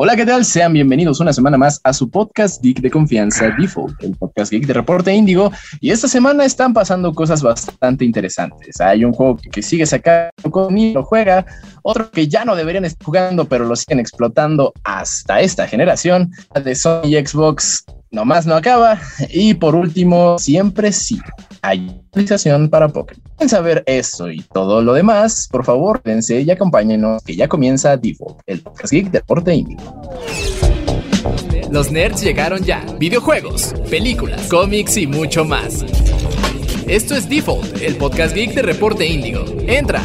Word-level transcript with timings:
Hola, 0.00 0.14
¿qué 0.14 0.24
tal? 0.24 0.44
Sean 0.44 0.72
bienvenidos 0.72 1.18
una 1.18 1.32
semana 1.32 1.58
más 1.58 1.80
a 1.82 1.92
su 1.92 2.08
podcast 2.08 2.62
Geek 2.62 2.80
de 2.82 2.88
confianza, 2.88 3.50
Default, 3.58 4.00
el 4.04 4.14
podcast 4.14 4.52
Geek 4.52 4.64
de 4.64 4.72
Reporte 4.72 5.12
Índigo. 5.12 5.50
Y 5.80 5.90
esta 5.90 6.06
semana 6.06 6.44
están 6.44 6.72
pasando 6.72 7.12
cosas 7.12 7.42
bastante 7.42 8.04
interesantes. 8.04 8.80
Hay 8.80 9.04
un 9.04 9.12
juego 9.12 9.36
que 9.50 9.60
sigue 9.60 9.86
sacando 9.86 10.30
con 10.52 10.78
y 10.78 10.92
lo 10.92 11.02
juega, 11.02 11.44
otro 11.82 12.12
que 12.12 12.28
ya 12.28 12.44
no 12.44 12.54
deberían 12.54 12.84
estar 12.84 13.04
jugando, 13.04 13.46
pero 13.46 13.64
lo 13.64 13.74
siguen 13.74 13.98
explotando 13.98 14.72
hasta 14.84 15.40
esta 15.40 15.66
generación. 15.66 16.30
De 16.62 16.76
Sony 16.76 17.06
y 17.06 17.26
Xbox 17.26 17.84
nomás 18.10 18.46
no 18.46 18.54
acaba. 18.54 19.00
Y 19.30 19.54
por 19.54 19.74
último, 19.74 20.38
siempre 20.38 20.92
sí, 20.92 21.18
hay 21.62 22.00
actualización 22.06 22.68
para 22.68 22.88
Pokémon. 22.88 23.22
Quieren 23.36 23.48
saber 23.48 23.82
eso 23.86 24.30
y 24.30 24.40
todo 24.40 24.82
lo 24.82 24.94
demás, 24.94 25.48
por 25.50 25.64
favor, 25.64 26.00
dense 26.04 26.40
y 26.40 26.50
acompáñenos, 26.50 27.22
que 27.22 27.36
ya 27.36 27.48
comienza 27.48 27.96
Default, 27.96 28.40
el 28.46 28.60
podcast 28.60 28.92
geek 28.92 29.06
de 29.06 29.18
Deporte 29.18 29.54
Índigo. 29.54 29.82
Los 31.70 31.92
nerds 31.92 32.22
llegaron 32.22 32.64
ya. 32.64 32.84
Videojuegos, 32.98 33.74
películas, 33.90 34.48
cómics 34.48 34.96
y 34.96 35.06
mucho 35.06 35.44
más. 35.44 35.84
Esto 36.86 37.14
es 37.14 37.28
Default, 37.28 37.82
el 37.82 37.96
podcast 37.96 38.34
geek 38.34 38.54
de 38.54 38.62
Reporte 38.62 39.06
Índigo. 39.06 39.44
Entra. 39.66 40.02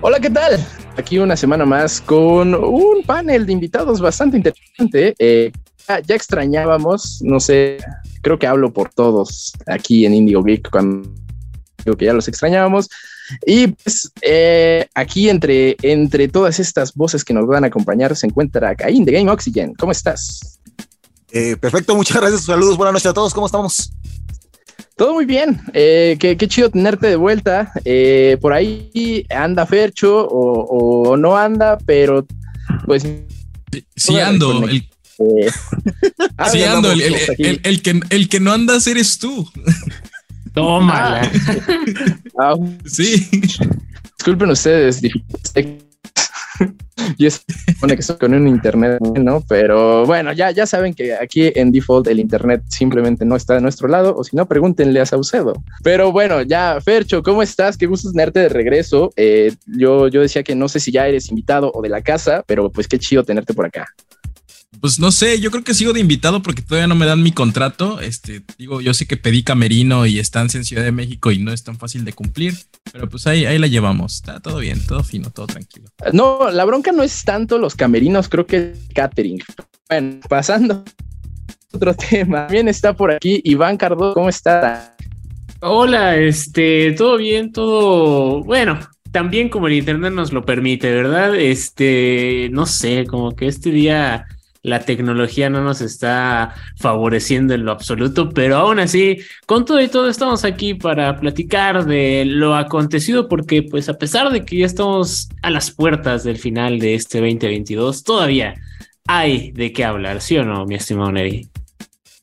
Hola, 0.00 0.18
¿qué 0.18 0.30
tal? 0.30 0.66
Aquí 0.96 1.18
una 1.18 1.36
semana 1.36 1.64
más 1.64 2.00
con 2.00 2.54
un 2.54 3.02
panel 3.04 3.46
de 3.46 3.52
invitados 3.52 4.00
bastante 4.00 4.36
interesante. 4.36 5.14
Eh, 5.18 5.50
ya 6.06 6.14
extrañábamos, 6.14 7.20
no 7.22 7.40
sé, 7.40 7.78
creo 8.20 8.38
que 8.38 8.46
hablo 8.46 8.72
por 8.72 8.90
todos 8.90 9.52
aquí 9.66 10.04
en 10.04 10.14
Indigo 10.14 10.42
Geek 10.42 10.70
cuando 10.70 11.08
digo 11.84 11.96
que 11.96 12.04
ya 12.04 12.12
los 12.12 12.28
extrañábamos. 12.28 12.90
Y 13.46 13.68
pues 13.68 14.12
eh, 14.20 14.86
aquí 14.94 15.30
entre, 15.30 15.76
entre 15.82 16.28
todas 16.28 16.60
estas 16.60 16.94
voces 16.94 17.24
que 17.24 17.32
nos 17.32 17.46
van 17.46 17.64
a 17.64 17.68
acompañar 17.68 18.14
se 18.14 18.26
encuentra 18.26 18.74
Caín 18.74 19.04
de 19.04 19.12
Game 19.12 19.30
Oxygen. 19.30 19.74
¿Cómo 19.74 19.92
estás? 19.92 20.60
Eh, 21.30 21.56
perfecto, 21.56 21.94
muchas 21.94 22.20
gracias. 22.20 22.44
Saludos, 22.44 22.76
buenas 22.76 22.92
noches 22.92 23.10
a 23.10 23.14
todos. 23.14 23.32
¿Cómo 23.32 23.46
estamos? 23.46 23.92
Todo 24.96 25.14
muy 25.14 25.24
bien. 25.24 25.60
Eh, 25.72 26.16
qué, 26.20 26.36
qué, 26.36 26.48
chido 26.48 26.70
tenerte 26.70 27.06
de 27.06 27.16
vuelta. 27.16 27.72
Eh, 27.84 28.36
por 28.40 28.52
ahí 28.52 29.26
anda 29.30 29.66
Fercho 29.66 30.26
o, 30.26 31.10
o, 31.10 31.16
no 31.16 31.36
anda, 31.36 31.78
pero 31.86 32.26
pues. 32.86 33.06
Sí, 33.96 34.18
ando. 34.18 34.68
El, 34.68 34.88
eh, 35.18 35.50
sí, 36.50 36.62
ando. 36.62 36.92
El, 36.92 37.02
el, 37.38 37.60
el, 37.62 37.82
que, 37.82 38.00
el 38.10 38.28
que 38.28 38.40
no 38.40 38.52
andas 38.52 38.86
eres 38.86 39.18
tú. 39.18 39.48
Tómala. 40.54 41.30
Ah. 42.40 42.54
sí. 42.86 43.28
Disculpen 44.16 44.50
ustedes, 44.50 45.02
y 47.18 47.26
es 47.26 47.44
conexión 47.80 48.18
con 48.18 48.34
un 48.34 48.48
internet, 48.48 49.00
¿no? 49.00 49.42
Pero 49.48 50.06
bueno, 50.06 50.32
ya, 50.32 50.50
ya 50.50 50.66
saben 50.66 50.94
que 50.94 51.14
aquí 51.14 51.52
en 51.54 51.72
default 51.72 52.06
el 52.08 52.20
internet 52.20 52.62
simplemente 52.68 53.24
no 53.24 53.36
está 53.36 53.54
de 53.54 53.60
nuestro 53.60 53.88
lado, 53.88 54.14
o 54.16 54.24
si 54.24 54.36
no, 54.36 54.46
pregúntenle 54.46 55.00
a 55.00 55.06
Saucedo. 55.06 55.54
Pero 55.82 56.12
bueno, 56.12 56.42
ya, 56.42 56.78
Fercho, 56.80 57.22
¿cómo 57.22 57.42
estás? 57.42 57.76
Qué 57.76 57.86
gusto 57.86 58.10
tenerte 58.10 58.40
de 58.40 58.48
regreso. 58.48 59.12
Eh, 59.16 59.54
yo, 59.66 60.08
yo 60.08 60.20
decía 60.20 60.42
que 60.42 60.54
no 60.54 60.68
sé 60.68 60.80
si 60.80 60.92
ya 60.92 61.06
eres 61.06 61.28
invitado 61.30 61.70
o 61.74 61.82
de 61.82 61.88
la 61.88 62.02
casa, 62.02 62.44
pero 62.46 62.70
pues 62.70 62.88
qué 62.88 62.98
chido 62.98 63.24
tenerte 63.24 63.54
por 63.54 63.66
acá. 63.66 63.86
Pues 64.80 64.98
no 64.98 65.12
sé, 65.12 65.38
yo 65.38 65.50
creo 65.50 65.62
que 65.62 65.74
sigo 65.74 65.92
de 65.92 66.00
invitado 66.00 66.42
porque 66.42 66.62
todavía 66.62 66.86
no 66.86 66.94
me 66.94 67.06
dan 67.06 67.22
mi 67.22 67.32
contrato. 67.32 68.00
Este, 68.00 68.42
digo, 68.58 68.80
yo 68.80 68.94
sé 68.94 69.06
que 69.06 69.16
pedí 69.16 69.42
camerino 69.42 70.06
y 70.06 70.18
estancia 70.18 70.58
en 70.58 70.64
Ciudad 70.64 70.82
de 70.82 70.92
México 70.92 71.30
y 71.30 71.38
no 71.38 71.52
es 71.52 71.62
tan 71.62 71.78
fácil 71.78 72.04
de 72.04 72.12
cumplir, 72.12 72.54
pero 72.92 73.08
pues 73.08 73.26
ahí, 73.26 73.44
ahí 73.44 73.58
la 73.58 73.68
llevamos. 73.68 74.14
Está 74.14 74.40
todo 74.40 74.58
bien, 74.58 74.84
todo 74.84 75.04
fino, 75.04 75.30
todo 75.30 75.46
tranquilo. 75.46 75.88
No, 76.12 76.50
la 76.50 76.64
bronca 76.64 76.90
no 76.90 77.02
es 77.02 77.22
tanto 77.22 77.58
los 77.58 77.76
camerinos, 77.76 78.28
creo 78.28 78.46
que 78.46 78.72
es 78.72 78.78
catering. 78.94 79.40
Bueno, 79.88 80.20
pasando 80.28 80.84
otro 81.72 81.94
tema. 81.94 82.46
También 82.46 82.68
está 82.68 82.94
por 82.94 83.12
aquí 83.12 83.40
Iván 83.44 83.76
Cardo, 83.76 84.14
¿cómo 84.14 84.28
está? 84.28 84.96
Hola, 85.60 86.16
este, 86.16 86.92
todo 86.92 87.18
bien, 87.18 87.52
todo 87.52 88.42
bueno. 88.42 88.78
También 89.12 89.50
como 89.50 89.66
el 89.68 89.74
internet 89.74 90.12
nos 90.12 90.32
lo 90.32 90.44
permite, 90.44 90.90
¿verdad? 90.90 91.36
Este, 91.36 92.48
no 92.50 92.64
sé, 92.64 93.04
como 93.06 93.36
que 93.36 93.46
este 93.46 93.70
día 93.70 94.26
la 94.62 94.80
tecnología 94.80 95.50
no 95.50 95.62
nos 95.62 95.80
está 95.80 96.54
favoreciendo 96.76 97.54
en 97.54 97.64
lo 97.64 97.72
absoluto, 97.72 98.30
pero 98.30 98.56
aún 98.56 98.78
así, 98.78 99.18
con 99.46 99.64
todo 99.64 99.80
y 99.80 99.88
todo 99.88 100.08
estamos 100.08 100.44
aquí 100.44 100.74
para 100.74 101.18
platicar 101.18 101.84
de 101.84 102.24
lo 102.24 102.54
acontecido, 102.54 103.28
porque 103.28 103.62
pues 103.64 103.88
a 103.88 103.94
pesar 103.94 104.30
de 104.30 104.44
que 104.44 104.58
ya 104.58 104.66
estamos 104.66 105.28
a 105.42 105.50
las 105.50 105.72
puertas 105.72 106.22
del 106.22 106.38
final 106.38 106.78
de 106.78 106.94
este 106.94 107.18
2022, 107.18 108.04
todavía 108.04 108.54
hay 109.06 109.50
de 109.50 109.72
qué 109.72 109.84
hablar, 109.84 110.20
¿sí 110.20 110.36
o 110.36 110.44
no, 110.44 110.64
mi 110.64 110.76
estimado 110.76 111.10
Neri? 111.10 111.48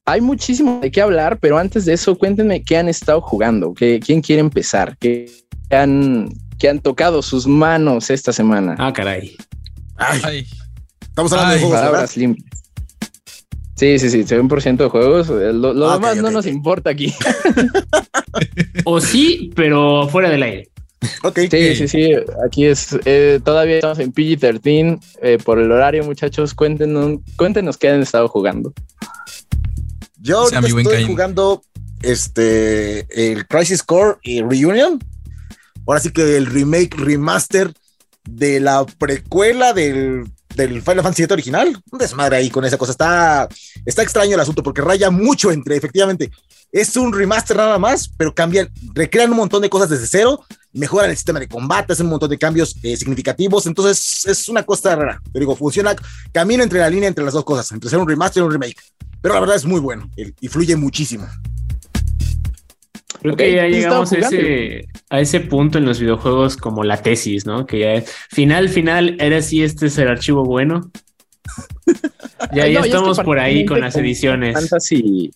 Hay 0.05 0.21
muchísimo 0.21 0.79
de 0.81 0.89
qué 0.89 1.01
hablar, 1.01 1.39
pero 1.39 1.57
antes 1.57 1.85
de 1.85 1.93
eso, 1.93 2.17
cuéntenme 2.17 2.63
qué 2.63 2.77
han 2.77 2.87
estado 2.87 3.21
jugando, 3.21 3.73
¿Qué, 3.73 3.99
quién 3.99 4.21
quiere 4.21 4.39
empezar, 4.39 4.97
qué 4.97 5.29
han, 5.69 6.29
qué 6.57 6.69
han 6.69 6.79
tocado 6.79 7.21
sus 7.21 7.45
manos 7.45 8.09
esta 8.09 8.31
semana. 8.31 8.75
Ah, 8.79 8.93
caray. 8.93 9.35
Ay. 9.97 10.21
Ay. 10.23 10.47
Estamos 11.19 11.33
hablando 11.33 11.53
Ay, 11.53 11.59
de 11.59 11.65
juegos, 11.65 11.79
palabras 11.81 12.17
limpias. 12.17 12.49
Sí, 13.75 13.99
sí, 13.99 14.09
sí, 14.09 14.23
100% 14.23 14.77
de 14.77 14.87
juegos. 14.87 15.27
Lo, 15.27 15.73
lo 15.73 15.89
ah, 15.89 15.95
demás 15.95 16.11
okay, 16.11 16.21
no 16.21 16.27
okay. 16.27 16.35
nos 16.35 16.45
importa 16.45 16.89
aquí. 16.91 17.13
o 18.85 19.01
sí, 19.01 19.51
pero 19.53 20.07
fuera 20.07 20.29
del 20.29 20.43
aire. 20.43 20.69
Ok. 21.23 21.39
Sí, 21.51 21.75
sí, 21.75 21.87
sí. 21.87 22.11
Aquí 22.45 22.65
es. 22.65 22.97
Eh, 23.05 23.39
todavía 23.43 23.75
estamos 23.75 23.99
en 23.99 24.13
PG-13. 24.13 24.99
Eh, 25.21 25.37
por 25.43 25.59
el 25.59 25.71
horario, 25.71 26.05
muchachos, 26.05 26.53
cuéntenos, 26.53 27.19
cuéntenos 27.35 27.77
qué 27.77 27.89
han 27.89 28.01
estado 28.01 28.27
jugando. 28.29 28.73
Yo 30.21 30.43
o 30.43 30.47
sea, 30.47 30.59
estoy 30.59 31.05
jugando 31.05 31.61
este 32.01 33.07
el 33.09 33.45
Crisis 33.47 33.83
Core 33.83 34.17
y 34.23 34.41
Reunion. 34.41 34.99
Ahora 35.85 35.99
sí 35.99 36.11
que 36.11 36.37
el 36.37 36.45
remake, 36.45 36.95
remaster 36.95 37.73
de 38.29 38.59
la 38.59 38.85
precuela 38.85 39.73
del 39.73 40.25
del 40.55 40.81
Final 40.81 41.03
Fantasy 41.03 41.23
VII 41.23 41.33
original. 41.33 41.83
Un 41.91 41.99
desmadre 41.99 42.37
ahí 42.37 42.49
con 42.49 42.65
esa 42.65 42.77
cosa. 42.77 42.91
Está, 42.91 43.47
está 43.85 44.03
extraño 44.03 44.35
el 44.35 44.39
asunto 44.39 44.63
porque 44.63 44.81
raya 44.81 45.09
mucho 45.09 45.51
entre, 45.51 45.75
efectivamente, 45.75 46.31
es 46.71 46.95
un 46.95 47.13
remaster 47.13 47.57
nada 47.57 47.79
más, 47.79 48.09
pero 48.17 48.33
cambian, 48.33 48.69
recrean 48.93 49.31
un 49.31 49.37
montón 49.37 49.61
de 49.61 49.69
cosas 49.69 49.89
desde 49.89 50.07
cero, 50.07 50.43
mejoran 50.73 51.09
el 51.09 51.15
sistema 51.15 51.39
de 51.39 51.47
combate, 51.47 51.93
hacen 51.93 52.05
un 52.05 52.11
montón 52.11 52.29
de 52.29 52.37
cambios 52.37 52.75
eh, 52.83 52.95
significativos. 52.95 53.65
Entonces 53.65 54.25
es 54.25 54.49
una 54.49 54.63
cosa 54.63 54.95
rara. 54.95 55.21
Pero 55.31 55.41
digo, 55.41 55.55
funciona, 55.55 55.95
camina 56.31 56.63
entre 56.63 56.79
la 56.79 56.89
línea 56.89 57.07
entre 57.07 57.23
las 57.23 57.33
dos 57.33 57.43
cosas, 57.43 57.71
entre 57.71 57.89
ser 57.89 57.99
un 57.99 58.07
remaster 58.07 58.41
y 58.41 58.45
un 58.45 58.51
remake. 58.51 58.77
Pero 59.21 59.33
la 59.33 59.41
verdad 59.41 59.55
es 59.55 59.65
muy 59.65 59.79
bueno 59.79 60.09
y 60.15 60.47
fluye 60.47 60.75
muchísimo. 60.75 61.27
Creo 63.21 63.33
okay, 63.33 63.51
que 63.51 63.55
ya 63.57 63.67
llegamos 63.67 64.11
a 64.13 64.17
ese, 64.17 64.87
a 65.09 65.19
ese 65.19 65.39
punto 65.41 65.77
en 65.77 65.85
los 65.85 65.99
videojuegos 65.99 66.55
como 66.55 66.83
la 66.83 67.01
tesis, 67.01 67.45
¿no? 67.45 67.65
Que 67.65 67.79
ya 67.79 67.93
es 67.95 68.11
final, 68.29 68.69
final, 68.69 69.17
era 69.19 69.41
si 69.41 69.63
este 69.63 69.87
es 69.87 69.97
el 69.97 70.07
archivo 70.07 70.45
bueno. 70.45 70.89
ya, 72.53 72.67
ya 72.67 72.79
no, 72.79 72.85
estamos 72.85 73.17
es 73.17 73.19
que 73.19 73.25
por 73.25 73.39
ahí 73.39 73.65
con 73.65 73.81
las 73.81 73.95
ediciones. 73.97 74.53
Fantasy, 74.53 75.31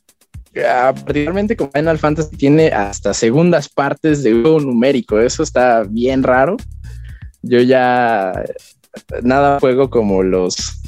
particularmente 0.53 1.57
como 1.57 1.71
Final 1.71 1.97
Fantasy 1.97 2.37
tiene 2.37 2.67
hasta 2.67 3.13
segundas 3.13 3.67
partes 3.67 4.23
de 4.23 4.31
juego 4.31 4.59
numérico. 4.59 5.19
Eso 5.19 5.43
está 5.43 5.83
bien 5.83 6.23
raro. 6.23 6.57
Yo 7.41 7.59
ya 7.59 8.31
nada 9.23 9.59
juego 9.59 9.89
como 9.89 10.23
los 10.23 10.82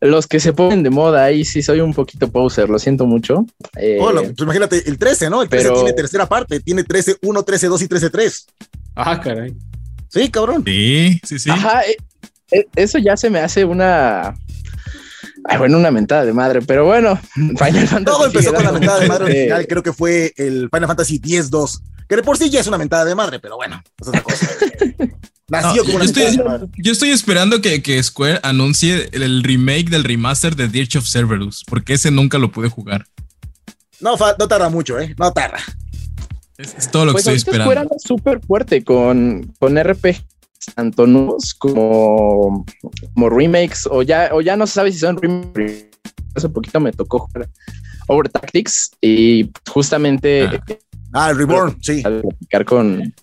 los 0.00 0.26
que 0.26 0.40
se 0.40 0.52
ponen 0.52 0.82
de 0.82 0.90
moda 0.90 1.24
ahí 1.24 1.44
sí 1.44 1.62
soy 1.62 1.80
un 1.80 1.94
poquito 1.94 2.30
poser, 2.30 2.68
lo 2.68 2.78
siento 2.78 3.06
mucho. 3.06 3.46
Eh, 3.76 3.98
oh, 4.00 4.12
pues 4.12 4.34
imagínate, 4.40 4.88
el 4.88 4.98
13, 4.98 5.30
¿no? 5.30 5.42
El 5.42 5.48
13 5.48 5.68
pero... 5.68 5.76
tiene 5.76 5.92
tercera 5.92 6.26
parte, 6.26 6.60
tiene 6.60 6.84
13, 6.84 7.16
1, 7.22 7.42
13, 7.42 7.66
2 7.66 7.82
y 7.82 7.88
13, 7.88 8.10
3. 8.10 8.46
Ah, 8.94 9.20
caray. 9.20 9.54
Sí, 10.08 10.30
cabrón. 10.30 10.62
Sí, 10.64 11.20
sí, 11.24 11.38
sí. 11.38 11.50
Ajá, 11.50 11.82
eh, 11.82 11.96
eh, 12.50 12.66
eso 12.76 12.98
ya 12.98 13.16
se 13.16 13.30
me 13.30 13.40
hace 13.40 13.64
una. 13.64 14.34
Ay, 15.44 15.58
bueno, 15.58 15.78
una 15.78 15.90
mentada 15.90 16.24
de 16.24 16.32
madre, 16.32 16.60
pero 16.62 16.84
bueno, 16.84 17.18
Final 17.34 17.86
Fantasy. 17.88 18.04
Todo 18.04 18.26
empezó 18.26 18.52
con 18.52 18.64
la 18.64 18.72
mentada 18.72 19.00
de 19.00 19.08
madre 19.08 19.24
original, 19.24 19.66
creo 19.66 19.82
que 19.82 19.92
fue 19.92 20.32
el 20.36 20.68
Final 20.72 20.88
Fantasy 20.88 21.16
X-2, 21.16 21.80
que 22.08 22.16
de 22.16 22.22
por 22.22 22.36
sí 22.36 22.50
ya 22.50 22.60
es 22.60 22.66
una 22.66 22.78
mentada 22.78 23.04
de 23.04 23.14
madre, 23.14 23.38
pero 23.38 23.56
bueno, 23.56 23.82
es 24.00 24.08
otra 24.08 24.22
cosa. 24.22 24.48
Nació 25.48 25.84
no, 25.84 25.92
como 25.92 25.98
yo, 26.00 26.04
estoy, 26.04 26.70
yo 26.76 26.92
estoy 26.92 27.10
esperando 27.10 27.60
que, 27.60 27.80
que, 27.80 28.02
Square 28.02 28.40
anuncie 28.42 29.08
el 29.12 29.44
remake 29.44 29.90
del 29.90 30.02
remaster 30.02 30.56
de 30.56 30.66
Dirge 30.66 30.98
of 30.98 31.06
Cerberus, 31.06 31.62
porque 31.64 31.94
ese 31.94 32.10
nunca 32.10 32.38
lo 32.38 32.50
pude 32.50 32.68
jugar. 32.68 33.06
No, 34.00 34.16
no 34.16 34.48
tarda 34.48 34.68
mucho, 34.68 34.98
¿eh? 34.98 35.14
No 35.16 35.32
tarda. 35.32 35.58
Es, 36.58 36.74
es 36.74 36.90
todo 36.90 37.04
lo 37.04 37.12
pues 37.12 37.24
que 37.24 37.34
estoy 37.34 37.36
esperando. 37.36 37.70
Square 37.70 37.80
anda 37.80 37.96
súper 37.98 38.40
fuerte 38.40 38.82
con, 38.82 39.54
con 39.60 39.80
RPG, 39.80 40.16
tanto 40.74 41.06
nuevos 41.06 41.54
como, 41.54 42.66
como 43.14 43.30
remakes, 43.30 43.86
o 43.88 44.02
ya, 44.02 44.30
o 44.32 44.40
ya 44.40 44.56
no 44.56 44.66
se 44.66 44.74
sabe 44.74 44.90
si 44.90 44.98
son 44.98 45.16
remakes. 45.16 45.86
Hace 46.34 46.48
poquito 46.48 46.80
me 46.80 46.92
tocó 46.92 47.20
jugar 47.20 47.48
Over 48.08 48.28
Tactics 48.28 48.90
y 49.00 49.50
justamente. 49.70 50.44
Ah, 50.44 50.60
ah 51.12 51.30
el 51.30 51.38
Reborn, 51.38 51.78
sí. 51.80 52.02
Platicar 52.02 52.64
con 52.64 53.14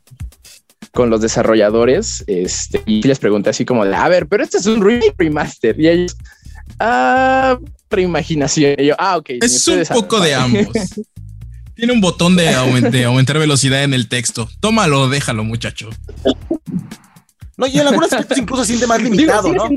con 0.94 1.10
los 1.10 1.22
desarrolladores 1.22 2.24
este, 2.28 2.82
y 2.86 3.02
les 3.02 3.18
pregunté 3.18 3.50
así 3.50 3.66
como 3.66 3.84
de, 3.84 3.96
a 3.96 4.08
ver, 4.08 4.28
pero 4.28 4.44
este 4.44 4.58
es 4.58 4.68
un 4.68 5.02
remaster. 5.18 5.80
Y 5.80 5.90
ellos, 5.90 6.16
ah, 6.80 7.58
reimaginación. 7.90 8.76
Y 8.78 8.86
yo, 8.88 8.96
ah, 9.00 9.18
ok. 9.18 9.32
Es 9.42 9.68
un 9.68 9.84
poco 9.86 10.20
de 10.20 10.36
ambos. 10.36 10.68
Tiene 11.76 11.94
un 11.94 12.02
botón 12.02 12.36
de, 12.36 12.54
aumentar 12.54 13.40
velocidad 13.40 13.84
en 13.84 13.96
el 13.96 14.08
texto. 14.08 14.48
Tómalo, 14.60 15.10
déjalo, 15.10 15.44
muchacho. 15.44 15.90
No, 17.58 17.66
y 17.66 17.80
en 17.80 17.88
algunos 17.88 18.14
aspectos 18.14 18.38
incluso 18.40 18.64
siente 18.64 18.86
más 18.86 19.02
limitado, 19.02 19.52
¿no? 19.52 19.70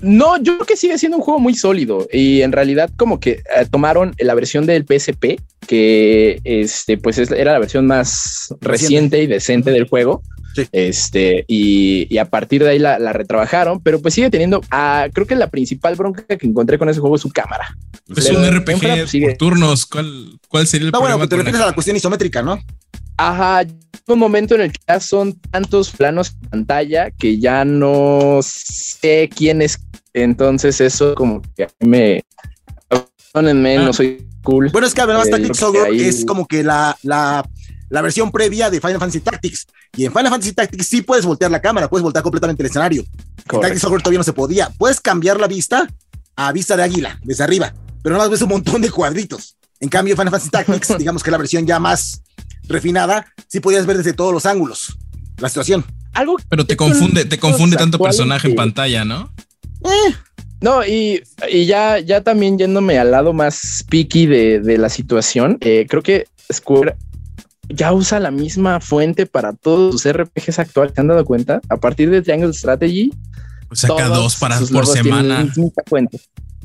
no, 0.00 0.36
yo 0.38 0.54
creo 0.56 0.66
que 0.66 0.76
sigue 0.76 0.96
siendo 0.96 1.18
un 1.18 1.22
juego 1.22 1.40
muy 1.40 1.54
sólido 1.54 2.06
y 2.10 2.40
en 2.40 2.52
realidad 2.52 2.90
como 2.96 3.20
que 3.20 3.30
eh, 3.30 3.66
tomaron 3.70 4.14
la 4.18 4.34
versión 4.34 4.64
del 4.64 4.84
PSP, 4.86 5.40
que 5.66 6.40
este, 6.44 6.96
pues 6.96 7.18
era 7.18 7.52
la 7.52 7.58
versión 7.58 7.86
más 7.86 8.54
reciente 8.60 9.22
y 9.22 9.26
decente 9.26 9.70
del 9.70 9.88
juego 9.88 10.22
este, 10.72 11.44
y, 11.48 12.16
a 12.18 12.24
partir 12.26 12.62
de 12.62 12.70
ahí 12.70 12.78
la, 12.78 13.12
retrabajaron, 13.12 13.80
pero 13.80 14.00
pues 14.00 14.14
sigue 14.14 14.30
teniendo, 14.30 14.60
ah, 14.70 15.08
creo 15.12 15.26
que 15.26 15.36
la 15.36 15.50
principal 15.50 15.94
bronca 15.96 16.24
que 16.24 16.46
encontré 16.46 16.78
con 16.78 16.88
ese 16.88 17.00
juego 17.00 17.16
es 17.16 17.22
su 17.22 17.30
cámara. 17.30 17.76
Es 18.14 18.30
un 18.30 18.44
RPG 18.44 18.80
pues, 18.80 19.12
por 19.12 19.36
turnos, 19.36 19.86
¿cuál, 19.86 20.38
cuál 20.48 20.66
sería 20.66 20.86
el 20.86 20.92
no, 20.92 21.00
bueno, 21.00 21.28
te 21.28 21.36
refieres 21.36 21.60
a 21.60 21.66
la 21.66 21.72
cuestión 21.72 21.96
isométrica, 21.96 22.42
¿no? 22.42 22.58
Ajá, 23.16 23.64
un 24.06 24.18
momento 24.18 24.54
en 24.54 24.62
el 24.62 24.72
que 24.72 24.80
ya 24.86 25.00
son 25.00 25.34
tantos 25.50 25.90
planos 25.90 26.36
en 26.42 26.50
pantalla 26.50 27.10
que 27.10 27.38
ya 27.38 27.64
no 27.64 28.40
sé 28.42 29.30
quién 29.34 29.62
es. 29.62 29.78
Entonces, 30.12 30.80
eso 30.80 31.14
como 31.14 31.42
que 31.56 31.64
a 31.64 31.68
mí 31.80 31.88
me. 31.88 32.24
Perdónenme, 33.32 33.76
no 33.76 33.90
ah. 33.90 33.92
soy 33.92 34.26
cool. 34.42 34.68
Bueno, 34.70 34.86
es 34.86 34.94
que 34.94 35.00
además 35.00 35.28
eh, 35.28 35.30
Tactics 35.30 35.62
Ogre 35.62 36.08
es 36.08 36.24
como 36.24 36.46
que 36.46 36.62
la, 36.62 36.96
la, 37.02 37.44
la 37.94 38.02
versión 38.02 38.32
previa 38.32 38.70
de 38.70 38.80
Final 38.80 38.98
Fantasy 38.98 39.20
Tactics. 39.20 39.68
Y 39.96 40.04
en 40.04 40.12
Final 40.12 40.28
Fantasy 40.28 40.52
Tactics 40.52 40.84
sí 40.84 41.02
puedes 41.02 41.24
voltear 41.24 41.52
la 41.52 41.60
cámara, 41.60 41.88
puedes 41.88 42.02
voltear 42.02 42.24
completamente 42.24 42.60
el 42.64 42.68
escenario. 42.68 43.04
En 43.52 43.60
Tactics 43.60 43.84
Ogre 43.84 44.00
todavía 44.00 44.18
no 44.18 44.24
se 44.24 44.32
podía. 44.32 44.68
Puedes 44.76 45.00
cambiar 45.00 45.38
la 45.38 45.46
vista 45.46 45.86
a 46.34 46.50
vista 46.50 46.76
de 46.76 46.82
águila, 46.82 47.20
desde 47.22 47.44
arriba, 47.44 47.72
pero 48.02 48.16
nada 48.16 48.24
más 48.24 48.32
ves 48.32 48.42
un 48.42 48.48
montón 48.48 48.82
de 48.82 48.90
cuadritos. 48.90 49.56
En 49.78 49.88
cambio, 49.88 50.16
Final 50.16 50.32
Fantasy 50.32 50.50
Tactics, 50.50 50.98
digamos 50.98 51.22
que 51.22 51.30
la 51.30 51.38
versión 51.38 51.68
ya 51.68 51.78
más 51.78 52.20
refinada, 52.64 53.26
sí 53.46 53.60
podías 53.60 53.86
ver 53.86 53.98
desde 53.98 54.12
todos 54.12 54.32
los 54.32 54.44
ángulos 54.44 54.98
la 55.38 55.48
situación. 55.48 55.84
Algo 56.14 56.36
pero 56.48 56.66
te 56.66 56.76
confunde, 56.76 57.24
te 57.26 57.38
confunde 57.38 57.76
tanto 57.76 58.00
personaje 58.00 58.48
en 58.48 58.56
pantalla, 58.56 59.04
¿no? 59.04 59.32
Eh. 59.84 60.14
No, 60.60 60.84
y, 60.84 61.22
ya, 61.66 62.00
ya 62.00 62.22
también 62.22 62.58
yéndome 62.58 62.98
al 62.98 63.12
lado 63.12 63.32
más 63.32 63.84
picky 63.88 64.26
de, 64.26 64.78
la 64.78 64.88
situación, 64.88 65.58
eh, 65.60 65.86
creo 65.88 66.02
que 66.02 66.26
Square 66.52 66.96
ya 67.68 67.92
usa 67.92 68.20
la 68.20 68.30
misma 68.30 68.80
fuente 68.80 69.26
para 69.26 69.52
todos 69.52 70.00
sus 70.00 70.12
RPGs 70.12 70.58
actuales. 70.58 70.92
¿Se 70.94 71.00
han 71.00 71.08
dado 71.08 71.24
cuenta? 71.24 71.60
A 71.68 71.76
partir 71.76 72.10
de 72.10 72.22
Triangle 72.22 72.52
Strategy, 72.52 73.12
pues 73.68 73.80
saca 73.80 74.08
dos 74.08 74.36
para 74.36 74.58
por 74.60 74.86
semana. 74.86 75.46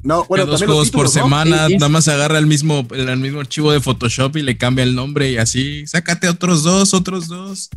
No, 0.01 0.25
bueno, 0.29 0.45
dos 0.45 0.63
juegos 0.63 0.91
por 0.91 1.09
semana, 1.09 1.67
nada 1.67 1.89
más 1.89 2.07
agarra 2.07 2.37
el 2.37 2.47
mismo, 2.47 2.87
el, 2.91 3.17
mismo 3.17 3.41
archivo 3.41 3.71
de 3.71 3.81
Photoshop 3.81 4.37
y 4.37 4.43
le 4.43 4.57
cambia 4.57 4.83
el 4.83 4.95
nombre 4.95 5.29
y 5.29 5.37
así, 5.37 5.85
sácate 5.87 6.29
otros 6.29 6.63
dos, 6.63 6.93
otros 6.93 7.27
dos. 7.27 7.69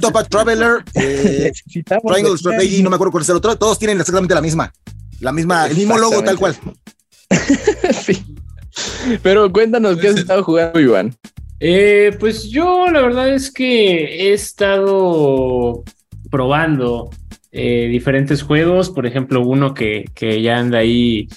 Top 0.00 0.28
Traveler, 0.28 0.84
eh, 0.94 1.52
Triangle 1.66 2.36
Strategy, 2.36 2.82
no 2.82 2.90
me 2.90 2.96
acuerdo 2.96 3.12
cuál 3.12 3.22
es 3.22 3.30
el 3.30 3.36
otro, 3.36 3.56
todos 3.56 3.78
tienen 3.78 3.98
exactamente 3.98 4.34
la 4.34 4.42
misma, 4.42 4.74
la 5.20 5.32
misma, 5.32 5.66
el 5.66 5.76
mismo 5.76 5.96
logo 5.96 6.22
tal 6.22 6.38
cual. 6.38 6.54
sí. 8.04 8.22
Pero 9.22 9.50
cuéntanos 9.50 9.96
qué 9.96 10.08
has 10.08 10.16
estado 10.16 10.42
jugando, 10.42 10.78
Iván. 10.80 11.16
Eh, 11.60 12.16
pues 12.18 12.50
yo 12.50 12.90
la 12.90 13.00
verdad 13.00 13.32
es 13.32 13.50
que 13.52 14.28
he 14.28 14.32
estado 14.32 15.84
probando 16.30 17.10
eh, 17.52 17.86
diferentes 17.88 18.42
juegos, 18.42 18.90
por 18.90 19.06
ejemplo, 19.06 19.40
uno 19.40 19.74
que, 19.74 20.06
que 20.14 20.42
ya 20.42 20.58
anda 20.58 20.78
ahí. 20.78 21.28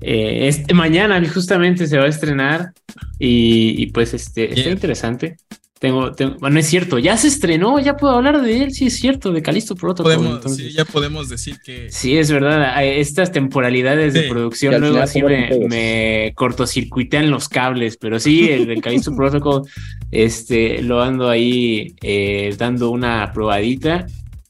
Eh, 0.00 0.48
este, 0.48 0.74
mañana 0.74 1.20
justamente 1.28 1.86
se 1.86 1.98
va 1.98 2.04
a 2.04 2.08
estrenar 2.08 2.72
y, 3.18 3.86
pues 3.86 4.14
este, 4.14 4.52
está 4.52 4.70
interesante. 4.70 5.36
Tengo, 5.80 6.12
bueno, 6.38 6.60
es 6.60 6.66
cierto, 6.66 6.98
ya 6.98 7.16
se 7.16 7.26
estrenó, 7.26 7.78
ya 7.80 7.96
puedo 7.96 8.14
hablar 8.14 8.40
de 8.40 8.62
él, 8.62 8.72
sí 8.72 8.86
es 8.86 8.96
cierto, 8.96 9.32
de 9.32 9.42
Calisto 9.42 9.74
Protocol. 9.74 10.14
Podemos, 10.14 10.56
sí, 10.56 10.70
ya 10.70 10.84
podemos 10.84 11.28
decir 11.28 11.58
que. 11.62 11.90
Sí, 11.90 12.16
es 12.16 12.30
verdad, 12.30 12.82
estas 12.84 13.32
temporalidades 13.32 14.14
de 14.14 14.22
producción 14.22 14.80
luego 14.80 14.98
así 14.98 15.22
me, 15.22 16.32
cortocircuitean 16.36 17.30
los 17.30 17.48
cables, 17.48 17.96
pero 17.96 18.20
sí, 18.20 18.48
el 18.48 18.66
del 18.66 18.80
Calisto 18.80 19.14
Protocol, 19.14 19.62
este, 20.10 20.80
lo 20.80 21.02
ando 21.02 21.28
ahí 21.28 21.94
eh, 22.02 22.54
dando 22.56 22.90
una 22.90 23.32
probadita 23.32 24.06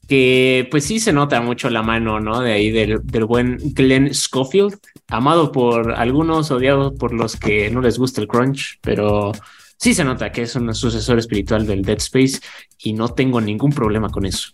que 0.07 0.67
pues 0.69 0.85
sí 0.85 0.99
se 0.99 1.11
nota 1.11 1.41
mucho 1.41 1.69
la 1.69 1.81
mano, 1.81 2.19
¿no? 2.19 2.41
De 2.41 2.53
ahí 2.53 2.69
del, 2.69 2.99
del, 3.03 3.25
buen 3.25 3.57
Glenn 3.73 4.13
Schofield, 4.13 4.77
amado 5.07 5.51
por 5.51 5.93
algunos, 5.93 6.51
odiado 6.51 6.93
por 6.93 7.13
los 7.13 7.35
que 7.35 7.69
no 7.71 7.81
les 7.81 7.97
gusta 7.97 8.21
el 8.21 8.27
crunch, 8.27 8.77
pero 8.81 9.31
sí 9.77 9.93
se 9.93 10.03
nota 10.03 10.31
que 10.31 10.43
es 10.43 10.55
un 10.55 10.73
sucesor 10.73 11.19
espiritual 11.19 11.65
del 11.65 11.81
Dead 11.81 11.97
Space 11.97 12.39
y 12.79 12.93
no 12.93 13.09
tengo 13.09 13.41
ningún 13.41 13.71
problema 13.71 14.09
con 14.09 14.25
eso. 14.25 14.49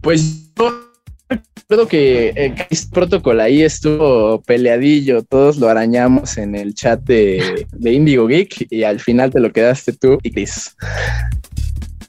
Pues 0.00 0.52
yo 0.54 0.88
recuerdo 1.28 1.88
que 1.88 2.30
el 2.30 2.54
Protocol 2.90 3.40
ahí 3.40 3.62
estuvo 3.62 4.40
peleadillo, 4.42 5.22
todos 5.22 5.58
lo 5.58 5.68
arañamos 5.68 6.38
en 6.38 6.54
el 6.54 6.74
chat 6.74 7.00
de, 7.02 7.66
de 7.70 7.92
Indigo 7.92 8.26
Geek 8.26 8.68
y 8.70 8.84
al 8.84 9.00
final 9.00 9.30
te 9.30 9.40
lo 9.40 9.52
quedaste 9.52 9.92
tú 9.92 10.18
y 10.22 10.30
Chris. 10.30 10.74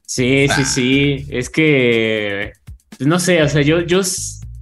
Sí, 0.06 0.48
sí, 0.56 0.66
sí. 0.66 1.26
Es 1.30 1.50
que 1.50 2.54
no 3.00 3.20
sé, 3.20 3.42
o 3.42 3.50
sea, 3.50 3.62
yo, 3.62 3.82
yo 3.82 4.02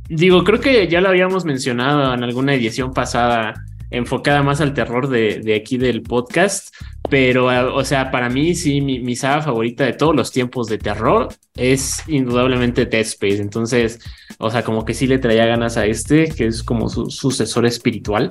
digo, 0.09 0.43
creo 0.43 0.59
que 0.59 0.87
ya 0.87 1.01
lo 1.01 1.09
habíamos 1.09 1.45
mencionado 1.45 2.13
en 2.13 2.23
alguna 2.23 2.53
edición 2.53 2.93
pasada 2.93 3.65
enfocada 3.89 4.43
más 4.43 4.61
al 4.61 4.73
terror 4.73 5.07
de, 5.09 5.55
aquí 5.55 5.77
del 5.77 6.01
podcast, 6.01 6.73
pero, 7.09 7.45
o 7.75 7.85
sea, 7.85 8.11
para 8.11 8.29
mí 8.29 8.53
sí, 8.55 8.81
mi, 8.81 9.15
saga 9.15 9.41
favorita 9.41 9.85
de 9.85 9.93
todos 9.93 10.15
los 10.15 10.31
tiempos 10.31 10.67
de 10.67 10.77
terror 10.77 11.29
es 11.55 12.03
indudablemente 12.07 12.85
Dead 12.85 13.01
Space, 13.01 13.37
entonces, 13.37 13.99
o 14.39 14.51
sea, 14.51 14.63
como 14.63 14.83
que 14.83 14.93
sí 14.93 15.07
le 15.07 15.19
traía 15.19 15.45
ganas 15.45 15.77
a 15.77 15.85
este, 15.85 16.27
que 16.29 16.47
es 16.47 16.63
como 16.63 16.89
su 16.89 17.09
sucesor 17.09 17.65
espiritual. 17.65 18.29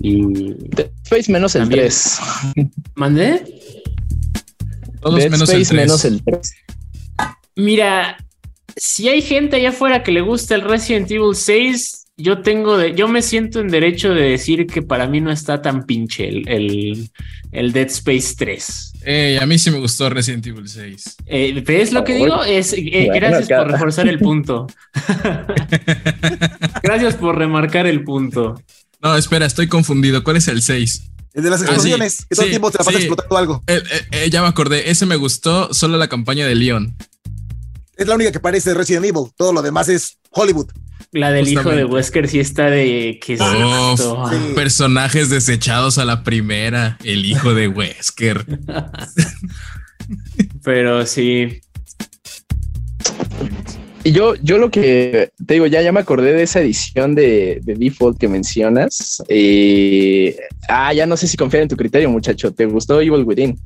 Y... 0.00 0.54
Dead 0.68 0.90
Space 1.04 1.32
menos 1.32 1.54
el 1.54 1.68
3. 1.68 2.18
¿Mandé? 2.94 3.44
Todos 5.00 5.18
menos, 5.18 5.50
el 5.50 5.76
menos 5.76 6.04
el 6.04 6.22
3. 6.22 6.54
Mira, 7.56 8.16
si 8.76 9.08
hay 9.08 9.22
gente 9.22 9.56
allá 9.56 9.70
afuera 9.70 10.02
que 10.02 10.12
le 10.12 10.20
gusta 10.20 10.54
el 10.54 10.62
Resident 10.62 11.10
Evil 11.10 11.34
6, 11.34 12.01
yo 12.16 12.42
tengo 12.42 12.76
de, 12.76 12.94
yo 12.94 13.08
me 13.08 13.22
siento 13.22 13.60
en 13.60 13.68
derecho 13.68 14.10
de 14.10 14.22
decir 14.22 14.66
que 14.66 14.82
para 14.82 15.06
mí 15.06 15.20
no 15.20 15.30
está 15.30 15.62
tan 15.62 15.84
pinche 15.84 16.28
el, 16.28 17.10
el, 17.52 17.72
Dead 17.72 17.86
Space 17.86 18.34
3. 18.36 19.40
a 19.40 19.46
mí 19.46 19.58
sí 19.58 19.70
me 19.70 19.78
gustó 19.78 20.10
Resident 20.10 20.46
Evil 20.46 20.68
6. 20.68 21.16
Eh, 21.26 21.62
¿Ves 21.66 21.92
lo 21.92 22.04
que 22.04 22.14
digo? 22.14 22.44
Es, 22.44 22.74
eh, 22.74 23.08
gracias 23.14 23.48
por 23.48 23.70
reforzar 23.70 24.08
el 24.08 24.18
punto. 24.18 24.66
gracias 26.82 27.14
por 27.14 27.38
remarcar 27.38 27.86
el 27.86 28.04
punto. 28.04 28.60
No, 29.00 29.16
espera, 29.16 29.46
estoy 29.46 29.68
confundido. 29.68 30.22
¿Cuál 30.22 30.36
es 30.36 30.48
el 30.48 30.62
6? 30.62 31.10
El 31.34 31.44
de 31.44 31.50
las 31.50 31.62
ah, 31.62 31.64
explosiones, 31.64 32.26
que 32.26 32.34
todo 32.34 32.44
el 32.44 32.50
tiempo 32.50 32.70
te 32.70 32.78
la 32.78 32.84
pasa 32.84 32.98
explotando 32.98 33.36
algo. 33.38 33.64
Eh, 33.66 34.28
ya 34.30 34.42
me 34.42 34.48
acordé, 34.48 34.90
ese 34.90 35.06
me 35.06 35.16
gustó, 35.16 35.72
solo 35.72 35.96
la 35.96 36.08
campaña 36.08 36.46
de 36.46 36.54
Leon. 36.54 36.94
Es 37.96 38.06
la 38.06 38.14
única 38.14 38.32
que 38.32 38.40
parece 38.40 38.74
Resident 38.74 39.06
Evil, 39.06 39.30
todo 39.36 39.52
lo 39.52 39.62
demás 39.62 39.88
es 39.88 40.18
Hollywood. 40.30 40.70
La 41.12 41.30
del 41.30 41.46
hijo 41.46 41.70
de 41.70 41.84
Wesker 41.84 42.26
sí 42.26 42.40
está 42.40 42.70
de 42.70 43.20
que 43.22 43.36
personajes 44.54 45.28
desechados 45.28 45.98
a 45.98 46.06
la 46.06 46.24
primera, 46.24 46.96
el 47.04 47.26
hijo 47.26 47.52
de 47.52 47.68
Wesker. 47.68 48.46
Pero 50.64 51.04
sí. 51.04 51.60
Y 54.04 54.12
yo, 54.12 54.34
yo 54.36 54.56
lo 54.56 54.70
que 54.70 55.30
te 55.46 55.54
digo, 55.54 55.66
ya, 55.66 55.82
ya 55.82 55.92
me 55.92 56.00
acordé 56.00 56.32
de 56.32 56.44
esa 56.44 56.60
edición 56.60 57.14
de, 57.14 57.60
Default 57.62 58.18
que 58.18 58.28
mencionas. 58.28 59.22
Eh, 59.28 60.34
ah, 60.66 60.94
ya 60.94 61.04
no 61.04 61.18
sé 61.18 61.28
si 61.28 61.36
confiar 61.36 61.62
en 61.62 61.68
tu 61.68 61.76
criterio, 61.76 62.08
muchacho. 62.08 62.52
¿Te 62.52 62.64
gustó 62.64 63.02
Evil 63.02 63.24
Within? 63.24 63.60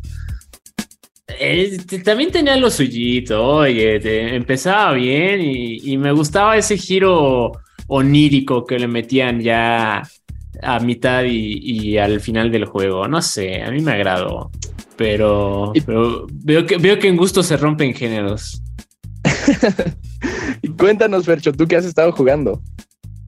También 2.05 2.31
tenía 2.31 2.57
lo 2.57 2.71
suyito, 2.71 3.45
oye, 3.45 4.37
empezaba 4.37 4.93
bien 4.93 5.41
y, 5.43 5.97
me 5.99 6.13
gustaba 6.13 6.57
ese 6.57 6.79
giro 6.79 7.53
onírico 7.89 8.65
que 8.65 8.79
le 8.79 8.87
metían 8.87 9.41
ya 9.41 10.09
a 10.63 10.81
mitad 10.81 11.25
y, 11.25 11.99
al 11.99 12.21
final 12.21 12.51
del 12.53 12.65
juego. 12.65 13.09
No 13.09 13.21
sé, 13.23 13.63
a 13.63 13.71
mí 13.71 13.81
me 13.81 13.93
agradó, 13.93 14.51
pero, 14.97 15.73
veo, 16.31 16.65
que, 16.65 16.79
veo 16.79 16.99
que 16.99 17.09
en 17.09 17.17
gusto 17.17 17.43
se 17.43 17.57
rompen 17.57 17.93
géneros. 17.93 18.63
y 20.63 20.69
cuéntanos, 20.69 21.25
Fercho, 21.25 21.53
¿tú 21.53 21.67
qué 21.67 21.77
has 21.77 21.85
estado 21.85 22.13
jugando? 22.13 22.63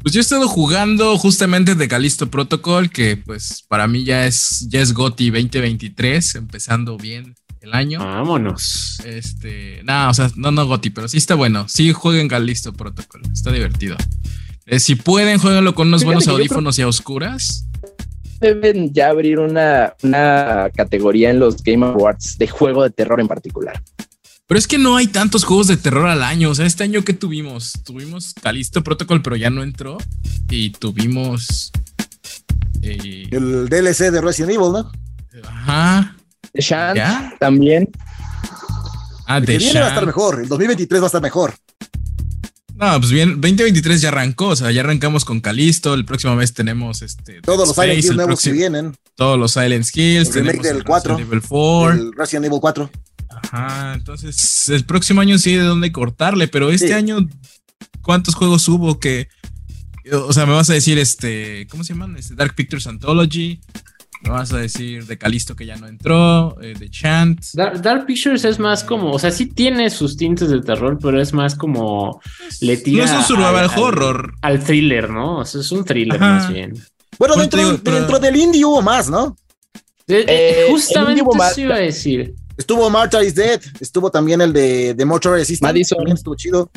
Pues 0.01 0.15
yo 0.15 0.21
he 0.21 0.23
estado 0.23 0.47
jugando 0.47 1.19
justamente 1.19 1.75
de 1.75 1.89
Calisto 1.89 2.31
Protocol, 2.31 2.91
que 2.91 3.17
pues 3.17 3.65
para 3.67 3.89
mí 3.89 4.05
ya 4.05 4.27
es, 4.27 4.69
ya 4.71 4.81
es 4.81 4.95
GOTI 4.95 5.31
2023, 5.31 6.37
empezando 6.37 6.97
bien 6.97 7.35
el 7.61 7.75
año. 7.75 7.99
Vámonos. 7.99 9.01
Este, 9.05 9.81
no, 9.85 10.11
o 10.11 10.15
sea, 10.15 10.31
no, 10.37 10.51
no 10.51 10.67
Goti, 10.67 10.91
pero 10.91 11.09
sí 11.09 11.19
está 11.19 11.35
bueno. 11.35 11.69
Sí 11.69 11.93
jueguen 11.93 12.29
Galisto 12.29 12.73
Protocol, 12.73 13.23
está 13.33 13.53
divertido. 13.53 13.97
Eh, 14.67 14.81
si 14.81 14.97
pueden, 14.97 15.39
jueguenlo 15.39 15.75
con 15.75 15.89
unos 15.89 16.05
buenos 16.05 16.29
audífonos 16.29 16.79
y 16.79 16.83
a 16.83 16.89
oscuras. 16.89 17.67
Deben 18.41 18.93
ya 18.93 19.09
abrir 19.09 19.39
una, 19.39 19.95
una 20.03 20.71
categoría 20.77 21.31
en 21.31 21.41
los 21.41 21.63
Game 21.63 21.85
Awards 21.85 22.39
de 22.39 22.49
juego 22.49 22.83
de 22.83 22.91
terror 22.91 23.21
en 23.21 23.29
particular. 23.29 23.83
Pero 24.47 24.59
es 24.59 24.67
que 24.67 24.79
no 24.79 24.97
hay 24.97 25.09
tantos 25.09 25.45
juegos 25.45 25.67
de 25.67 25.77
terror 25.77 26.07
al 26.07 26.23
año. 26.23 26.51
O 26.51 26.55
sea, 26.55 26.65
este 26.65 26.85
año 26.85 27.05
que 27.05 27.13
tuvimos, 27.13 27.73
tuvimos 27.85 28.35
Calisto 28.35 28.83
Protocol, 28.83 29.21
pero 29.21 29.37
ya 29.37 29.51
no 29.51 29.63
entró. 29.63 29.99
Y 30.49 30.71
tuvimos 30.71 31.71
eh, 32.81 33.27
el 33.31 33.69
DLC 33.69 34.11
de 34.11 34.21
Resident 34.21 34.53
Evil, 34.53 34.73
¿no? 34.73 34.93
Ajá. 35.45 36.18
The 36.53 37.37
también. 37.39 37.89
Ah, 39.27 39.41
de 39.41 39.59
viene 39.59 39.81
va 39.81 39.87
a 39.87 39.89
estar 39.91 40.07
mejor. 40.07 40.41
El 40.41 40.49
2023 40.49 41.01
va 41.01 41.05
a 41.05 41.09
estar 41.09 41.23
mejor. 41.23 41.55
No, 42.75 42.99
pues 43.01 43.11
bien, 43.11 43.41
2023 43.41 44.01
ya 44.01 44.09
arrancó, 44.09 44.49
o 44.49 44.57
sea, 44.57 44.71
ya 44.71 44.83
arrancamos 44.83 45.25
con 45.25 45.41
Calisto, 45.41 45.95
el 45.95 46.05
próximo 46.05 46.37
mes 46.37 46.55
tenemos 46.55 47.03
este 47.03 47.41
todos 47.43 47.67
los 47.67 47.75
Silent 47.75 48.05
Hills 48.05 48.17
nuevos 48.17 48.41
que 48.41 48.53
vienen. 48.53 48.97
Todos 49.17 49.37
los 49.37 49.53
Silent 49.53 49.85
Hills, 49.93 50.29
el 50.37 50.47
remake 50.47 50.63
del 50.63 50.85
4, 50.85 51.17
Resident 51.17 51.33
Evil 51.33 51.43
4, 51.49 51.93
el 51.93 52.13
Resident 52.13 52.47
Evil 52.47 52.61
4. 52.61 52.91
Ajá, 53.31 53.95
entonces 53.95 54.69
el 54.69 54.85
próximo 54.85 55.21
año 55.21 55.39
sí 55.39 55.57
de 55.57 55.65
dónde 55.65 55.91
cortarle, 55.91 56.47
pero 56.47 56.71
este 56.71 56.95
año 56.95 57.29
¿cuántos 58.01 58.37
juegos 58.37 58.69
hubo 58.69 59.01
que 59.01 59.29
o 60.13 60.33
sea, 60.33 60.47
me 60.47 60.53
vas 60.53 60.71
a 60.71 60.75
decir 60.75 60.99
este, 60.99 61.67
¿cómo 61.69 61.85
se 61.85 61.93
llaman? 61.93 62.17
Este 62.17 62.35
Dark 62.35 62.55
Pictures 62.55 62.87
Anthology. 62.87 63.61
Me 64.23 64.31
vas 64.31 64.53
a 64.53 64.59
decir 64.59 65.07
de 65.07 65.17
Calisto 65.17 65.55
que 65.55 65.65
ya 65.65 65.77
no 65.77 65.87
entró, 65.87 66.61
eh, 66.61 66.75
de 66.77 66.91
Chant. 66.91 67.41
Dark, 67.55 68.05
Pictures 68.05 68.45
es 68.45 68.59
más 68.59 68.83
como, 68.83 69.13
o 69.13 69.19
sea, 69.19 69.31
sí 69.31 69.47
tiene 69.47 69.91
sus 69.91 70.17
tintes 70.17 70.49
de 70.49 70.61
terror, 70.61 70.99
pero 71.01 71.21
es 71.21 71.33
más 71.33 71.55
como 71.55 72.21
le 72.61 72.77
tira. 72.79 73.07
No 73.07 73.13
es 73.13 73.19
un 73.19 73.25
survival 73.25 73.71
horror. 73.77 74.35
Al, 74.43 74.63
thriller, 74.63 75.09
¿no? 75.11 75.39
O 75.39 75.45
sea, 75.45 75.61
es 75.61 75.71
un 75.71 75.85
thriller 75.85 76.19
más 76.19 76.53
bien. 76.53 76.75
Bueno, 77.19 77.37
dentro, 77.37 77.77
dentro, 77.79 78.19
del 78.19 78.37
indie 78.37 78.65
hubo 78.65 78.83
más, 78.83 79.09
¿no? 79.09 79.37
Eh, 80.09 80.67
justamente 80.71 81.23
eso 81.23 81.61
iba 81.61 81.77
a 81.77 81.81
decir. 81.81 82.35
Estuvo 82.57 82.91
Martha 82.91 83.23
is 83.23 83.37
Dead, 83.37 83.61
estuvo 83.79 84.11
también 84.11 84.41
el 84.41 84.53
de, 84.53 84.95
de 84.95 85.05
Mortuary 85.05 85.43
Assistant. 85.43 85.69
Madison. 85.69 86.09
estuvo 86.09 86.35
chido. 86.35 86.71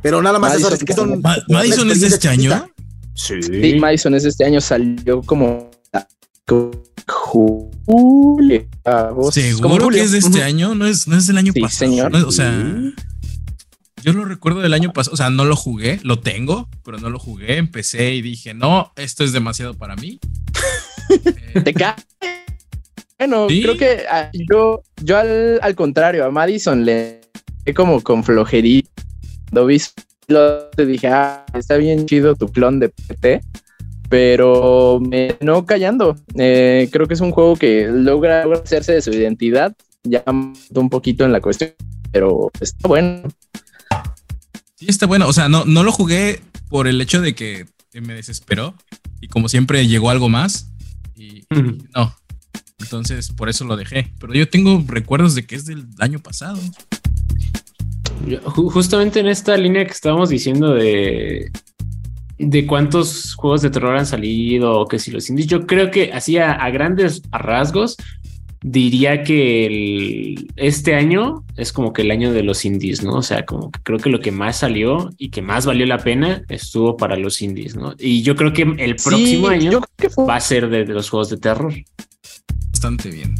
Pero 0.00 0.22
nada 0.22 0.38
más 0.38 0.52
Madison, 0.52 0.72
eso, 0.72 0.84
que 0.84 0.92
son. 0.94 1.22
Madison 1.48 1.90
es 1.90 2.00
de 2.00 2.06
este 2.06 2.28
año. 2.28 2.70
Sí. 3.14 3.42
sí. 3.42 3.74
Madison 3.78 4.14
es 4.14 4.22
de 4.22 4.30
este 4.30 4.44
año, 4.44 4.60
salió 4.60 5.20
como 5.22 5.70
julio, 6.46 7.70
¿Seguro 9.32 9.88
que 9.88 10.00
es 10.00 10.12
de 10.12 10.18
este 10.18 10.42
año? 10.42 10.74
¿No 10.74 10.86
es, 10.86 11.08
no 11.08 11.16
es 11.16 11.26
del 11.26 11.38
año 11.38 11.52
sí, 11.52 11.60
pasado? 11.60 11.90
señor. 11.90 12.14
o 12.14 12.30
sea, 12.30 12.52
yo 14.02 14.12
lo 14.12 14.24
recuerdo 14.24 14.60
del 14.60 14.72
año 14.72 14.92
pasado. 14.92 15.14
O 15.14 15.16
sea, 15.16 15.30
no 15.30 15.44
lo 15.44 15.56
jugué, 15.56 15.98
lo 16.02 16.20
tengo, 16.20 16.68
pero 16.84 16.98
no 16.98 17.10
lo 17.10 17.18
jugué. 17.18 17.56
Empecé 17.56 18.14
y 18.14 18.22
dije, 18.22 18.54
no, 18.54 18.92
esto 18.96 19.24
es 19.24 19.32
demasiado 19.32 19.74
para 19.74 19.96
mí. 19.96 20.20
Te 21.64 21.74
cae. 21.74 21.94
Bueno, 23.18 23.46
creo 23.48 23.76
que 23.78 24.04
ah, 24.10 24.30
yo, 24.32 24.82
yo 25.02 25.16
al, 25.16 25.58
al, 25.62 25.74
contrario, 25.74 26.26
a 26.26 26.30
Madison 26.30 26.84
le 26.84 27.22
como 27.74 28.02
con 28.02 28.22
flojería. 28.22 28.82
Lo 29.52 29.66
vi, 29.66 29.80
lo, 30.28 30.66
te 30.70 30.86
dije, 30.86 31.08
ah, 31.08 31.44
está 31.54 31.76
bien 31.76 32.06
chido 32.06 32.36
tu 32.36 32.48
clon 32.48 32.78
de 32.78 32.90
PT 32.90 33.40
pero 34.08 35.00
me 35.00 35.36
no 35.40 35.66
callando. 35.66 36.16
Eh, 36.36 36.88
creo 36.92 37.06
que 37.06 37.14
es 37.14 37.20
un 37.20 37.32
juego 37.32 37.56
que 37.56 37.88
logra, 37.88 38.44
hacerse 38.62 38.92
de 38.92 39.02
su 39.02 39.10
identidad, 39.10 39.74
ya 40.04 40.24
un 40.26 40.90
poquito 40.90 41.24
en 41.24 41.32
la 41.32 41.40
cuestión, 41.40 41.72
pero 42.12 42.50
está 42.60 42.88
bueno. 42.88 43.22
Sí, 44.76 44.86
está 44.88 45.06
bueno. 45.06 45.26
O 45.26 45.32
sea, 45.32 45.48
no, 45.48 45.64
no 45.64 45.82
lo 45.82 45.92
jugué 45.92 46.40
por 46.68 46.86
el 46.86 47.00
hecho 47.00 47.20
de 47.20 47.34
que 47.34 47.66
me 48.00 48.14
desesperó 48.14 48.74
y 49.20 49.28
como 49.28 49.48
siempre 49.48 49.86
llegó 49.86 50.10
algo 50.10 50.28
más 50.28 50.70
y, 51.14 51.44
no. 51.94 52.14
Entonces, 52.78 53.32
por 53.32 53.48
eso 53.48 53.64
lo 53.64 53.76
dejé. 53.76 54.12
Pero 54.20 54.34
yo 54.34 54.48
tengo 54.48 54.84
recuerdos 54.86 55.34
de 55.34 55.46
que 55.46 55.56
es 55.56 55.64
del 55.64 55.86
año 55.98 56.18
pasado. 56.18 56.60
Justamente 58.44 59.20
en 59.20 59.28
esta 59.28 59.56
línea 59.56 59.84
que 59.84 59.92
estábamos 59.92 60.28
diciendo 60.28 60.74
de 60.74 61.50
de 62.38 62.66
cuántos 62.66 63.34
juegos 63.34 63.62
de 63.62 63.70
terror 63.70 63.96
han 63.96 64.06
salido 64.06 64.80
o 64.80 64.86
que 64.86 64.98
si 64.98 65.10
los 65.10 65.28
indies, 65.30 65.46
yo 65.46 65.66
creo 65.66 65.90
que 65.90 66.12
así 66.12 66.36
a, 66.38 66.68
grandes 66.70 67.22
rasgos 67.30 67.96
diría 68.62 69.22
que 69.22 70.34
este 70.56 70.94
año 70.94 71.44
es 71.56 71.72
como 71.72 71.92
que 71.92 72.02
el 72.02 72.10
año 72.10 72.32
de 72.32 72.42
los 72.42 72.64
indies, 72.64 73.02
¿no? 73.02 73.14
O 73.14 73.22
sea, 73.22 73.44
como 73.46 73.70
que 73.70 73.80
creo 73.82 73.98
que 73.98 74.10
lo 74.10 74.20
que 74.20 74.32
más 74.32 74.58
salió 74.58 75.10
y 75.18 75.30
que 75.30 75.40
más 75.40 75.66
valió 75.66 75.86
la 75.86 75.98
pena 75.98 76.42
estuvo 76.48 76.96
para 76.96 77.16
los 77.16 77.40
indies, 77.42 77.76
¿no? 77.76 77.94
Y 77.98 78.22
yo 78.22 78.34
creo 78.34 78.52
que 78.52 78.62
el 78.62 78.96
próximo 78.96 79.48
año 79.48 79.80
va 80.28 80.36
a 80.36 80.40
ser 80.40 80.68
de, 80.68 80.84
los 80.86 81.08
juegos 81.08 81.30
de 81.30 81.36
terror. 81.36 81.74
Bastante 82.72 83.10
bien. 83.10 83.34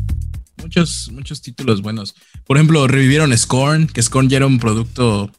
Muchos, 0.62 1.10
muchos 1.12 1.42
títulos 1.42 1.82
buenos. 1.82 2.14
Por 2.44 2.56
ejemplo, 2.56 2.86
revivieron 2.86 3.36
Scorn, 3.36 3.88
que 3.88 4.02
Scorn 4.02 4.28
ya 4.28 4.38
era 4.38 4.46
un 4.46 4.58
producto 4.58 5.30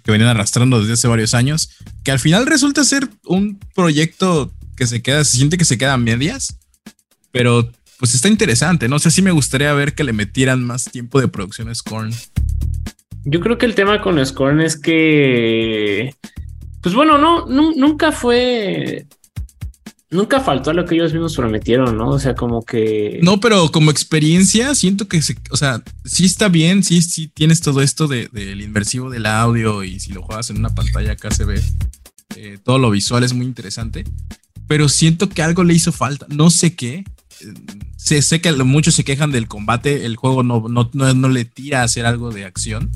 que 0.00 0.10
venían 0.10 0.30
arrastrando 0.30 0.80
desde 0.80 0.94
hace 0.94 1.08
varios 1.08 1.34
años, 1.34 1.70
que 2.04 2.12
al 2.12 2.18
final 2.18 2.46
resulta 2.46 2.84
ser 2.84 3.08
un 3.26 3.58
proyecto 3.74 4.52
que 4.76 4.86
se 4.86 5.02
queda, 5.02 5.24
se 5.24 5.36
siente 5.36 5.58
que 5.58 5.64
se 5.64 5.78
queda 5.78 5.96
medias, 5.96 6.58
pero 7.30 7.70
pues 7.98 8.14
está 8.14 8.28
interesante, 8.28 8.88
¿no? 8.88 8.98
sé 8.98 9.10
si 9.10 9.22
me 9.22 9.30
gustaría 9.30 9.72
ver 9.74 9.94
que 9.94 10.04
le 10.04 10.12
metieran 10.12 10.64
más 10.64 10.84
tiempo 10.84 11.20
de 11.20 11.28
producción 11.28 11.68
a 11.68 11.74
Scorn. 11.74 12.12
Yo 13.24 13.40
creo 13.40 13.58
que 13.58 13.66
el 13.66 13.74
tema 13.74 14.00
con 14.00 14.24
Scorn 14.24 14.60
es 14.60 14.76
que, 14.76 16.14
pues 16.80 16.94
bueno, 16.94 17.18
no, 17.18 17.46
nunca 17.46 18.10
fue 18.10 19.06
nunca 20.12 20.40
faltó 20.40 20.70
a 20.70 20.74
lo 20.74 20.84
que 20.84 20.94
ellos 20.94 21.12
mismos 21.12 21.34
prometieron, 21.34 21.96
¿no? 21.96 22.10
O 22.10 22.18
sea, 22.18 22.34
como 22.34 22.62
que. 22.64 23.18
No, 23.22 23.40
pero 23.40 23.72
como 23.72 23.90
experiencia, 23.90 24.74
siento 24.74 25.08
que 25.08 25.20
se, 25.22 25.36
o 25.50 25.56
sea, 25.56 25.82
sí 26.04 26.26
está 26.26 26.48
bien, 26.48 26.84
sí, 26.84 27.02
sí 27.02 27.28
tienes 27.28 27.60
todo 27.60 27.80
esto 27.80 28.06
del 28.06 28.28
de, 28.30 28.52
inmersivo 28.52 29.10
del 29.10 29.26
audio 29.26 29.82
y 29.82 29.98
si 29.98 30.12
lo 30.12 30.22
juegas 30.22 30.50
en 30.50 30.58
una 30.58 30.68
pantalla 30.68 31.12
acá 31.12 31.30
se 31.30 31.44
ve 31.44 31.60
eh, 32.36 32.58
todo 32.62 32.78
lo 32.78 32.90
visual, 32.90 33.24
es 33.24 33.32
muy 33.32 33.46
interesante. 33.46 34.04
Pero 34.68 34.88
siento 34.88 35.28
que 35.28 35.42
algo 35.42 35.64
le 35.64 35.74
hizo 35.74 35.90
falta, 35.90 36.26
no 36.28 36.50
sé 36.50 36.76
qué. 36.76 37.04
Sé, 37.96 38.22
sé 38.22 38.40
que 38.40 38.52
muchos 38.52 38.94
se 38.94 39.04
quejan 39.04 39.32
del 39.32 39.48
combate, 39.48 40.04
el 40.04 40.16
juego 40.16 40.42
no, 40.42 40.68
no, 40.68 40.90
no, 40.92 41.14
no 41.14 41.28
le 41.28 41.44
tira 41.44 41.80
a 41.80 41.84
hacer 41.84 42.06
algo 42.06 42.30
de 42.30 42.44
acción 42.44 42.90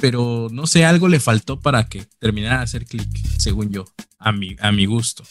pero 0.00 0.48
no 0.50 0.66
sé, 0.66 0.84
algo 0.84 1.08
le 1.08 1.20
faltó 1.20 1.60
para 1.60 1.88
que 1.88 2.04
terminara 2.18 2.58
de 2.58 2.64
hacer 2.64 2.86
clic, 2.86 3.08
según 3.38 3.70
yo, 3.70 3.84
a 4.18 4.32
mi, 4.32 4.56
a 4.60 4.72
mi 4.72 4.86
gusto. 4.86 5.24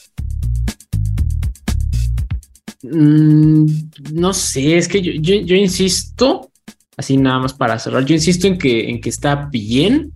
Mm, 2.83 3.65
no 4.13 4.33
sé, 4.33 4.77
es 4.77 4.87
que 4.87 5.01
yo, 5.01 5.55
insisto, 5.55 6.51
así 6.95 7.17
nada 7.17 7.39
más 7.39 7.53
para 7.53 7.79
cerrar, 7.79 8.05
yo 8.05 8.15
insisto 8.15 8.47
en 8.47 8.57
que, 8.57 8.89
en 8.89 9.01
que 9.01 9.09
está 9.09 9.49
bien 9.51 10.13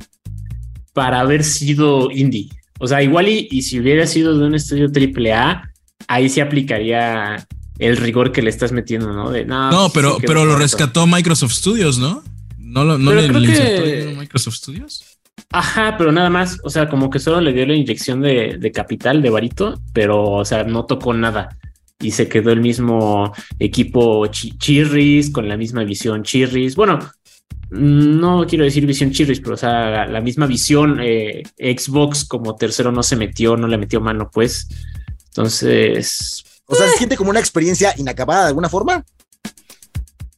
para 0.94 1.20
haber 1.20 1.44
sido 1.44 2.12
indie. 2.12 2.50
O 2.80 2.88
sea, 2.88 3.02
igual 3.02 3.28
y, 3.30 3.62
si 3.62 3.80
hubiera 3.80 4.06
sido 4.08 4.38
de 4.38 4.46
un 4.46 4.56
estudio 4.56 4.90
AAA, 4.90 5.70
ahí 6.08 6.30
se 6.30 6.42
aplicaría 6.42 7.48
el 7.80 7.98
rigor 7.98 8.32
que 8.32 8.42
le 8.42 8.50
estás 8.50 8.72
metiendo, 8.72 9.12
¿no? 9.14 9.32
De, 9.32 9.46
no, 9.46 9.72
no 9.72 9.90
pues 9.90 9.94
pero, 9.94 10.18
pero 10.26 10.46
lo 10.46 10.56
rescató 10.56 11.08
Microsoft 11.08 11.54
Studios, 11.54 11.98
¿no? 11.98 12.24
¿No, 12.74 12.98
no 12.98 13.14
le, 13.14 13.28
le 13.28 14.16
Microsoft 14.16 14.56
Studios? 14.56 15.06
Ajá, 15.52 15.96
pero 15.98 16.12
nada 16.12 16.30
más, 16.30 16.60
o 16.64 16.70
sea, 16.70 16.90
como 16.90 17.10
que 17.10 17.20
solo 17.20 17.40
le 17.40 17.54
dio 17.54 17.66
la 17.66 17.76
inyección 17.76 18.22
de, 18.22 18.58
de 18.60 18.72
capital 18.72 19.22
de 19.22 19.30
varito, 19.30 19.80
pero, 19.94 20.24
o 20.24 20.46
sea, 20.46 20.64
no 20.64 20.86
tocó 20.86 21.14
nada 21.14 21.58
y 22.00 22.12
se 22.12 22.28
quedó 22.28 22.52
el 22.52 22.62
mismo 22.62 23.32
equipo 23.60 24.26
Chirris 24.28 25.32
con 25.32 25.48
la 25.48 25.56
misma 25.58 25.84
visión 25.84 26.24
Chirris. 26.24 26.76
Bueno, 26.76 27.00
no 27.70 28.46
quiero 28.48 28.66
decir 28.66 28.86
visión 28.86 29.12
Chirris, 29.12 29.40
pero 29.40 29.54
o 29.54 29.58
sea, 29.58 30.06
la, 30.06 30.22
misma 30.22 30.46
visión 30.46 31.00
eh, 31.02 31.44
Xbox 31.58 32.26
como 32.26 32.56
tercero 32.56 32.92
no 32.92 33.04
se 33.04 33.16
metió, 33.16 33.56
no 33.56 33.68
le 33.68 33.78
metió 33.78 34.02
mano, 34.02 34.30
pues. 34.32 34.68
Entonces. 35.28 36.44
O 36.66 36.76
sea, 36.76 36.88
¿se 36.90 36.98
siente 36.98 37.18
como 37.18 37.30
una 37.30 37.40
experiencia 37.40 37.94
inacabada 37.98 38.44
de 38.44 38.48
alguna 38.50 38.70
forma? 38.70 39.06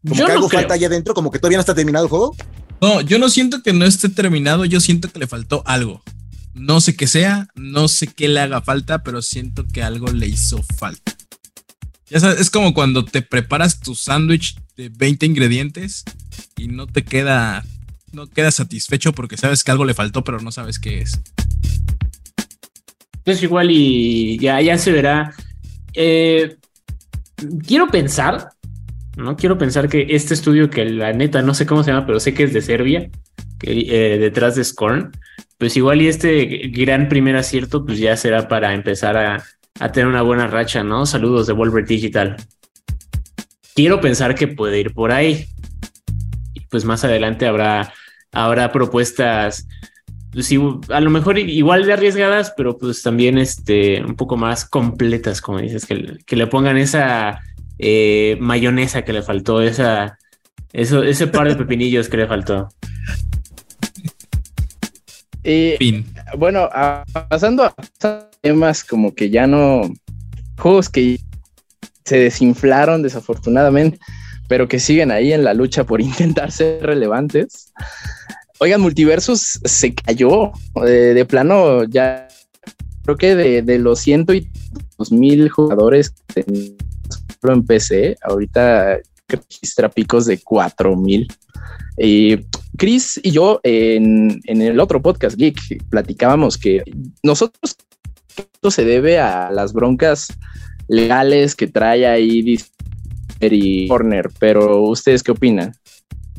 Como 0.07 0.25
que 0.25 0.31
algo 0.31 0.49
falta 0.49 0.73
allá 0.75 0.87
adentro, 0.87 1.13
como 1.13 1.31
que 1.31 1.39
todavía 1.39 1.57
no 1.57 1.61
está 1.61 1.75
terminado 1.75 2.05
el 2.05 2.09
juego. 2.09 2.35
No, 2.81 3.01
yo 3.01 3.17
no 3.17 3.29
siento 3.29 3.63
que 3.63 3.73
no 3.73 3.85
esté 3.85 4.09
terminado, 4.09 4.65
yo 4.65 4.79
siento 4.79 5.09
que 5.09 5.19
le 5.19 5.27
faltó 5.27 5.63
algo. 5.65 6.03
No 6.53 6.79
sé 6.79 6.95
qué 6.95 7.07
sea, 7.07 7.47
no 7.55 7.87
sé 7.87 8.07
qué 8.07 8.27
le 8.27 8.39
haga 8.39 8.61
falta, 8.61 9.03
pero 9.03 9.21
siento 9.21 9.65
que 9.67 9.83
algo 9.83 10.07
le 10.07 10.27
hizo 10.27 10.63
falta. 10.77 11.15
Ya 12.07 12.19
sabes, 12.19 12.39
es 12.39 12.49
como 12.49 12.73
cuando 12.73 13.03
te 13.03 13.21
preparas 13.21 13.79
tu 13.79 13.95
sándwich 13.95 14.57
de 14.77 14.89
20 14.89 15.25
ingredientes 15.25 16.03
y 16.55 16.67
no 16.67 16.85
te 16.85 17.03
queda, 17.03 17.65
no 18.11 18.27
quedas 18.27 18.55
satisfecho 18.55 19.11
porque 19.13 19.37
sabes 19.37 19.63
que 19.63 19.71
algo 19.71 19.85
le 19.85 19.95
faltó, 19.95 20.23
pero 20.23 20.39
no 20.39 20.51
sabes 20.51 20.77
qué 20.79 21.01
es. 21.01 21.19
Pues 23.23 23.41
igual 23.41 23.71
y 23.71 24.37
ya, 24.37 24.61
ya 24.61 24.77
se 24.77 24.91
verá. 24.91 25.33
Eh, 25.93 26.57
quiero 27.65 27.87
pensar 27.87 28.49
¿no? 29.15 29.35
Quiero 29.35 29.57
pensar 29.57 29.89
que 29.89 30.07
este 30.09 30.33
estudio, 30.33 30.69
que 30.69 30.85
la 30.85 31.13
neta 31.13 31.41
no 31.41 31.53
sé 31.53 31.65
cómo 31.65 31.83
se 31.83 31.91
llama, 31.91 32.05
pero 32.05 32.19
sé 32.19 32.33
que 32.33 32.43
es 32.43 32.53
de 32.53 32.61
Serbia, 32.61 33.09
que, 33.59 33.71
eh, 33.71 34.17
detrás 34.17 34.55
de 34.55 34.63
Scorn, 34.63 35.11
pues 35.57 35.77
igual 35.77 36.01
y 36.01 36.07
este 36.07 36.69
gran 36.73 37.07
primer 37.07 37.35
acierto, 37.35 37.85
pues 37.85 37.99
ya 37.99 38.17
será 38.17 38.47
para 38.47 38.73
empezar 38.73 39.17
a, 39.17 39.43
a 39.79 39.91
tener 39.91 40.07
una 40.07 40.21
buena 40.21 40.47
racha, 40.47 40.83
¿no? 40.83 41.05
Saludos 41.05 41.47
de 41.47 41.53
Wolver 41.53 41.85
Digital. 41.85 42.35
Quiero 43.73 44.01
pensar 44.01 44.35
que 44.35 44.47
puede 44.47 44.79
ir 44.79 44.93
por 44.93 45.11
ahí. 45.11 45.47
Y 46.53 46.61
pues 46.61 46.85
más 46.85 47.03
adelante 47.03 47.45
habrá, 47.45 47.93
habrá 48.31 48.71
propuestas 48.71 49.67
pues, 50.35 50.51
a 50.89 50.99
lo 50.99 51.09
mejor 51.09 51.39
igual 51.39 51.85
de 51.85 51.93
arriesgadas, 51.93 52.53
pero 52.57 52.77
pues 52.77 53.01
también 53.01 53.37
este, 53.37 54.03
un 54.03 54.17
poco 54.17 54.35
más 54.35 54.65
completas, 54.65 55.39
como 55.39 55.59
dices, 55.59 55.85
que, 55.85 56.17
que 56.25 56.35
le 56.35 56.47
pongan 56.47 56.75
esa 56.75 57.41
eh, 57.79 58.37
mayonesa 58.39 59.03
que 59.03 59.13
le 59.13 59.21
faltó, 59.21 59.61
esa, 59.61 60.17
eso, 60.73 61.03
ese 61.03 61.27
par 61.27 61.47
de 61.47 61.55
pepinillos 61.63 62.09
que 62.09 62.17
le 62.17 62.27
faltó. 62.27 62.69
Y 65.43 66.03
bueno, 66.37 66.69
pasando 67.29 67.65
a 67.65 67.75
temas 68.41 68.83
como 68.83 69.13
que 69.13 69.29
ya 69.29 69.45
no, 69.45 69.81
juegos 70.57 70.89
que 70.89 71.19
se 72.03 72.17
desinflaron 72.17 73.03
desafortunadamente, 73.03 73.99
pero 74.47 74.67
que 74.67 74.79
siguen 74.79 75.11
ahí 75.11 75.33
en 75.33 75.43
la 75.43 75.53
lucha 75.53 75.83
por 75.83 76.01
intentar 76.01 76.51
ser 76.51 76.83
relevantes. 76.83 77.71
Oigan, 78.59 78.81
Multiversus 78.81 79.59
se 79.63 79.93
cayó 79.93 80.51
de, 80.83 81.25
plano 81.25 81.83
ya. 81.83 82.27
Creo 83.03 83.17
que 83.17 83.35
de, 83.35 83.79
los 83.79 83.99
ciento 83.99 84.33
y 84.33 84.49
dos 84.97 85.11
mil 85.11 85.49
jugadores 85.49 86.15
en 87.53 87.65
PC, 87.65 88.17
ahorita 88.21 88.99
registra 89.27 89.89
picos 89.89 90.25
de 90.25 90.39
cuatro 90.39 90.95
mil. 90.95 91.27
Y 91.97 92.37
Chris 92.77 93.19
y 93.23 93.31
yo 93.31 93.59
en, 93.63 94.41
el 94.45 94.79
otro 94.79 95.01
podcast 95.01 95.37
Geek 95.37 95.89
platicábamos 95.89 96.57
que 96.57 96.83
nosotros 97.23 97.77
esto 98.35 98.71
se 98.71 98.83
debe 98.83 99.19
a 99.19 99.49
las 99.51 99.71
broncas 99.71 100.27
legales 100.87 101.55
que 101.55 101.67
trae 101.67 102.05
ahí 102.05 102.57
y 103.39 103.87
Corner, 103.87 104.29
pero 104.39 104.81
¿ustedes 104.81 105.21
qué 105.21 105.31
opinan? 105.31 105.73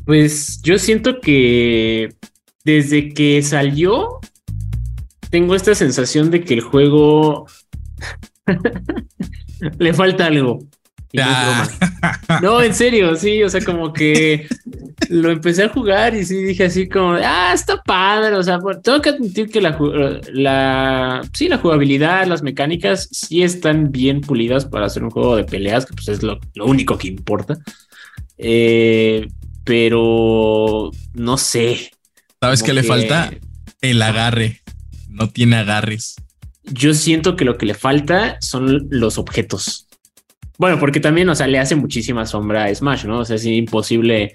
Pues 0.05 0.61
yo 0.61 0.77
siento 0.77 1.19
que 1.21 2.13
desde 2.63 3.13
que 3.13 3.41
salió, 3.41 4.19
tengo 5.29 5.55
esta 5.55 5.73
sensación 5.75 6.31
de 6.31 6.43
que 6.43 6.53
el 6.55 6.61
juego 6.61 7.45
le 9.79 9.93
falta 9.93 10.25
algo. 10.25 10.59
No, 12.41 12.61
en 12.61 12.73
serio, 12.73 13.15
sí, 13.15 13.41
o 13.43 13.49
sea, 13.49 13.61
como 13.63 13.93
que 13.93 14.47
lo 15.09 15.31
empecé 15.31 15.63
a 15.63 15.69
jugar 15.69 16.15
y 16.15 16.25
sí 16.25 16.43
dije 16.43 16.65
así 16.65 16.89
como, 16.89 17.13
ah, 17.13 17.51
está 17.53 17.81
padre, 17.81 18.35
o 18.35 18.43
sea, 18.43 18.59
tengo 18.83 19.01
que 19.01 19.09
admitir 19.09 19.49
que 19.49 19.61
la, 19.61 19.77
la, 20.33 21.21
sí, 21.33 21.47
la 21.47 21.57
jugabilidad, 21.57 22.27
las 22.27 22.43
mecánicas 22.43 23.07
sí 23.11 23.43
están 23.43 23.91
bien 23.91 24.21
pulidas 24.21 24.65
para 24.65 24.85
hacer 24.85 25.03
un 25.03 25.09
juego 25.09 25.35
de 25.35 25.45
peleas, 25.45 25.85
que 25.85 25.93
pues 25.93 26.09
es 26.09 26.23
lo, 26.23 26.39
lo 26.55 26.65
único 26.65 26.97
que 26.97 27.07
importa. 27.07 27.57
Eh, 28.37 29.27
pero 29.63 30.91
no 31.13 31.37
sé. 31.37 31.91
¿Sabes 32.39 32.63
qué 32.63 32.73
le 32.73 32.83
falta? 32.83 33.31
El 33.81 34.01
agarre. 34.01 34.61
No 35.09 35.29
tiene 35.29 35.57
agarres. 35.57 36.15
Yo 36.63 36.93
siento 36.93 37.35
que 37.35 37.45
lo 37.45 37.57
que 37.57 37.65
le 37.65 37.73
falta 37.73 38.37
son 38.41 38.87
los 38.89 39.17
objetos. 39.17 39.86
Bueno, 40.57 40.79
porque 40.79 40.99
también, 40.99 41.29
o 41.29 41.35
sea, 41.35 41.47
le 41.47 41.59
hace 41.59 41.75
muchísima 41.75 42.25
sombra 42.25 42.65
a 42.65 42.73
Smash, 42.73 43.05
¿no? 43.05 43.19
O 43.19 43.25
sea, 43.25 43.35
es 43.35 43.45
imposible 43.45 44.33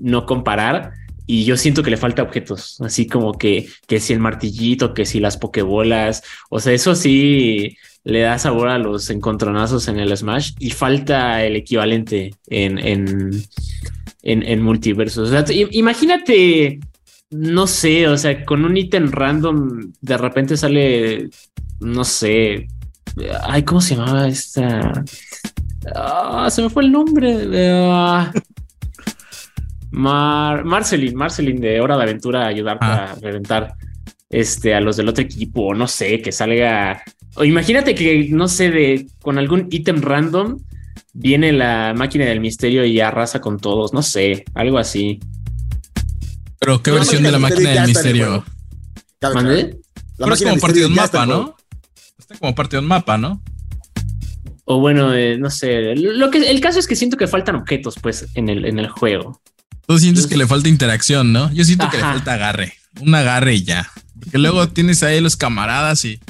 no 0.00 0.26
comparar. 0.26 0.92
Y 1.26 1.44
yo 1.44 1.56
siento 1.58 1.82
que 1.82 1.90
le 1.90 1.98
falta 1.98 2.22
objetos, 2.22 2.80
así 2.80 3.06
como 3.06 3.34
que, 3.34 3.68
que 3.86 4.00
si 4.00 4.14
el 4.14 4.18
martillito, 4.18 4.94
que 4.94 5.04
si 5.04 5.20
las 5.20 5.36
pokebolas, 5.36 6.22
o 6.48 6.58
sea, 6.58 6.72
eso 6.72 6.94
sí 6.94 7.76
le 8.04 8.20
da 8.20 8.38
sabor 8.38 8.68
a 8.68 8.78
los 8.78 9.10
encontronazos 9.10 9.88
en 9.88 9.98
el 9.98 10.16
Smash 10.16 10.52
y 10.58 10.70
falta 10.70 11.44
el 11.44 11.56
equivalente 11.56 12.30
en, 12.46 12.78
en, 12.78 13.44
en, 14.22 14.62
multiversos. 14.62 15.30
imagínate, 15.70 16.80
no 17.30 17.66
sé, 17.66 18.08
o 18.08 18.16
sea, 18.16 18.46
con 18.46 18.64
un 18.64 18.78
ítem 18.78 19.10
random, 19.10 19.92
de 20.00 20.16
repente 20.16 20.56
sale, 20.56 21.28
no 21.80 22.04
sé, 22.04 22.68
ay, 23.42 23.62
¿cómo 23.62 23.80
se 23.80 23.96
llamaba 23.96 24.28
esta? 24.28 25.04
Ah, 25.94 26.48
se 26.50 26.62
me 26.62 26.70
fue 26.70 26.84
el 26.84 26.92
nombre. 26.92 27.48
Ah. 27.90 28.32
Mar 29.90 30.64
Marcelin, 30.64 31.14
Marcelin 31.14 31.60
de 31.60 31.80
Hora 31.80 31.96
de 31.96 32.02
Aventura 32.02 32.46
ayudarte 32.46 32.84
ah. 32.84 33.12
a 33.12 33.14
reventar 33.20 33.74
este, 34.28 34.74
a 34.74 34.80
los 34.80 34.96
del 34.96 35.08
otro 35.08 35.24
equipo, 35.24 35.68
o 35.68 35.74
no 35.74 35.86
sé, 35.86 36.20
que 36.20 36.32
salga. 36.32 37.02
O 37.34 37.44
imagínate 37.44 37.94
que, 37.94 38.28
no 38.30 38.48
sé, 38.48 38.70
de 38.70 39.06
con 39.22 39.38
algún 39.38 39.68
ítem 39.70 40.00
random 40.00 40.58
viene 41.14 41.52
la 41.52 41.94
máquina 41.96 42.26
del 42.26 42.40
misterio 42.40 42.84
y 42.84 43.00
arrasa 43.00 43.40
con 43.40 43.58
todos, 43.58 43.92
no 43.92 44.02
sé, 44.02 44.44
algo 44.54 44.78
así. 44.78 45.20
Pero 46.58 46.82
qué 46.82 46.90
versión 46.90 47.22
de 47.22 47.32
la 47.32 47.38
máquina 47.38 47.70
del 47.70 47.86
misterio. 47.86 48.44
¿Mandé? 49.34 49.78
Pero 50.16 50.34
es 50.34 50.42
como 50.42 50.58
parte 50.58 50.80
de 50.80 50.86
un 50.86 50.94
mapa, 50.94 51.26
¿no? 51.26 51.56
Está 52.28 52.40
como 52.40 52.54
parte 52.54 52.76
de 52.76 52.80
un 52.82 52.88
mapa, 52.88 53.16
¿no? 53.16 53.42
O 54.64 54.80
bueno, 54.80 55.14
eh, 55.14 55.38
no 55.38 55.48
sé. 55.48 55.96
Lo 55.96 56.30
que 56.30 56.50
el 56.50 56.60
caso 56.60 56.78
es 56.78 56.86
que 56.86 56.94
siento 56.94 57.16
que 57.16 57.26
faltan 57.26 57.54
objetos, 57.54 57.94
pues, 58.02 58.26
en 58.34 58.50
el, 58.50 58.66
en 58.66 58.78
el 58.78 58.88
juego. 58.88 59.40
Tú 59.86 59.98
sientes 59.98 60.26
que 60.26 60.36
le 60.36 60.46
falta 60.46 60.68
interacción, 60.68 61.32
¿no? 61.32 61.50
Yo 61.52 61.64
siento 61.64 61.88
que 61.90 61.96
le 61.96 62.02
falta 62.02 62.34
agarre. 62.34 62.74
Un 63.00 63.14
agarre 63.14 63.54
y 63.54 63.62
ya. 63.62 63.88
Porque 64.20 64.36
luego 64.36 64.68
tienes 64.68 65.02
ahí 65.02 65.22
los 65.22 65.36
camaradas 65.36 66.04
y 66.04 66.20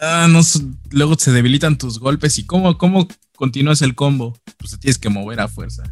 ah, 0.00 0.28
no, 0.30 0.42
luego 0.90 1.16
se 1.18 1.32
debilitan 1.32 1.76
tus 1.76 1.98
golpes 1.98 2.38
y 2.38 2.46
cómo, 2.46 2.78
cómo 2.78 3.08
continúas 3.34 3.82
el 3.82 3.96
combo, 3.96 4.38
pues 4.58 4.72
te 4.72 4.78
tienes 4.78 4.98
que 4.98 5.08
mover 5.08 5.40
a 5.40 5.48
fuerza. 5.48 5.82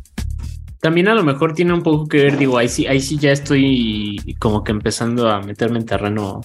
También 0.81 1.09
a 1.09 1.15
lo 1.15 1.25
mejor 1.25 1.55
tiene 1.55 1.73
un 1.73 1.83
poco 1.83 2.07
que 2.07 2.19
ver, 2.19 2.39
digo, 2.39 2.57
ahí 2.57 2.69
sí, 2.69 2.87
ahí 2.87 3.01
sí 3.01 3.19
ya 3.19 3.33
estoy 3.33 4.37
como 4.39 4.63
que 4.63 4.71
empezando 4.71 5.29
a 5.29 5.43
meterme 5.43 5.81
en 5.81 5.87
terreno 5.87 6.43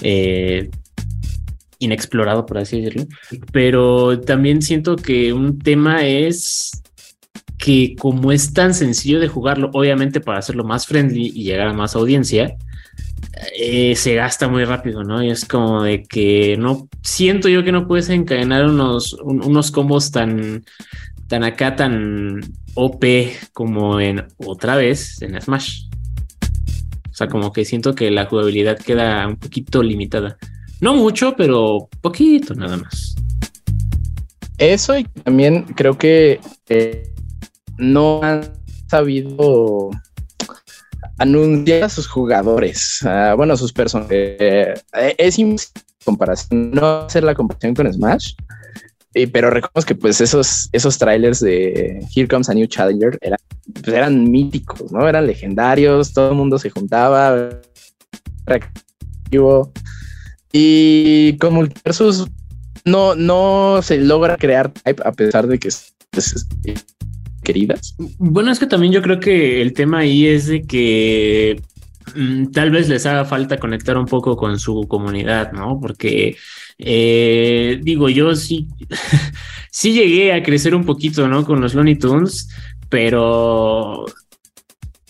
eh, 0.00 0.70
inexplorado, 1.78 2.46
por 2.46 2.58
así 2.58 2.80
decirlo. 2.80 3.06
Pero 3.52 4.20
también 4.20 4.62
siento 4.62 4.96
que 4.96 5.32
un 5.32 5.58
tema 5.58 6.06
es 6.06 6.82
que 7.58 7.96
como 7.98 8.32
es 8.32 8.52
tan 8.52 8.72
sencillo 8.74 9.20
de 9.20 9.28
jugarlo, 9.28 9.70
obviamente 9.72 10.20
para 10.20 10.38
hacerlo 10.38 10.64
más 10.64 10.86
friendly 10.86 11.32
y 11.34 11.42
llegar 11.42 11.68
a 11.68 11.72
más 11.72 11.96
audiencia, 11.96 12.56
eh, 13.56 13.94
se 13.96 14.14
gasta 14.14 14.48
muy 14.48 14.64
rápido, 14.64 15.04
¿no? 15.04 15.22
Y 15.22 15.30
es 15.30 15.44
como 15.44 15.82
de 15.82 16.02
que 16.02 16.56
no 16.58 16.88
siento 17.02 17.48
yo 17.48 17.64
que 17.64 17.72
no 17.72 17.86
puedes 17.86 18.08
encadenar 18.08 18.66
unos, 18.66 19.14
unos 19.22 19.70
combos 19.70 20.10
tan, 20.10 20.64
tan 21.28 21.44
acá, 21.44 21.76
tan 21.76 22.40
OP 22.74 23.04
como 23.52 24.00
en 24.00 24.24
otra 24.38 24.76
vez 24.76 25.20
en 25.22 25.40
Smash. 25.40 25.84
O 27.10 27.14
sea, 27.14 27.26
como 27.28 27.52
que 27.52 27.64
siento 27.64 27.94
que 27.94 28.10
la 28.10 28.26
jugabilidad 28.26 28.78
queda 28.78 29.26
un 29.26 29.36
poquito 29.36 29.82
limitada. 29.82 30.38
No 30.80 30.94
mucho, 30.94 31.34
pero 31.36 31.88
poquito 32.00 32.54
nada 32.54 32.76
más. 32.76 33.14
Eso 34.58 34.96
y 34.98 35.04
también 35.04 35.64
creo 35.74 35.96
que 35.96 36.40
eh, 36.68 37.12
no 37.78 38.20
han 38.22 38.42
sabido 38.88 39.90
anunciar 41.18 41.84
a 41.84 41.88
sus 41.88 42.06
jugadores, 42.06 43.00
bueno, 43.36 43.54
a 43.54 43.56
sus 43.56 43.72
personas. 43.72 44.08
Eh, 44.10 44.74
es 45.18 45.38
comparación, 46.04 46.70
no 46.70 47.00
hacer 47.00 47.24
la 47.24 47.34
comparación 47.34 47.74
con 47.74 47.92
Smash, 47.92 48.34
pero 49.32 49.50
reconozco 49.50 49.88
que 49.88 49.94
pues 49.94 50.20
esos, 50.20 50.68
esos 50.72 50.96
trailers 50.96 51.40
de 51.40 52.06
Here 52.14 52.28
Comes 52.28 52.48
a 52.48 52.54
New 52.54 52.66
Challenger 52.66 53.18
eran, 53.20 53.38
pues, 53.74 53.88
eran 53.88 54.30
míticos, 54.30 54.92
¿no? 54.92 55.08
Eran 55.08 55.26
legendarios, 55.26 56.12
todo 56.12 56.30
el 56.30 56.36
mundo 56.36 56.58
se 56.58 56.70
juntaba, 56.70 57.50
y 60.52 61.36
con 61.38 61.54
Multiversus 61.54 62.26
no, 62.84 63.14
no 63.14 63.80
se 63.82 63.98
logra 63.98 64.36
crear 64.36 64.72
type 64.72 65.02
a 65.04 65.12
pesar 65.12 65.46
de 65.46 65.58
que 65.58 65.68
es, 65.68 65.94
queridas. 67.42 67.94
Bueno, 68.18 68.50
es 68.50 68.58
que 68.58 68.66
también 68.66 68.92
yo 68.92 69.02
creo 69.02 69.20
que 69.20 69.62
el 69.62 69.72
tema 69.72 69.98
ahí 69.98 70.26
es 70.26 70.46
de 70.46 70.62
que 70.62 71.60
mm, 72.14 72.46
tal 72.52 72.70
vez 72.70 72.88
les 72.88 73.06
haga 73.06 73.24
falta 73.24 73.58
conectar 73.58 73.96
un 73.96 74.06
poco 74.06 74.36
con 74.36 74.58
su 74.58 74.86
comunidad, 74.88 75.52
¿no? 75.52 75.78
Porque 75.80 76.36
eh, 76.78 77.78
digo, 77.82 78.08
yo 78.08 78.34
sí, 78.34 78.68
sí 79.70 79.92
llegué 79.92 80.32
a 80.32 80.42
crecer 80.42 80.74
un 80.74 80.84
poquito, 80.84 81.28
¿no? 81.28 81.44
Con 81.44 81.60
los 81.60 81.74
Looney 81.74 81.96
Tunes, 81.96 82.48
pero 82.88 84.06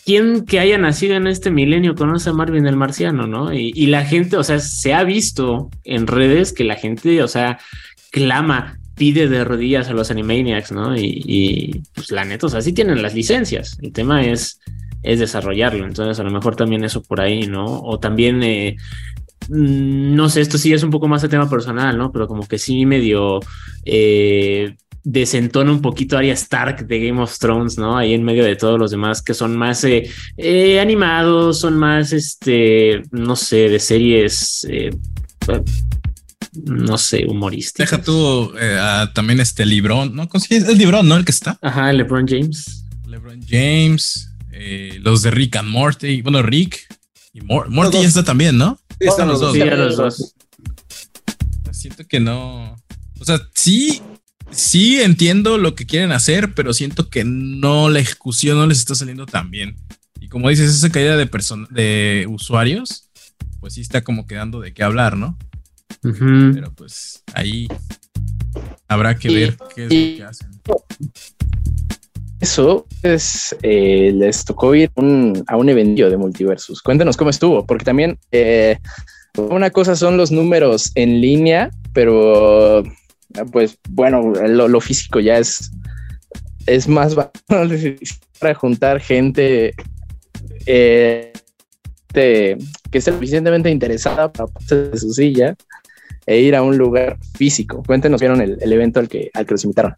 ¿quién 0.08 0.46
que 0.46 0.58
haya 0.58 0.78
nacido 0.78 1.16
en 1.16 1.26
este 1.26 1.50
milenio 1.50 1.94
conoce 1.94 2.30
a 2.30 2.32
Marvin 2.32 2.66
el 2.66 2.76
Marciano, 2.76 3.26
¿no? 3.26 3.52
Y, 3.52 3.88
la 3.88 4.06
gente, 4.06 4.38
o 4.38 4.42
sea, 4.42 4.58
se 4.58 4.94
ha 4.94 5.04
visto 5.04 5.68
en 5.84 6.06
redes 6.06 6.54
que 6.54 6.64
la 6.64 6.76
gente, 6.76 7.22
o 7.22 7.28
sea, 7.28 7.58
clama 8.10 8.78
pide 8.94 9.28
de 9.28 9.44
rodillas 9.44 9.88
a 9.88 9.92
los 9.92 10.10
Animaniacs, 10.10 10.72
¿no? 10.72 10.96
Y, 10.96 11.82
pues 11.94 12.10
la 12.10 12.24
neta, 12.24 12.46
o 12.46 12.48
sea, 12.48 12.62
sí 12.62 12.72
tienen 12.72 13.02
las 13.02 13.14
licencias. 13.14 13.76
El 13.82 13.92
tema 13.92 14.24
es, 14.24 14.62
es 15.02 15.18
desarrollarlo. 15.18 15.84
Entonces, 15.84 16.18
a 16.18 16.22
lo 16.22 16.30
mejor 16.30 16.56
también 16.56 16.84
eso 16.84 17.02
por 17.02 17.20
ahí, 17.20 17.46
¿no? 17.46 17.66
O 17.66 18.00
también, 18.00 18.42
eh, 18.42 18.76
mm, 19.50 20.14
no 20.14 20.30
sé, 20.30 20.40
esto 20.40 20.56
sí 20.56 20.72
es 20.72 20.82
un 20.82 20.90
poco 20.90 21.06
más 21.06 21.20
de 21.20 21.28
tema 21.28 21.50
personal, 21.50 21.98
¿no? 21.98 22.12
Pero 22.12 22.26
como 22.26 22.48
que 22.48 22.56
sí 22.56 22.86
medio 22.86 23.40
eh, 23.84 24.74
desentona 25.10 25.72
un 25.72 25.80
poquito 25.80 26.18
Arya 26.18 26.34
Stark 26.34 26.86
de 26.86 27.00
Game 27.00 27.22
of 27.22 27.38
Thrones, 27.38 27.78
¿no? 27.78 27.96
Ahí 27.96 28.12
en 28.12 28.22
medio 28.24 28.44
de 28.44 28.56
todos 28.56 28.78
los 28.78 28.90
demás 28.90 29.22
que 29.22 29.32
son 29.32 29.56
más 29.56 29.82
eh, 29.84 30.10
eh, 30.36 30.80
animados, 30.80 31.60
son 31.60 31.78
más, 31.78 32.12
este, 32.12 33.02
no 33.10 33.34
sé, 33.34 33.70
de 33.70 33.78
series, 33.78 34.66
eh, 34.68 34.90
no 36.64 36.98
sé, 36.98 37.24
humorísticas. 37.26 37.90
Deja 37.90 38.02
tú 38.02 38.52
también 39.14 39.40
este 39.40 39.64
Librón, 39.64 40.14
¿no? 40.14 40.28
Es 40.50 40.50
el 40.50 40.76
Librón, 40.76 41.08
¿no? 41.08 41.16
El 41.16 41.24
que 41.24 41.32
está. 41.32 41.58
Ajá, 41.62 41.90
LeBron 41.90 42.28
James. 42.28 42.84
LeBron 43.06 43.40
James, 43.48 44.30
los 45.00 45.22
de 45.22 45.30
Rick 45.30 45.56
and 45.56 45.70
Morty, 45.70 46.20
bueno, 46.20 46.42
Rick 46.42 46.86
y 47.32 47.40
Morty 47.40 48.02
ya 48.02 48.08
está 48.08 48.24
también, 48.24 48.58
¿no? 48.58 48.78
están 49.00 49.28
los 49.28 49.40
dos. 49.40 49.54
Sí, 49.54 49.60
los 49.60 49.96
dos. 49.96 50.34
Siento 51.70 52.06
que 52.06 52.20
no. 52.20 52.76
O 53.20 53.24
sea, 53.24 53.40
sí 53.54 54.02
sí 54.50 55.00
entiendo 55.00 55.58
lo 55.58 55.74
que 55.74 55.86
quieren 55.86 56.12
hacer, 56.12 56.54
pero 56.54 56.72
siento 56.72 57.08
que 57.08 57.24
no 57.24 57.88
la 57.88 58.00
ejecución 58.00 58.58
no 58.58 58.66
les 58.66 58.78
está 58.78 58.94
saliendo 58.94 59.26
tan 59.26 59.50
bien. 59.50 59.76
Y 60.20 60.28
como 60.28 60.48
dices, 60.48 60.74
esa 60.74 60.90
caída 60.90 61.16
de, 61.16 61.28
de 61.70 62.26
usuarios, 62.28 63.10
pues 63.60 63.74
sí 63.74 63.80
está 63.80 64.02
como 64.02 64.26
quedando 64.26 64.60
de 64.60 64.72
qué 64.72 64.82
hablar, 64.82 65.16
¿no? 65.16 65.38
Pero 66.02 66.72
pues 66.74 67.22
ahí 67.34 67.68
habrá 68.86 69.16
que 69.16 69.28
ver 69.30 69.56
qué 69.74 69.84
es 69.86 69.92
lo 69.92 70.16
que 70.16 70.24
hacen. 70.24 70.48
Eso 72.40 72.86
es, 73.02 73.56
eh, 73.62 74.12
les 74.14 74.44
tocó 74.44 74.74
ir 74.74 74.90
a 75.46 75.56
un 75.56 75.68
evento 75.68 76.08
de 76.08 76.16
multiversus. 76.16 76.82
Cuéntanos 76.82 77.16
cómo 77.16 77.30
estuvo, 77.30 77.66
porque 77.66 77.84
también 77.84 78.18
eh, 78.30 78.78
una 79.36 79.70
cosa 79.70 79.96
son 79.96 80.16
los 80.16 80.30
números 80.30 80.92
en 80.94 81.20
línea, 81.20 81.70
pero 81.92 82.84
pues 83.52 83.78
bueno, 83.88 84.32
lo, 84.32 84.80
físico 84.80 85.20
ya 85.20 85.38
es, 85.38 85.70
es 86.66 86.88
más 86.88 87.14
para 88.38 88.54
juntar 88.54 89.00
gente 89.00 89.74
eh, 90.66 91.32
que 92.12 92.58
esté 92.92 93.12
suficientemente 93.12 93.70
interesada 93.70 94.32
para 94.32 94.46
pasar 94.46 94.90
de 94.90 94.98
su 94.98 95.12
silla 95.12 95.56
e 96.26 96.40
ir 96.40 96.56
a 96.56 96.62
un 96.62 96.76
lugar 96.76 97.18
físico. 97.36 97.82
Cuéntenos, 97.86 98.20
vieron 98.20 98.40
el, 98.40 98.72
evento 98.72 99.00
al 99.00 99.08
que, 99.08 99.30
al 99.32 99.46
que 99.46 99.54
los 99.54 99.64
invitaron. 99.64 99.94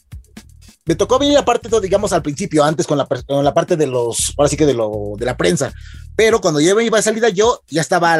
Me 0.86 0.94
tocó 0.94 1.18
venir 1.18 1.34
la 1.34 1.44
parte, 1.44 1.68
digamos, 1.80 2.12
al 2.12 2.22
principio, 2.22 2.64
antes 2.64 2.86
con 2.86 2.98
la, 2.98 3.06
con 3.06 3.44
la 3.44 3.54
parte 3.54 3.76
de 3.76 3.86
los, 3.86 4.34
ahora 4.36 4.48
sí 4.48 4.56
que 4.56 4.66
de, 4.66 4.74
lo, 4.74 5.14
de 5.16 5.26
la 5.26 5.36
prensa, 5.36 5.72
pero 6.16 6.40
cuando 6.40 6.60
yo 6.60 6.78
iba 6.80 6.98
a 6.98 7.02
salida 7.02 7.28
yo, 7.28 7.62
ya 7.68 7.80
estaba 7.80 8.18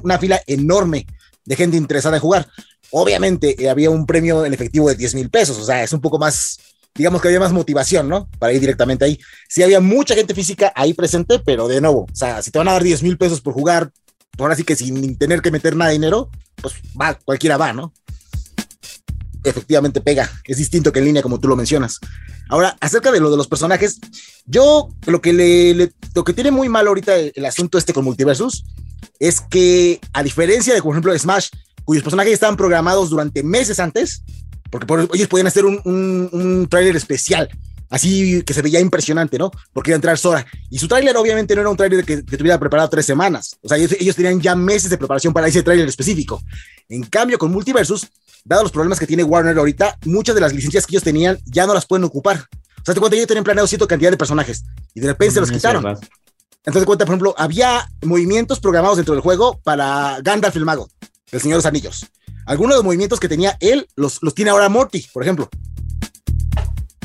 una 0.00 0.18
fila 0.18 0.40
enorme 0.46 1.06
de 1.44 1.56
gente 1.56 1.76
interesada 1.76 2.16
en 2.16 2.22
jugar. 2.22 2.46
Obviamente 2.92 3.62
eh, 3.62 3.68
había 3.68 3.90
un 3.90 4.06
premio 4.06 4.44
en 4.44 4.52
efectivo 4.52 4.88
de 4.88 4.96
10 4.96 5.14
mil 5.14 5.30
pesos, 5.30 5.58
o 5.58 5.64
sea, 5.64 5.82
es 5.82 5.92
un 5.92 6.00
poco 6.00 6.18
más, 6.18 6.58
digamos 6.94 7.22
que 7.22 7.28
había 7.28 7.40
más 7.40 7.52
motivación, 7.52 8.08
¿no? 8.08 8.28
Para 8.38 8.52
ir 8.52 8.60
directamente 8.60 9.04
ahí. 9.04 9.18
Sí 9.48 9.62
había 9.62 9.80
mucha 9.80 10.14
gente 10.14 10.34
física 10.34 10.72
ahí 10.74 10.94
presente, 10.94 11.38
pero 11.38 11.68
de 11.68 11.80
nuevo, 11.80 12.06
o 12.10 12.14
sea, 12.14 12.42
si 12.42 12.50
te 12.50 12.58
van 12.58 12.68
a 12.68 12.72
dar 12.72 12.82
10 12.82 13.02
mil 13.02 13.16
pesos 13.16 13.40
por 13.40 13.54
jugar, 13.54 13.92
pues 14.32 14.40
ahora 14.40 14.56
sí 14.56 14.64
que 14.64 14.76
sin 14.76 15.16
tener 15.18 15.42
que 15.42 15.50
meter 15.50 15.76
nada 15.76 15.90
de 15.90 15.94
dinero, 15.94 16.30
pues 16.56 16.74
va, 17.00 17.14
cualquiera 17.14 17.56
va, 17.56 17.72
¿no? 17.72 17.92
Efectivamente 19.42 20.00
pega, 20.00 20.30
es 20.44 20.58
distinto 20.58 20.92
que 20.92 20.98
en 20.98 21.06
línea 21.06 21.22
como 21.22 21.40
tú 21.40 21.48
lo 21.48 21.56
mencionas. 21.56 21.98
Ahora, 22.48 22.76
acerca 22.80 23.12
de 23.12 23.20
lo 23.20 23.30
de 23.30 23.36
los 23.36 23.46
personajes, 23.46 24.00
yo 24.44 24.90
lo 25.06 25.20
que 25.20 25.32
le, 25.32 25.92
lo 26.14 26.24
que 26.24 26.32
tiene 26.32 26.50
muy 26.50 26.68
mal 26.68 26.88
ahorita 26.88 27.16
el, 27.16 27.32
el 27.34 27.44
asunto 27.46 27.78
este 27.78 27.92
con 27.92 28.04
Multiversus 28.04 28.64
es 29.20 29.40
que 29.40 30.00
a 30.12 30.22
diferencia 30.22 30.74
de 30.74 30.82
por 30.82 30.92
ejemplo 30.92 31.16
Smash, 31.16 31.50
cuyos 31.90 32.04
personajes 32.04 32.34
estaban 32.34 32.56
programados 32.56 33.10
durante 33.10 33.42
meses 33.42 33.80
antes, 33.80 34.22
porque 34.70 34.86
ellos 35.12 35.26
podían 35.26 35.48
hacer 35.48 35.64
un, 35.64 35.80
un, 35.84 36.68
tráiler 36.70 36.94
especial, 36.94 37.50
así 37.88 38.44
que 38.44 38.54
se 38.54 38.62
veía 38.62 38.78
impresionante, 38.78 39.36
¿no? 39.38 39.50
Porque 39.72 39.90
iba 39.90 39.96
a 39.96 39.98
entrar 39.98 40.16
Sora. 40.16 40.46
Y 40.70 40.78
su 40.78 40.86
tráiler 40.86 41.16
obviamente 41.16 41.52
no 41.56 41.62
era 41.62 41.70
un 41.70 41.76
tráiler 41.76 42.04
que, 42.04 42.24
que, 42.24 42.36
tuviera 42.36 42.60
preparado 42.60 42.88
tres 42.88 43.06
semanas. 43.06 43.56
O 43.60 43.68
sea, 43.68 43.76
ellos, 43.76 44.14
tenían 44.14 44.40
ya 44.40 44.54
meses 44.54 44.88
de 44.88 44.98
preparación 44.98 45.32
para 45.32 45.48
ese 45.48 45.64
tráiler 45.64 45.88
específico. 45.88 46.40
En 46.88 47.02
cambio, 47.02 47.38
con 47.38 47.50
Multiversus, 47.50 48.06
dado 48.44 48.62
los 48.62 48.70
problemas 48.70 49.00
que 49.00 49.08
tiene 49.08 49.24
Warner 49.24 49.58
ahorita, 49.58 49.98
muchas 50.04 50.36
de 50.36 50.42
las 50.42 50.54
licencias 50.54 50.86
que 50.86 50.92
ellos 50.92 51.02
tenían 51.02 51.40
ya 51.44 51.66
no 51.66 51.74
las 51.74 51.86
pueden 51.86 52.04
ocupar. 52.04 52.36
O 52.36 52.84
sea, 52.84 52.94
te 52.94 53.00
cuenta, 53.00 53.16
ellos 53.16 53.26
tenían 53.26 53.42
planeado 53.42 53.66
cierta 53.66 53.88
cantidad 53.88 54.12
de 54.12 54.16
personajes 54.16 54.62
y 54.94 55.00
de 55.00 55.08
repente 55.08 55.34
se 55.34 55.40
los 55.40 55.50
mm, 55.50 55.54
quitaron. 55.54 55.98
Entonces, 56.64 56.86
cuenta, 56.86 57.04
por 57.04 57.14
ejemplo, 57.14 57.34
había 57.36 57.90
movimientos 58.02 58.60
programados 58.60 58.98
dentro 58.98 59.12
del 59.12 59.22
juego 59.22 59.58
para 59.64 60.18
Gandalf 60.22 60.54
el 60.54 60.64
Mago. 60.64 60.88
El 61.32 61.40
Señor 61.40 61.56
de 61.56 61.58
los 61.58 61.66
Anillos. 61.66 62.06
Algunos 62.46 62.74
de 62.74 62.78
los 62.78 62.84
movimientos 62.84 63.20
que 63.20 63.28
tenía 63.28 63.56
él 63.60 63.86
los, 63.96 64.18
los 64.22 64.34
tiene 64.34 64.50
ahora 64.50 64.68
Morty, 64.68 65.06
por 65.12 65.22
ejemplo. 65.22 65.48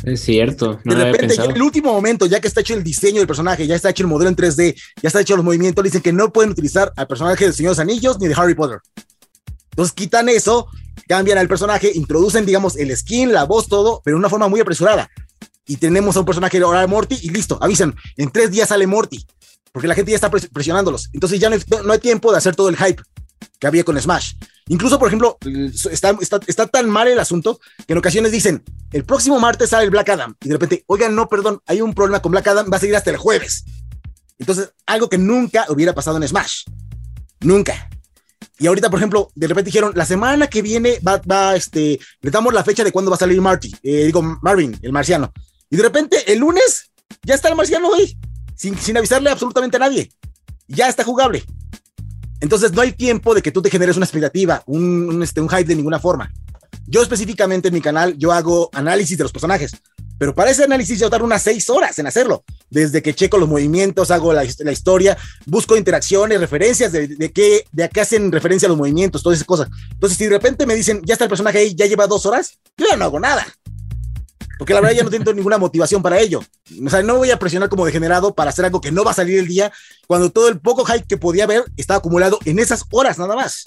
Es 0.05 0.21
cierto. 0.21 0.79
de 0.83 0.95
repente, 0.95 1.33
en 1.33 1.51
el 1.51 1.61
último 1.63 1.91
momento, 1.91 2.27
ya 2.27 2.39
que 2.39 2.47
está 2.47 2.61
hecho 2.61 2.75
el 2.75 2.83
diseño 2.83 3.17
del 3.17 3.27
personaje, 3.27 3.65
ya 3.65 3.75
está 3.75 3.89
hecho 3.89 4.03
el 4.03 4.07
modelo 4.07 4.29
en 4.29 4.35
3D, 4.35 4.75
ya 5.01 5.07
está 5.07 5.19
hecho 5.19 5.35
los 5.35 5.43
movimientos, 5.43 5.83
dicen 5.83 6.01
que 6.01 6.13
no 6.13 6.31
pueden 6.31 6.51
utilizar 6.51 6.93
al 6.95 7.07
personaje 7.07 7.45
del 7.45 7.55
Señor 7.55 7.71
de 7.71 7.71
los 7.71 7.79
Anillos 7.79 8.19
ni 8.19 8.27
de 8.27 8.35
Harry 8.35 8.53
Potter. 8.53 8.81
Entonces 9.71 9.93
quitan 9.93 10.29
eso, 10.29 10.67
cambian 11.07 11.39
al 11.39 11.47
personaje, 11.47 11.91
introducen, 11.95 12.45
digamos, 12.45 12.77
el 12.77 12.95
skin, 12.95 13.33
la 13.33 13.45
voz, 13.45 13.67
todo, 13.67 14.03
pero 14.05 14.15
de 14.15 14.19
una 14.19 14.29
forma 14.29 14.47
muy 14.47 14.59
apresurada. 14.59 15.09
Y 15.65 15.77
tenemos 15.77 16.15
a 16.15 16.19
un 16.19 16.25
personaje 16.27 16.59
ahora 16.59 16.85
Morty 16.85 17.17
y 17.23 17.29
listo, 17.29 17.57
avisan, 17.59 17.95
en 18.15 18.29
tres 18.29 18.51
días 18.51 18.69
sale 18.69 18.85
Morty, 18.85 19.25
porque 19.71 19.87
la 19.87 19.95
gente 19.95 20.11
ya 20.11 20.15
está 20.17 20.29
presionándolos. 20.29 21.09
Entonces 21.13 21.39
ya 21.39 21.49
no 21.49 21.93
hay 21.93 21.99
tiempo 21.99 22.31
de 22.31 22.37
hacer 22.37 22.55
todo 22.55 22.69
el 22.69 22.77
hype 22.77 23.01
que 23.59 23.67
había 23.67 23.83
con 23.83 23.99
Smash. 23.99 24.33
Incluso, 24.67 24.97
por 24.97 25.07
ejemplo, 25.07 25.37
está, 25.91 26.67
tan 26.67 26.89
mal 26.89 27.07
el 27.07 27.19
asunto 27.19 27.59
que 27.85 27.93
en 27.93 27.99
ocasiones 27.99 28.31
dicen, 28.31 28.63
el 28.91 29.05
próximo 29.05 29.39
martes 29.39 29.69
sale 29.69 29.85
el 29.85 29.91
Black 29.91 30.09
Adam. 30.09 30.35
Y 30.41 30.49
de 30.49 30.55
repente, 30.55 30.83
oigan, 30.87 31.13
no, 31.13 31.29
perdón, 31.29 31.61
hay 31.67 31.81
un 31.81 31.93
problema 31.93 32.21
con 32.21 32.31
Black 32.31 32.47
Adam, 32.47 32.69
va 32.71 32.77
a 32.77 32.79
seguir 32.79 32.95
hasta 32.95 33.11
el 33.11 33.17
jueves. 33.17 33.63
Entonces, 34.39 34.73
algo 34.85 35.07
que 35.07 35.17
nunca 35.17 35.65
hubiera 35.69 35.93
pasado 35.93 36.17
en 36.17 36.27
Smash. 36.27 36.63
Nunca. 37.41 37.89
Y 38.57 38.67
ahorita, 38.67 38.89
por 38.89 38.99
ejemplo, 38.99 39.29
de 39.35 39.47
repente 39.47 39.67
dijeron, 39.67 39.91
la 39.95 40.05
semana 40.05 40.47
que 40.47 40.61
viene 40.61 40.99
va, 41.05 41.21
va 41.29 41.55
este, 41.55 41.99
le 42.21 42.31
damos 42.31 42.53
la 42.53 42.63
fecha 42.63 42.83
de 42.83 42.91
cuándo 42.91 43.11
va 43.11 43.17
a 43.17 43.19
salir 43.19 43.39
Marty, 43.41 43.71
eh, 43.83 44.05
digo, 44.05 44.21
Marvin, 44.41 44.77
el 44.81 44.91
marciano. 44.91 45.31
Y 45.69 45.75
de 45.75 45.83
repente, 45.83 46.31
el 46.31 46.39
lunes, 46.39 46.91
ya 47.23 47.35
está 47.35 47.49
el 47.49 47.55
marciano 47.55 47.93
ahí, 47.93 48.17
sin, 48.55 48.77
sin 48.77 48.97
avisarle 48.97 49.29
absolutamente 49.29 49.77
a 49.77 49.81
nadie. 49.81 50.09
Ya 50.67 50.87
está 50.87 51.03
jugable. 51.03 51.43
Entonces 52.41 52.73
no 52.73 52.81
hay 52.81 52.91
tiempo 52.91 53.33
de 53.33 53.41
que 53.41 53.51
tú 53.51 53.61
te 53.61 53.69
generes 53.69 53.97
una 53.97 54.05
expectativa, 54.05 54.63
un, 54.65 55.21
este, 55.23 55.41
un 55.41 55.49
hype 55.49 55.65
de 55.65 55.75
ninguna 55.75 55.99
forma. 55.99 56.31
Yo 56.87 57.01
específicamente 57.01 57.69
en 57.69 57.73
mi 57.73 57.81
canal, 57.81 58.15
yo 58.17 58.31
hago 58.31 58.69
análisis 58.73 59.17
de 59.17 59.23
los 59.23 59.31
personajes, 59.31 59.71
pero 60.17 60.35
para 60.35 60.51
ese 60.51 60.63
análisis 60.63 60.99
yo 60.99 61.09
tardo 61.09 61.25
unas 61.25 61.41
seis 61.41 61.69
horas 61.69 61.97
en 61.99 62.07
hacerlo. 62.07 62.43
Desde 62.69 63.01
que 63.01 63.13
checo 63.13 63.37
los 63.37 63.49
movimientos, 63.49 64.11
hago 64.11 64.31
la, 64.33 64.43
historia, 64.43 65.17
busco 65.45 65.75
interacciones, 65.75 66.39
referencias 66.39 66.91
de, 66.91 67.07
de, 67.07 67.31
qué, 67.31 67.65
de 67.71 67.83
a 67.83 67.89
qué 67.89 68.01
hacen 68.01 68.31
referencia 68.31 68.67
a 68.67 68.69
los 68.69 68.77
movimientos, 68.77 69.23
todas 69.23 69.37
esas 69.37 69.47
cosas. 69.47 69.69
Entonces, 69.91 70.17
si 70.17 70.25
de 70.25 70.31
repente 70.31 70.65
me 70.65 70.75
dicen, 70.75 71.01
ya 71.03 71.13
está 71.13 71.25
el 71.25 71.29
personaje 71.29 71.57
ahí, 71.57 71.75
ya 71.75 71.85
lleva 71.85 72.07
dos 72.07 72.25
horas, 72.25 72.59
yo 72.77 72.85
ya 72.89 72.95
no 72.95 73.05
hago 73.05 73.19
nada 73.19 73.45
porque 74.57 74.73
la 74.73 74.81
verdad 74.81 74.95
ya 74.95 75.03
no 75.03 75.09
tengo 75.09 75.33
ninguna 75.33 75.57
motivación 75.57 76.01
para 76.01 76.19
ello. 76.19 76.41
O 76.85 76.89
sea, 76.89 77.01
no 77.03 77.17
voy 77.17 77.31
a 77.31 77.39
presionar 77.39 77.69
como 77.69 77.85
degenerado 77.85 78.33
para 78.33 78.49
hacer 78.49 78.65
algo 78.65 78.81
que 78.81 78.91
no 78.91 79.03
va 79.03 79.11
a 79.11 79.15
salir 79.15 79.39
el 79.39 79.47
día, 79.47 79.71
cuando 80.07 80.29
todo 80.31 80.47
el 80.49 80.59
poco 80.59 80.85
hype 80.85 81.05
que 81.07 81.17
podía 81.17 81.45
haber 81.45 81.63
está 81.77 81.95
acumulado 81.95 82.39
en 82.45 82.59
esas 82.59 82.85
horas 82.91 83.17
nada 83.17 83.35
más. 83.35 83.65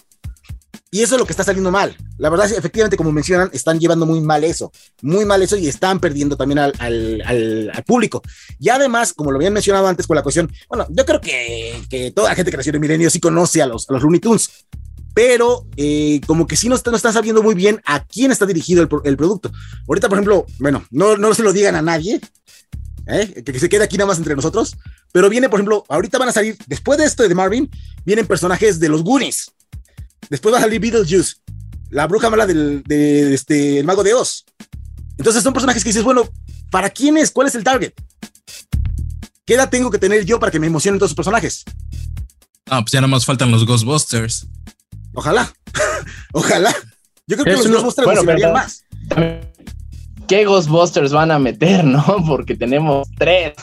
Y 0.91 1.03
eso 1.03 1.17
es 1.17 1.21
lo 1.21 1.27
que 1.27 1.33
está 1.33 1.45
saliendo 1.45 1.71
mal. 1.71 1.95
La 2.17 2.31
verdad, 2.31 2.51
efectivamente, 2.51 2.97
como 2.97 3.13
mencionan, 3.13 3.51
están 3.53 3.79
llevando 3.79 4.07
muy 4.07 4.23
mal 4.23 4.43
eso, 4.43 4.73
muy 5.03 5.27
mal 5.27 5.43
eso 5.43 5.57
y 5.57 5.69
están 5.69 6.01
perdiendo 6.01 6.37
también 6.37 6.59
al, 6.59 6.73
al, 6.79 7.71
al, 7.75 7.85
público. 7.85 8.23
Y 8.59 8.71
además, 8.71 9.13
como 9.13 9.31
lo 9.31 9.37
habían 9.37 9.53
mencionado 9.53 9.87
antes 9.87 10.07
con 10.07 10.17
la 10.17 10.23
cuestión, 10.23 10.51
bueno, 10.69 10.87
yo 10.89 11.05
creo 11.05 11.21
que, 11.21 11.83
que 11.91 12.11
toda 12.11 12.31
la 12.31 12.35
gente 12.35 12.51
que 12.51 12.57
nació 12.57 12.75
en 12.75 12.81
Milenio 12.81 13.11
sí 13.11 13.21
conoce 13.21 13.61
a 13.61 13.67
los, 13.67 13.89
a 13.91 13.93
los 13.93 14.03
Looney 14.03 14.21
Tunes, 14.21 14.67
pero 15.19 15.67
eh, 15.77 16.21
como 16.29 16.47
que 16.47 16.55
sí 16.55 16.69
no 16.69 16.77
está, 16.77 16.93
no 16.93 16.97
está 16.97 17.13
sabiendo 17.13 17.43
muy 17.43 17.57
bien 17.57 17.83
a 17.85 18.05
quién 18.05 18.31
está 18.31 18.47
dirigido 18.47 18.83
el, 18.83 19.17
producto. 19.17 19.51
Ahorita, 19.89 20.09
por 20.09 20.17
ejemplo, 20.17 20.47
bueno, 20.61 20.85
no, 20.93 21.17
no 21.17 21.35
se 21.35 21.43
lo 21.43 21.53
digan 21.53 21.75
a 21.75 21.83
nadie, 21.83 22.21
¿eh? 23.09 23.43
que, 23.43 23.59
se 23.59 23.69
quede 23.69 23.83
aquí 23.83 23.97
nada 23.97 24.07
más 24.07 24.19
entre 24.19 24.37
nosotros, 24.37 24.77
pero 25.11 25.29
viene, 25.29 25.49
por 25.49 25.59
ejemplo, 25.59 25.85
ahorita 25.89 26.19
van 26.19 26.29
a 26.29 26.33
salir, 26.33 26.57
después 26.69 27.01
de 27.01 27.05
esto 27.05 27.29
de 27.29 27.35
Marvin, 27.35 27.69
vienen 28.05 28.29
personajes 28.29 28.79
de 28.79 28.89
los 28.91 29.03
Goonies. 29.03 29.51
Después 30.31 30.55
va 30.55 30.59
a 30.59 30.61
salir 30.61 30.81
Beetlejuice, 30.81 31.39
la 31.91 32.07
bruja 32.07 32.31
mala 32.31 32.47
del 32.47 32.85
de, 32.85 33.35
este, 33.35 33.81
el 33.81 33.87
mago 33.87 34.05
de 34.05 34.15
Oz. 34.15 34.45
Entonces 35.17 35.43
son 35.43 35.53
personajes 35.53 35.83
que 35.83 35.89
dices, 35.89 36.05
bueno, 36.05 36.29
¿para 36.71 36.91
quién 36.91 37.17
es? 37.17 37.33
¿Cuál 37.33 37.49
es 37.49 37.57
el 37.57 37.65
target? 37.65 37.93
¿Qué 39.45 39.55
edad 39.55 39.69
tengo 39.69 39.91
que 39.91 39.99
tener 39.99 40.25
yo 40.25 40.39
para 40.39 40.53
que 40.53 40.61
me 40.61 40.69
emocionen 40.69 41.01
todos 41.01 41.11
los 41.11 41.17
personajes? 41.17 41.65
Ah, 42.67 42.83
pues 42.83 42.93
ya 42.93 43.01
nada 43.01 43.11
más 43.11 43.27
faltan 43.27 43.51
los 43.51 43.67
Ghostbusters. 43.67 44.47
Ojalá. 45.19 45.53
Ojalá. 46.33 46.73
Yo 47.27 47.37
creo 47.37 47.45
que 47.45 47.69
los 47.69 47.69
Ghostbusters 47.69 48.25
bueno, 48.25 48.53
más. 48.53 48.85
¿Qué 50.29 50.45
Ghostbusters 50.45 51.11
van 51.13 51.33
a 51.33 51.41
meter, 51.41 51.85
no? 51.85 52.05
Porque 52.27 52.55
tenemos 52.55 53.09
tres. 53.19 53.55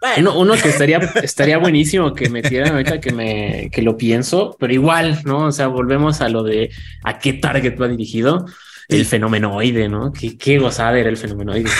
Bueno, 0.00 0.38
uno 0.38 0.54
que 0.54 0.68
estaría, 0.68 0.98
estaría 0.98 1.58
buenísimo 1.58 2.14
que 2.14 2.30
metieran 2.30 2.74
ahorita 2.74 3.00
que 3.00 3.12
me 3.12 3.70
que 3.72 3.82
lo 3.82 3.96
pienso, 3.96 4.56
pero 4.60 4.72
igual, 4.72 5.20
¿no? 5.24 5.46
O 5.46 5.52
sea, 5.52 5.66
volvemos 5.66 6.20
a 6.20 6.28
lo 6.28 6.44
de 6.44 6.70
a 7.02 7.18
qué 7.18 7.32
target 7.32 7.76
va 7.80 7.88
dirigido 7.88 8.46
el 8.86 9.04
fenomenoide, 9.04 9.88
¿no? 9.88 10.12
Qué, 10.12 10.38
qué 10.38 10.60
gozada 10.60 10.96
era 10.96 11.08
el 11.08 11.16
fenomenoide. 11.16 11.70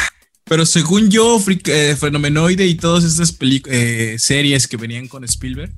Pero 0.43 0.67
según 0.67 1.09
yo, 1.09 1.41
eh, 1.67 1.97
Fenomenoide 1.97 2.67
y 2.67 2.75
todas 2.75 3.05
estas 3.05 3.37
eh, 3.41 4.17
series 4.19 4.67
que 4.67 4.77
venían 4.77 5.07
con 5.07 5.23
Spielberg, 5.23 5.73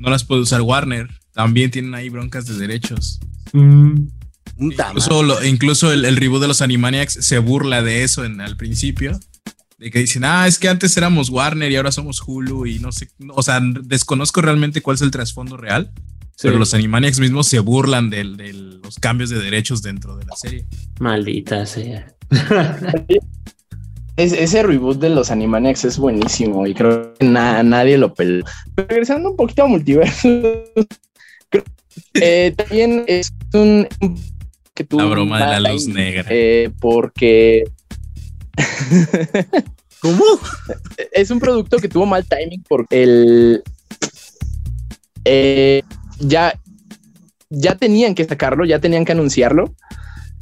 no 0.00 0.10
las 0.10 0.24
puede 0.24 0.40
usar 0.40 0.62
Warner. 0.62 1.08
También 1.36 1.70
tienen 1.70 1.94
ahí 1.94 2.08
broncas 2.08 2.46
de 2.46 2.54
derechos. 2.54 3.20
Mm. 3.52 4.06
Incluso, 4.58 5.44
incluso 5.44 5.92
el, 5.92 6.16
reboot 6.16 6.40
de 6.40 6.48
los 6.48 6.62
Animaniacs 6.62 7.12
se 7.20 7.38
burla 7.40 7.82
de 7.82 8.04
eso 8.04 8.24
en, 8.24 8.40
al 8.40 8.56
principio. 8.56 9.20
De 9.76 9.90
que 9.90 9.98
dicen, 9.98 10.24
ah, 10.24 10.46
es 10.46 10.58
que 10.58 10.70
antes 10.70 10.96
éramos 10.96 11.28
Warner 11.28 11.70
y 11.70 11.76
ahora 11.76 11.92
somos 11.92 12.22
Hulu 12.26 12.64
y 12.64 12.78
no 12.78 12.90
sé, 12.90 13.10
o 13.28 13.42
sea, 13.42 13.60
desconozco 13.60 14.40
realmente 14.40 14.80
cuál 14.80 14.94
es 14.94 15.02
el 15.02 15.10
trasfondo 15.10 15.58
real, 15.58 15.92
pero 16.40 16.58
los 16.58 16.72
Animaniacs 16.72 17.20
mismos 17.20 17.48
se 17.48 17.58
burlan 17.58 18.08
de, 18.08 18.24
los 18.24 18.96
cambios 18.98 19.28
de 19.28 19.38
derechos 19.38 19.82
dentro 19.82 20.16
de 20.16 20.24
la 20.24 20.36
serie. 20.36 20.64
Maldita 21.00 21.66
sea. 21.66 22.16
ese 24.16 24.62
reboot 24.62 24.98
de 24.98 25.10
los 25.10 25.30
Animaniacs 25.30 25.84
es 25.84 25.98
buenísimo 25.98 26.66
y 26.66 26.72
creo 26.72 27.12
que 27.12 27.26
nadie 27.26 27.98
lo 27.98 28.14
peló. 28.14 28.46
regresando 28.74 29.32
un 29.32 29.36
poquito 29.36 29.64
a 29.64 29.66
multiverso, 29.66 30.64
eh, 32.14 32.54
también 32.56 33.04
es 33.06 33.32
un 33.52 33.88
que 34.74 34.84
tuvo 34.84 35.02
la 35.02 35.06
broma 35.06 35.38
de 35.38 35.60
la 35.60 35.72
luz 35.72 35.88
negra. 35.88 36.26
Eh, 36.28 36.70
porque 36.80 37.64
¿Cómo? 40.00 40.24
Es 41.12 41.30
un 41.30 41.40
producto 41.40 41.78
que 41.78 41.88
tuvo 41.88 42.06
mal 42.06 42.24
timing 42.26 42.62
porque 42.68 43.02
el 43.02 43.62
eh, 45.24 45.82
ya 46.20 46.58
ya 47.48 47.76
tenían 47.76 48.14
que 48.14 48.24
sacarlo, 48.24 48.64
ya 48.64 48.78
tenían 48.78 49.04
que 49.04 49.12
anunciarlo 49.12 49.74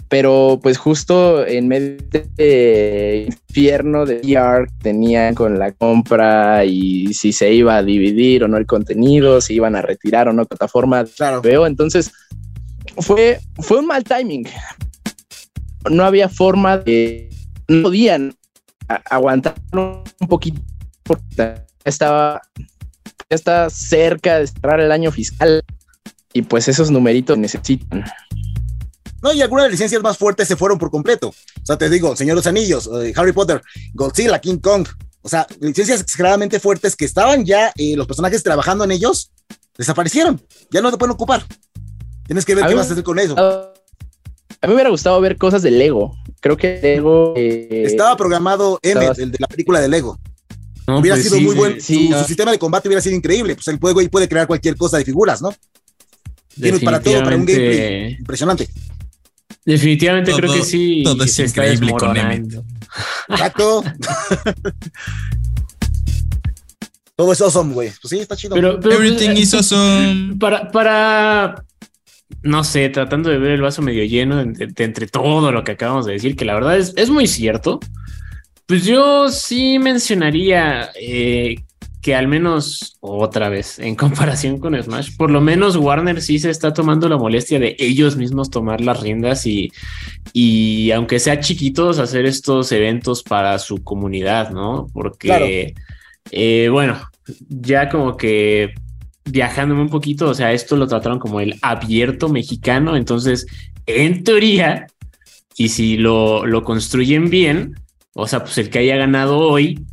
pero 0.09 0.61
pues 0.63 0.79
justo 0.79 1.47
en 1.47 1.69
medio 1.69 1.97
de 2.37 3.27
infierno 3.27 4.07
de 4.07 4.21
VR 4.25 4.67
tenían 4.83 5.35
con 5.35 5.59
la 5.59 5.73
compra 5.73 6.65
y 6.65 7.13
si 7.15 7.33
se 7.33 7.53
iba 7.53 7.77
a 7.77 7.83
dividir 7.83 8.45
o 8.45 8.49
no 8.49 8.57
el 8.57 8.67
contenido, 8.67 9.41
si 9.41 9.55
iban 9.55 9.77
a 9.77 9.83
retirar 9.83 10.29
o 10.29 10.33
no 10.33 10.45
plataforma, 10.45 11.05
claro. 11.05 11.41
veo, 11.43 11.67
entonces 11.67 12.13
fue, 12.99 13.41
fue 13.59 13.79
un 13.79 13.87
mal 13.87 14.05
timing. 14.05 14.47
No 15.91 16.05
había 16.05 16.29
forma 16.29 16.79
de, 16.79 17.31
no 17.69 17.83
podían 17.83 18.35
aguantar 18.89 19.55
un 19.73 20.29
poquito 20.29 20.61
porque 21.03 21.55
estaba, 21.85 22.43
ya 22.57 23.37
está 23.37 23.71
cerca 23.71 24.39
de 24.39 24.47
cerrar 24.47 24.81
el 24.81 24.93
año 24.93 25.11
fiscal 25.11 25.63
y 26.33 26.43
pues 26.43 26.69
esos 26.69 26.91
numeritos 26.91 27.39
necesitan. 27.39 28.05
No, 29.25 29.33
y 29.33 29.41
algunas 29.41 29.71
licencias 29.71 30.03
más 30.03 30.19
fuertes 30.19 30.47
se 30.47 30.55
fueron 30.55 30.79
por 30.79 30.91
completo. 30.91 31.29
O 31.29 31.65
sea, 31.65 31.79
te 31.79 31.89
digo, 31.89 32.15
Señor 32.15 32.37
los 32.37 32.47
Anillos, 32.47 32.91
eh, 33.03 33.15
Harry 33.17 33.33
Potter, 33.33 33.63
Godzilla, 33.95 34.39
King 34.39 34.59
Kong. 34.59 34.87
O 35.23 35.31
sea, 35.31 35.47
licencias 35.61 36.03
exageradamente 36.03 36.61
fuertes 36.61 36.95
que 36.95 37.07
estaban 37.07 37.47
ya 37.47 37.73
eh, 37.79 37.97
los 37.97 38.07
personajes 38.07 38.43
trabajando 38.43 38.85
en 38.85 38.91
ellos, 38.91 39.33
desaparecieron. 39.79 40.43
Ya 40.71 40.83
no 40.83 40.91
te 40.91 40.99
pueden 40.99 41.15
ocupar. 41.15 41.43
Tienes 42.27 42.45
que 42.45 42.55
ver 42.55 42.67
qué 42.67 42.75
vas 42.75 42.91
a 42.91 42.93
hacer 42.93 43.03
con 43.03 43.19
eso. 43.19 43.35
a 43.39 43.73
mí 44.65 44.69
me 44.69 44.75
hubiera 44.75 44.91
gustado 44.91 45.19
ver 45.23 45.39
cosas 45.39 45.63
de 45.63 45.71
Lego. 45.71 46.15
Creo 46.41 46.59
que 46.59 46.79
Lego. 46.83 47.33
Eh, 47.35 47.85
Estaba 47.87 48.19
programado 48.19 48.79
M, 48.83 49.07
el 49.17 49.31
de 49.31 49.39
la 49.41 49.47
película 49.47 49.81
de 49.81 49.89
Lego. 49.89 50.19
hubiera 50.87 51.17
pues 51.17 51.31
sido 51.31 51.41
muy 51.41 51.55
bueno. 51.55 51.77
su, 51.81 52.27
sistema 52.27 52.51
de 52.51 52.59
combate 52.59 52.89
hubiera 52.89 53.01
sido 53.01 53.17
increíble. 53.17 53.55
Pues 53.55 53.69
el 53.69 53.79
juego 53.79 54.03
puede 54.11 54.29
crear 54.29 54.47
cualquier 54.47 54.77
cosa 54.77 54.99
de 54.99 55.07
figuras, 55.07 55.41
¿no? 55.41 55.49
Tiene 56.61 56.79
para 56.81 57.01
todo, 57.01 57.25
para 57.25 57.37
un 57.37 57.47
gameplay 57.47 58.17
impresionante. 58.19 58.69
Definitivamente 59.65 60.33
creo 60.33 60.53
que 60.53 60.63
sí. 60.63 61.03
Todo 61.05 61.25
es 61.25 61.39
increíble 61.39 61.93
con 61.93 62.17
Emmett. 62.17 62.55
Todo 67.17 67.33
es 67.33 67.41
awesome, 67.41 67.73
güey. 67.75 67.91
Pues 68.01 68.11
sí, 68.11 68.19
está 68.19 68.37
chido. 68.37 68.55
Pero, 68.55 68.79
Everything 68.79 69.31
eh, 69.31 69.41
is 69.41 69.55
awesome. 69.55 70.37
Para, 70.39 70.71
para, 70.71 71.65
no 72.43 72.65
sé, 72.65 72.89
tratando 72.89 73.31
de 73.31 73.39
ver 73.39 73.53
el 73.53 73.63
vaso 73.63 73.83
medio 73.83 74.05
lleno 74.05 74.45
de, 74.45 74.73
entre 74.79 75.07
todo 75.07 75.53
lo 75.53 75.63
que 75.63 75.73
acabamos 75.73 76.07
de 76.07 76.15
decir, 76.15 76.37
que 76.37 76.45
la 76.45 76.55
verdad 76.55 76.77
es, 76.77 76.93
es 76.97 77.11
muy 77.11 77.27
cierto. 77.27 77.79
Pues 78.67 78.85
yo 78.85 79.29
sí 79.29 79.79
mencionaría 79.79 80.91
eh, 81.01 81.57
que 82.05 82.15
al 82.15 82.29
menos 82.29 82.99
otra 83.01 83.49
vez, 83.49 83.79
en 83.79 83.95
comparación 83.97 84.59
con 84.59 84.81
Smash, 84.81 85.17
por 85.17 85.31
lo 85.31 85.41
menos 85.41 85.77
Warner 85.77 86.21
sí 86.21 86.39
se 86.39 86.51
está 86.51 86.75
tomando 86.75 87.09
la 87.09 87.17
molestia 87.17 87.59
de 87.59 87.77
ellos 87.79 88.17
mismos 88.17 88.51
tomar 88.51 88.83
las 88.83 89.01
riendas 89.01 89.47
y, 89.47 89.73
y 90.35 90.91
aunque 90.91 91.19
sea 91.19 91.41
chiquitos, 91.41 91.99
hacer 91.99 92.27
estos 92.27 92.71
eventos 92.73 93.23
para 93.23 93.59
su 93.59 93.83
comunidad, 93.83 94.51
¿no? 94.51 94.87
Porque, 94.93 95.73
eh, 96.31 96.69
bueno, 96.71 97.01
ya 97.49 97.89
como 97.89 98.19
que 98.19 98.75
viajándome 99.25 99.81
un 99.81 99.89
poquito, 99.89 100.29
o 100.29 100.35
sea, 100.35 100.53
esto 100.53 100.77
lo 100.77 100.87
trataron 100.87 101.19
como 101.19 101.41
el 101.41 101.59
abierto 101.63 102.29
mexicano, 102.29 102.97
entonces, 102.97 103.47
en 103.87 104.25
teoría, 104.25 104.89
y 105.57 105.71
si 105.71 105.97
lo, 105.97 106.45
lo 106.45 106.65
construyen 106.65 107.31
bien, 107.31 107.77
o 108.13 108.27
sea, 108.27 108.41
pues 108.45 108.59
el 108.59 108.69
que 108.69 108.81
haya 108.81 108.97
ganado 108.97 109.39
hoy 109.39 109.87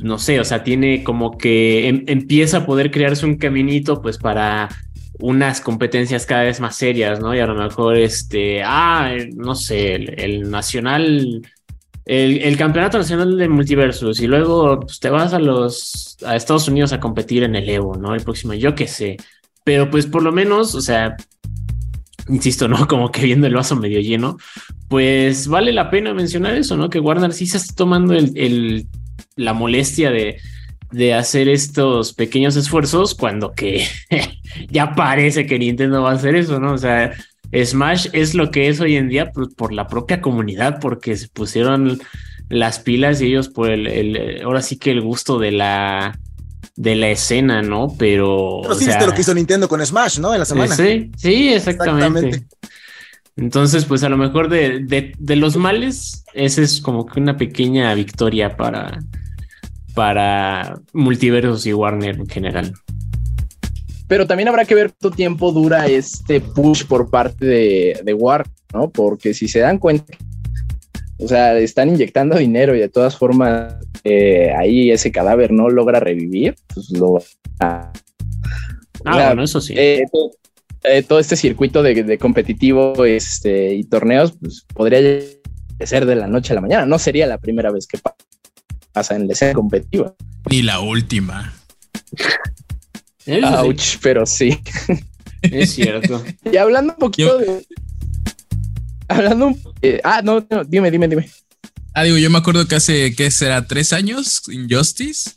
no 0.00 0.18
sé, 0.18 0.40
o 0.40 0.44
sea, 0.44 0.62
tiene 0.62 1.02
como 1.02 1.36
que 1.36 1.88
em, 1.88 2.04
empieza 2.06 2.58
a 2.58 2.66
poder 2.66 2.90
crearse 2.90 3.26
un 3.26 3.36
caminito 3.36 4.00
pues 4.00 4.18
para 4.18 4.68
unas 5.18 5.60
competencias 5.60 6.26
cada 6.26 6.42
vez 6.44 6.60
más 6.60 6.76
serias, 6.76 7.20
¿no? 7.20 7.34
Y 7.34 7.40
a 7.40 7.46
lo 7.46 7.54
mejor 7.54 7.96
este, 7.96 8.62
ah, 8.62 9.12
no 9.34 9.54
sé, 9.54 9.94
el, 9.96 10.48
nacional, 10.50 11.42
el, 12.04 12.56
campeonato 12.56 12.98
nacional 12.98 13.36
de 13.36 13.48
multiversos 13.48 14.20
y 14.20 14.28
luego 14.28 14.80
pues, 14.80 15.00
te 15.00 15.10
vas 15.10 15.32
a 15.34 15.40
los, 15.40 16.16
a 16.24 16.36
Estados 16.36 16.68
Unidos 16.68 16.92
a 16.92 17.00
competir 17.00 17.42
en 17.42 17.56
el 17.56 17.68
Evo, 17.68 17.96
¿no? 17.96 18.14
El 18.14 18.22
próximo, 18.22 18.54
yo 18.54 18.74
qué 18.76 18.86
sé, 18.86 19.16
pero 19.64 19.90
pues 19.90 20.06
por 20.06 20.22
lo 20.22 20.30
menos, 20.30 20.76
o 20.76 20.80
sea, 20.80 21.16
insisto, 22.28 22.68
¿no? 22.68 22.86
Como 22.88 23.10
que 23.10 23.22
viendo 23.22 23.48
el 23.48 23.54
vaso 23.54 23.74
medio 23.74 24.00
lleno, 24.00 24.36
pues 24.88 25.48
vale 25.48 25.72
la 25.72 25.90
pena 25.90 26.14
mencionar 26.14 26.54
eso, 26.54 26.76
¿no? 26.76 26.88
Que 26.88 27.00
Warner 27.00 27.32
sí 27.32 27.46
se 27.46 27.56
está 27.56 27.74
tomando 27.74 28.14
el 28.14 28.86
la 29.38 29.54
molestia 29.54 30.10
de, 30.10 30.36
hacer 31.14 31.48
estos 31.48 32.14
pequeños 32.14 32.56
esfuerzos 32.56 33.14
cuando 33.14 33.52
que 33.52 33.86
ya 34.70 34.94
parece 34.94 35.46
que 35.46 35.58
Nintendo 35.58 36.02
va 36.02 36.12
a 36.12 36.14
hacer 36.14 36.34
eso, 36.34 36.60
¿no? 36.60 36.72
O 36.72 36.78
sea, 36.78 37.12
Smash 37.54 38.08
es 38.12 38.34
lo 38.34 38.50
que 38.50 38.68
es 38.68 38.80
hoy 38.80 38.96
en 38.96 39.08
día 39.08 39.30
por, 39.30 39.54
por 39.54 39.72
la 39.72 39.86
propia 39.86 40.20
comunidad, 40.20 40.80
porque 40.80 41.16
se 41.16 41.28
pusieron 41.28 42.00
las 42.48 42.78
pilas 42.78 43.20
y 43.20 43.26
ellos 43.26 43.48
por 43.48 43.70
el, 43.70 44.40
ahora 44.42 44.62
sí 44.62 44.78
que 44.78 44.90
el 44.90 45.02
gusto 45.02 45.38
de 45.38 45.52
la 45.52 46.18
de 46.76 46.94
la 46.94 47.10
escena, 47.10 47.60
¿no? 47.60 47.88
Pero. 47.98 48.60
Pero 48.62 48.74
sí 48.76 48.86
viste 48.86 49.04
lo 49.04 49.12
que 49.12 49.20
hizo 49.22 49.34
Nintendo 49.34 49.68
con 49.68 49.84
Smash, 49.84 50.20
¿no? 50.20 50.32
En 50.32 50.38
la 50.38 50.44
semana. 50.44 50.74
Sí, 50.74 51.10
sí, 51.16 51.52
exactamente. 51.52 52.44
Entonces, 53.36 53.84
pues 53.84 54.02
a 54.02 54.08
lo 54.08 54.16
mejor 54.16 54.48
de, 54.48 54.80
de, 54.80 55.12
de 55.16 55.36
los 55.36 55.56
males, 55.56 56.24
esa 56.34 56.62
es 56.62 56.80
como 56.80 57.06
que 57.06 57.20
una 57.20 57.36
pequeña 57.36 57.94
victoria 57.94 58.56
para, 58.56 58.98
para 59.94 60.80
multiversos 60.92 61.66
y 61.66 61.72
Warner 61.72 62.16
en 62.16 62.28
general. 62.28 62.72
Pero 64.06 64.26
también 64.26 64.48
habrá 64.48 64.64
que 64.64 64.74
ver 64.74 64.92
cuánto 64.98 65.16
tiempo 65.16 65.52
dura 65.52 65.86
este 65.86 66.40
push 66.40 66.84
por 66.84 67.10
parte 67.10 67.44
de, 67.44 68.00
de 68.02 68.14
Warner, 68.14 68.50
¿no? 68.72 68.90
Porque 68.90 69.34
si 69.34 69.48
se 69.48 69.60
dan 69.60 69.78
cuenta, 69.78 70.16
o 71.18 71.26
sea, 71.26 71.58
están 71.58 71.88
inyectando 71.88 72.38
dinero 72.38 72.74
y 72.74 72.78
de 72.78 72.88
todas 72.88 73.16
formas 73.16 73.74
eh, 74.04 74.52
ahí 74.56 74.90
ese 74.90 75.10
cadáver 75.10 75.52
no 75.52 75.68
logra 75.68 76.00
revivir, 76.00 76.54
pues 76.72 76.90
lo... 76.90 77.22
Ah, 77.60 77.92
bueno, 79.04 79.42
eso 79.42 79.60
sí. 79.60 79.74
Eh, 79.76 80.04
eh, 80.84 81.02
todo, 81.02 81.18
este 81.18 81.36
circuito 81.36 81.82
de, 81.82 82.04
de, 82.04 82.18
competitivo 82.18 83.04
este, 83.04 83.74
y 83.74 83.84
torneos, 83.84 84.32
pues 84.40 84.64
podría 84.72 85.20
ser 85.80 86.06
de 86.06 86.14
la 86.14 86.28
noche 86.28 86.52
a 86.52 86.54
la 86.54 86.60
mañana. 86.60 86.86
No 86.86 86.98
sería 86.98 87.26
la 87.26 87.38
primera 87.38 87.70
vez 87.70 87.86
que 87.86 87.98
pasa 87.98 88.16
pasa 88.98 89.14
en 89.14 89.28
la 89.28 89.32
escena 89.32 89.52
competitiva. 89.52 90.12
Ni 90.50 90.62
la 90.62 90.80
última. 90.80 91.54
Ouch, 93.62 93.98
pero 94.02 94.26
sí. 94.26 94.58
Es 95.42 95.74
cierto. 95.74 96.24
y 96.52 96.56
hablando 96.56 96.94
un 96.94 96.98
poquito 96.98 97.38
de. 97.38 97.64
Hablando 99.06 99.46
un. 99.48 99.60
Eh, 99.82 100.00
ah, 100.02 100.20
no, 100.24 100.44
no, 100.50 100.64
dime, 100.64 100.90
dime, 100.90 101.06
dime. 101.06 101.30
Ah, 101.94 102.02
digo, 102.02 102.18
yo 102.18 102.28
me 102.28 102.38
acuerdo 102.38 102.66
que 102.66 102.74
hace, 102.74 103.14
¿qué 103.14 103.30
será? 103.30 103.66
¿Tres 103.68 103.92
años? 103.92 104.42
Injustice. 104.48 105.30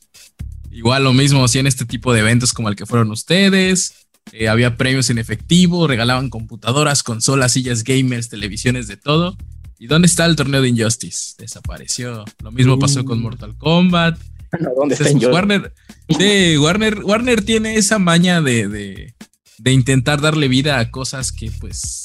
Igual 0.71 1.03
lo 1.03 1.13
mismo 1.13 1.43
hacían 1.43 1.67
este 1.67 1.85
tipo 1.85 2.13
de 2.13 2.21
eventos 2.21 2.53
como 2.53 2.67
el 2.67 2.75
que 2.75 2.87
fueron 2.87 3.11
ustedes. 3.11 4.07
Eh, 4.31 4.49
había 4.49 4.75
premios 4.75 5.11
en 5.11 5.19
efectivo, 5.19 5.87
regalaban 5.87 6.31
computadoras, 6.31 7.03
consolas, 7.03 7.51
sillas 7.51 7.83
gamers, 7.83 8.29
televisiones, 8.29 8.87
de 8.87 8.97
todo 8.97 9.37
¿Y 9.81 9.87
dónde 9.87 10.05
está 10.05 10.27
el 10.27 10.35
torneo 10.35 10.61
de 10.61 10.69
Injustice? 10.69 11.33
Desapareció. 11.39 12.23
Lo 12.43 12.51
mismo 12.51 12.77
pasó 12.77 13.03
con 13.03 13.17
mm. 13.17 13.21
Mortal 13.23 13.57
Kombat. 13.57 14.15
¿Dónde 14.77 14.93
está 14.93 15.09
Warner, 15.27 15.73
sí, 16.07 16.55
Warner, 16.59 17.03
Warner 17.03 17.43
tiene 17.43 17.77
esa 17.77 17.97
maña 17.97 18.41
de, 18.41 18.67
de, 18.67 19.15
de, 19.57 19.71
intentar 19.71 20.21
darle 20.21 20.49
vida 20.49 20.77
a 20.77 20.91
cosas 20.91 21.31
que 21.31 21.49
pues 21.59 22.03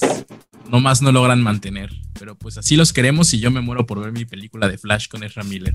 nomás 0.71 1.03
no 1.03 1.13
logran 1.13 1.43
mantener. 1.43 1.91
Pero 2.19 2.35
pues 2.35 2.57
así 2.57 2.77
los 2.77 2.95
queremos 2.95 3.35
y 3.35 3.41
yo 3.41 3.51
me 3.51 3.61
muero 3.61 3.85
por 3.85 4.01
ver 4.01 4.11
mi 4.11 4.25
película 4.25 4.69
de 4.69 4.79
Flash 4.79 5.09
con 5.09 5.23
Ezra 5.23 5.45
Miller. 5.45 5.75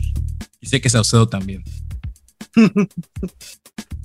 Y 0.60 0.66
sé 0.66 0.82
que 0.82 0.90
Saucedo 0.90 1.30
también. 1.30 1.64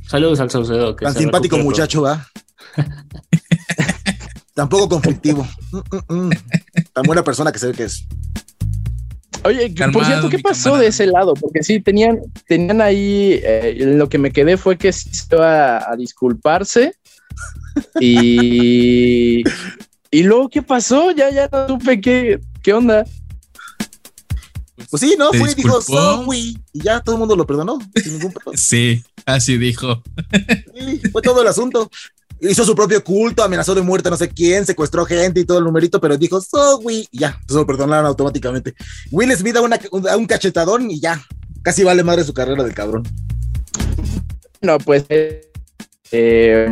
Saludos 0.07 0.39
al 0.41 0.51
Saucedo. 0.51 0.95
Tan 0.97 1.15
simpático 1.15 1.57
muchacho, 1.57 2.03
va. 2.03 2.29
Tampoco 4.55 4.87
conflictivo. 4.87 5.49
Mm, 5.73 5.79
mm, 5.79 6.27
mm. 6.27 6.31
Tan 6.97 7.05
buena 7.05 7.23
persona 7.23 7.53
que 7.53 7.59
se 7.59 7.67
ve 7.67 7.73
que 7.75 7.85
es. 7.85 8.07
Oye, 9.45 9.69
por 9.93 10.07
cierto, 10.07 10.31
¿qué 10.31 10.39
pasó 10.39 10.79
de 10.79 10.87
ese 10.87 11.07
lado? 11.07 11.35
Porque 11.35 11.63
sí, 11.63 11.79
tenían, 11.79 12.21
tenían 12.49 12.81
ahí, 12.81 13.39
eh, 13.45 13.77
lo 13.81 14.09
que 14.09 14.17
me 14.17 14.33
quedé 14.33 14.57
fue 14.57 14.79
que 14.79 14.91
se 14.95 15.11
iba 15.31 15.77
a, 15.77 15.95
disculparse 15.95 16.95
y, 18.01 19.43
y 20.11 20.23
luego, 20.23 20.49
¿qué 20.49 20.63
pasó? 20.63 21.11
Ya, 21.11 21.29
ya 21.29 21.51
no 21.53 21.69
supe 21.69 22.01
qué, 22.01 22.41
qué 22.63 22.73
onda. 22.73 23.05
Pues 24.91 25.03
sí, 25.03 25.17
¿no? 25.19 25.35
Fue 25.35 25.51
y 25.51 25.55
dijo, 25.55 26.33
y 26.33 26.59
ya 26.73 27.01
todo 27.01 27.17
el 27.17 27.19
mundo 27.19 27.37
lo 27.37 27.47
perdonó, 27.47 27.79
sin 28.03 28.15
ningún 28.15 28.33
Sí, 28.55 29.05
así 29.27 29.59
dijo. 29.59 30.03
Sí, 30.75 31.03
fue 31.13 31.21
todo 31.21 31.43
el 31.43 31.49
asunto 31.49 31.91
hizo 32.41 32.65
su 32.65 32.75
propio 32.75 33.03
culto, 33.03 33.43
amenazó 33.43 33.75
de 33.75 33.83
muerte 33.83 34.11
no 34.11 34.17
sé 34.17 34.29
quién, 34.29 34.67
secuestró 34.67 35.05
gente 35.05 35.41
y 35.41 35.45
todo 35.45 35.59
el 35.59 35.65
numerito, 35.65 36.01
pero 36.01 36.17
dijo, 36.17 36.41
so, 36.41 36.81
y 36.91 37.09
ya, 37.13 37.39
se 37.49 37.55
lo 37.55 37.67
perdonaron 37.67 38.07
automáticamente. 38.07 38.75
Will 39.11 39.33
Smith 39.37 39.55
da 39.55 40.17
un 40.17 40.27
cachetadón 40.27 40.91
y 40.91 41.01
ya, 41.01 41.23
casi 41.63 41.85
vale 41.85 42.03
madre 42.03 42.25
su 42.25 42.35
carrera 42.35 42.63
del 42.63 42.75
cabrón. 42.75 43.03
No, 44.61 44.79
pues 44.79 45.05
eh, 45.11 46.69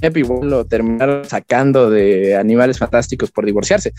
Epi 0.00 0.22
lo 0.22 0.64
terminaron 0.64 1.24
sacando 1.28 1.90
de 1.90 2.36
Animales 2.36 2.78
Fantásticos 2.78 3.30
por 3.30 3.46
divorciarse. 3.46 3.92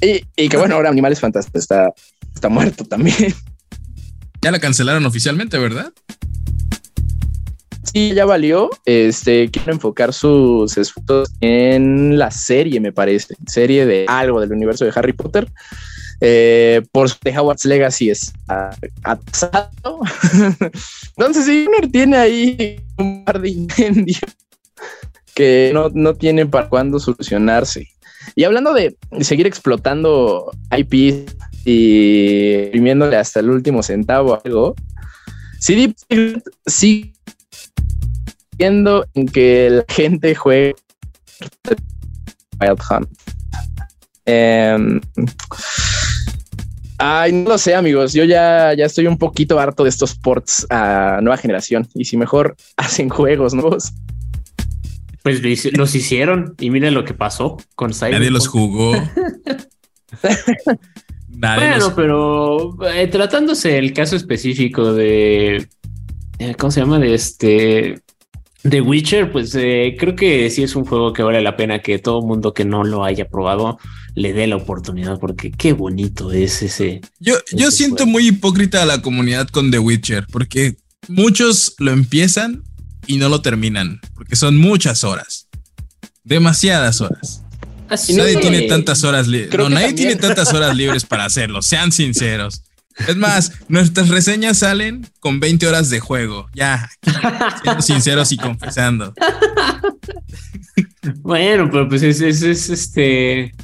Y, 0.00 0.24
y 0.36 0.48
que 0.48 0.56
bueno, 0.56 0.74
ahora 0.74 0.90
Animales 0.90 1.20
Fantásticos 1.20 1.62
está, 1.62 1.92
está 2.34 2.48
muerto 2.48 2.84
también. 2.84 3.34
Ya 4.40 4.50
la 4.50 4.60
cancelaron 4.60 5.04
oficialmente, 5.04 5.58
¿verdad? 5.58 5.92
Sí, 7.92 8.14
ya 8.14 8.24
valió. 8.24 8.70
Este, 8.84 9.50
quiero 9.50 9.72
enfocar 9.72 10.12
sus 10.12 10.76
esfuerzos 10.76 11.30
en 11.40 12.18
la 12.18 12.30
serie, 12.30 12.80
me 12.80 12.92
parece. 12.92 13.34
Serie 13.46 13.86
de 13.86 14.04
algo 14.08 14.40
del 14.40 14.52
universo 14.52 14.84
de 14.84 14.92
Harry 14.94 15.12
Potter. 15.12 15.48
Eh, 16.20 16.82
por 16.90 17.08
de 17.20 17.38
Howard's 17.38 17.64
Legacy 17.64 18.10
es 18.10 18.32
atrasado. 19.04 19.70
Entonces, 21.16 21.44
sí, 21.44 21.66
tiene 21.92 22.16
ahí 22.16 22.80
un 22.96 23.24
par 23.24 23.40
de 23.40 23.50
incendios 23.50 24.20
que 25.34 25.70
no, 25.72 25.88
no 25.94 26.14
tiene 26.14 26.46
para 26.46 26.68
cuándo 26.68 26.98
solucionarse. 26.98 27.88
Y 28.34 28.44
hablando 28.44 28.74
de 28.74 28.96
seguir 29.20 29.46
explotando 29.46 30.50
IP 30.76 31.28
y 31.64 32.64
imprimiéndole 32.64 33.16
hasta 33.16 33.40
el 33.40 33.50
último 33.50 33.82
centavo 33.82 34.40
algo, 34.44 34.74
CD 35.60 35.94
sí 36.66 37.12
en 38.58 39.26
que 39.32 39.70
la 39.70 39.84
gente 39.88 40.34
juegue 40.34 40.74
Wild 42.60 42.80
Hunt. 42.90 43.08
Em, 44.24 45.00
ay, 46.98 47.32
no 47.32 47.50
lo 47.50 47.58
sé, 47.58 47.74
amigos. 47.74 48.12
Yo 48.12 48.24
ya, 48.24 48.74
ya 48.74 48.84
estoy 48.84 49.06
un 49.06 49.16
poquito 49.16 49.58
harto 49.58 49.84
de 49.84 49.90
estos 49.90 50.14
ports 50.14 50.66
a 50.70 51.20
nueva 51.22 51.36
generación. 51.38 51.88
Y 51.94 52.04
si 52.04 52.16
mejor 52.16 52.56
hacen 52.76 53.08
juegos 53.08 53.54
nuevos. 53.54 53.92
Pues 55.22 55.42
los 55.72 55.94
hicieron 55.94 56.54
y 56.58 56.70
miren 56.70 56.94
lo 56.94 57.04
que 57.04 57.14
pasó 57.14 57.58
con 57.74 57.92
Cyberpunk. 57.92 58.18
Nadie 58.18 58.30
los 58.30 58.48
jugó. 58.48 58.92
bueno, 61.28 61.92
pero 61.94 62.78
eh, 62.88 63.08
tratándose 63.08 63.78
el 63.78 63.92
caso 63.92 64.16
específico 64.16 64.94
de 64.94 65.68
eh, 66.38 66.54
¿cómo 66.56 66.70
se 66.70 66.80
llama? 66.80 66.98
De 66.98 67.14
este 67.14 68.00
The 68.70 68.80
Witcher, 68.80 69.30
pues 69.30 69.54
eh, 69.54 69.96
creo 69.98 70.16
que 70.16 70.48
sí 70.50 70.62
es 70.62 70.74
un 70.76 70.84
juego 70.84 71.12
que 71.12 71.22
vale 71.22 71.40
la 71.40 71.56
pena 71.56 71.80
que 71.80 71.98
todo 71.98 72.22
mundo 72.22 72.54
que 72.54 72.64
no 72.64 72.84
lo 72.84 73.04
haya 73.04 73.28
probado 73.28 73.78
le 74.14 74.32
dé 74.32 74.46
la 74.46 74.56
oportunidad, 74.56 75.18
porque 75.18 75.50
qué 75.52 75.72
bonito 75.72 76.32
es 76.32 76.62
ese. 76.62 77.00
Yo, 77.20 77.34
yo 77.52 77.70
siento 77.70 78.06
muy 78.06 78.28
hipócrita 78.28 78.82
a 78.82 78.86
la 78.86 79.00
comunidad 79.00 79.48
con 79.48 79.70
The 79.70 79.78
Witcher, 79.78 80.26
porque 80.30 80.76
muchos 81.08 81.74
lo 81.78 81.92
empiezan 81.92 82.64
y 83.06 83.18
no 83.18 83.28
lo 83.28 83.42
terminan, 83.42 84.00
porque 84.14 84.36
son 84.36 84.56
muchas 84.56 85.04
horas, 85.04 85.48
demasiadas 86.24 87.00
horas. 87.00 87.42
Así 87.88 88.12
nadie 88.14 88.36
tiene 88.36 88.62
tantas 88.62 89.02
horas 89.04 89.26
libres. 89.28 89.58
No, 89.58 89.68
nadie 89.70 89.94
tiene 89.94 90.16
tantas 90.16 90.52
horas 90.52 90.76
libres 90.76 91.04
para 91.04 91.24
hacerlo, 91.24 91.62
sean 91.62 91.92
sinceros. 91.92 92.62
Es 93.06 93.16
más, 93.16 93.52
nuestras 93.68 94.08
reseñas 94.08 94.58
salen 94.58 95.06
con 95.20 95.40
20 95.40 95.66
horas 95.66 95.90
de 95.90 96.00
juego. 96.00 96.48
Ya, 96.54 96.90
siendo 97.62 97.82
sinceros 97.82 98.32
y 98.32 98.36
confesando. 98.36 99.14
Bueno, 101.22 101.68
pero 101.70 101.88
pues 101.88 102.02
es, 102.02 102.20
este. 102.20 103.54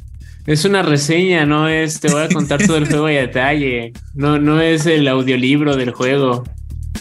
Es 0.46 0.64
una 0.64 0.82
reseña, 0.82 1.46
no 1.46 1.68
es. 1.68 2.00
Te 2.00 2.08
voy 2.08 2.22
a 2.22 2.28
contar 2.28 2.64
todo 2.66 2.76
el 2.76 2.86
juego 2.86 3.06
a 3.06 3.10
detalle. 3.10 3.92
No, 4.14 4.38
no 4.38 4.60
es 4.60 4.86
el 4.86 5.08
audiolibro 5.08 5.76
del 5.76 5.92
juego. 5.92 6.44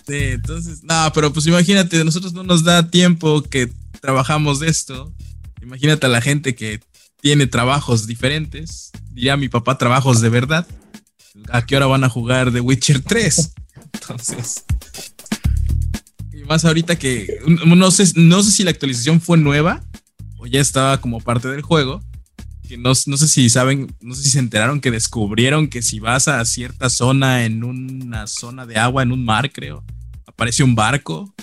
Sí, 0.08 0.15
entonces, 0.32 0.84
no, 0.84 1.12
pero 1.13 1.32
pues 1.32 1.46
imagínate, 1.48 2.04
nosotros 2.04 2.34
no 2.34 2.43
nos 2.43 2.63
da 2.63 2.89
tiempo 2.89 3.41
que 3.43 3.69
trabajamos 4.02 4.60
de 4.60 4.69
esto. 4.69 5.13
Imagínate 5.62 6.06
a 6.06 6.10
la 6.10 6.22
gente 6.22 6.56
que 6.56 6.80
tiene 7.22 7.48
trabajos 7.48 8.08
diferentes. 8.08 8.91
Diría 9.12 9.38
mi 9.38 9.50
papá, 9.50 9.78
trabajos 9.78 10.22
de 10.22 10.30
verdad 10.30 10.67
a 11.50 11.65
qué 11.65 11.76
hora 11.76 11.86
van 11.88 12.04
a 12.04 12.10
jugar 12.10 12.52
The 12.52 12.60
Witcher 12.60 13.02
3. 13.02 13.54
Entonces. 13.93 14.65
Y 16.34 16.43
más 16.43 16.65
ahorita 16.65 16.98
que 16.98 17.39
no 17.46 17.91
sé, 17.91 18.12
no 18.15 18.43
sé 18.43 18.52
si 18.52 18.63
la 18.63 18.72
actualización 18.72 19.22
fue 19.22 19.38
nueva 19.38 19.84
o 20.38 20.46
ya 20.46 20.60
estaba 20.60 21.00
como 21.00 21.19
parte 21.19 21.48
del 21.48 21.62
juego. 21.62 22.02
Que 22.67 22.78
no, 22.78 22.89
no 22.89 23.17
sé 23.17 23.28
si 23.28 23.50
saben, 23.50 23.93
no 24.02 24.15
sé 24.15 24.24
si 24.24 24.30
se 24.32 24.39
enteraron 24.39 24.80
que 24.80 24.91
descubrieron 24.91 25.67
que 25.67 25.82
si 25.82 26.00
vas 26.00 26.28
a 26.28 26.43
cierta 26.46 26.89
zona 26.89 27.43
en 27.43 27.63
una 27.63 28.26
zona 28.28 28.65
de 28.65 28.78
agua, 28.78 29.04
en 29.04 29.12
un 29.12 29.26
mar, 29.26 29.52
creo, 29.52 29.84
aparece 30.26 30.63
un 30.63 30.76
barco. 30.76 31.34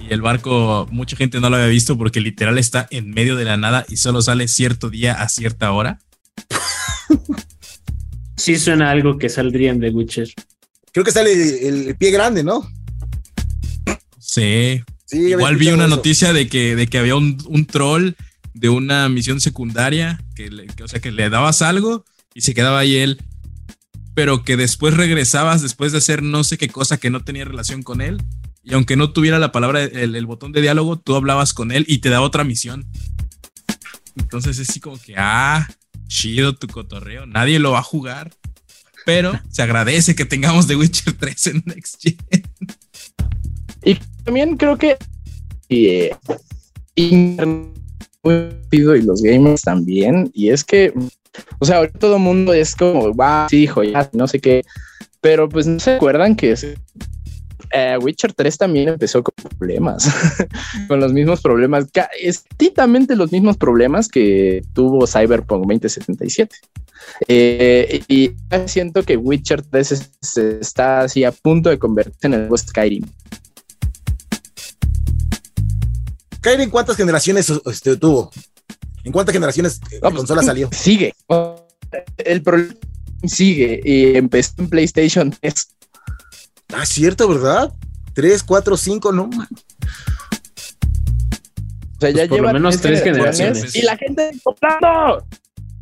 Y 0.00 0.12
el 0.12 0.20
barco, 0.20 0.88
mucha 0.90 1.16
gente 1.16 1.38
no 1.38 1.48
lo 1.48 1.56
había 1.56 1.68
visto 1.68 1.96
porque 1.96 2.20
literal 2.20 2.58
está 2.58 2.88
en 2.90 3.10
medio 3.10 3.36
de 3.36 3.44
la 3.44 3.56
nada 3.56 3.86
y 3.88 3.98
solo 3.98 4.20
sale 4.20 4.48
cierto 4.48 4.90
día 4.90 5.14
a 5.14 5.28
cierta 5.28 5.70
hora. 5.70 6.00
Sí 8.42 8.58
suena 8.58 8.90
algo 8.90 9.18
que 9.18 9.28
saldría 9.28 9.70
en 9.70 9.78
The 9.78 9.90
Witcher. 9.90 10.28
Creo 10.90 11.04
que 11.04 11.12
sale 11.12 11.68
el, 11.68 11.94
pie 11.94 12.10
grande, 12.10 12.42
¿no? 12.42 12.68
Sí. 14.18 14.82
Igual 15.12 15.56
vi 15.58 15.68
una 15.68 15.86
noticia 15.86 16.32
de 16.32 16.48
que, 16.48 16.74
de 16.74 16.88
que 16.88 16.98
había 16.98 17.14
un, 17.14 17.66
troll 17.70 18.14
de 18.52 18.68
una 18.68 19.08
misión 19.08 19.40
secundaria, 19.40 20.20
que, 20.34 20.50
o 20.82 20.88
sea, 20.88 20.98
que 20.98 21.12
le 21.12 21.30
dabas 21.30 21.62
algo 21.62 22.04
y 22.34 22.40
se 22.40 22.52
quedaba 22.52 22.80
ahí 22.80 22.96
él, 22.96 23.22
pero 24.12 24.42
que 24.42 24.56
después 24.56 24.96
regresabas 24.96 25.62
después 25.62 25.92
de 25.92 25.98
hacer 25.98 26.24
no 26.24 26.42
sé 26.42 26.58
qué 26.58 26.68
cosa 26.68 26.96
que 26.96 27.10
no 27.10 27.22
tenía 27.22 27.44
relación 27.44 27.84
con 27.84 28.00
él, 28.00 28.20
y 28.64 28.74
aunque 28.74 28.96
no 28.96 29.12
tuviera 29.12 29.38
la 29.38 29.52
palabra, 29.52 29.84
el, 29.84 30.16
el 30.16 30.26
botón 30.26 30.50
de 30.50 30.62
diálogo, 30.62 30.98
tú 30.98 31.14
hablabas 31.14 31.54
con 31.54 31.70
él 31.70 31.84
y 31.86 31.98
te 31.98 32.08
da 32.08 32.22
otra 32.22 32.42
misión. 32.42 32.88
Entonces 34.16 34.58
es 34.58 34.68
así 34.68 34.80
como 34.80 34.98
que, 34.98 35.14
ah, 35.16 35.68
chido 36.12 36.54
tu 36.54 36.66
cotorreo, 36.68 37.24
nadie 37.26 37.58
lo 37.58 37.72
va 37.72 37.78
a 37.78 37.82
jugar, 37.82 38.30
pero 39.06 39.32
se 39.50 39.62
agradece 39.62 40.14
que 40.14 40.26
tengamos 40.26 40.66
The 40.66 40.76
Witcher 40.76 41.14
3 41.14 41.46
en 41.46 41.62
Next 41.66 42.02
Gen. 42.02 42.18
Y 43.84 43.96
también 44.24 44.56
creo 44.56 44.76
que 44.76 44.96
y, 45.68 46.10
y 46.94 47.36
los 49.02 49.22
gamers 49.22 49.62
también, 49.62 50.30
y 50.34 50.50
es 50.50 50.62
que, 50.62 50.92
o 51.58 51.64
sea, 51.64 51.78
ahorita 51.78 51.98
todo 51.98 52.16
el 52.16 52.22
mundo 52.22 52.52
es 52.52 52.76
como, 52.76 53.14
va, 53.14 53.46
sí, 53.48 53.62
hijo, 53.62 53.82
ya, 53.82 54.08
no 54.12 54.28
sé 54.28 54.38
qué, 54.38 54.62
pero 55.20 55.48
pues 55.48 55.66
no 55.66 55.80
se 55.80 55.94
acuerdan 55.94 56.36
que 56.36 56.54
eh, 57.72 57.98
Witcher 58.00 58.32
3 58.32 58.58
también 58.58 58.88
empezó 58.88 59.22
con 59.22 59.34
problemas, 59.58 60.08
con 60.88 61.00
los 61.00 61.12
mismos 61.12 61.40
problemas, 61.40 61.86
estrictamente 62.20 63.16
los 63.16 63.32
mismos 63.32 63.56
problemas 63.56 64.08
que 64.08 64.62
tuvo 64.72 65.06
Cyberpunk 65.06 65.60
2077. 65.60 66.56
Eh, 67.28 68.02
y 68.08 68.32
siento 68.66 69.02
que 69.02 69.16
Witcher 69.16 69.62
3 69.62 70.10
está 70.60 71.00
así 71.00 71.24
a 71.24 71.32
punto 71.32 71.70
de 71.70 71.78
convertirse 71.78 72.26
en 72.26 72.34
el 72.34 72.40
nuevo 72.40 72.56
Skyrim. 72.56 73.04
Skyrim, 76.36 76.70
¿cuántas 76.70 76.96
generaciones 76.96 77.52
este, 77.66 77.96
tuvo? 77.96 78.30
¿En 79.04 79.12
cuántas 79.12 79.32
generaciones 79.32 79.80
la 79.92 80.10
pues, 80.10 80.14
consola 80.14 80.42
salió? 80.42 80.68
Sigue. 80.72 81.14
el 82.18 82.42
problema 82.42 82.74
sigue 83.24 83.80
y 83.84 84.16
empezó 84.16 84.54
en 84.58 84.68
PlayStation 84.68 85.30
3. 85.30 85.68
Ah, 86.72 86.86
cierto, 86.86 87.28
¿verdad? 87.28 87.72
3, 88.14 88.42
4, 88.42 88.76
5, 88.76 89.12
no 89.12 89.26
man. 89.28 89.48
O 91.96 92.00
sea, 92.00 92.10
ya 92.10 92.14
Pues 92.16 92.28
por 92.28 92.30
lo 92.30 92.36
lleva 92.36 92.52
menos 92.52 92.80
tres 92.80 93.02
generaciones. 93.02 93.74
Y 93.76 93.82
la 93.82 93.96
gente 93.96 94.30
comprando. 94.42 95.24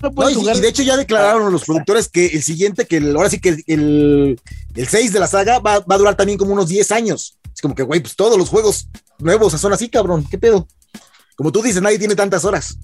No 0.02 0.08
No, 0.08 0.12
puede 0.14 0.32
y, 0.32 0.34
jugar. 0.34 0.56
y 0.56 0.60
de 0.60 0.68
hecho 0.68 0.82
ya 0.82 0.96
declararon 0.96 1.52
los 1.52 1.64
productores 1.64 2.08
que 2.08 2.26
el 2.26 2.42
siguiente, 2.42 2.86
que 2.86 2.98
el- 2.98 3.14
ahora 3.16 3.28
sí 3.30 3.38
que 3.38 3.62
el, 3.66 4.40
el 4.74 4.88
6 4.88 5.12
de 5.12 5.20
la 5.20 5.26
saga 5.26 5.58
va, 5.58 5.80
va 5.80 5.94
a 5.94 5.98
durar 5.98 6.16
también 6.16 6.38
como 6.38 6.52
unos 6.52 6.68
10 6.68 6.90
años. 6.92 7.38
Es 7.54 7.60
como 7.60 7.74
que, 7.74 7.82
güey, 7.82 8.00
pues 8.00 8.16
todos 8.16 8.38
los 8.38 8.48
juegos 8.48 8.88
nuevos 9.18 9.52
son 9.52 9.72
así, 9.72 9.88
cabrón. 9.88 10.24
¿Qué 10.30 10.38
pedo? 10.38 10.66
Como 11.36 11.52
tú 11.52 11.62
dices, 11.62 11.82
nadie 11.82 11.98
tiene 11.98 12.14
tantas 12.14 12.44
horas. 12.44 12.78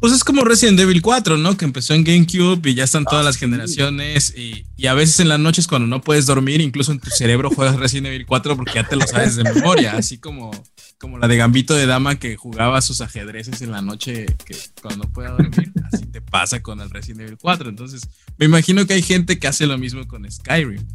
Pues 0.00 0.12
es 0.12 0.22
como 0.22 0.44
Resident 0.44 0.78
Evil 0.78 1.02
4, 1.02 1.38
¿no? 1.38 1.56
Que 1.56 1.64
empezó 1.64 1.92
en 1.92 2.04
GameCube 2.04 2.70
y 2.70 2.74
ya 2.74 2.84
están 2.84 3.04
todas 3.04 3.24
las 3.24 3.36
generaciones. 3.36 4.32
Y, 4.36 4.64
y 4.76 4.86
a 4.86 4.94
veces 4.94 5.18
en 5.18 5.28
las 5.28 5.40
noches 5.40 5.66
cuando 5.66 5.88
no 5.88 6.00
puedes 6.00 6.24
dormir, 6.26 6.60
incluso 6.60 6.92
en 6.92 7.00
tu 7.00 7.10
cerebro 7.10 7.50
juegas 7.50 7.76
Resident 7.76 8.06
Evil 8.06 8.24
4 8.24 8.56
porque 8.56 8.74
ya 8.74 8.84
te 8.88 8.94
lo 8.94 9.04
sabes 9.08 9.34
de 9.34 9.42
memoria. 9.42 9.96
Así 9.96 10.18
como, 10.18 10.52
como 10.98 11.18
la 11.18 11.26
de 11.26 11.36
Gambito 11.36 11.74
de 11.74 11.86
Dama 11.86 12.16
que 12.16 12.36
jugaba 12.36 12.80
sus 12.80 13.00
ajedrezes 13.00 13.60
en 13.60 13.72
la 13.72 13.82
noche 13.82 14.26
que 14.44 14.56
cuando 14.80 15.04
no 15.06 15.12
pueda 15.12 15.30
dormir. 15.30 15.72
Así 15.92 16.06
te 16.06 16.20
pasa 16.20 16.62
con 16.62 16.80
el 16.80 16.90
Resident 16.90 17.22
Evil 17.22 17.38
4. 17.40 17.68
Entonces, 17.68 18.02
me 18.36 18.46
imagino 18.46 18.86
que 18.86 18.94
hay 18.94 19.02
gente 19.02 19.40
que 19.40 19.48
hace 19.48 19.66
lo 19.66 19.78
mismo 19.78 20.06
con 20.06 20.30
Skyrim. 20.30 20.86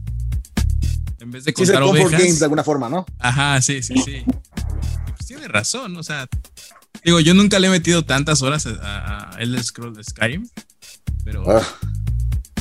En 1.19 1.31
vez 1.31 1.43
de 1.43 1.51
Sí, 1.55 1.63
es 1.63 1.69
el 1.69 1.75
contar 1.75 1.83
comfort 1.83 2.05
ovejas. 2.05 2.21
games 2.21 2.39
de 2.39 2.45
alguna 2.45 2.63
forma, 2.63 2.87
¿no? 2.89 3.05
Ajá, 3.19 3.61
sí, 3.61 3.83
sí, 3.83 3.95
sí. 4.03 4.23
Pues 5.07 5.25
tiene 5.27 5.47
razón, 5.49 5.95
o 5.97 6.03
sea, 6.03 6.27
digo, 7.05 7.19
yo 7.19 7.33
nunca 7.33 7.59
le 7.59 7.67
he 7.67 7.69
metido 7.69 8.03
tantas 8.03 8.41
horas 8.41 8.65
a, 8.67 9.35
Elder 9.39 9.63
Scrolls 9.63 9.97
de 9.97 10.03
Skyrim, 10.03 10.47
pero 11.23 11.43
Ah. 11.49 11.61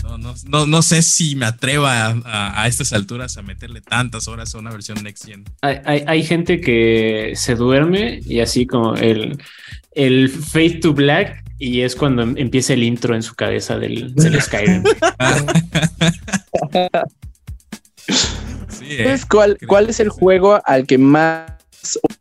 no, 0.02 0.18
no, 0.18 0.34
no, 0.46 0.66
no 0.66 0.82
sé 0.82 1.02
si 1.02 1.36
me 1.36 1.46
atreva 1.46 2.06
a, 2.06 2.10
a- 2.24 2.62
a 2.62 2.66
estas 2.66 2.92
alturas 2.92 3.36
a 3.36 3.42
meterle 3.42 3.80
tantas 3.80 4.28
horas 4.28 4.54
a 4.54 4.58
una 4.58 4.70
versión 4.70 5.02
Next 5.02 5.26
Gen. 5.26 5.44
Hay, 5.62 5.78
hay, 5.84 6.04
hay 6.06 6.22
gente 6.24 6.60
que 6.60 7.32
se 7.36 7.54
duerme 7.54 8.20
y 8.24 8.40
así 8.40 8.66
como 8.66 8.94
el, 8.96 9.38
el 9.92 10.28
Fade 10.28 10.80
to 10.82 10.92
Black 10.92 11.42
y 11.58 11.82
es 11.82 11.94
cuando 11.94 12.22
em- 12.22 12.34
empieza 12.36 12.72
el 12.72 12.82
intro 12.82 13.14
en 13.14 13.22
su 13.22 13.34
cabeza 13.34 13.78
del, 13.78 14.14
del 14.14 14.40
Skyrim. 14.42 14.82
Sí, 18.68 18.86
eh. 18.90 19.04
¿Sabes 19.04 19.26
cuál, 19.26 19.58
cuál 19.66 19.88
es 19.90 20.00
el 20.00 20.08
juego 20.08 20.60
al 20.64 20.86
que 20.86 20.98
más, 20.98 21.52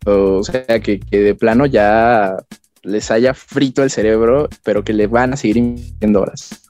o 0.05 0.43
sea, 0.43 0.79
que, 0.81 0.99
que 0.99 1.19
de 1.19 1.35
plano 1.35 1.65
ya 1.65 2.35
les 2.83 3.11
haya 3.11 3.33
frito 3.33 3.83
el 3.83 3.91
cerebro, 3.91 4.49
pero 4.63 4.83
que 4.83 4.93
le 4.93 5.07
van 5.07 5.33
a 5.33 5.37
seguir 5.37 5.57
invirtiendo 5.57 6.21
horas? 6.21 6.61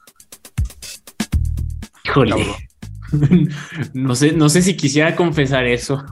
Híjole. 2.04 2.34
No 3.92 4.14
sé, 4.16 4.32
no 4.32 4.48
sé 4.48 4.62
si 4.62 4.74
quisiera 4.74 5.14
confesar 5.14 5.66
eso. 5.66 6.02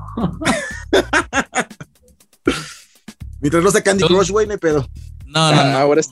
Mientras 3.40 3.64
no 3.64 3.70
sea 3.70 3.82
Candy 3.82 4.04
Crush, 4.04 4.30
güey, 4.30 4.46
no 4.46 4.52
hay 4.52 4.58
pedo. 4.58 4.86
No, 5.24 5.50
no, 5.50 5.56
no. 5.56 5.62
Ah, 5.62 5.80
ahora 5.80 6.00
es- 6.02 6.10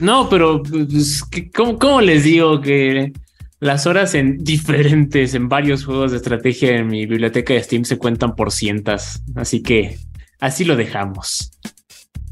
No, 0.00 0.28
pero 0.28 0.62
pues, 0.62 1.22
¿qué- 1.30 1.50
¿cómo, 1.50 1.78
cómo 1.78 2.00
les 2.00 2.24
digo 2.24 2.60
que 2.60 3.12
las 3.60 3.86
horas 3.86 4.14
en 4.14 4.38
diferentes, 4.44 5.34
en 5.34 5.48
varios 5.48 5.84
juegos 5.84 6.10
de 6.10 6.16
estrategia 6.16 6.76
en 6.76 6.88
mi 6.88 7.06
biblioteca 7.06 7.54
de 7.54 7.62
Steam 7.62 7.84
se 7.84 7.98
cuentan 7.98 8.34
por 8.34 8.50
cientas? 8.50 9.22
Así 9.36 9.62
que 9.62 9.98
así 10.40 10.64
lo 10.64 10.76
dejamos. 10.76 11.52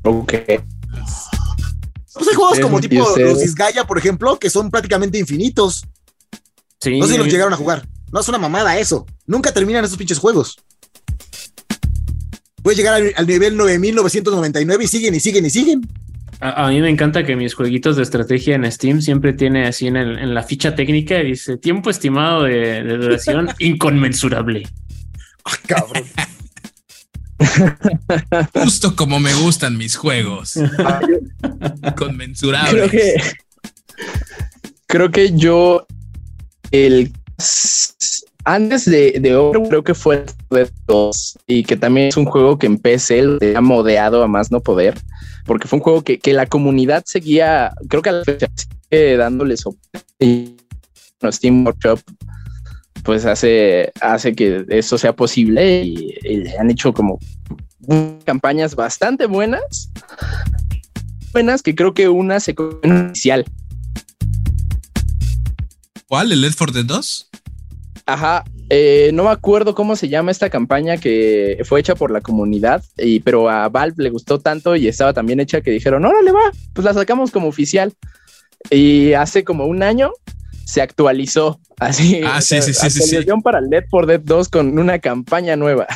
Ok. 0.02 0.34
Pues 2.14 2.28
hay 2.28 2.34
juegos 2.34 2.58
como 2.60 2.80
tipo 2.80 3.06
los 3.16 3.40
Disgaea, 3.40 3.86
por 3.86 3.98
ejemplo, 3.98 4.38
que 4.38 4.50
son 4.50 4.70
prácticamente 4.70 5.18
infinitos. 5.18 5.84
Sí, 6.80 6.98
No 6.98 7.06
sé 7.06 7.12
si 7.12 7.18
los 7.18 7.28
llegaron 7.28 7.52
a 7.52 7.56
jugar. 7.56 7.86
No 8.10 8.20
es 8.20 8.28
una 8.28 8.38
mamada 8.38 8.78
eso. 8.78 9.06
Nunca 9.26 9.52
terminan 9.52 9.84
esos 9.84 9.98
pinches 9.98 10.18
juegos. 10.18 10.56
Puedes 12.62 12.78
llegar 12.78 12.94
al, 12.94 13.12
al 13.16 13.26
nivel 13.26 13.56
9999 13.56 14.84
y 14.84 14.88
siguen 14.88 15.14
y 15.14 15.20
siguen 15.20 15.46
y 15.46 15.50
siguen. 15.50 15.88
A, 16.40 16.66
a 16.66 16.68
mí 16.70 16.80
me 16.80 16.88
encanta 16.90 17.24
que 17.24 17.34
mis 17.36 17.54
jueguitos 17.54 17.96
de 17.96 18.02
estrategia 18.04 18.54
en 18.54 18.70
Steam 18.70 19.00
siempre 19.02 19.32
tiene 19.32 19.66
así 19.66 19.86
en, 19.88 19.96
el- 19.96 20.18
en 20.18 20.34
la 20.34 20.42
ficha 20.42 20.74
técnica 20.74 21.16
dice 21.18 21.56
tiempo 21.56 21.90
estimado 21.90 22.44
de, 22.44 22.82
de 22.84 22.96
duración 22.96 23.48
inconmensurable. 23.58 24.68
Ah, 25.44 25.52
cabrón. 25.66 26.04
Justo 28.54 28.94
como 28.96 29.20
me 29.20 29.32
gustan 29.34 29.76
mis 29.76 29.96
juegos. 29.96 30.58
Conmensurables. 31.96 32.72
Creo 32.72 32.90
que. 32.90 33.14
Creo 34.86 35.10
que 35.10 35.32
yo. 35.36 35.86
El. 36.70 37.12
Antes 38.44 38.86
de, 38.86 39.18
de 39.20 39.36
Overwatch, 39.36 39.68
creo 39.68 39.84
que 39.84 39.94
fue 39.94 40.16
el 40.16 40.24
Red 40.50 40.70
2 40.86 41.38
y 41.46 41.64
que 41.64 41.76
también 41.76 42.08
es 42.08 42.16
un 42.16 42.24
juego 42.24 42.58
que 42.58 42.66
en 42.66 42.78
PC 42.78 43.22
lo 43.22 43.38
tenía 43.38 43.60
modeado 43.60 44.22
a 44.22 44.26
más 44.28 44.50
no 44.50 44.60
poder, 44.60 44.98
porque 45.48 45.66
fue 45.66 45.78
un 45.78 45.82
juego 45.82 46.02
que, 46.04 46.20
que 46.20 46.34
la 46.34 46.46
comunidad 46.46 47.02
seguía, 47.06 47.72
creo 47.88 48.02
que 48.02 48.10
a 48.10 48.12
la 48.12 48.24
fecha 48.24 48.46
sigue 48.56 49.16
dándole 49.16 49.56
soporte 49.56 50.04
y 50.20 50.56
bueno, 51.20 51.32
Steam 51.32 51.64
Workshop 51.64 52.00
pues 53.02 53.24
hace, 53.24 53.90
hace 54.00 54.34
que 54.34 54.66
eso 54.68 54.98
sea 54.98 55.16
posible 55.16 55.82
y, 55.82 56.14
y 56.22 56.46
han 56.58 56.70
hecho 56.70 56.92
como 56.92 57.18
campañas 58.24 58.74
bastante 58.74 59.26
buenas, 59.26 59.90
buenas 61.32 61.62
que 61.62 61.74
creo 61.74 61.94
que 61.94 62.08
una 62.08 62.38
se 62.38 62.54
inicial. 62.84 63.46
¿Cuál? 66.06 66.32
¿El 66.32 66.42
Left 66.42 66.58
4 66.58 66.74
Dead 66.74 66.84
2? 66.84 67.30
Ajá, 68.04 68.44
eh, 68.70 69.10
no 69.14 69.24
me 69.24 69.30
acuerdo 69.30 69.74
cómo 69.74 69.96
se 69.96 70.08
llama 70.08 70.30
esta 70.30 70.50
campaña 70.50 70.98
que 70.98 71.62
fue 71.64 71.80
hecha 71.80 71.94
por 71.94 72.10
la 72.10 72.20
comunidad, 72.20 72.84
y, 72.96 73.20
pero 73.20 73.48
a 73.48 73.68
Valve 73.68 74.02
le 74.02 74.10
gustó 74.10 74.38
tanto 74.38 74.76
y 74.76 74.88
estaba 74.88 75.14
tan 75.14 75.26
bien 75.26 75.40
hecha 75.40 75.60
que 75.60 75.70
dijeron, 75.70 76.04
órale 76.04 76.32
va, 76.32 76.52
pues 76.74 76.84
la 76.84 76.92
sacamos 76.92 77.30
como 77.30 77.48
oficial. 77.48 77.94
Y 78.70 79.12
hace 79.12 79.44
como 79.44 79.66
un 79.66 79.82
año 79.82 80.12
se 80.64 80.82
actualizó 80.82 81.60
así. 81.78 82.20
Ah, 82.24 82.42
sí, 82.42 82.60
sí, 82.60 82.74
sí, 82.74 82.90
sí, 82.90 83.16
para 83.42 83.60
Left 83.60 83.88
4 83.90 84.06
Dead 84.06 84.20
2 84.20 84.48
con 84.48 84.78
una 84.78 84.98
campaña 84.98 85.56
nueva. 85.56 85.86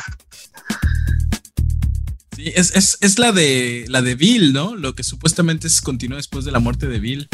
Sí, 2.35 2.51
es, 2.55 2.75
es, 2.75 2.97
es 3.01 3.19
la 3.19 3.31
de 3.31 3.85
la 3.89 4.01
de 4.01 4.15
Bill, 4.15 4.53
¿no? 4.53 4.75
Lo 4.75 4.95
que 4.95 5.03
supuestamente 5.03 5.67
es 5.67 5.81
continúa 5.81 6.17
después 6.17 6.45
de 6.45 6.51
la 6.51 6.57
muerte 6.57 6.87
de 6.87 6.99
Bill. 6.99 7.29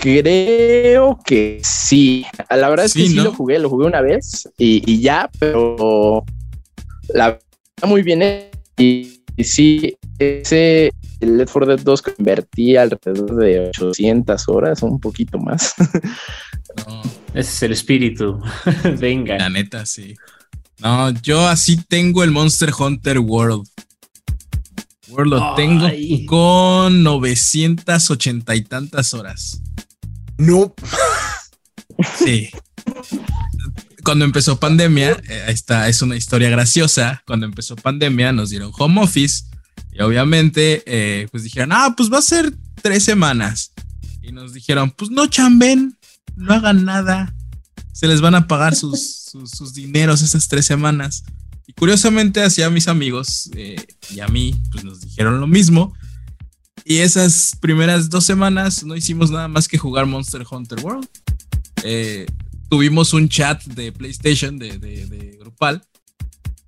Creo 0.00 1.18
que 1.24 1.60
sí. 1.62 2.26
La 2.50 2.68
verdad 2.68 2.86
es 2.86 2.94
que 2.94 3.06
sí 3.06 3.14
lo 3.14 3.32
jugué, 3.32 3.58
lo 3.58 3.70
jugué 3.70 3.86
una 3.86 4.00
vez 4.00 4.48
y, 4.58 4.82
y 4.90 5.00
ya, 5.00 5.30
pero 5.38 6.24
la 7.08 7.26
verdad 7.26 7.42
está 7.76 7.86
muy 7.86 8.02
bien 8.02 8.22
y, 8.76 9.22
y 9.36 9.44
sí, 9.44 9.96
ese 10.18 10.92
el 11.20 11.38
Left 11.38 11.52
4 11.52 11.76
Dead 11.76 11.84
2 11.84 12.02
convertí 12.02 12.76
alrededor 12.76 13.36
de 13.36 13.68
800 13.68 14.48
horas, 14.48 14.82
un 14.82 15.00
poquito 15.00 15.38
más. 15.38 15.74
No, 16.88 17.02
Ese 17.34 17.50
es 17.50 17.62
el 17.62 17.72
espíritu. 17.72 18.40
Venga. 18.98 19.38
la 19.38 19.48
neta, 19.48 19.86
sí. 19.86 20.16
No, 20.80 21.10
yo 21.22 21.46
así 21.46 21.76
tengo 21.76 22.24
el 22.24 22.32
Monster 22.32 22.70
Hunter 22.76 23.20
World. 23.20 23.68
Lo 25.16 25.54
tengo 25.54 25.86
Ay. 25.86 26.26
con 26.26 27.02
980 27.02 28.54
y 28.54 28.62
tantas 28.62 29.14
horas. 29.14 29.60
No. 30.38 30.74
Sí. 32.18 32.50
Cuando 34.02 34.24
empezó 34.24 34.58
pandemia, 34.58 35.12
eh, 35.28 35.44
esta 35.48 35.88
es 35.88 36.02
una 36.02 36.16
historia 36.16 36.50
graciosa. 36.50 37.22
Cuando 37.26 37.46
empezó 37.46 37.76
pandemia, 37.76 38.32
nos 38.32 38.50
dieron 38.50 38.72
home 38.76 39.00
office 39.00 39.44
y 39.92 40.02
obviamente, 40.02 40.82
eh, 40.86 41.28
pues 41.30 41.44
dijeron, 41.44 41.70
ah, 41.72 41.94
pues 41.96 42.12
va 42.12 42.18
a 42.18 42.22
ser 42.22 42.52
tres 42.82 43.04
semanas. 43.04 43.72
Y 44.22 44.32
nos 44.32 44.52
dijeron, 44.52 44.90
pues 44.90 45.10
no 45.10 45.26
chamben, 45.28 45.96
no 46.34 46.52
hagan 46.52 46.84
nada. 46.84 47.34
Se 47.92 48.08
les 48.08 48.20
van 48.20 48.34
a 48.34 48.48
pagar 48.48 48.74
sus, 48.74 49.24
sus, 49.30 49.50
sus 49.50 49.72
dineros 49.72 50.22
esas 50.22 50.48
tres 50.48 50.66
semanas. 50.66 51.22
Y 51.66 51.72
curiosamente, 51.72 52.42
hacia 52.42 52.68
mis 52.70 52.88
amigos 52.88 53.50
eh, 53.56 53.76
y 54.10 54.20
a 54.20 54.28
mí, 54.28 54.54
pues 54.72 54.84
nos 54.84 55.00
dijeron 55.00 55.40
lo 55.40 55.46
mismo. 55.46 55.94
Y 56.84 56.98
esas 56.98 57.56
primeras 57.60 58.10
dos 58.10 58.24
semanas 58.24 58.84
no 58.84 58.94
hicimos 58.94 59.30
nada 59.30 59.48
más 59.48 59.68
que 59.68 59.78
jugar 59.78 60.04
Monster 60.06 60.44
Hunter 60.50 60.80
World. 60.80 61.08
Eh, 61.82 62.26
tuvimos 62.68 63.12
un 63.14 63.28
chat 63.28 63.62
de 63.64 63.92
PlayStation, 63.92 64.58
de, 64.58 64.78
de- 64.78 65.06
de 65.06 65.36
grupal, 65.38 65.82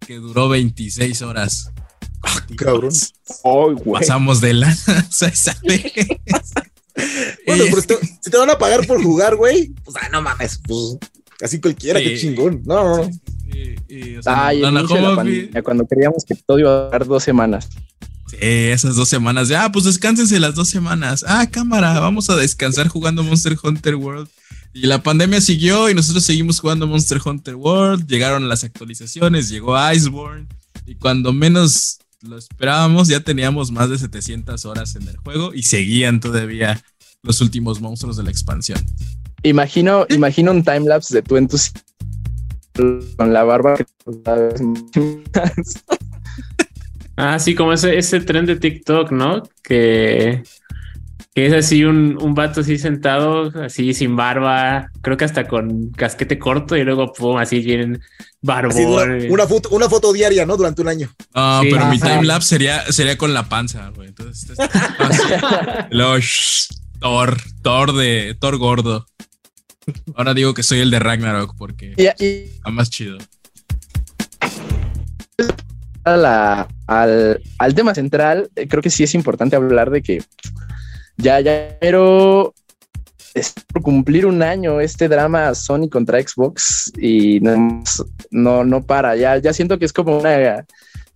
que 0.01 0.17
duró 0.17 0.49
26 0.49 1.21
horas. 1.23 1.71
cabrón. 2.57 2.93
¡Ay, 3.45 3.75
güey! 3.85 4.01
Pasamos 4.01 4.41
de 4.41 4.55
la. 4.55 4.73
o 5.09 5.13
sea, 5.13 5.29
esa 5.29 5.55
vez. 5.65 5.93
Bueno, 7.47 7.65
pero 7.71 7.83
te- 7.83 8.07
si 8.23 8.31
te 8.31 8.37
van 8.39 8.51
a 8.51 8.57
pagar 8.59 8.87
por 8.87 9.03
jugar, 9.03 9.37
güey, 9.37 9.69
pues 9.85 9.97
ah, 10.01 10.09
no 10.11 10.23
mames, 10.23 10.59
pues 10.67 10.97
así 11.43 11.61
cualquiera, 11.61 11.99
Sí. 12.01 12.07
qué 12.07 12.19
chingón. 12.19 12.63
No, 12.65 12.83
no, 12.85 12.97
no. 13.05 13.11
O 14.19 14.23
sea, 14.23 14.53
no- 14.53 14.71
no, 14.71 14.83
la 14.83 15.17
pandemia, 15.17 15.63
cuando 15.63 15.87
creíamos 15.87 16.25
que 16.25 16.35
todo 16.35 16.59
iba 16.59 16.71
a 16.71 16.85
durar 16.87 17.07
dos 17.07 17.23
semanas. 17.23 17.69
Sí, 18.29 18.37
esas 18.41 18.97
dos 18.97 19.09
semanas 19.09 19.49
de, 19.49 19.57
ah, 19.57 19.71
pues 19.71 19.85
descánsense 19.85 20.41
las 20.41 20.55
dos 20.57 20.69
semanas. 20.69 21.25
Ah, 21.29 21.47
cámara, 21.51 21.99
vamos 22.01 22.29
a 22.29 22.37
descansar 22.37 22.89
jugando 22.89 23.23
Monster 23.23 23.57
Hunter 23.63 23.95
World. 23.95 24.29
Y 24.75 24.87
la 24.87 25.03
pandemia 25.03 25.41
siguió 25.41 25.89
y 25.89 25.95
nosotros 25.95 26.25
seguimos 26.25 26.61
jugando 26.61 26.87
Monster 26.87 27.21
Hunter 27.25 27.55
World. 27.55 28.07
Llegaron 28.09 28.49
las 28.49 28.65
actualizaciones, 28.65 29.49
llegó 29.49 29.77
Iceborne. 29.93 30.47
Y 30.87 30.97
cuando 30.97 31.33
menos 31.33 31.99
lo 32.21 32.37
esperábamos, 32.37 33.09
ya 33.09 33.21
teníamos 33.21 33.71
más 33.71 33.89
de 33.89 33.99
700 33.99 34.65
horas 34.65 34.97
en 34.97 35.07
el 35.09 35.17
juego 35.19 35.55
y 35.55 35.63
seguían 35.63 36.19
todavía 36.21 36.83
los 37.23 37.41
últimos 37.41 37.81
monstruos 37.81 38.17
de 38.17 38.25
la 38.25 38.31
expansión. 38.31 38.85
Imagino, 39.45 40.05
imagino 40.11 40.51
un 40.51 40.65
timelapse 40.65 41.15
de 41.15 41.23
tú 41.23 41.37
en 41.37 41.47
tu 41.49 41.59
con 43.17 43.33
la 43.33 43.45
barba 43.45 43.77
Ah, 47.17 47.39
sí, 47.39 47.55
como 47.55 47.73
ese, 47.73 47.97
ese 47.97 48.21
tren 48.21 48.45
de 48.45 48.57
TikTok, 48.57 49.11
¿no? 49.11 49.43
Que, 49.63 50.43
que 51.35 51.47
es 51.47 51.53
así 51.55 51.83
un, 51.83 52.19
un 52.21 52.35
vato 52.35 52.61
así 52.61 52.77
sentado, 52.77 53.51
así 53.63 53.95
sin 53.95 54.17
barba, 54.17 54.91
creo 55.01 55.17
que 55.17 55.25
hasta 55.25 55.49
con 55.49 55.91
casquete 55.93 56.39
corto 56.39 56.77
y 56.77 56.85
luego 56.85 57.15
pum, 57.15 57.39
así 57.39 57.61
vienen 57.61 58.03
barbón. 58.43 59.31
una, 59.31 59.47
foto, 59.47 59.71
una 59.71 59.89
foto 59.89 60.13
diaria, 60.13 60.45
¿no? 60.45 60.59
Durante 60.59 60.83
un 60.83 60.89
año. 60.89 61.11
Ah, 61.33 61.63
pero 61.63 61.87
mi 61.87 61.99
timelapse 61.99 62.49
sería, 62.51 62.93
sería 62.93 63.17
con 63.17 63.33
la 63.33 63.49
panza, 63.49 63.91
güey. 63.95 64.09
Entonces, 64.09 64.59
los 65.91 66.69
Thor, 67.01 67.39
Thor 67.63 67.95
de 67.95 68.37
Thor 68.39 68.59
gordo. 68.59 69.07
Ahora 70.15 70.35
digo 70.35 70.55
que 70.55 70.63
soy 70.63 70.81
el 70.81 70.91
de 70.91 70.99
Ragnarok 70.99 71.55
porque 71.57 71.95
está 71.97 72.71
más 72.71 72.91
chido. 72.91 73.19
al, 76.05 77.75
tema 77.75 77.95
central, 77.95 78.51
eh, 78.57 78.67
creo 78.69 78.83
que 78.83 78.91
sí 78.91 79.05
es 79.05 79.15
importante 79.15 79.57
hablar 79.57 79.91
de 79.91 80.03
que 80.03 80.23
ya, 81.17 81.41
ya, 81.41 81.77
pero 81.81 82.55
es 83.35 83.53
por 83.73 83.83
cumplir 83.83 84.27
un 84.27 84.43
año 84.43 84.81
este 84.81 85.09
drama 85.09 85.55
Sony 85.55 85.89
contra 85.91 86.21
Xbox 86.21 86.93
y 86.99 87.41
no, 87.41 87.83
no, 88.31 88.65
no 88.65 88.83
para. 88.83 89.15
Ya, 89.17 89.39
ya 89.39 89.53
siento 89.53 89.79
que 89.79 89.85
es 89.85 89.93
como 89.93 90.19
una, 90.19 90.65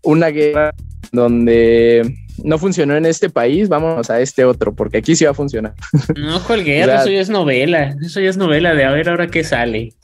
una 0.03 0.29
guerra 0.29 0.75
donde 1.13 2.15
no 2.45 2.59
funcionó 2.59 2.97
en 2.97 3.07
este 3.07 3.31
país, 3.31 3.69
vámonos 3.69 4.11
a 4.11 4.21
este 4.21 4.45
otro, 4.45 4.75
porque 4.75 4.99
aquí 4.99 5.17
sí 5.17 5.25
va 5.25 5.33
a 5.33 5.35
funcionar. 5.35 5.75
No, 6.17 6.43
cualquier, 6.47 6.89
eso 6.91 7.09
ya 7.09 7.21
es 7.21 7.31
novela, 7.31 7.97
eso 8.03 8.21
ya 8.21 8.31
es 8.31 8.37
novela 8.37 8.75
de 8.75 8.85
a 8.85 8.91
ver 8.91 9.09
ahora 9.09 9.29
qué 9.29 9.45
sale. 9.45 9.95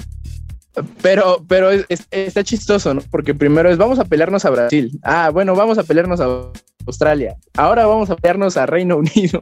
Pero, 1.01 1.45
pero 1.49 1.71
está 1.71 2.45
chistoso, 2.45 2.93
¿no? 2.93 3.01
Porque 3.11 3.35
primero 3.35 3.71
es 3.71 3.79
vamos 3.79 3.99
a 3.99 4.05
pelearnos 4.05 4.45
a 4.45 4.51
Brasil. 4.51 4.99
Ah, 5.03 5.31
bueno, 5.33 5.55
vamos 5.55 5.79
a 5.79 5.85
pelearnos 5.85 6.21
a 6.21 6.53
Australia. 6.87 7.37
Ahora 7.55 7.87
vamos 7.87 8.11
a 8.11 8.17
pelearnos 8.17 8.57
a 8.57 8.67
Reino 8.67 8.97
Unido. 8.99 9.41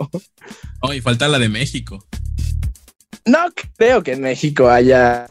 Oh, 0.80 0.92
y 0.92 1.00
falta 1.00 1.26
la 1.26 1.38
de 1.38 1.48
México. 1.48 2.06
No 3.26 3.38
creo 3.76 4.02
que 4.02 4.12
en 4.12 4.20
México 4.20 4.68
haya, 4.68 5.26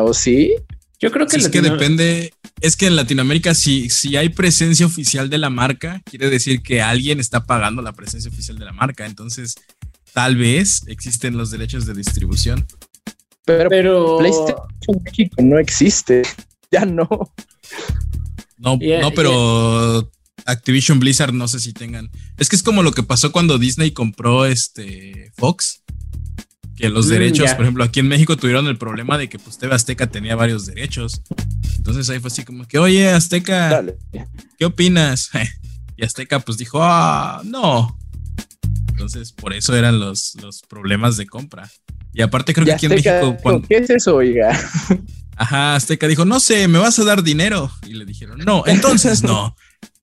o 0.00 0.14
sí. 0.14 0.54
Yo 1.00 1.10
creo 1.10 1.26
que 1.26 1.36
es 1.36 1.48
que 1.48 1.60
depende, 1.60 2.32
es 2.60 2.76
que 2.76 2.86
en 2.86 2.96
Latinoamérica 2.96 3.54
si, 3.54 3.90
si 3.90 4.16
hay 4.16 4.28
presencia 4.30 4.86
oficial 4.86 5.30
de 5.30 5.38
la 5.38 5.50
marca, 5.50 6.02
quiere 6.04 6.30
decir 6.30 6.62
que 6.62 6.82
alguien 6.82 7.20
está 7.20 7.44
pagando 7.44 7.82
la 7.82 7.92
presencia 7.92 8.30
oficial 8.30 8.58
de 8.58 8.64
la 8.64 8.72
marca. 8.72 9.06
Entonces, 9.06 9.54
tal 10.12 10.36
vez 10.36 10.82
existen 10.86 11.36
los 11.36 11.50
derechos 11.50 11.86
de 11.86 11.94
distribución. 11.94 12.66
Pero, 13.44 13.70
pero... 13.70 14.18
PlayStation 14.18 15.02
México 15.04 15.36
no 15.42 15.58
existe. 15.58 16.22
Ya 16.70 16.84
no. 16.84 17.08
No, 18.58 18.76
no, 18.76 19.10
pero 19.12 20.12
Activision 20.44 21.00
Blizzard 21.00 21.32
no 21.32 21.48
sé 21.48 21.60
si 21.60 21.72
tengan. 21.72 22.10
Es 22.36 22.50
que 22.50 22.56
es 22.56 22.62
como 22.62 22.82
lo 22.82 22.92
que 22.92 23.02
pasó 23.02 23.32
cuando 23.32 23.56
Disney 23.56 23.92
compró 23.92 24.44
este 24.44 25.32
Fox 25.34 25.82
que 26.78 26.88
los 26.88 27.06
mm, 27.06 27.10
derechos, 27.10 27.54
por 27.54 27.62
ejemplo, 27.62 27.84
aquí 27.84 28.00
en 28.00 28.08
México 28.08 28.36
tuvieron 28.36 28.66
el 28.68 28.78
problema 28.78 29.18
de 29.18 29.28
que 29.28 29.38
pues 29.38 29.58
TV 29.58 29.74
Azteca 29.74 30.06
tenía 30.06 30.36
varios 30.36 30.66
derechos. 30.66 31.22
Entonces 31.88 32.10
ahí 32.10 32.20
fue 32.20 32.28
así 32.28 32.44
como 32.44 32.66
que, 32.66 32.78
oye, 32.78 33.08
Azteca, 33.08 33.82
¿qué 34.58 34.66
opinas? 34.66 35.30
y 35.96 36.04
Azteca 36.04 36.38
pues 36.38 36.58
dijo, 36.58 36.80
ah, 36.82 37.40
no. 37.46 37.98
Entonces 38.90 39.32
por 39.32 39.54
eso 39.54 39.74
eran 39.74 39.98
los, 39.98 40.34
los 40.42 40.60
problemas 40.60 41.16
de 41.16 41.26
compra. 41.26 41.70
Y 42.12 42.20
aparte 42.20 42.52
creo 42.52 42.66
que 42.66 42.72
aquí 42.72 42.86
en 42.86 42.92
México... 42.92 43.38
¿Qué 43.66 43.78
es 43.78 43.88
eso, 43.88 44.16
oiga? 44.16 44.54
Ajá, 45.36 45.76
Azteca 45.76 46.06
dijo, 46.06 46.26
no 46.26 46.40
sé, 46.40 46.68
¿me 46.68 46.78
vas 46.78 46.98
a 46.98 47.04
dar 47.04 47.22
dinero? 47.22 47.70
Y 47.86 47.94
le 47.94 48.04
dijeron, 48.04 48.38
no, 48.40 48.64
entonces 48.66 49.22
no. 49.22 49.56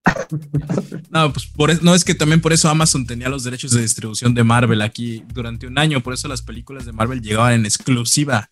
No, 1.09 1.33
pues 1.33 1.47
por, 1.47 1.83
no 1.83 1.95
es 1.95 2.03
que 2.03 2.13
también 2.15 2.41
por 2.41 2.53
eso 2.53 2.69
Amazon 2.69 3.05
tenía 3.05 3.29
los 3.29 3.43
derechos 3.43 3.71
de 3.71 3.81
distribución 3.81 4.33
de 4.33 4.43
Marvel 4.43 4.81
aquí 4.81 5.23
durante 5.33 5.65
un 5.65 5.77
año, 5.79 6.01
por 6.01 6.13
eso 6.13 6.27
las 6.27 6.41
películas 6.41 6.85
de 6.85 6.93
Marvel 6.93 7.21
llegaban 7.21 7.53
en 7.53 7.65
exclusiva 7.65 8.49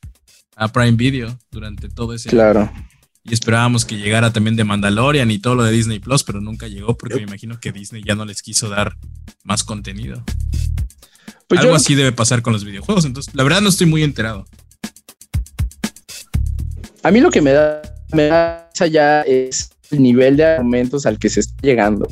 a 0.55 0.67
Prime 0.71 0.93
Video 0.93 1.37
durante 1.51 1.89
todo 1.89 2.13
ese 2.13 2.29
Claro. 2.29 2.71
Y 3.25 3.33
esperábamos 3.33 3.85
que 3.85 3.97
llegara 3.97 4.33
también 4.33 4.55
de 4.55 4.65
Mandalorian 4.65 5.31
y 5.31 5.39
todo 5.39 5.55
lo 5.55 5.63
de 5.63 5.71
Disney 5.71 5.99
Plus, 5.99 6.23
pero 6.23 6.41
nunca 6.41 6.67
llegó 6.67 6.97
porque 6.97 7.15
me 7.15 7.23
imagino 7.23 7.59
que 7.59 7.71
Disney 7.71 8.03
ya 8.05 8.15
no 8.15 8.25
les 8.25 8.41
quiso 8.41 8.67
dar 8.67 8.97
más 9.43 9.63
contenido. 9.63 10.23
Pues 11.47 11.61
Algo 11.61 11.75
así 11.75 11.95
debe 11.95 12.11
pasar 12.11 12.41
con 12.41 12.51
los 12.51 12.65
videojuegos, 12.65 13.05
entonces 13.05 13.33
la 13.33 13.43
verdad 13.43 13.61
no 13.61 13.69
estoy 13.69 13.87
muy 13.87 14.03
enterado. 14.03 14.45
A 17.03 17.11
mí 17.11 17.21
lo 17.21 17.31
que 17.31 17.41
me 17.41 17.51
da, 17.51 17.81
me 18.11 18.23
da 18.27 18.69
ya 18.89 19.21
es 19.21 19.71
el 19.91 20.01
nivel 20.01 20.37
de 20.37 20.45
argumentos 20.45 21.05
al 21.05 21.19
que 21.19 21.29
se 21.29 21.41
está 21.41 21.55
llegando, 21.61 22.09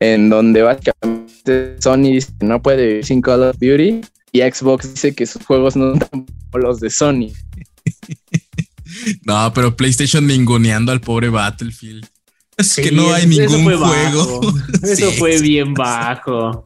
en 0.00 0.28
donde 0.28 0.62
básicamente 0.62 1.76
Sony 1.80 2.12
dice 2.12 2.32
que 2.38 2.46
no 2.46 2.62
puede 2.62 2.86
vivir 2.86 3.04
sin 3.04 3.20
Call 3.20 3.42
of 3.42 3.58
Duty 3.58 4.00
y 4.32 4.40
Xbox 4.40 4.94
dice 4.94 5.14
que 5.14 5.26
sus 5.26 5.44
juegos 5.44 5.76
no 5.76 5.92
son 5.92 6.26
como 6.50 6.64
los 6.64 6.80
de 6.80 6.90
Sony. 6.90 7.32
no, 9.22 9.52
pero 9.54 9.76
PlayStation 9.76 10.26
ninguneando 10.26 10.92
al 10.92 11.00
pobre 11.00 11.28
Battlefield. 11.28 12.06
Es 12.56 12.76
que 12.76 12.92
no 12.92 13.12
hay 13.12 13.26
ningún 13.26 13.64
juego. 13.64 14.40
Eso 14.82 15.10
fue 15.18 15.40
bien 15.40 15.74
bajo. 15.74 16.64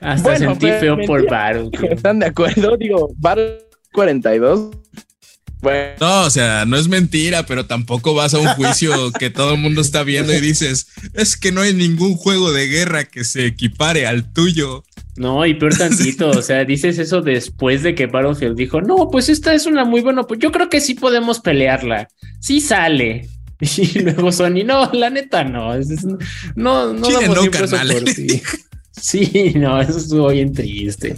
Hasta 0.00 0.38
sentí 0.38 0.66
feo 0.66 0.96
por 1.06 1.28
Battlefield. 1.28 1.84
¿Están 1.92 2.18
de 2.20 2.26
acuerdo? 2.26 2.76
Digo, 2.76 3.12
Battlefield 3.16 3.72
42 3.92 4.70
no, 6.00 6.22
o 6.22 6.30
sea, 6.30 6.64
no 6.66 6.76
es 6.76 6.88
mentira, 6.88 7.46
pero 7.46 7.66
tampoco 7.66 8.14
vas 8.14 8.34
a 8.34 8.38
un 8.38 8.48
juicio 8.48 9.12
que 9.18 9.30
todo 9.30 9.54
el 9.54 9.60
mundo 9.60 9.80
está 9.80 10.02
viendo 10.02 10.34
y 10.34 10.40
dices, 10.40 10.88
es 11.14 11.36
que 11.36 11.52
no 11.52 11.60
hay 11.60 11.72
ningún 11.72 12.16
juego 12.16 12.52
de 12.52 12.66
guerra 12.66 13.04
que 13.04 13.24
se 13.24 13.46
equipare 13.46 14.06
al 14.06 14.32
tuyo. 14.32 14.84
No, 15.16 15.44
y 15.44 15.54
peor 15.54 15.76
tantito, 15.78 16.30
o 16.30 16.42
sea, 16.42 16.64
dices 16.64 16.98
eso 16.98 17.20
después 17.20 17.82
de 17.82 17.94
que 17.94 18.06
Battlefield 18.06 18.56
dijo, 18.56 18.80
no, 18.80 19.08
pues 19.10 19.28
esta 19.28 19.54
es 19.54 19.66
una 19.66 19.84
muy 19.84 20.00
buena, 20.00 20.24
pues 20.24 20.40
yo 20.40 20.50
creo 20.50 20.68
que 20.68 20.80
sí 20.80 20.94
podemos 20.94 21.40
pelearla, 21.40 22.08
sí 22.40 22.60
sale. 22.60 23.28
Y 23.62 24.00
luego 24.00 24.32
Sony, 24.32 24.64
no, 24.64 24.90
la 24.92 25.08
neta 25.08 25.44
no, 25.44 25.72
no, 26.56 26.92
no 26.92 27.10
damos 27.10 27.44
no, 27.44 27.50
por 27.50 28.08
Sí, 28.90 29.52
no, 29.54 29.80
eso 29.80 29.98
estuvo 29.98 30.28
bien 30.28 30.52
triste. 30.52 31.16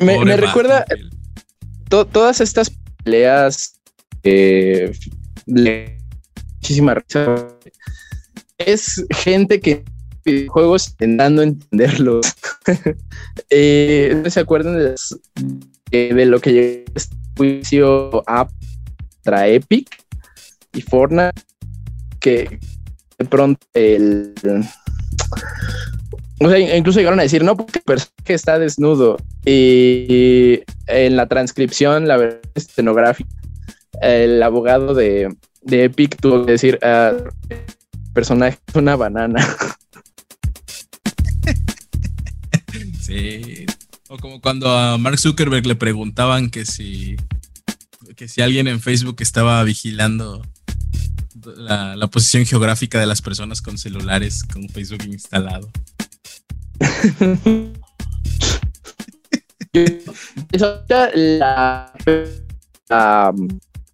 me, 0.00 0.36
recuerda 0.36 0.84
todas 1.88 2.40
estas 2.40 2.72
peleas 3.04 3.80
eh, 4.24 4.92
muchísima 5.46 6.94
risa. 6.94 7.48
Es 8.58 9.04
gente 9.10 9.60
que 9.60 9.84
juegos 10.48 10.88
intentando 10.90 11.42
entenderlos. 11.42 12.26
eh, 13.50 14.20
¿No 14.22 14.30
se 14.30 14.40
acuerdan 14.40 14.78
de, 14.78 16.14
de 16.14 16.26
lo 16.26 16.40
que 16.40 16.52
llegó 16.52 16.92
este 16.94 17.16
juicio 17.36 18.10
contra 18.10 19.48
Epic 19.48 19.88
y 20.72 20.82
Fortnite? 20.82 21.42
Que 22.18 22.58
de 23.18 23.24
pronto 23.24 23.66
el 23.74 24.34
o 26.42 26.48
sea, 26.48 26.58
incluso 26.76 27.00
llegaron 27.00 27.20
a 27.20 27.24
decir, 27.24 27.44
no, 27.44 27.54
porque 27.54 27.80
el 27.80 27.84
personaje 27.84 28.34
está 28.34 28.58
desnudo. 28.58 29.18
Y 29.44 30.62
en 30.86 31.16
la 31.16 31.26
transcripción, 31.26 32.08
la 32.08 32.16
verdad, 32.16 32.40
escenográfica, 32.54 33.28
el 34.00 34.42
abogado 34.42 34.94
de, 34.94 35.36
de 35.62 35.84
Epic 35.84 36.16
tuvo 36.18 36.46
que 36.46 36.52
decir, 36.52 36.78
ah, 36.82 37.12
personaje 38.14 38.58
es 38.66 38.74
una 38.74 38.96
banana. 38.96 39.46
O 44.08 44.16
como 44.18 44.40
cuando 44.40 44.70
a 44.70 44.98
Mark 44.98 45.18
Zuckerberg 45.18 45.66
le 45.66 45.76
preguntaban 45.76 46.50
que 46.50 46.64
si, 46.64 47.16
que 48.16 48.28
si 48.28 48.40
alguien 48.40 48.66
en 48.68 48.80
Facebook 48.80 49.16
estaba 49.20 49.62
vigilando 49.64 50.42
la, 51.56 52.06
posición 52.08 52.44
geográfica 52.44 52.98
de 53.00 53.06
las 53.06 53.22
personas 53.22 53.62
con 53.62 53.78
celulares 53.78 54.42
con 54.44 54.68
Facebook 54.68 55.04
instalado. 55.06 55.70
la, 61.28 61.92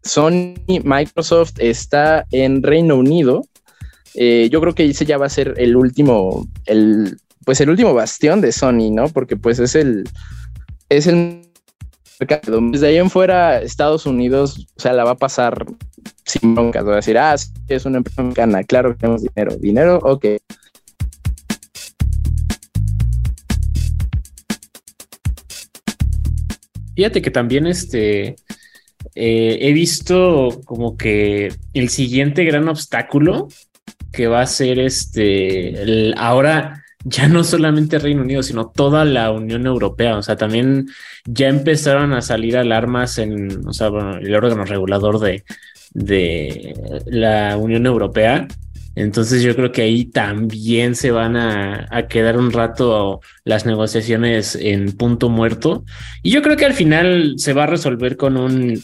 Sony 0.02 0.54
Microsoft 0.84 1.54
está 1.58 2.24
en 2.30 2.62
Reino 2.62 2.96
Unido 2.96 3.42
eh, 4.18 4.48
yo 4.50 4.62
creo 4.62 4.74
que 4.74 4.86
ese 4.86 5.04
ya 5.04 5.18
va 5.18 5.26
a 5.26 5.30
ser 5.30 5.54
el 5.58 5.76
último, 5.76 6.48
el, 6.64 7.18
pues 7.46 7.60
el 7.60 7.70
último 7.70 7.94
bastión 7.94 8.40
de 8.40 8.50
Sony, 8.50 8.90
¿no? 8.90 9.08
Porque 9.08 9.36
pues 9.36 9.60
es 9.60 9.76
el, 9.76 10.02
es 10.88 11.06
el 11.06 11.48
mercado. 12.18 12.60
Desde 12.72 12.88
ahí 12.88 12.96
en 12.96 13.08
fuera, 13.08 13.62
Estados 13.62 14.04
Unidos, 14.04 14.66
o 14.76 14.80
sea, 14.80 14.92
la 14.92 15.04
va 15.04 15.12
a 15.12 15.16
pasar 15.16 15.64
sin 16.24 16.56
broncas. 16.56 16.84
Va 16.84 16.94
a 16.94 16.96
decir, 16.96 17.16
ah, 17.16 17.38
sí, 17.38 17.52
es 17.68 17.86
una 17.86 17.98
empresa 17.98 18.24
mexicana, 18.24 18.64
claro 18.64 18.90
que 18.90 18.98
tenemos 18.98 19.22
dinero. 19.22 19.56
Dinero, 19.58 19.98
ok. 20.02 20.26
Fíjate 26.96 27.22
que 27.22 27.30
también 27.30 27.68
este 27.68 28.34
eh, 29.14 29.58
he 29.60 29.72
visto 29.72 30.62
como 30.64 30.96
que 30.96 31.54
el 31.74 31.90
siguiente 31.90 32.42
gran 32.44 32.68
obstáculo 32.68 33.46
que 34.10 34.26
va 34.26 34.40
a 34.40 34.46
ser 34.46 34.80
este 34.80 36.12
ahora 36.16 36.82
ya 37.08 37.28
no 37.28 37.44
solamente 37.44 37.98
Reino 37.98 38.22
Unido, 38.22 38.42
sino 38.42 38.68
toda 38.68 39.04
la 39.04 39.30
Unión 39.30 39.66
Europea. 39.66 40.16
O 40.16 40.22
sea, 40.22 40.36
también 40.36 40.88
ya 41.24 41.48
empezaron 41.48 42.12
a 42.12 42.22
salir 42.22 42.56
alarmas 42.56 43.18
en, 43.18 43.66
o 43.66 43.72
sea, 43.72 43.88
el 44.20 44.34
órgano 44.34 44.64
regulador 44.64 45.20
de, 45.20 45.44
de 45.92 46.74
la 47.06 47.56
Unión 47.56 47.86
Europea 47.86 48.48
entonces 48.96 49.42
yo 49.42 49.54
creo 49.54 49.72
que 49.72 49.82
ahí 49.82 50.06
también 50.06 50.94
se 50.96 51.10
van 51.10 51.36
a, 51.36 51.86
quedar 52.08 52.38
un 52.38 52.50
rato 52.50 53.20
las 53.44 53.66
negociaciones 53.66 54.56
en 54.56 54.96
punto 54.96 55.28
muerto. 55.28 55.84
Y 56.22 56.30
yo 56.30 56.40
creo 56.42 56.56
que 56.56 56.64
al 56.64 56.72
final 56.72 57.34
se 57.36 57.52
va 57.52 57.64
a 57.64 57.68
resolver 57.68 58.16
con 58.16 58.38
un 58.38 58.82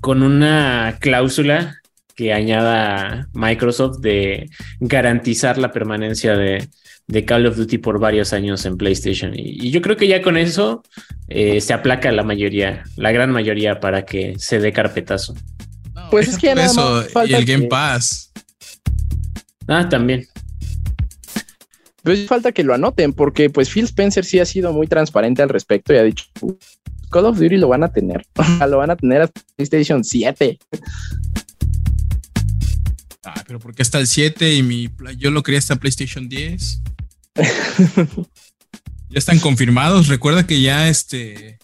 con 0.00 0.24
una 0.24 0.96
cláusula 1.00 1.76
que 2.16 2.32
añada 2.32 3.28
Microsoft 3.32 4.00
de 4.00 4.50
garantizar 4.80 5.58
la 5.58 5.70
permanencia 5.70 6.36
de, 6.36 6.68
Call 7.24 7.46
of 7.46 7.56
Duty 7.56 7.78
por 7.78 8.00
varios 8.00 8.32
años 8.32 8.64
en 8.66 8.76
PlayStation. 8.76 9.32
Y, 9.34 9.70
yo 9.70 9.80
creo 9.80 9.96
que 9.96 10.08
ya 10.08 10.22
con 10.22 10.36
eso 10.36 10.82
eh, 11.28 11.60
se 11.60 11.72
aplaca 11.72 12.10
la 12.12 12.22
mayoría, 12.22 12.84
la 12.96 13.12
gran 13.12 13.30
mayoría 13.30 13.80
para 13.80 14.04
que 14.04 14.34
se 14.38 14.58
dé 14.58 14.72
carpetazo. 14.72 15.34
pues 16.10 16.28
es 16.28 16.38
que 16.38 16.52
eso, 16.52 17.04
y 17.26 17.34
el 17.34 17.44
Game 17.44 17.66
Pass. 17.66 18.32
Ah, 19.68 19.88
también. 19.88 20.26
Pues 22.02 22.26
falta 22.26 22.52
que 22.52 22.62
lo 22.62 22.72
anoten, 22.72 23.12
porque 23.12 23.50
pues 23.50 23.68
Phil 23.68 23.84
Spencer 23.84 24.24
sí 24.24 24.38
ha 24.38 24.44
sido 24.44 24.72
muy 24.72 24.86
transparente 24.86 25.42
al 25.42 25.48
respecto 25.48 25.92
y 25.92 25.96
ha 25.96 26.04
dicho 26.04 26.26
Call 27.10 27.24
of 27.24 27.38
Duty 27.38 27.56
lo 27.56 27.68
van 27.68 27.82
a 27.82 27.92
tener. 27.92 28.24
lo 28.68 28.78
van 28.78 28.90
a 28.90 28.96
tener 28.96 29.22
hasta 29.22 29.40
PlayStation 29.56 30.04
7. 30.04 30.58
Ah, 33.24 33.42
pero 33.46 33.58
porque 33.58 33.82
está 33.82 33.98
el 33.98 34.06
7 34.06 34.54
y 34.54 34.62
mi 34.62 34.88
yo 35.16 35.30
lo 35.30 35.42
quería 35.42 35.58
hasta 35.58 35.76
PlayStation 35.76 36.28
10. 36.28 36.82
ya 39.08 39.18
están 39.18 39.38
confirmados. 39.38 40.08
Recuerda 40.08 40.46
que 40.46 40.60
ya 40.60 40.88
este 40.88 41.58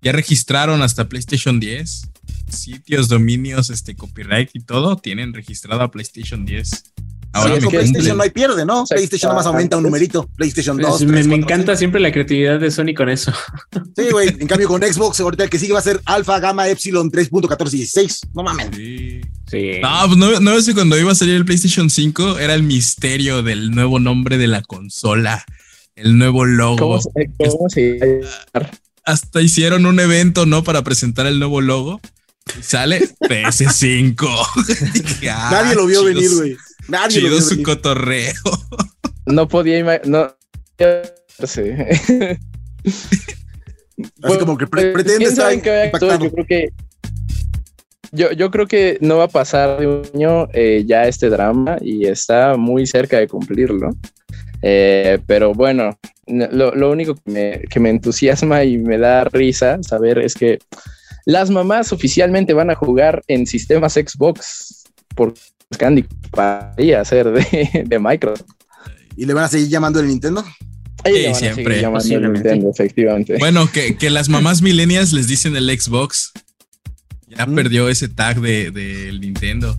ya 0.00 0.12
registraron 0.12 0.82
hasta 0.82 1.08
PlayStation 1.08 1.60
10. 1.60 2.10
Sitios, 2.48 3.08
dominios, 3.08 3.70
este 3.70 3.94
copyright 3.94 4.50
y 4.54 4.60
todo 4.60 4.96
tienen 4.96 5.34
registrado 5.34 5.82
a 5.82 5.90
PlayStation 5.90 6.44
10. 6.44 6.84
Ahora 7.32 7.58
PlayStation 7.58 8.16
no 8.16 8.22
hay 8.22 8.30
pierde, 8.30 8.64
¿no? 8.64 8.84
PlayStation 8.86 9.34
más 9.34 9.46
aumenta 9.46 9.76
un 9.76 9.82
numerito. 9.82 10.26
PlayStation 10.36 10.78
2. 10.78 11.04
me, 11.04 11.20
encanta 11.34 11.76
siempre 11.76 12.00
la 12.00 12.10
creatividad 12.10 12.58
de 12.58 12.70
Sony 12.70 12.94
con 12.96 13.08
eso. 13.08 13.32
Sí, 13.96 14.10
güey. 14.10 14.28
En 14.40 14.46
cambio, 14.46 14.68
con 14.68 14.82
Xbox, 14.82 15.20
ahorita 15.20 15.44
el 15.44 15.50
que 15.50 15.58
sigue 15.58 15.72
va 15.72 15.80
a 15.80 15.82
ser 15.82 16.00
Alpha 16.04 16.38
Gamma 16.40 16.68
Epsilon 16.68 17.10
3.1416. 17.10 18.28
No 18.34 18.42
mames. 18.42 18.68
Sí. 18.74 19.20
No, 19.50 20.06
pues 20.06 20.16
no, 20.16 20.40
no 20.40 20.60
sé 20.60 20.74
cuando 20.74 20.98
iba 20.98 21.12
a 21.12 21.14
salir 21.14 21.34
el 21.34 21.44
PlayStation 21.44 21.88
5 21.88 22.38
era 22.38 22.54
el 22.54 22.62
misterio 22.62 23.42
del 23.42 23.70
nuevo 23.70 23.98
nombre 23.98 24.38
de 24.38 24.46
la 24.46 24.62
consola, 24.62 25.44
el 25.96 26.18
nuevo 26.18 26.44
logo. 26.44 26.76
¿Cómo 26.76 27.00
cómo 27.38 27.68
se 27.68 28.20
Hasta 29.04 29.40
hicieron 29.40 29.86
un 29.86 30.00
evento, 30.00 30.46
¿no? 30.46 30.64
Para 30.64 30.82
presentar 30.82 31.26
el 31.26 31.38
nuevo 31.38 31.60
logo. 31.60 32.00
Y 32.58 32.62
sale 32.62 33.08
PS5. 33.20 35.22
Nadie 35.50 35.74
lo 35.74 35.86
vio 35.86 36.04
venir, 36.04 36.30
güey. 36.34 36.56
Nadie 36.88 37.20
Chido 37.20 37.40
su 37.40 37.62
cotorreo. 37.62 38.34
No 39.26 39.48
podía 39.48 40.00
no. 40.04 40.34
Así 44.22 44.38
como 44.38 44.56
que 44.56 44.66
pues, 44.66 44.92
pretende 44.92 45.26
estar 45.26 45.52
Yo 45.52 46.32
creo 46.32 46.46
que 46.46 46.68
yo, 48.12 48.32
yo, 48.32 48.50
creo 48.50 48.66
que 48.66 48.98
no 49.00 49.18
va 49.18 49.24
a 49.24 49.28
pasar 49.28 49.80
de 49.80 49.86
un 49.86 50.02
año 50.14 50.48
eh, 50.52 50.84
ya 50.86 51.04
este 51.04 51.28
drama 51.28 51.76
y 51.80 52.06
está 52.06 52.56
muy 52.56 52.86
cerca 52.86 53.18
de 53.18 53.28
cumplirlo. 53.28 53.90
Eh, 54.62 55.18
pero 55.26 55.54
bueno, 55.54 55.98
lo, 56.26 56.74
lo 56.74 56.90
único 56.90 57.14
que 57.14 57.30
me, 57.30 57.60
que 57.70 57.80
me, 57.80 57.90
entusiasma 57.90 58.64
y 58.64 58.78
me 58.78 58.98
da 58.98 59.24
risa 59.24 59.78
saber 59.82 60.18
es 60.18 60.34
que 60.34 60.58
las 61.24 61.50
mamás 61.50 61.92
oficialmente 61.92 62.54
van 62.54 62.70
a 62.70 62.74
jugar 62.74 63.22
en 63.28 63.46
sistemas 63.46 63.94
Xbox 63.94 64.84
por 65.14 65.34
Candy 65.76 66.04
podría 66.30 67.04
ser 67.04 67.30
de, 67.30 67.84
de, 67.84 67.98
Microsoft. 67.98 68.48
¿Y 69.16 69.26
le 69.26 69.34
van 69.34 69.44
a 69.44 69.48
seguir 69.48 69.68
llamando 69.68 70.00
el 70.00 70.06
Nintendo? 70.06 70.44
Sí, 71.04 71.34
siempre. 71.34 71.82
Nintendo, 71.82 72.70
efectivamente. 72.70 73.36
Bueno, 73.38 73.68
que, 73.70 74.10
las 74.10 74.28
mamás 74.28 74.62
millennials 74.62 75.12
les 75.12 75.26
dicen 75.26 75.56
el 75.56 75.68
Xbox. 75.78 76.32
Ya 77.30 77.46
perdió 77.46 77.88
ese 77.88 78.08
tag 78.08 78.40
del 78.40 78.72
de, 78.72 79.18
Nintendo. 79.20 79.76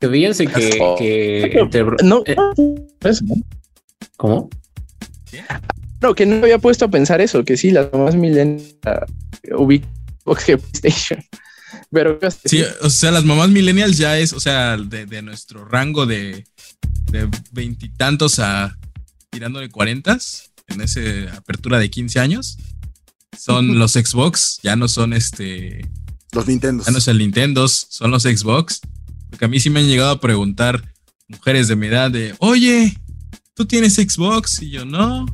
Que 0.00 0.08
fíjense 0.08 0.46
que, 0.46 0.70
que 0.98 1.86
no, 2.02 2.22
eh, 2.26 2.36
¿Cómo? 4.16 4.50
No, 6.00 6.14
que 6.14 6.26
no 6.26 6.36
había 6.36 6.58
puesto 6.58 6.84
a 6.84 6.90
pensar 6.90 7.20
eso, 7.20 7.44
que 7.44 7.56
sí, 7.56 7.70
las 7.70 7.92
mamás 7.92 8.14
millennials 8.14 8.76
uh, 9.50 9.62
ubican 9.62 9.90
PlayStation. 10.24 11.24
Pero 11.90 12.18
sí, 12.44 12.62
o 12.82 12.90
sea, 12.90 13.10
las 13.10 13.24
mamás 13.24 13.50
millennials 13.50 13.96
ya 13.96 14.18
es, 14.18 14.32
o 14.32 14.40
sea, 14.40 14.76
de, 14.76 15.22
nuestro 15.22 15.64
rango 15.64 16.06
de 16.06 16.44
veintitantos 17.52 18.38
a 18.40 18.76
tirando 19.34 19.60
de 19.60 19.68
cuarentas, 19.68 20.52
en 20.68 20.80
esa 20.80 21.00
apertura 21.36 21.78
de 21.78 21.90
15 21.90 22.20
años, 22.20 22.56
son 23.36 23.78
los 23.78 23.92
Xbox, 23.92 24.60
ya 24.62 24.76
no 24.76 24.88
son 24.88 25.12
este. 25.12 25.88
Los 26.34 26.46
Nintendo. 26.46 26.84
Ya 26.84 26.92
no 26.92 27.00
son 27.00 27.18
Nintendo, 27.18 27.68
son 27.68 28.10
los 28.10 28.24
Xbox. 28.24 28.80
Porque 29.30 29.44
a 29.44 29.48
mí 29.48 29.60
sí 29.60 29.70
me 29.70 29.80
han 29.80 29.88
llegado 29.88 30.10
a 30.10 30.20
preguntar 30.20 30.92
mujeres 31.28 31.68
de 31.68 31.76
mi 31.76 31.86
edad 31.86 32.10
de, 32.10 32.34
oye, 32.38 32.96
¿tú 33.54 33.66
tienes 33.66 33.94
Xbox? 33.94 34.62
Y 34.62 34.70
yo, 34.70 34.84
no. 34.84 35.26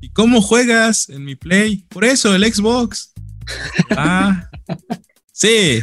¿Y 0.00 0.10
cómo 0.10 0.40
juegas 0.40 1.08
en 1.08 1.24
mi 1.24 1.34
Play? 1.34 1.84
Por 1.88 2.04
eso, 2.04 2.34
el 2.34 2.52
Xbox. 2.52 3.12
ah, 3.90 4.48
Sí. 5.38 5.82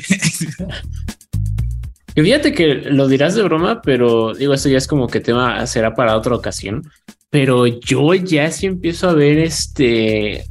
Y 2.13 2.21
fíjate 2.21 2.51
que 2.51 2.75
lo 2.75 3.07
dirás 3.07 3.35
de 3.35 3.43
broma, 3.43 3.81
pero 3.81 4.33
digo, 4.33 4.53
esto 4.53 4.67
ya 4.67 4.77
es 4.77 4.85
como 4.85 5.07
que 5.07 5.21
tema 5.21 5.65
será 5.65 5.95
para 5.95 6.17
otra 6.17 6.35
ocasión. 6.35 6.83
Pero 7.29 7.65
yo 7.65 8.13
ya 8.15 8.51
sí 8.51 8.65
empiezo 8.65 9.07
a 9.07 9.13
ver 9.13 9.37
este. 9.39 10.45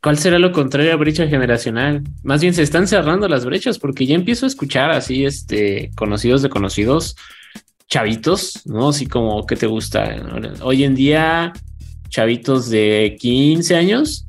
¿Cuál 0.00 0.18
será 0.18 0.38
lo 0.38 0.52
contrario 0.52 0.92
a 0.92 0.96
brecha 0.96 1.26
generacional? 1.26 2.02
Más 2.22 2.40
bien 2.40 2.54
se 2.54 2.62
están 2.62 2.86
cerrando 2.86 3.28
las 3.28 3.44
brechas 3.44 3.78
porque 3.78 4.06
ya 4.06 4.14
empiezo 4.14 4.46
a 4.46 4.48
escuchar 4.48 4.90
así, 4.90 5.24
este, 5.24 5.90
conocidos 5.96 6.42
de 6.42 6.48
conocidos, 6.48 7.16
chavitos, 7.88 8.62
¿no? 8.64 8.90
Así 8.90 9.06
como, 9.06 9.44
¿qué 9.46 9.56
te 9.56 9.66
gusta? 9.66 10.16
Hoy 10.62 10.84
en 10.84 10.94
día, 10.94 11.52
chavitos 12.08 12.70
de 12.70 13.16
15 13.18 13.74
años, 13.76 14.26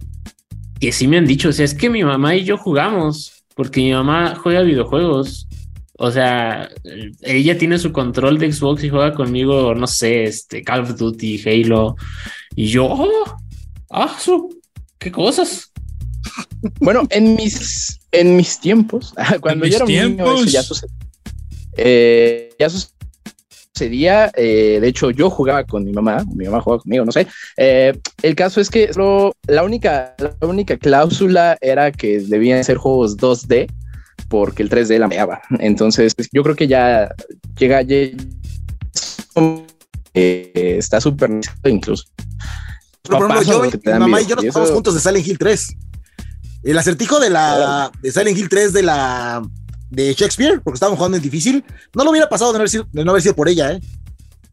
que 0.79 0.91
sí 0.91 1.07
me 1.07 1.17
han 1.17 1.25
dicho, 1.25 1.49
o 1.49 1.51
sea, 1.51 1.65
es 1.65 1.73
que 1.73 1.89
mi 1.89 2.03
mamá 2.03 2.35
y 2.35 2.43
yo 2.43 2.57
jugamos, 2.57 3.45
porque 3.55 3.81
mi 3.81 3.93
mamá 3.93 4.35
juega 4.35 4.61
videojuegos. 4.61 5.47
O 5.95 6.11
sea, 6.11 6.69
ella 7.21 7.57
tiene 7.57 7.77
su 7.77 7.93
control 7.93 8.39
de 8.39 8.51
Xbox 8.51 8.83
y 8.83 8.89
juega 8.89 9.13
conmigo, 9.13 9.75
no 9.75 9.87
sé, 9.87 10.23
este 10.23 10.63
Call 10.63 10.81
of 10.81 10.97
Duty, 10.97 11.41
Halo. 11.45 11.95
Y 12.55 12.65
yo, 12.65 12.85
oh, 12.85 13.37
ah, 13.91 14.17
qué 15.03 15.11
cosas. 15.11 15.71
Bueno, 16.79 17.03
en 17.09 17.35
mis, 17.35 17.99
en 18.11 18.37
mis 18.37 18.59
tiempos, 18.59 19.13
cuando 19.41 19.65
yo 19.65 19.75
era 19.75 19.85
un 19.85 19.91
niño, 19.91 20.35
eso 20.35 20.45
ya 20.45 20.63
sucedía. 20.63 20.95
Eh, 21.75 22.53
ya 22.57 22.69
sucedía, 22.69 24.31
eh, 24.35 24.79
de 24.79 24.87
hecho, 24.87 25.11
yo 25.11 25.29
jugaba 25.29 25.63
con 25.65 25.83
mi 25.83 25.91
mamá, 25.91 26.23
mi 26.33 26.45
mamá 26.45 26.61
jugaba 26.61 26.81
conmigo, 26.81 27.03
no 27.03 27.11
sé. 27.11 27.27
Eh, 27.57 27.93
el 28.21 28.35
caso 28.35 28.61
es 28.61 28.69
que 28.69 28.89
la, 29.47 29.63
única, 29.63 30.15
la 30.17 30.47
única 30.47 30.77
cláusula 30.77 31.57
era 31.59 31.91
que 31.91 32.19
debían 32.19 32.63
ser 32.63 32.77
juegos 32.77 33.17
2D 33.17 33.67
porque 34.29 34.63
el 34.63 34.69
3D 34.69 34.97
la 34.99 35.07
meaba. 35.07 35.41
Entonces, 35.59 36.13
yo 36.31 36.43
creo 36.43 36.55
que 36.55 36.67
ya 36.67 37.13
llega, 37.57 37.81
eh, 40.13 40.75
está 40.77 41.01
súper 41.01 41.31
incluso. 41.65 42.05
Pero, 43.03 43.41
yo, 43.43 43.61
mi 43.61 43.99
mamá 43.99 44.21
y 44.21 44.25
yo 44.25 44.35
nos 44.35 44.45
pasamos 44.45 44.71
juntos 44.71 44.93
de 44.93 45.01
Silent 45.01 45.27
Hill 45.27 45.37
3. 45.37 45.75
El 46.63 46.77
acertijo 46.77 47.19
de 47.19 47.29
la 47.29 47.91
de 48.01 48.11
Silent 48.11 48.37
Hill 48.37 48.47
3 48.47 48.71
de 48.71 48.83
la 48.83 49.41
de 49.89 50.13
Shakespeare, 50.13 50.61
porque 50.63 50.75
estábamos 50.75 50.97
jugando 50.97 51.17
en 51.17 51.23
difícil, 51.23 51.65
no 51.93 52.03
lo 52.03 52.11
hubiera 52.11 52.29
pasado 52.29 52.51
de 52.51 52.57
no 52.57 52.61
haber 52.61 52.69
sido, 52.69 52.87
de 52.91 53.03
no 53.03 53.11
haber 53.11 53.21
sido 53.21 53.35
por 53.35 53.49
ella, 53.49 53.73
¿eh? 53.73 53.81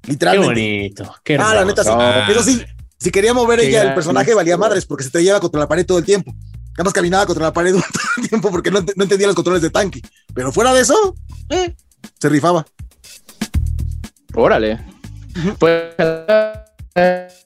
Literalmente. 0.07 0.55
Qué 0.55 1.03
bonito. 1.05 1.15
Qué 1.25 1.37
ah, 1.37 1.55
la 1.55 1.65
neta, 1.65 1.85
sí. 1.85 1.91
Eso 2.31 2.43
sí, 2.43 2.63
si 2.99 3.11
quería 3.11 3.33
mover 3.33 3.61
ella 3.61 3.83
el 3.85 3.95
personaje, 3.95 4.35
valía 4.35 4.59
madres 4.59 4.85
porque 4.85 5.05
se 5.05 5.11
te 5.11 5.23
lleva 5.23 5.41
contra 5.41 5.61
la 5.61 5.69
pared 5.69 5.87
todo 5.87 5.99
el 5.99 6.05
tiempo. 6.05 6.35
Además 6.75 6.93
caminaba 6.93 7.27
contra 7.27 7.45
la 7.45 7.53
pared 7.53 7.73
todo 7.75 7.83
el 8.17 8.29
tiempo 8.29 8.51
porque 8.51 8.71
no, 8.71 8.81
no 8.81 9.03
entendía 9.05 9.29
los 9.29 9.37
controles 9.37 9.63
de 9.63 9.71
tanque. 9.71 10.03
Pero 10.35 10.51
fuera 10.51 10.75
de 10.75 10.81
eso, 10.81 11.15
eh, 11.51 11.77
se 12.19 12.29
rifaba. 12.29 12.67
Órale. 14.35 14.81
Pues 15.59 15.95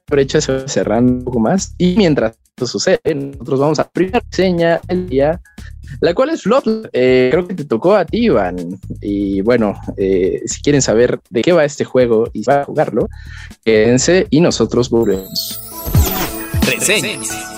brecha 0.09 0.41
se 0.41 0.53
va 0.53 0.69
cerrando 0.69 1.13
un 1.13 1.25
poco 1.25 1.41
más. 1.41 1.75
Y 1.79 1.97
mientras 1.97 2.37
esto 2.57 2.67
sucede, 2.67 3.15
nosotros 3.15 3.61
vamos 3.61 3.79
a 3.79 3.83
la 3.83 3.91
primera 3.91 4.23
reseña 4.31 4.81
del 4.87 5.09
día, 5.09 5.41
la 6.01 6.15
cual 6.15 6.31
es 6.31 6.43
Flot. 6.43 6.89
Eh, 6.93 7.29
creo 7.33 7.47
que 7.47 7.55
te 7.55 7.65
tocó 7.65 7.95
a 7.95 8.05
ti, 8.05 8.27
Iván. 8.27 8.79
Y 9.01 9.41
bueno, 9.41 9.75
eh, 9.97 10.43
si 10.47 10.63
quieren 10.63 10.83
saber 10.83 11.21
de 11.31 11.43
qué 11.43 11.53
va 11.53 11.65
este 11.65 11.85
juego 11.85 12.29
y 12.33 12.43
va 12.43 12.61
a 12.61 12.65
jugarlo, 12.65 13.09
quédense 13.65 14.27
y 14.31 14.41
nosotros 14.41 14.89
volvemos. 14.89 15.61
Reseñas. 16.67 17.54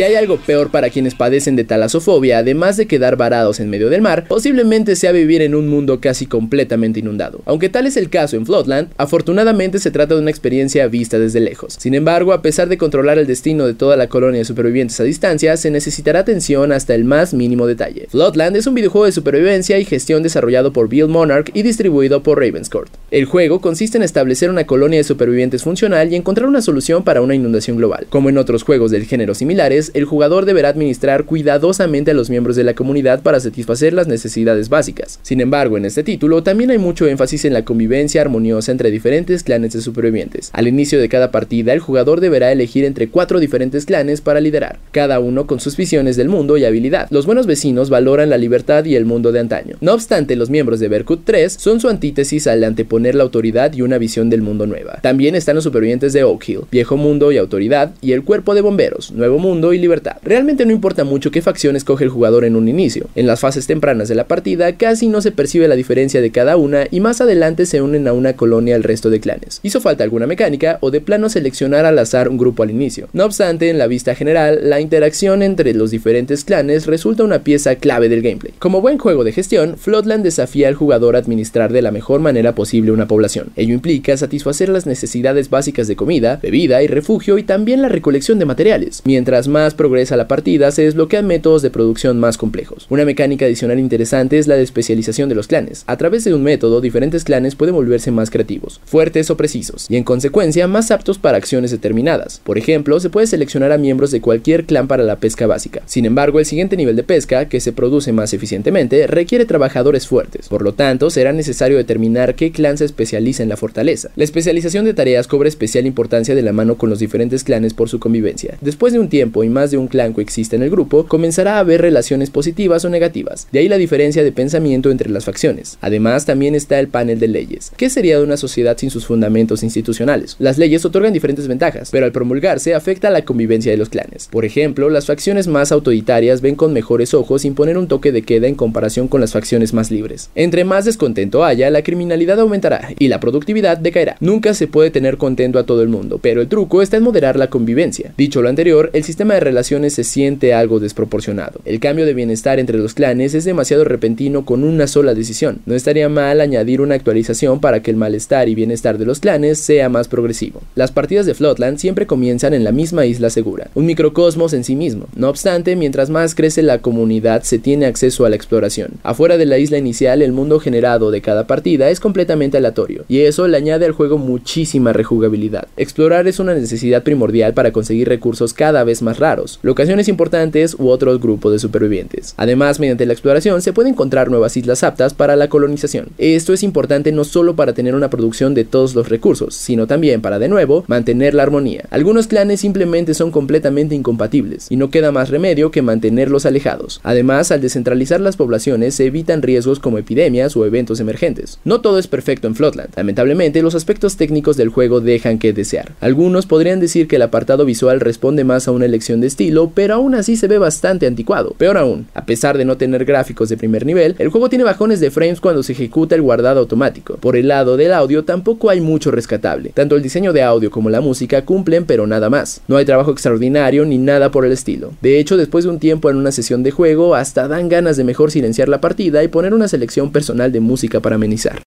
Si 0.00 0.04
hay 0.04 0.14
algo 0.14 0.38
peor 0.38 0.70
para 0.70 0.88
quienes 0.88 1.14
padecen 1.14 1.56
de 1.56 1.64
talasofobia, 1.64 2.38
además 2.38 2.78
de 2.78 2.86
quedar 2.86 3.18
varados 3.18 3.60
en 3.60 3.68
medio 3.68 3.90
del 3.90 4.00
mar, 4.00 4.24
posiblemente 4.28 4.96
sea 4.96 5.12
vivir 5.12 5.42
en 5.42 5.54
un 5.54 5.68
mundo 5.68 6.00
casi 6.00 6.24
completamente 6.24 7.00
inundado. 7.00 7.42
Aunque 7.44 7.68
tal 7.68 7.86
es 7.86 7.98
el 7.98 8.08
caso 8.08 8.38
en 8.38 8.46
Floodland, 8.46 8.88
afortunadamente 8.96 9.78
se 9.78 9.90
trata 9.90 10.14
de 10.14 10.22
una 10.22 10.30
experiencia 10.30 10.86
vista 10.86 11.18
desde 11.18 11.40
lejos. 11.40 11.76
Sin 11.78 11.92
embargo, 11.92 12.32
a 12.32 12.40
pesar 12.40 12.70
de 12.70 12.78
controlar 12.78 13.18
el 13.18 13.26
destino 13.26 13.66
de 13.66 13.74
toda 13.74 13.98
la 13.98 14.08
colonia 14.08 14.38
de 14.38 14.46
supervivientes 14.46 14.98
a 15.00 15.04
distancia, 15.04 15.58
se 15.58 15.70
necesitará 15.70 16.20
atención 16.20 16.72
hasta 16.72 16.94
el 16.94 17.04
más 17.04 17.34
mínimo 17.34 17.66
detalle. 17.66 18.06
Floodland 18.08 18.56
es 18.56 18.66
un 18.66 18.76
videojuego 18.76 19.04
de 19.04 19.12
supervivencia 19.12 19.78
y 19.78 19.84
gestión 19.84 20.22
desarrollado 20.22 20.72
por 20.72 20.88
Bill 20.88 21.08
Monarch 21.08 21.50
y 21.52 21.60
distribuido 21.60 22.22
por 22.22 22.38
Ravenscourt. 22.40 22.90
El 23.10 23.26
juego 23.26 23.60
consiste 23.60 23.98
en 23.98 24.02
establecer 24.02 24.48
una 24.48 24.64
colonia 24.64 24.98
de 24.98 25.04
supervivientes 25.04 25.62
funcional 25.62 26.10
y 26.10 26.16
encontrar 26.16 26.48
una 26.48 26.62
solución 26.62 27.04
para 27.04 27.20
una 27.20 27.34
inundación 27.34 27.76
global. 27.76 28.06
Como 28.08 28.30
en 28.30 28.38
otros 28.38 28.62
juegos 28.62 28.90
del 28.90 29.04
género 29.04 29.34
similares, 29.34 29.89
el 29.94 30.04
jugador 30.04 30.44
deberá 30.44 30.68
administrar 30.68 31.24
cuidadosamente 31.24 32.10
a 32.10 32.14
los 32.14 32.30
miembros 32.30 32.56
de 32.56 32.64
la 32.64 32.74
comunidad 32.74 33.22
para 33.22 33.40
satisfacer 33.40 33.92
las 33.92 34.08
necesidades 34.08 34.68
básicas. 34.68 35.18
Sin 35.22 35.40
embargo, 35.40 35.76
en 35.76 35.84
este 35.84 36.02
título 36.02 36.42
también 36.42 36.70
hay 36.70 36.78
mucho 36.78 37.06
énfasis 37.06 37.44
en 37.44 37.52
la 37.52 37.64
convivencia 37.64 38.20
armoniosa 38.20 38.72
entre 38.72 38.90
diferentes 38.90 39.42
clanes 39.42 39.72
de 39.72 39.80
supervivientes. 39.80 40.50
Al 40.52 40.68
inicio 40.68 41.00
de 41.00 41.08
cada 41.08 41.30
partida, 41.30 41.72
el 41.72 41.80
jugador 41.80 42.20
deberá 42.20 42.52
elegir 42.52 42.84
entre 42.84 43.08
cuatro 43.08 43.40
diferentes 43.40 43.86
clanes 43.86 44.20
para 44.20 44.40
liderar, 44.40 44.78
cada 44.92 45.20
uno 45.20 45.46
con 45.46 45.60
sus 45.60 45.76
visiones 45.76 46.16
del 46.16 46.28
mundo 46.28 46.56
y 46.56 46.64
habilidad. 46.64 47.08
Los 47.10 47.26
buenos 47.26 47.46
vecinos 47.46 47.90
valoran 47.90 48.30
la 48.30 48.38
libertad 48.38 48.84
y 48.84 48.96
el 48.96 49.04
mundo 49.04 49.32
de 49.32 49.40
antaño. 49.40 49.76
No 49.80 49.94
obstante, 49.94 50.36
los 50.36 50.50
miembros 50.50 50.80
de 50.80 50.88
Berkut 50.88 51.24
3 51.24 51.52
son 51.52 51.80
su 51.80 51.88
antítesis 51.88 52.46
al 52.46 52.64
anteponer 52.64 53.14
la 53.14 53.24
autoridad 53.24 53.72
y 53.72 53.82
una 53.82 53.98
visión 53.98 54.30
del 54.30 54.42
mundo 54.42 54.66
nueva. 54.66 55.00
También 55.02 55.34
están 55.34 55.56
los 55.56 55.64
supervivientes 55.64 56.12
de 56.12 56.24
Oak 56.24 56.48
Hill, 56.48 56.60
viejo 56.70 56.96
mundo 56.96 57.32
y 57.32 57.38
autoridad, 57.38 57.92
y 58.00 58.12
el 58.12 58.24
cuerpo 58.24 58.54
de 58.54 58.60
bomberos, 58.60 59.12
nuevo 59.12 59.38
mundo 59.38 59.72
y 59.72 59.78
libertad. 59.80 60.16
Realmente 60.22 60.64
no 60.66 60.72
importa 60.72 61.04
mucho 61.04 61.30
qué 61.30 61.42
facción 61.42 61.76
escoge 61.76 62.04
el 62.04 62.10
jugador 62.10 62.44
en 62.44 62.56
un 62.56 62.68
inicio. 62.68 63.08
En 63.14 63.26
las 63.26 63.40
fases 63.40 63.66
tempranas 63.66 64.08
de 64.08 64.14
la 64.14 64.28
partida 64.28 64.76
casi 64.76 65.08
no 65.08 65.20
se 65.20 65.32
percibe 65.32 65.68
la 65.68 65.76
diferencia 65.76 66.20
de 66.20 66.30
cada 66.30 66.56
una 66.56 66.86
y 66.90 67.00
más 67.00 67.20
adelante 67.20 67.66
se 67.66 67.82
unen 67.82 68.06
a 68.08 68.12
una 68.12 68.34
colonia 68.34 68.76
el 68.76 68.82
resto 68.82 69.10
de 69.10 69.20
clanes. 69.20 69.60
Hizo 69.62 69.80
falta 69.80 70.04
alguna 70.04 70.26
mecánica 70.26 70.78
o 70.80 70.90
de 70.90 71.00
plano 71.00 71.28
seleccionar 71.28 71.84
al 71.84 71.98
azar 71.98 72.28
un 72.28 72.38
grupo 72.38 72.62
al 72.62 72.70
inicio. 72.70 73.08
No 73.12 73.24
obstante, 73.24 73.70
en 73.70 73.78
la 73.78 73.86
vista 73.86 74.14
general, 74.14 74.60
la 74.62 74.80
interacción 74.80 75.42
entre 75.42 75.74
los 75.74 75.90
diferentes 75.90 76.44
clanes 76.44 76.86
resulta 76.86 77.24
una 77.24 77.42
pieza 77.42 77.76
clave 77.76 78.08
del 78.08 78.22
gameplay. 78.22 78.54
Como 78.58 78.80
buen 78.80 78.98
juego 78.98 79.24
de 79.24 79.32
gestión, 79.32 79.76
Floodland 79.76 80.24
desafía 80.24 80.68
al 80.68 80.74
jugador 80.74 81.16
a 81.16 81.18
administrar 81.18 81.72
de 81.72 81.82
la 81.82 81.90
mejor 81.90 82.20
manera 82.20 82.54
posible 82.54 82.92
una 82.92 83.08
población. 83.08 83.48
Ello 83.56 83.74
implica 83.74 84.16
satisfacer 84.16 84.68
las 84.68 84.86
necesidades 84.86 85.50
básicas 85.50 85.88
de 85.88 85.96
comida, 85.96 86.38
bebida 86.42 86.82
y 86.82 86.86
refugio 86.86 87.38
y 87.38 87.42
también 87.42 87.82
la 87.82 87.88
recolección 87.88 88.38
de 88.38 88.44
materiales. 88.44 89.02
Mientras 89.04 89.48
más 89.48 89.59
más 89.60 89.74
progresa 89.74 90.16
la 90.16 90.26
partida, 90.26 90.70
se 90.70 90.82
desbloquean 90.82 91.26
métodos 91.26 91.60
de 91.60 91.68
producción 91.68 92.18
más 92.18 92.38
complejos. 92.38 92.86
Una 92.88 93.04
mecánica 93.04 93.44
adicional 93.44 93.78
interesante 93.78 94.38
es 94.38 94.46
la 94.46 94.56
de 94.56 94.62
especialización 94.62 95.28
de 95.28 95.34
los 95.34 95.48
clanes. 95.48 95.84
A 95.86 95.98
través 95.98 96.24
de 96.24 96.32
un 96.32 96.42
método, 96.42 96.80
diferentes 96.80 97.24
clanes 97.24 97.56
pueden 97.56 97.74
volverse 97.74 98.10
más 98.10 98.30
creativos, 98.30 98.80
fuertes 98.86 99.30
o 99.30 99.36
precisos, 99.36 99.86
y 99.90 99.96
en 99.96 100.04
consecuencia 100.04 100.66
más 100.66 100.90
aptos 100.90 101.18
para 101.18 101.36
acciones 101.36 101.70
determinadas. 101.70 102.40
Por 102.42 102.56
ejemplo, 102.56 102.98
se 103.00 103.10
puede 103.10 103.26
seleccionar 103.26 103.70
a 103.70 103.76
miembros 103.76 104.10
de 104.10 104.22
cualquier 104.22 104.64
clan 104.64 104.88
para 104.88 105.04
la 105.04 105.16
pesca 105.16 105.46
básica. 105.46 105.82
Sin 105.84 106.06
embargo, 106.06 106.38
el 106.38 106.46
siguiente 106.46 106.78
nivel 106.78 106.96
de 106.96 107.02
pesca, 107.02 107.46
que 107.48 107.60
se 107.60 107.72
produce 107.72 108.12
más 108.12 108.32
eficientemente, 108.32 109.06
requiere 109.06 109.44
trabajadores 109.44 110.06
fuertes. 110.06 110.48
Por 110.48 110.62
lo 110.62 110.72
tanto, 110.72 111.10
será 111.10 111.34
necesario 111.34 111.76
determinar 111.76 112.34
qué 112.34 112.50
clan 112.50 112.78
se 112.78 112.86
especializa 112.86 113.42
en 113.42 113.50
la 113.50 113.58
fortaleza. 113.58 114.08
La 114.16 114.24
especialización 114.24 114.86
de 114.86 114.94
tareas 114.94 115.26
cobra 115.26 115.50
especial 115.50 115.84
importancia 115.84 116.34
de 116.34 116.42
la 116.42 116.54
mano 116.54 116.78
con 116.78 116.88
los 116.88 116.98
diferentes 116.98 117.44
clanes 117.44 117.74
por 117.74 117.90
su 117.90 117.98
convivencia. 117.98 118.56
Después 118.62 118.94
de 118.94 119.00
un 119.00 119.10
tiempo 119.10 119.44
más 119.50 119.70
de 119.70 119.78
un 119.78 119.88
clan 119.88 120.12
coexiste 120.12 120.56
en 120.56 120.62
el 120.62 120.70
grupo, 120.70 121.06
comenzará 121.06 121.56
a 121.56 121.60
haber 121.60 121.80
relaciones 121.80 122.30
positivas 122.30 122.84
o 122.84 122.88
negativas. 122.88 123.46
De 123.52 123.58
ahí 123.58 123.68
la 123.68 123.78
diferencia 123.78 124.22
de 124.22 124.32
pensamiento 124.32 124.90
entre 124.90 125.10
las 125.10 125.24
facciones. 125.24 125.78
Además, 125.80 126.26
también 126.26 126.54
está 126.54 126.78
el 126.78 126.88
panel 126.88 127.20
de 127.20 127.28
leyes. 127.28 127.72
¿Qué 127.76 127.90
sería 127.90 128.18
de 128.18 128.24
una 128.24 128.36
sociedad 128.36 128.76
sin 128.78 128.90
sus 128.90 129.06
fundamentos 129.06 129.62
institucionales? 129.62 130.36
Las 130.38 130.58
leyes 130.58 130.84
otorgan 130.84 131.12
diferentes 131.12 131.48
ventajas, 131.48 131.90
pero 131.90 132.06
al 132.06 132.12
promulgarse 132.12 132.74
afecta 132.74 133.08
a 133.08 133.10
la 133.10 133.24
convivencia 133.24 133.72
de 133.72 133.78
los 133.78 133.88
clanes. 133.88 134.28
Por 134.30 134.44
ejemplo, 134.44 134.90
las 134.90 135.06
facciones 135.06 135.46
más 135.46 135.72
autoritarias 135.72 136.40
ven 136.40 136.54
con 136.54 136.72
mejores 136.72 137.14
ojos 137.14 137.44
imponer 137.44 137.78
un 137.78 137.88
toque 137.88 138.12
de 138.12 138.22
queda 138.22 138.46
en 138.46 138.54
comparación 138.54 139.08
con 139.08 139.20
las 139.20 139.32
facciones 139.32 139.72
más 139.72 139.90
libres. 139.90 140.30
Entre 140.34 140.64
más 140.64 140.84
descontento 140.84 141.44
haya, 141.44 141.70
la 141.70 141.82
criminalidad 141.82 142.40
aumentará 142.40 142.90
y 142.98 143.08
la 143.08 143.20
productividad 143.20 143.78
decaerá. 143.78 144.16
Nunca 144.20 144.54
se 144.54 144.66
puede 144.66 144.90
tener 144.90 145.16
contento 145.16 145.58
a 145.58 145.64
todo 145.64 145.82
el 145.82 145.88
mundo, 145.88 146.18
pero 146.22 146.40
el 146.40 146.48
truco 146.48 146.82
está 146.82 146.96
en 146.96 147.02
moderar 147.02 147.36
la 147.36 147.50
convivencia. 147.50 148.12
Dicho 148.16 148.42
lo 148.42 148.48
anterior, 148.48 148.90
el 148.92 149.04
sistema 149.04 149.34
de 149.34 149.39
relaciones 149.42 149.94
se 149.94 150.04
siente 150.04 150.54
algo 150.54 150.80
desproporcionado. 150.80 151.60
El 151.64 151.80
cambio 151.80 152.06
de 152.06 152.14
bienestar 152.14 152.58
entre 152.58 152.78
los 152.78 152.94
clanes 152.94 153.34
es 153.34 153.44
demasiado 153.44 153.84
repentino 153.84 154.44
con 154.44 154.64
una 154.64 154.86
sola 154.86 155.14
decisión. 155.14 155.60
No 155.66 155.74
estaría 155.74 156.08
mal 156.08 156.40
añadir 156.40 156.80
una 156.80 156.94
actualización 156.94 157.60
para 157.60 157.82
que 157.82 157.90
el 157.90 157.96
malestar 157.96 158.48
y 158.48 158.54
bienestar 158.54 158.98
de 158.98 159.06
los 159.06 159.20
clanes 159.20 159.58
sea 159.58 159.88
más 159.88 160.08
progresivo. 160.08 160.62
Las 160.74 160.92
partidas 160.92 161.26
de 161.26 161.34
Floodland 161.34 161.78
siempre 161.78 162.06
comienzan 162.06 162.54
en 162.54 162.64
la 162.64 162.72
misma 162.72 163.06
isla 163.06 163.30
segura, 163.30 163.70
un 163.74 163.86
microcosmos 163.86 164.52
en 164.52 164.64
sí 164.64 164.76
mismo. 164.76 165.06
No 165.14 165.28
obstante, 165.28 165.76
mientras 165.76 166.10
más 166.10 166.34
crece 166.34 166.62
la 166.62 166.78
comunidad 166.78 167.42
se 167.42 167.58
tiene 167.58 167.86
acceso 167.86 168.24
a 168.24 168.30
la 168.30 168.36
exploración. 168.36 168.92
Afuera 169.02 169.36
de 169.36 169.46
la 169.46 169.58
isla 169.58 169.78
inicial, 169.78 170.22
el 170.22 170.32
mundo 170.32 170.60
generado 170.60 171.10
de 171.10 171.20
cada 171.20 171.46
partida 171.46 171.90
es 171.90 172.00
completamente 172.00 172.56
aleatorio, 172.56 173.04
y 173.08 173.20
eso 173.20 173.48
le 173.48 173.56
añade 173.56 173.86
al 173.86 173.92
juego 173.92 174.18
muchísima 174.18 174.92
rejugabilidad. 174.92 175.68
Explorar 175.76 176.28
es 176.28 176.38
una 176.38 176.54
necesidad 176.54 177.02
primordial 177.02 177.54
para 177.54 177.72
conseguir 177.72 178.08
recursos 178.08 178.54
cada 178.54 178.84
vez 178.84 179.02
más 179.02 179.18
raros, 179.30 179.60
locaciones 179.62 180.08
importantes 180.08 180.74
u 180.76 180.88
otros 180.88 181.20
grupos 181.20 181.52
de 181.52 181.60
supervivientes. 181.60 182.34
Además, 182.36 182.80
mediante 182.80 183.06
la 183.06 183.12
exploración 183.12 183.62
se 183.62 183.72
puede 183.72 183.88
encontrar 183.88 184.28
nuevas 184.28 184.56
islas 184.56 184.82
aptas 184.82 185.14
para 185.14 185.36
la 185.36 185.48
colonización. 185.48 186.08
Esto 186.18 186.52
es 186.52 186.64
importante 186.64 187.12
no 187.12 187.22
solo 187.22 187.54
para 187.54 187.72
tener 187.72 187.94
una 187.94 188.10
producción 188.10 188.54
de 188.54 188.64
todos 188.64 188.96
los 188.96 189.08
recursos, 189.08 189.54
sino 189.54 189.86
también 189.86 190.20
para 190.20 190.40
de 190.40 190.48
nuevo 190.48 190.82
mantener 190.88 191.34
la 191.34 191.44
armonía. 191.44 191.84
Algunos 191.90 192.26
clanes 192.26 192.60
simplemente 192.60 193.14
son 193.14 193.30
completamente 193.30 193.94
incompatibles 193.94 194.66
y 194.68 194.76
no 194.76 194.90
queda 194.90 195.12
más 195.12 195.30
remedio 195.30 195.70
que 195.70 195.80
mantenerlos 195.80 196.44
alejados. 196.44 197.00
Además, 197.04 197.52
al 197.52 197.60
descentralizar 197.60 198.20
las 198.20 198.36
poblaciones 198.36 198.96
se 198.96 199.06
evitan 199.06 199.42
riesgos 199.42 199.78
como 199.78 199.98
epidemias 199.98 200.56
o 200.56 200.66
eventos 200.66 200.98
emergentes. 200.98 201.60
No 201.64 201.80
todo 201.80 202.00
es 202.00 202.08
perfecto 202.08 202.48
en 202.48 202.56
Floodland. 202.56 202.90
Lamentablemente, 202.96 203.62
los 203.62 203.76
aspectos 203.76 204.16
técnicos 204.16 204.56
del 204.56 204.70
juego 204.70 205.00
dejan 205.00 205.38
que 205.38 205.52
desear. 205.52 205.92
Algunos 206.00 206.46
podrían 206.46 206.80
decir 206.80 207.06
que 207.06 207.16
el 207.16 207.22
apartado 207.22 207.64
visual 207.64 208.00
responde 208.00 208.42
más 208.42 208.66
a 208.66 208.72
una 208.72 208.86
elección 208.86 209.19
de 209.20 209.26
estilo, 209.26 209.72
pero 209.74 209.94
aún 209.94 210.14
así 210.14 210.36
se 210.36 210.48
ve 210.48 210.58
bastante 210.58 211.06
anticuado. 211.06 211.54
Peor 211.58 211.78
aún, 211.78 212.08
a 212.14 212.24
pesar 212.24 212.58
de 212.58 212.64
no 212.64 212.76
tener 212.76 213.04
gráficos 213.04 213.48
de 213.48 213.56
primer 213.56 213.86
nivel, 213.86 214.16
el 214.18 214.28
juego 214.28 214.48
tiene 214.48 214.64
bajones 214.64 215.00
de 215.00 215.10
frames 215.10 215.40
cuando 215.40 215.62
se 215.62 215.72
ejecuta 215.72 216.14
el 216.14 216.22
guardado 216.22 216.60
automático. 216.60 217.16
Por 217.16 217.36
el 217.36 217.48
lado 217.48 217.76
del 217.76 217.92
audio 217.92 218.24
tampoco 218.24 218.70
hay 218.70 218.80
mucho 218.80 219.10
rescatable. 219.10 219.70
Tanto 219.70 219.96
el 219.96 220.02
diseño 220.02 220.32
de 220.32 220.42
audio 220.42 220.70
como 220.70 220.90
la 220.90 221.00
música 221.00 221.44
cumplen, 221.44 221.84
pero 221.84 222.06
nada 222.06 222.30
más. 222.30 222.62
No 222.68 222.76
hay 222.76 222.84
trabajo 222.84 223.10
extraordinario 223.10 223.84
ni 223.84 223.98
nada 223.98 224.30
por 224.30 224.44
el 224.44 224.52
estilo. 224.52 224.92
De 225.00 225.18
hecho, 225.18 225.36
después 225.36 225.64
de 225.64 225.70
un 225.70 225.78
tiempo 225.78 226.10
en 226.10 226.16
una 226.16 226.32
sesión 226.32 226.62
de 226.62 226.70
juego, 226.70 227.14
hasta 227.14 227.48
dan 227.48 227.68
ganas 227.68 227.96
de 227.96 228.04
mejor 228.04 228.30
silenciar 228.30 228.68
la 228.68 228.80
partida 228.80 229.22
y 229.22 229.28
poner 229.28 229.54
una 229.54 229.68
selección 229.68 230.12
personal 230.12 230.52
de 230.52 230.60
música 230.60 231.00
para 231.00 231.16
amenizar. 231.16 231.62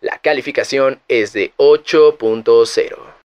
La 0.00 0.18
calificación 0.22 1.00
es 1.08 1.32
de 1.32 1.52
8.0. 1.56 3.17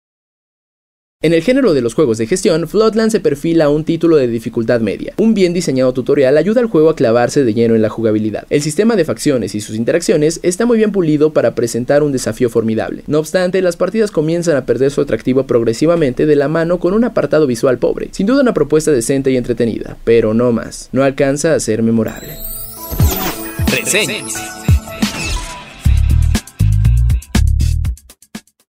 En 1.23 1.33
el 1.33 1.43
género 1.43 1.75
de 1.75 1.81
los 1.81 1.93
juegos 1.93 2.17
de 2.17 2.25
gestión, 2.25 2.67
Floodland 2.67 3.11
se 3.11 3.19
perfila 3.19 3.69
un 3.69 3.83
título 3.83 4.17
de 4.17 4.27
dificultad 4.27 4.81
media. 4.81 5.13
Un 5.17 5.35
bien 5.35 5.53
diseñado 5.53 5.93
tutorial 5.93 6.35
ayuda 6.35 6.61
al 6.61 6.67
juego 6.67 6.89
a 6.89 6.95
clavarse 6.95 7.43
de 7.43 7.53
lleno 7.53 7.75
en 7.75 7.83
la 7.83 7.89
jugabilidad. 7.89 8.47
El 8.49 8.63
sistema 8.63 8.95
de 8.95 9.05
facciones 9.05 9.53
y 9.53 9.61
sus 9.61 9.75
interacciones 9.75 10.39
está 10.41 10.65
muy 10.65 10.79
bien 10.79 10.91
pulido 10.91 11.31
para 11.31 11.53
presentar 11.53 12.01
un 12.01 12.11
desafío 12.11 12.49
formidable. 12.49 13.03
No 13.05 13.19
obstante, 13.19 13.61
las 13.61 13.77
partidas 13.77 14.09
comienzan 14.09 14.55
a 14.55 14.65
perder 14.65 14.89
su 14.89 15.01
atractivo 15.01 15.45
progresivamente 15.45 16.25
de 16.25 16.35
la 16.35 16.47
mano 16.47 16.79
con 16.79 16.95
un 16.95 17.03
apartado 17.03 17.45
visual 17.45 17.77
pobre. 17.77 18.09
Sin 18.13 18.25
duda 18.25 18.41
una 18.41 18.55
propuesta 18.55 18.89
decente 18.89 19.29
y 19.29 19.37
entretenida, 19.37 19.97
pero 20.03 20.33
no 20.33 20.51
más. 20.51 20.89
No 20.91 21.03
alcanza 21.03 21.53
a 21.53 21.59
ser 21.59 21.83
memorable. 21.83 22.35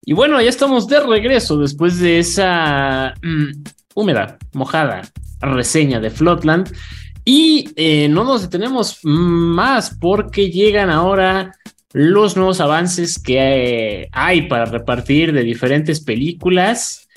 Y 0.04 0.14
bueno, 0.14 0.40
ya 0.40 0.48
estamos 0.48 0.88
de 0.88 1.00
regreso 1.00 1.56
después 1.58 2.00
de 2.00 2.18
esa 2.18 3.14
mm, 3.22 3.62
húmeda, 3.94 4.36
mojada 4.52 5.02
reseña 5.40 6.00
de 6.00 6.10
Floodland. 6.10 6.72
Y 7.24 7.70
eh, 7.76 8.08
no 8.08 8.24
nos 8.24 8.42
detenemos 8.42 8.98
más 9.02 9.96
porque 10.00 10.50
llegan 10.50 10.90
ahora 10.90 11.52
los 11.92 12.36
nuevos 12.36 12.60
avances 12.60 13.16
que 13.18 14.08
hay 14.10 14.42
para 14.48 14.64
repartir 14.64 15.32
de 15.32 15.44
diferentes 15.44 16.00
películas. 16.00 17.08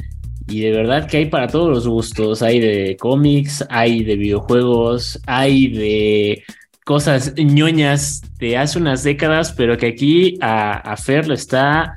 Y 0.48 0.60
de 0.60 0.72
verdad 0.72 1.08
que 1.08 1.18
hay 1.18 1.26
para 1.26 1.48
todos 1.48 1.70
los 1.70 1.88
gustos. 1.88 2.44
Hay 2.44 2.60
de 2.60 2.98
cómics, 3.00 3.66
hay 3.70 4.04
de 4.04 4.16
videojuegos, 4.16 5.20
hay 5.26 5.70
de 5.70 6.44
cosas 6.84 7.34
ñoñas 7.36 8.22
de 8.38 8.58
hace 8.58 8.78
unas 8.78 9.02
décadas, 9.02 9.54
pero 9.54 9.76
que 9.76 9.88
aquí 9.88 10.38
a, 10.40 10.74
a 10.74 10.98
Fer 10.98 11.28
le 11.28 11.34
está 11.34 11.96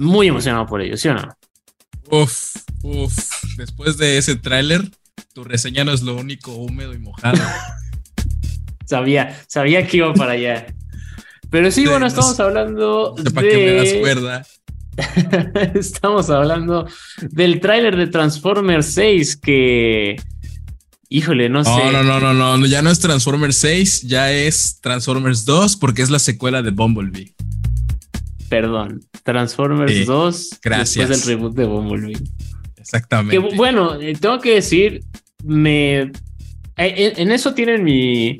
muy 0.00 0.28
emocionado 0.28 0.66
por 0.66 0.80
ello, 0.80 0.96
¿sí 0.96 1.08
o 1.08 1.14
no? 1.14 1.36
Uf, 2.10 2.56
uf. 2.82 3.14
Después 3.56 3.98
de 3.98 4.16
ese 4.16 4.34
tráiler, 4.34 4.82
tu 5.34 5.44
reseña 5.44 5.84
no 5.84 5.92
es 5.92 6.02
lo 6.02 6.16
único 6.16 6.52
húmedo 6.52 6.94
y 6.94 6.98
mojado. 6.98 7.38
sabía, 8.86 9.38
sabía 9.46 9.86
que 9.86 9.98
iba 9.98 10.12
para 10.14 10.32
allá. 10.32 10.74
Pero 11.50 11.70
sí, 11.70 11.86
bueno, 11.86 12.06
estamos 12.06 12.40
hablando 12.40 13.14
de... 13.18 13.30
¿Para 13.30 13.48
qué 13.48 13.56
me 13.56 13.72
das 13.72 13.92
cuerda? 14.00 14.46
estamos 15.74 16.30
hablando 16.30 16.88
del 17.20 17.60
tráiler 17.60 17.96
de 17.96 18.06
Transformers 18.06 18.86
6 18.86 19.36
que... 19.36 20.16
Híjole, 21.10 21.48
no, 21.48 21.64
sé. 21.64 21.70
No, 21.70 21.90
no, 21.90 22.20
no, 22.20 22.32
no, 22.32 22.56
no, 22.56 22.66
ya 22.66 22.82
no 22.82 22.90
es 22.90 23.00
Transformers 23.00 23.56
6, 23.56 24.02
ya 24.02 24.32
es 24.32 24.80
Transformers 24.80 25.44
2 25.44 25.76
porque 25.76 26.02
es 26.02 26.10
la 26.10 26.20
secuela 26.20 26.62
de 26.62 26.70
Bumblebee. 26.70 27.34
Perdón, 28.50 29.00
Transformers 29.22 30.04
2 30.04 30.60
gracias. 30.62 31.08
después 31.08 31.24
del 31.24 31.36
reboot 31.36 31.56
de 31.56 31.64
Bumblebee. 31.64 32.18
Exactamente. 32.76 33.38
bueno, 33.56 33.98
eh, 34.00 34.14
tengo 34.20 34.40
que 34.40 34.56
decir, 34.56 35.02
me 35.44 36.10
eh, 36.76 37.12
en 37.16 37.30
eso 37.30 37.54
tienen 37.54 37.84
mi, 37.84 38.38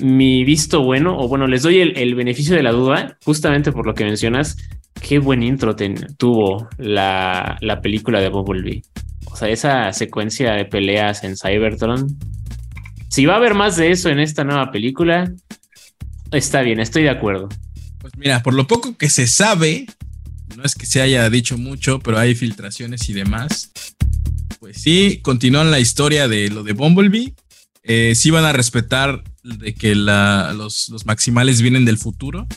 mi 0.00 0.44
visto 0.44 0.82
bueno, 0.82 1.16
o 1.16 1.28
bueno, 1.28 1.46
les 1.46 1.62
doy 1.62 1.80
el, 1.80 2.14
beneficio 2.14 2.56
de 2.56 2.62
la 2.62 2.72
duda, 2.72 3.16
justamente 3.24 3.72
por 3.72 3.86
lo 3.86 3.94
que 3.94 4.04
mencionas, 4.04 4.56
qué 5.00 5.18
buen 5.18 5.42
intro 5.42 5.74
tuvo 6.18 6.68
la, 6.78 7.56
la, 7.60 7.80
película 7.80 8.20
de 8.20 8.28
Bumblebee. 8.28 8.82
O 9.26 9.36
sea, 9.36 9.48
esa 9.48 9.92
secuencia 9.92 10.52
de 10.52 10.64
peleas 10.64 11.24
en 11.24 11.36
Cybertron. 11.36 12.06
Si 13.08 13.26
va 13.26 13.34
a 13.34 13.36
haber 13.36 13.54
más 13.54 13.76
de 13.76 13.92
eso 13.92 14.08
en 14.08 14.18
esta 14.18 14.44
nueva 14.44 14.70
película, 14.70 15.32
está 16.32 16.62
bien, 16.62 16.80
estoy 16.80 17.04
de 17.04 17.10
acuerdo. 17.10 17.48
Pues 18.02 18.16
mira, 18.16 18.42
por 18.42 18.52
lo 18.52 18.66
poco 18.66 18.96
que 18.96 19.08
se 19.08 19.28
sabe, 19.28 19.86
no 20.56 20.64
es 20.64 20.74
que 20.74 20.86
se 20.86 21.00
haya 21.00 21.30
dicho 21.30 21.56
mucho, 21.56 22.00
pero 22.00 22.18
hay 22.18 22.34
filtraciones 22.34 23.08
y 23.08 23.12
demás. 23.12 23.70
Pues 24.58 24.82
sí, 24.82 25.20
continúan 25.22 25.70
la 25.70 25.78
historia 25.78 26.26
de 26.26 26.50
lo 26.50 26.64
de 26.64 26.72
Bumblebee. 26.72 27.34
Eh, 27.84 28.14
sí 28.16 28.30
van 28.30 28.44
a 28.44 28.52
respetar 28.52 29.22
de 29.44 29.74
que 29.74 29.94
los, 29.94 30.88
los 30.88 31.06
maximales 31.06 31.62
vienen 31.62 31.84
del 31.84 31.96
futuro. 31.96 32.48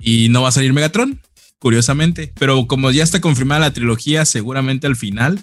Y 0.00 0.28
no 0.28 0.42
va 0.42 0.50
a 0.50 0.52
salir 0.52 0.74
Megatron, 0.74 1.20
curiosamente. 1.58 2.30
Pero 2.38 2.66
como 2.66 2.90
ya 2.90 3.04
está 3.04 3.22
confirmada 3.22 3.60
la 3.60 3.72
trilogía, 3.72 4.26
seguramente 4.26 4.86
al 4.86 4.96
final 4.96 5.42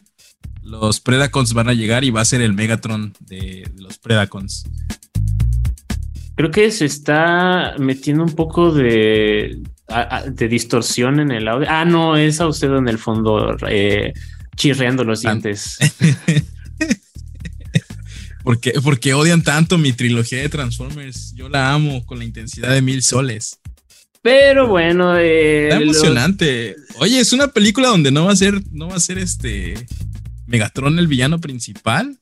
los 0.61 0.99
Predacons 0.99 1.53
van 1.53 1.69
a 1.69 1.73
llegar 1.73 2.03
y 2.03 2.11
va 2.11 2.21
a 2.21 2.25
ser 2.25 2.41
el 2.41 2.53
Megatron 2.53 3.13
de 3.21 3.71
los 3.77 3.97
Predacons. 3.97 4.65
Creo 6.35 6.51
que 6.51 6.69
se 6.71 6.85
está 6.85 7.75
metiendo 7.79 8.23
un 8.23 8.33
poco 8.33 8.71
de, 8.71 9.57
de 10.27 10.47
distorsión 10.49 11.19
en 11.21 11.31
el 11.31 11.47
audio. 11.47 11.67
Ah, 11.69 11.85
no, 11.85 12.17
es 12.17 12.41
a 12.41 12.47
usted 12.47 12.71
en 12.75 12.89
el 12.89 12.97
fondo 12.97 13.55
eh, 13.69 14.13
chirreando 14.57 15.05
los 15.05 15.21
dientes. 15.21 15.77
porque, 18.43 18.73
porque 18.83 19.13
odian 19.13 19.43
tanto 19.43 19.77
mi 19.77 19.93
trilogía 19.93 20.41
de 20.41 20.49
Transformers. 20.49 21.33
Yo 21.35 21.47
la 21.47 21.73
amo 21.73 22.05
con 22.05 22.19
la 22.19 22.25
intensidad 22.25 22.71
de 22.71 22.81
mil 22.81 23.01
soles. 23.01 23.59
Pero 24.21 24.67
bueno, 24.67 25.17
eh, 25.17 25.69
está 25.69 25.81
emocionante. 25.81 26.75
Oye, 26.95 27.19
es 27.19 27.31
una 27.31 27.47
película 27.47 27.89
donde 27.89 28.11
no 28.11 28.25
va 28.25 28.33
a 28.33 28.35
ser, 28.35 28.61
no 28.71 28.89
va 28.89 28.95
a 28.95 28.99
ser 28.99 29.19
este 29.19 29.75
Megatron 30.47 30.99
el 30.99 31.07
villano 31.07 31.39
principal. 31.39 32.19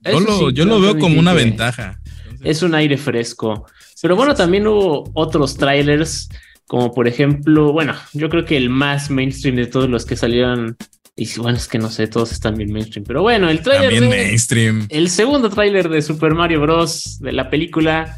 Yo, 0.00 0.20
lo, 0.20 0.50
yo 0.50 0.64
lo 0.64 0.80
veo 0.80 0.98
como 0.98 1.18
una 1.18 1.32
ventaja 1.32 2.00
es 2.42 2.62
un 2.62 2.74
aire 2.74 2.96
fresco. 2.96 3.66
Pero 4.00 4.16
bueno, 4.16 4.34
también 4.34 4.66
hubo 4.66 5.10
otros 5.14 5.56
trailers, 5.56 6.28
como 6.66 6.92
por 6.92 7.06
ejemplo, 7.08 7.72
bueno, 7.72 7.94
yo 8.12 8.28
creo 8.28 8.44
que 8.44 8.56
el 8.56 8.70
más 8.70 9.10
mainstream 9.10 9.56
de 9.56 9.66
todos 9.66 9.88
los 9.90 10.06
que 10.06 10.16
salieron. 10.16 10.76
Y 11.16 11.28
bueno, 11.38 11.58
es 11.58 11.68
que 11.68 11.78
no 11.78 11.90
sé, 11.90 12.06
todos 12.06 12.32
están 12.32 12.54
bien 12.54 12.72
mainstream. 12.72 13.04
Pero 13.04 13.22
bueno, 13.22 13.50
el 13.50 13.60
trailer. 13.60 13.90
También 13.90 14.08
mainstream. 14.08 14.86
El 14.88 15.10
segundo 15.10 15.50
trailer 15.50 15.88
de 15.88 16.00
Super 16.00 16.34
Mario 16.34 16.60
Bros. 16.60 17.18
de 17.20 17.32
la 17.32 17.50
película. 17.50 18.16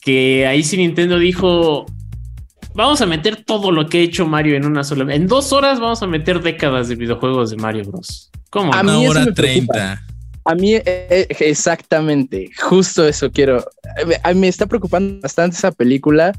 Que 0.00 0.46
ahí 0.46 0.64
sí 0.64 0.76
Nintendo 0.76 1.18
dijo: 1.18 1.86
Vamos 2.74 3.00
a 3.02 3.06
meter 3.06 3.44
todo 3.44 3.70
lo 3.70 3.88
que 3.88 3.98
ha 3.98 4.00
hecho 4.00 4.26
Mario 4.26 4.56
en 4.56 4.64
una 4.64 4.82
sola. 4.82 5.14
En 5.14 5.26
dos 5.26 5.52
horas 5.52 5.78
vamos 5.78 6.02
a 6.02 6.06
meter 6.06 6.42
décadas 6.42 6.88
de 6.88 6.96
videojuegos 6.96 7.50
de 7.50 7.56
Mario 7.56 7.84
Bros. 7.84 8.30
¿Cómo? 8.50 8.74
A 8.74 8.80
una 8.80 8.98
hora 8.98 9.32
treinta. 9.32 10.02
A 10.44 10.54
mí, 10.54 10.74
eh, 10.74 10.84
eh, 10.86 11.26
exactamente, 11.40 12.50
justo 12.60 13.06
eso 13.06 13.30
quiero. 13.30 13.64
Mí 14.06 14.34
me 14.34 14.48
está 14.48 14.66
preocupando 14.66 15.20
bastante 15.20 15.56
esa 15.56 15.70
película 15.70 16.32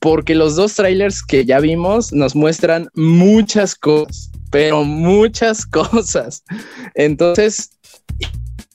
porque 0.00 0.34
los 0.34 0.56
dos 0.56 0.74
trailers 0.74 1.22
que 1.22 1.44
ya 1.44 1.60
vimos 1.60 2.12
nos 2.12 2.34
muestran 2.34 2.88
muchas 2.94 3.74
cosas, 3.74 4.30
pero 4.50 4.84
muchas 4.84 5.66
cosas. 5.66 6.44
Entonces, 6.94 7.70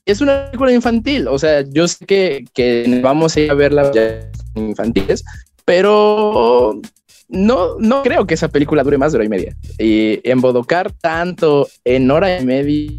es 0.06 0.22
una 0.22 0.48
película 0.48 0.72
infantil. 0.74 1.28
O 1.28 1.40
sea, 1.40 1.62
yo 1.62 1.88
sé 1.88 2.06
que, 2.06 2.46
que 2.54 3.00
vamos 3.04 3.36
a 3.36 3.40
ir 3.42 3.52
a 3.52 3.54
verla 3.54 3.92
infantiles, 4.56 5.24
pero 5.64 6.82
no, 7.30 7.78
no 7.80 8.04
creo 8.04 8.26
que 8.26 8.34
esa 8.34 8.48
película 8.48 8.84
dure 8.84 8.98
más 8.98 9.12
de 9.12 9.18
hora 9.18 9.26
y 9.26 9.30
media. 9.30 9.56
Y 9.78 10.20
embodocar 10.30 10.92
tanto 10.92 11.68
en 11.86 12.10
hora 12.10 12.40
y 12.40 12.46
media 12.46 12.92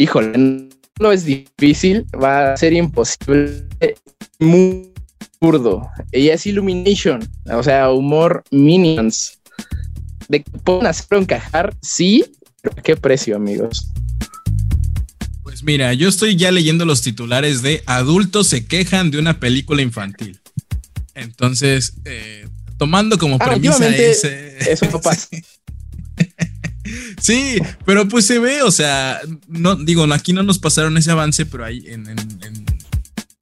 híjole, 0.00 0.68
no 0.98 1.12
es 1.12 1.24
difícil, 1.26 2.06
va 2.12 2.54
a 2.54 2.56
ser 2.56 2.72
imposible, 2.72 3.66
muy 4.38 4.92
burdo. 5.40 5.86
Y 6.10 6.28
es 6.28 6.46
Illumination, 6.46 7.20
o 7.52 7.62
sea, 7.62 7.90
humor 7.90 8.42
Minions. 8.50 9.38
De 10.28 10.42
que 10.42 10.50
pueden 10.64 10.86
hacerlo 10.86 11.18
encajar, 11.18 11.76
sí, 11.82 12.24
pero 12.62 12.74
¿a 12.78 12.82
qué 12.82 12.96
precio, 12.96 13.36
amigos? 13.36 13.88
Pues 15.42 15.62
mira, 15.64 15.92
yo 15.92 16.08
estoy 16.08 16.36
ya 16.36 16.50
leyendo 16.50 16.86
los 16.86 17.02
titulares 17.02 17.60
de 17.60 17.82
adultos 17.84 18.46
se 18.46 18.64
quejan 18.64 19.10
de 19.10 19.18
una 19.18 19.38
película 19.38 19.82
infantil. 19.82 20.40
Entonces, 21.14 21.94
eh, 22.06 22.48
tomando 22.78 23.18
como 23.18 23.36
ah, 23.40 23.44
premisa 23.44 23.86
ese... 23.88 24.72
Eso 24.72 24.86
no 24.90 25.00
pasa. 25.02 25.28
Sí, 27.20 27.58
pero 27.84 28.08
pues 28.08 28.26
se 28.26 28.38
ve, 28.38 28.62
o 28.62 28.70
sea, 28.70 29.20
no 29.48 29.76
digo, 29.76 30.04
aquí 30.12 30.32
no 30.32 30.42
nos 30.42 30.58
pasaron 30.58 30.96
ese 30.96 31.10
avance, 31.10 31.46
pero 31.46 31.64
ahí 31.64 31.84
en, 31.86 32.04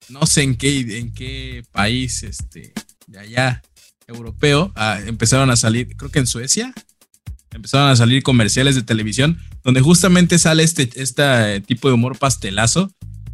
no 0.09 0.25
sé 0.25 0.43
en 0.43 0.55
qué, 0.55 0.99
en 0.99 1.13
qué 1.13 1.63
país, 1.71 2.23
este, 2.23 2.73
de 3.07 3.19
allá, 3.19 3.61
europeo, 4.07 4.71
ah, 4.75 4.99
empezaron 5.05 5.49
a 5.49 5.55
salir, 5.55 5.95
creo 5.95 6.11
que 6.11 6.19
en 6.19 6.27
Suecia, 6.27 6.73
empezaron 7.51 7.89
a 7.89 7.95
salir 7.95 8.23
comerciales 8.23 8.75
de 8.75 8.81
televisión 8.81 9.39
donde 9.63 9.81
justamente 9.81 10.37
sale 10.37 10.63
este, 10.63 10.89
este 10.95 11.61
tipo 11.61 11.87
de 11.87 11.95
humor 11.95 12.17
pastelazo 12.17 12.91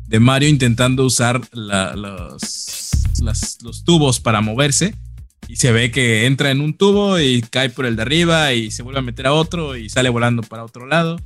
de 0.08 0.20
Mario 0.20 0.50
intentando 0.50 1.06
usar 1.06 1.42
los, 1.52 2.92
los 3.22 3.84
tubos 3.84 4.20
para 4.20 4.42
moverse 4.42 4.96
y 5.48 5.58
se 5.58 5.72
ve 5.72 5.92
que 5.92 6.26
entra 6.26 6.52
en 6.52 6.62
un 6.62 6.76
tubo 6.76 7.20
y 7.20 7.42
cae 7.42 7.70
por 7.70 7.86
el 7.86 7.96
de 7.96 8.02
arriba 8.02 8.54
y 8.54 8.72
se 8.72 8.84
vuelve 8.84 9.00
a 9.00 9.04
meter 9.04 9.28
a 9.28 9.34
otro 9.34 9.76
y 9.76 9.90
sale 9.90 10.10
volando 10.10 10.42
para 10.42 10.64
otro 10.64 10.88
lado. 10.88 11.18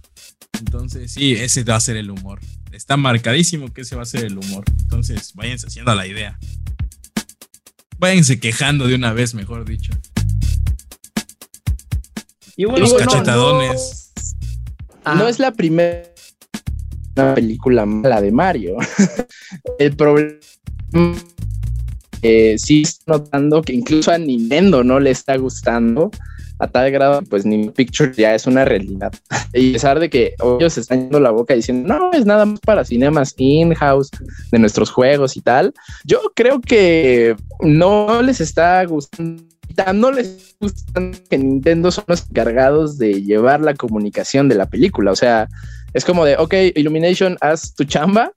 Entonces, 0.60 1.14
sí, 1.14 1.34
ese 1.34 1.64
va 1.64 1.76
a 1.76 1.80
ser 1.80 1.96
el 1.96 2.12
humor. 2.12 2.40
Está 2.72 2.98
marcadísimo 2.98 3.74
que 3.74 3.82
ese 3.82 3.96
va 3.96 4.04
a 4.04 4.06
ser 4.06 4.26
el 4.26 4.38
humor. 4.38 4.66
Entonces, 4.80 5.34
váyanse 5.34 5.68
haciendo 5.68 5.96
la 5.96 6.06
idea. 6.06 6.38
Váyanse 7.98 8.40
quejando 8.40 8.88
de 8.88 8.96
una 8.96 9.14
vez, 9.14 9.34
mejor 9.34 9.66
dicho. 9.66 9.94
Y 12.56 12.66
bueno, 12.66 12.80
Los 12.80 12.94
cachetadones. 12.94 14.12
No, 15.06 15.16
no 15.16 15.28
es 15.28 15.40
la 15.40 15.52
primera 15.52 16.04
película 17.36 17.86
mala 17.86 18.22
de 18.22 18.32
Mario. 18.32 18.78
el 19.80 19.96
problema 19.96 20.40
eh, 22.22 22.56
sí 22.58 22.84
estoy 22.84 23.18
notando 23.18 23.62
que 23.62 23.74
incluso 23.74 24.12
a 24.12 24.18
Nintendo 24.18 24.84
no 24.84 25.00
le 25.00 25.12
está 25.12 25.38
gustando 25.38 26.12
a 26.60 26.68
tal 26.68 26.92
grado, 26.92 27.22
pues 27.24 27.46
ni 27.46 27.70
Picture 27.70 28.12
ya 28.16 28.36
es 28.36 28.46
una 28.46 28.66
realidad. 28.66 29.14
Y 29.54 29.72
a 29.72 29.74
pesar 29.74 30.00
de 30.00 30.10
que 30.10 30.36
ellos 30.60 30.78
están 30.78 31.02
yendo 31.02 31.20
la 31.20 31.32
boca 31.32 31.56
diciendo, 31.56 31.88
no, 31.88 32.12
es 32.12 32.26
nada 32.26 32.46
más 32.46 32.60
para 32.60 32.86
cinemas 32.86 33.34
in-house 33.38 34.12
de 34.52 34.60
nuestros 34.60 34.92
juegos 34.92 35.36
y 35.38 35.42
tal, 35.42 35.74
yo 36.04 36.20
creo 36.36 36.62
que 36.62 37.36
no 37.62 38.22
les 38.22 38.42
está 38.42 38.86
gustando 38.86 39.42
tan 39.42 39.49
no 39.94 40.12
les 40.12 40.56
gustan 40.60 41.14
que 41.30 41.38
Nintendo 41.38 41.92
son 41.92 42.06
los 42.08 42.26
encargados 42.30 42.98
de 42.98 43.24
llevar 43.24 43.62
la 43.62 43.74
comunicación 43.74 44.50
de 44.50 44.56
la 44.56 44.68
película. 44.68 45.12
O 45.12 45.16
sea, 45.16 45.48
es 45.94 46.06
como 46.06 46.26
de, 46.26 46.38
ok, 46.38 46.54
Illumination, 46.76 47.38
haz 47.42 47.74
tu 47.74 47.84
chamba, 47.84 48.32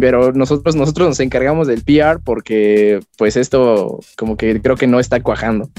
pero 0.00 0.32
nosotros, 0.32 0.74
nosotros 0.74 1.08
nos 1.08 1.20
encargamos 1.20 1.66
del 1.66 1.82
PR 1.82 2.20
porque 2.22 3.00
pues 3.16 3.36
esto 3.36 4.00
como 4.16 4.36
que 4.36 4.60
creo 4.60 4.76
que 4.76 4.86
no 4.86 4.98
está 4.98 5.22
cuajando. 5.22 5.70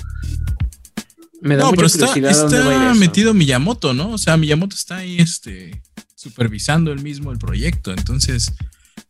Me 1.42 1.56
da 1.56 1.64
no, 1.64 1.72
pero 1.72 1.88
está, 1.88 2.14
está 2.14 2.94
metido 2.96 3.34
Miyamoto, 3.34 3.94
¿no? 3.94 4.12
O 4.12 4.18
sea, 4.18 4.38
Miyamoto 4.38 4.76
está 4.76 4.98
ahí 4.98 5.18
este, 5.20 5.82
supervisando 6.16 6.92
él 6.92 7.02
mismo 7.02 7.32
el 7.32 7.38
proyecto. 7.38 7.92
Entonces, 7.92 8.54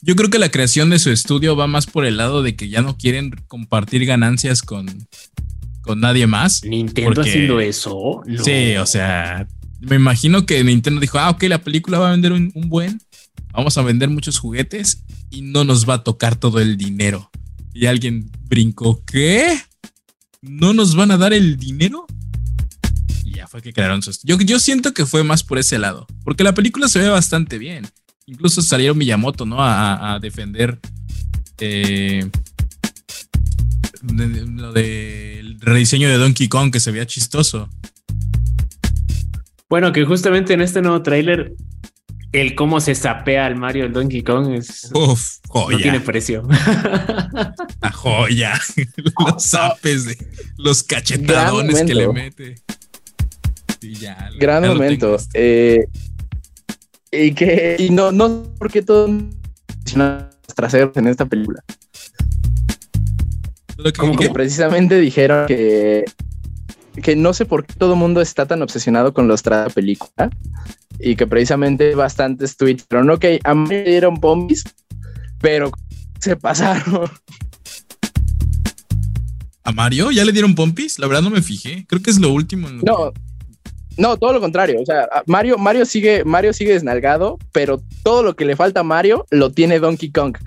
yo 0.02 0.16
creo 0.16 0.30
que 0.30 0.38
la 0.38 0.52
creación 0.52 0.92
de 0.92 1.00
su 1.00 1.10
estudio 1.10 1.56
va 1.56 1.66
más 1.66 1.88
por 1.88 2.06
el 2.06 2.18
lado 2.18 2.44
de 2.44 2.56
que 2.56 2.70
ya 2.70 2.82
no 2.82 2.98
quieren 2.98 3.32
compartir 3.48 4.06
ganancias 4.06 4.62
con, 4.62 5.08
con 5.90 6.02
nadie 6.02 6.28
más. 6.28 6.64
Nintendo 6.64 7.20
haciendo 7.20 7.60
eso. 7.60 8.22
Sí, 8.44 8.76
o 8.76 8.86
sea, 8.86 9.48
me 9.80 9.96
imagino 9.96 10.46
que 10.46 10.64
Nintendo 10.64 11.02
dijo, 11.02 11.18
ah, 11.18 11.32
ok, 11.32 11.42
la 11.46 11.64
película 11.64 11.98
va 11.98 12.10
a 12.10 12.12
vender 12.12 12.32
un, 12.32 12.52
buen, 12.54 13.02
vamos 13.54 13.76
a 13.76 13.82
vender 13.82 14.08
muchos 14.08 14.38
juguetes 14.38 15.04
y 15.32 15.42
no 15.42 15.64
nos 15.64 15.90
va 15.90 15.96
a 15.96 16.04
tocar 16.04 16.36
todo 16.36 16.60
el 16.60 16.78
dinero. 16.78 17.32
Y 17.74 17.88
alguien 17.88 18.30
brincó, 18.48 19.04
¿qué? 19.04 19.60
¿No 20.44 20.74
nos 20.74 20.94
van 20.96 21.10
a 21.10 21.18
dar 21.18 21.34
el 21.34 21.58
dinero? 21.58 22.06
Y 23.26 23.38
ya 23.38 23.48
fue 23.48 23.64
que 23.64 23.74
crearon 23.74 24.04
su... 24.04 24.12
Yo, 24.24 24.40
yo 24.40 24.60
siento 24.60 24.94
que 24.94 25.08
fue 25.08 25.24
más 25.24 25.44
por 25.44 25.58
ese 25.58 25.80
lado, 25.80 26.06
porque 26.24 26.44
la 26.44 26.54
película 26.54 26.88
se 26.88 27.00
ve 27.00 27.10
bastante 27.10 27.58
bien. 27.58 27.88
Incluso 28.28 28.62
salieron 28.62 28.96
Miyamoto, 28.96 29.44
¿no? 29.44 29.58
A, 29.60 30.20
defender 30.22 30.80
eh, 31.58 32.30
lo 34.02 34.74
del 34.74 35.60
rediseño 35.60 36.10
de 36.10 36.18
Donkey 36.18 36.48
Kong 36.48 36.72
que 36.72 36.80
se 36.80 36.92
veía 36.92 37.06
chistoso. 37.06 37.70
Bueno, 39.70 39.92
que 39.94 40.04
justamente 40.04 40.54
en 40.54 40.62
este 40.62 40.82
nuevo 40.82 41.04
tráiler, 41.04 41.54
el 42.32 42.56
cómo 42.56 42.80
se 42.80 42.96
sapea 42.96 43.46
al 43.46 43.56
Mario 43.56 43.86
el 43.86 43.94
Donkey 43.94 44.24
Kong 44.24 44.54
es 44.54 44.90
Uf, 44.94 45.38
joya. 45.48 45.78
no 45.78 45.82
tiene 45.82 46.00
precio. 46.00 46.48
La 47.82 47.92
joya. 47.92 48.60
Los 49.26 49.44
zapes 49.44 50.06
de 50.06 50.18
los 50.58 50.84
cachetadones 50.84 51.84
que 51.84 51.96
le 51.96 52.08
mete. 52.10 52.56
Y 53.82 53.94
ya, 53.94 54.30
Gran 54.40 54.68
momento. 54.68 55.18
Eh, 55.34 55.86
y 57.12 57.32
que 57.32 57.78
y 57.80 57.90
no, 57.90 58.12
no 58.12 58.44
porque 58.58 58.82
todo 58.82 59.10
traseros 60.56 60.96
en 60.98 61.08
esta 61.08 61.26
película. 61.26 61.64
Como 63.98 64.18
que 64.18 64.30
precisamente 64.30 65.00
dijeron 65.00 65.48
que 65.48 66.06
que 67.02 67.16
no 67.16 67.34
sé 67.34 67.46
por 67.46 67.66
qué 67.66 67.74
todo 67.76 67.94
el 67.94 68.00
mundo 68.00 68.22
está 68.22 68.46
tan 68.46 68.62
obsesionado 68.62 69.14
con 69.14 69.28
los 69.28 69.42
de 69.44 69.70
película 69.74 70.30
y 71.00 71.16
que 71.16 71.28
precisamente 71.28 71.96
bastantes 71.96 72.58
tweets, 72.58 72.86
pero 72.88 73.04
que 73.20 73.40
a 73.44 73.56
mí 73.56 73.68
me 73.70 73.84
dieron 73.84 74.20
pompis, 74.20 74.64
pero 75.40 75.72
se 76.20 76.36
pasaron. 76.36 77.10
¿A 79.64 79.72
Mario 79.72 80.12
ya 80.12 80.26
le 80.26 80.32
dieron 80.32 80.56
pompis? 80.56 81.00
La 81.00 81.08
verdad 81.08 81.22
no 81.22 81.30
me 81.30 81.42
fijé. 81.42 81.86
Creo 81.88 82.02
que 82.02 82.10
es 82.10 82.20
lo 82.20 82.34
último. 82.34 82.68
no, 82.70 83.14
no, 83.98 84.18
todo 84.18 84.34
lo 84.34 84.42
contrario. 84.42 84.82
O 84.82 84.86
sea, 84.86 85.08
Mario, 85.28 85.58
Mario 85.58 85.86
sigue, 85.86 86.24
Mario 86.26 86.54
sigue 86.54 86.74
desnalgado, 86.74 87.38
pero 87.52 87.82
todo 88.04 88.24
lo 88.24 88.36
que 88.36 88.46
le 88.46 88.56
falta 88.56 88.80
a 88.80 88.84
Mario 88.84 89.26
lo 89.30 89.52
tiene 89.52 89.80
Donkey 89.80 90.12
Kong. 90.12 90.38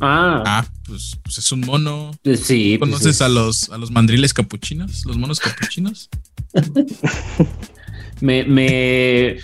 Ah. 0.00 0.42
ah 0.46 0.66
pues, 0.86 1.18
pues, 1.22 1.38
es 1.38 1.52
un 1.52 1.60
mono. 1.60 2.12
Sí. 2.24 2.76
Pues 2.78 2.90
¿Conoces 2.90 3.22
a 3.22 3.28
los 3.28 3.70
a 3.70 3.78
los 3.78 3.90
mandriles 3.90 4.34
capuchinos? 4.34 5.04
¿Los 5.06 5.16
monos 5.16 5.40
capuchinos? 5.40 6.08
me, 8.20 8.44
me, 8.44 9.36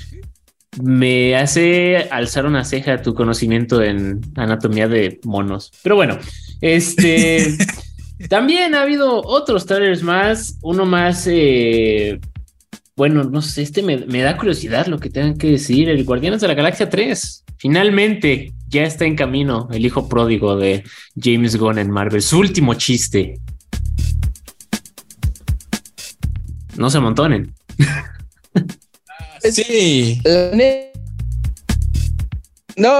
me 0.80 1.36
hace 1.36 2.08
alzar 2.10 2.46
una 2.46 2.64
ceja 2.64 3.02
tu 3.02 3.14
conocimiento 3.14 3.82
en 3.82 4.20
anatomía 4.36 4.88
de 4.88 5.20
monos. 5.24 5.72
Pero 5.82 5.96
bueno, 5.96 6.18
este 6.60 7.56
también 8.28 8.74
ha 8.74 8.82
habido 8.82 9.22
otros 9.22 9.66
trailers 9.66 10.02
más. 10.02 10.58
Uno 10.62 10.84
más. 10.84 11.26
Eh, 11.28 12.20
bueno, 12.96 13.24
no 13.24 13.40
sé, 13.42 13.62
este 13.62 13.82
me, 13.82 13.98
me 13.98 14.20
da 14.20 14.36
curiosidad 14.36 14.86
lo 14.86 14.98
que 14.98 15.10
tengan 15.10 15.36
que 15.38 15.50
decir. 15.50 15.88
El 15.88 16.04
Guardianes 16.04 16.40
de 16.40 16.48
la 16.48 16.54
Galaxia 16.54 16.90
3. 16.90 17.44
Finalmente, 17.56 18.52
ya 18.68 18.84
está 18.84 19.04
en 19.04 19.16
camino 19.16 19.68
el 19.70 19.86
hijo 19.86 20.08
pródigo 20.08 20.56
de 20.56 20.84
James 21.16 21.56
Gunn 21.56 21.78
en 21.78 21.90
Marvel, 21.90 22.22
su 22.22 22.38
último 22.38 22.74
chiste. 22.74 23.38
No 26.76 26.90
se 26.90 26.98
amontonen. 26.98 27.54
sí. 29.40 30.20
No, 32.76 32.90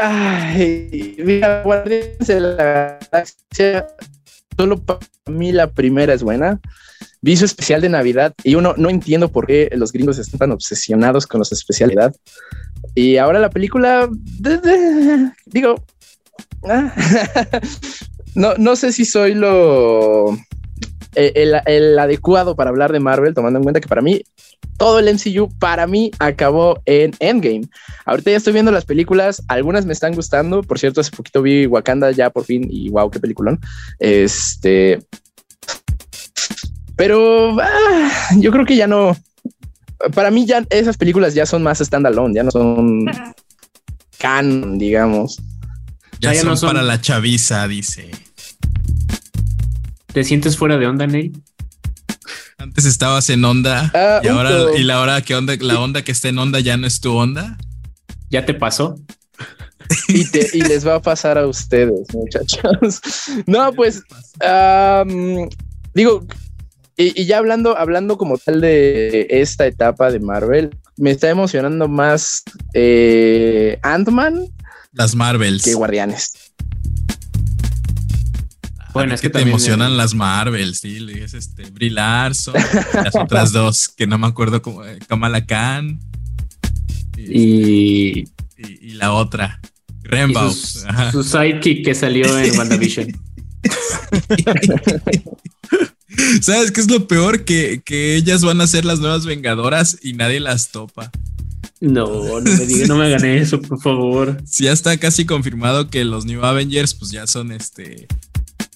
ay, 0.00 1.16
mira, 1.18 1.62
Guardianes 1.62 2.26
de 2.26 2.40
la 2.40 2.98
Galaxia, 3.12 3.86
solo 4.56 4.82
para 4.82 5.00
mí 5.26 5.52
la 5.52 5.70
primera 5.70 6.14
es 6.14 6.22
buena. 6.22 6.60
Vi 7.24 7.32
especial 7.32 7.80
de 7.80 7.88
Navidad 7.88 8.34
y 8.44 8.54
uno 8.54 8.74
no 8.76 8.90
entiendo 8.90 9.32
por 9.32 9.46
qué 9.46 9.70
los 9.72 9.92
gringos 9.92 10.18
están 10.18 10.38
tan 10.40 10.52
obsesionados 10.52 11.26
con 11.26 11.38
los 11.38 11.50
especialidad. 11.52 12.14
Y 12.94 13.16
ahora 13.16 13.38
la 13.38 13.48
película, 13.48 14.10
digo, 15.46 15.82
ah, 16.68 16.94
no, 18.34 18.52
no 18.58 18.76
sé 18.76 18.92
si 18.92 19.06
soy 19.06 19.32
lo 19.32 20.34
eh, 21.14 21.32
el, 21.64 21.98
adecuado 21.98 22.56
para 22.56 22.68
hablar 22.68 22.92
de 22.92 23.00
Marvel, 23.00 23.32
tomando 23.32 23.58
en 23.58 23.62
cuenta 23.62 23.80
que 23.80 23.88
para 23.88 24.02
mí 24.02 24.20
todo 24.76 24.98
el 24.98 25.08
MCU 25.08 25.48
para 25.58 25.86
mí 25.86 26.10
acabó 26.18 26.82
en 26.84 27.12
Endgame. 27.20 27.62
Ahorita 28.04 28.32
ya 28.32 28.36
estoy 28.36 28.52
viendo 28.52 28.70
las 28.70 28.84
películas, 28.84 29.42
algunas 29.48 29.86
me 29.86 29.94
están 29.94 30.12
gustando. 30.12 30.62
Por 30.62 30.78
cierto, 30.78 31.00
hace 31.00 31.16
poquito 31.16 31.40
vi 31.40 31.64
Wakanda 31.64 32.10
ya 32.10 32.28
por 32.28 32.44
fin 32.44 32.68
y 32.70 32.90
wow, 32.90 33.10
qué 33.10 33.18
peliculón. 33.18 33.60
Este, 33.98 34.98
pero 36.96 37.56
ah, 37.60 38.10
yo 38.36 38.50
creo 38.50 38.64
que 38.64 38.76
ya 38.76 38.86
no, 38.86 39.16
para 40.14 40.30
mí 40.30 40.46
ya 40.46 40.64
esas 40.70 40.96
películas 40.96 41.34
ya 41.34 41.46
son 41.46 41.62
más 41.62 41.78
standalone, 41.78 42.34
ya 42.34 42.42
no 42.42 42.50
son 42.50 43.06
canon, 44.18 44.78
digamos. 44.78 45.40
Ya, 46.20 46.34
son, 46.34 46.58
para 46.68 46.82
la 46.82 47.00
chaviza, 47.00 47.66
dice. 47.68 48.10
¿Te 50.12 50.24
sientes 50.24 50.56
fuera 50.56 50.78
de 50.78 50.86
onda, 50.86 51.06
Ney? 51.06 51.32
Antes 52.56 52.86
estabas 52.86 53.28
en 53.28 53.44
onda 53.44 53.90
ah, 53.94 54.20
y 54.22 54.28
ahora 54.28 54.78
y 54.78 54.84
la 54.84 55.00
hora 55.00 55.20
que 55.20 55.34
onda, 55.34 55.54
la 55.60 55.80
onda 55.80 56.02
que 56.02 56.12
está 56.12 56.28
en 56.28 56.38
onda 56.38 56.60
ya 56.60 56.76
no 56.76 56.86
es 56.86 57.00
tu 57.00 57.12
onda. 57.12 57.58
¿Ya 58.30 58.46
te 58.46 58.54
pasó? 58.54 58.96
y, 60.08 60.24
y 60.56 60.62
les 60.62 60.86
va 60.86 60.94
a 60.94 61.02
pasar 61.02 61.36
a 61.36 61.46
ustedes, 61.46 62.12
muchachos. 62.14 63.00
No, 63.46 63.72
pues 63.72 64.02
digo, 65.94 66.26
y, 66.96 67.24
ya 67.24 67.38
hablando, 67.38 67.76
hablando 67.76 68.16
como 68.18 68.38
tal 68.38 68.60
de 68.60 69.26
esta 69.30 69.66
etapa 69.66 70.10
de 70.10 70.20
Marvel, 70.20 70.76
me 70.96 71.10
está 71.10 71.28
emocionando 71.28 71.88
más 71.88 72.42
eh, 72.72 73.78
Ant-Man. 73.82 74.46
Las 74.92 75.14
Marvels. 75.14 75.62
Que 75.62 75.74
Guardianes. 75.74 76.32
Bueno, 78.92 79.12
es 79.12 79.20
que, 79.20 79.28
te 79.28 79.40
emocionan 79.40 79.96
las 79.96 80.14
Marvels, 80.14 80.78
sí, 80.78 81.04
es 81.20 81.34
este 81.34 81.64
Brie 81.64 81.90
Larson, 81.90 82.54
las 82.94 83.16
otras 83.16 83.50
dos 83.52 83.88
que 83.88 84.06
no 84.06 84.18
me 84.18 84.28
acuerdo 84.28 84.62
cómo, 84.62 84.84
eh, 84.84 85.00
Kamala 85.08 85.44
Khan 85.44 85.98
y, 87.16 88.20
y, 88.56 88.92
la 88.92 89.12
otra, 89.12 89.60
Rainbow. 90.04 90.48
Su, 91.10 91.24
sidekick 91.24 91.84
que 91.84 91.96
salió 91.96 92.38
en 92.38 92.56
WandaVision. 92.58 93.20
¿Sabes 96.40 96.70
qué 96.72 96.80
es 96.80 96.90
lo 96.90 97.06
peor? 97.06 97.44
Que, 97.44 97.82
ellas 98.16 98.42
van 98.42 98.60
a 98.60 98.66
ser 98.66 98.84
las 98.84 99.00
nuevas 99.00 99.26
vengadoras 99.26 99.98
y 100.02 100.14
nadie 100.14 100.40
las 100.40 100.70
topa. 100.70 101.10
No, 101.80 102.40
no 102.40 102.40
me 102.40 102.66
digan, 102.66 102.88
no 102.88 102.96
me 102.96 103.06
hagan 103.06 103.24
eso, 103.24 103.60
por 103.60 103.80
favor. 103.80 104.42
Si 104.46 104.64
ya 104.64 104.72
está 104.72 104.96
casi 104.96 105.26
confirmado 105.26 105.90
que 105.90 106.04
los 106.04 106.24
New 106.24 106.44
Avengers, 106.44 106.94
pues 106.94 107.10
ya 107.10 107.26
son 107.26 107.52
este. 107.52 108.06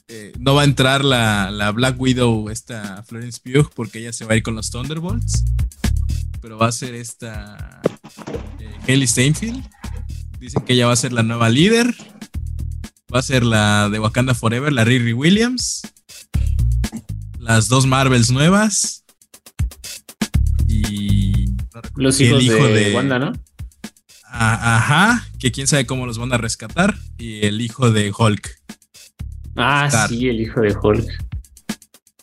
Eh, 0.08 0.32
no 0.38 0.54
va 0.54 0.62
a 0.62 0.64
entrar 0.64 1.04
la, 1.04 1.70
Black 1.74 2.00
Widow, 2.00 2.50
esta 2.50 3.02
Florence 3.04 3.40
Pugh, 3.42 3.70
porque 3.74 4.00
ella 4.00 4.12
se 4.12 4.24
va 4.24 4.34
a 4.34 4.36
ir 4.36 4.42
con 4.42 4.54
los 4.54 4.70
Thunderbolts. 4.70 5.44
Pero 6.40 6.58
va 6.58 6.68
a 6.68 6.72
ser 6.72 6.94
esta. 6.94 7.80
Eh, 8.86 9.06
Steinfeld. 9.06 9.62
Dicen 10.40 10.62
que 10.64 10.74
ella 10.74 10.86
va 10.86 10.92
a 10.92 10.96
ser 10.96 11.12
la 11.12 11.22
nueva 11.22 11.48
líder. 11.48 11.94
Va 13.12 13.20
a 13.20 13.22
ser 13.22 13.42
la 13.42 13.88
de 13.88 13.98
Wakanda 13.98 14.34
Forever, 14.34 14.72
la 14.72 14.84
Riri 14.84 15.14
Williams 15.14 15.82
las 17.48 17.68
dos 17.68 17.86
Marvels 17.86 18.30
nuevas 18.30 19.04
y 20.68 21.46
los 21.96 22.20
hijos 22.20 22.40
el 22.40 22.46
hijo 22.46 22.66
de, 22.68 22.94
Wanda, 22.94 23.18
¿no? 23.18 23.32
ajá, 24.22 25.26
que 25.38 25.50
quién 25.50 25.66
sabe 25.66 25.86
cómo 25.86 26.04
los 26.04 26.18
van 26.18 26.30
a 26.34 26.36
rescatar 26.36 26.94
y 27.16 27.46
el 27.46 27.62
hijo 27.62 27.90
de 27.90 28.12
Hulk. 28.16 28.50
Ah, 29.56 30.06
sí, 30.08 30.28
el 30.28 30.42
hijo 30.42 30.60
de 30.60 30.76
Hulk. 30.76 31.24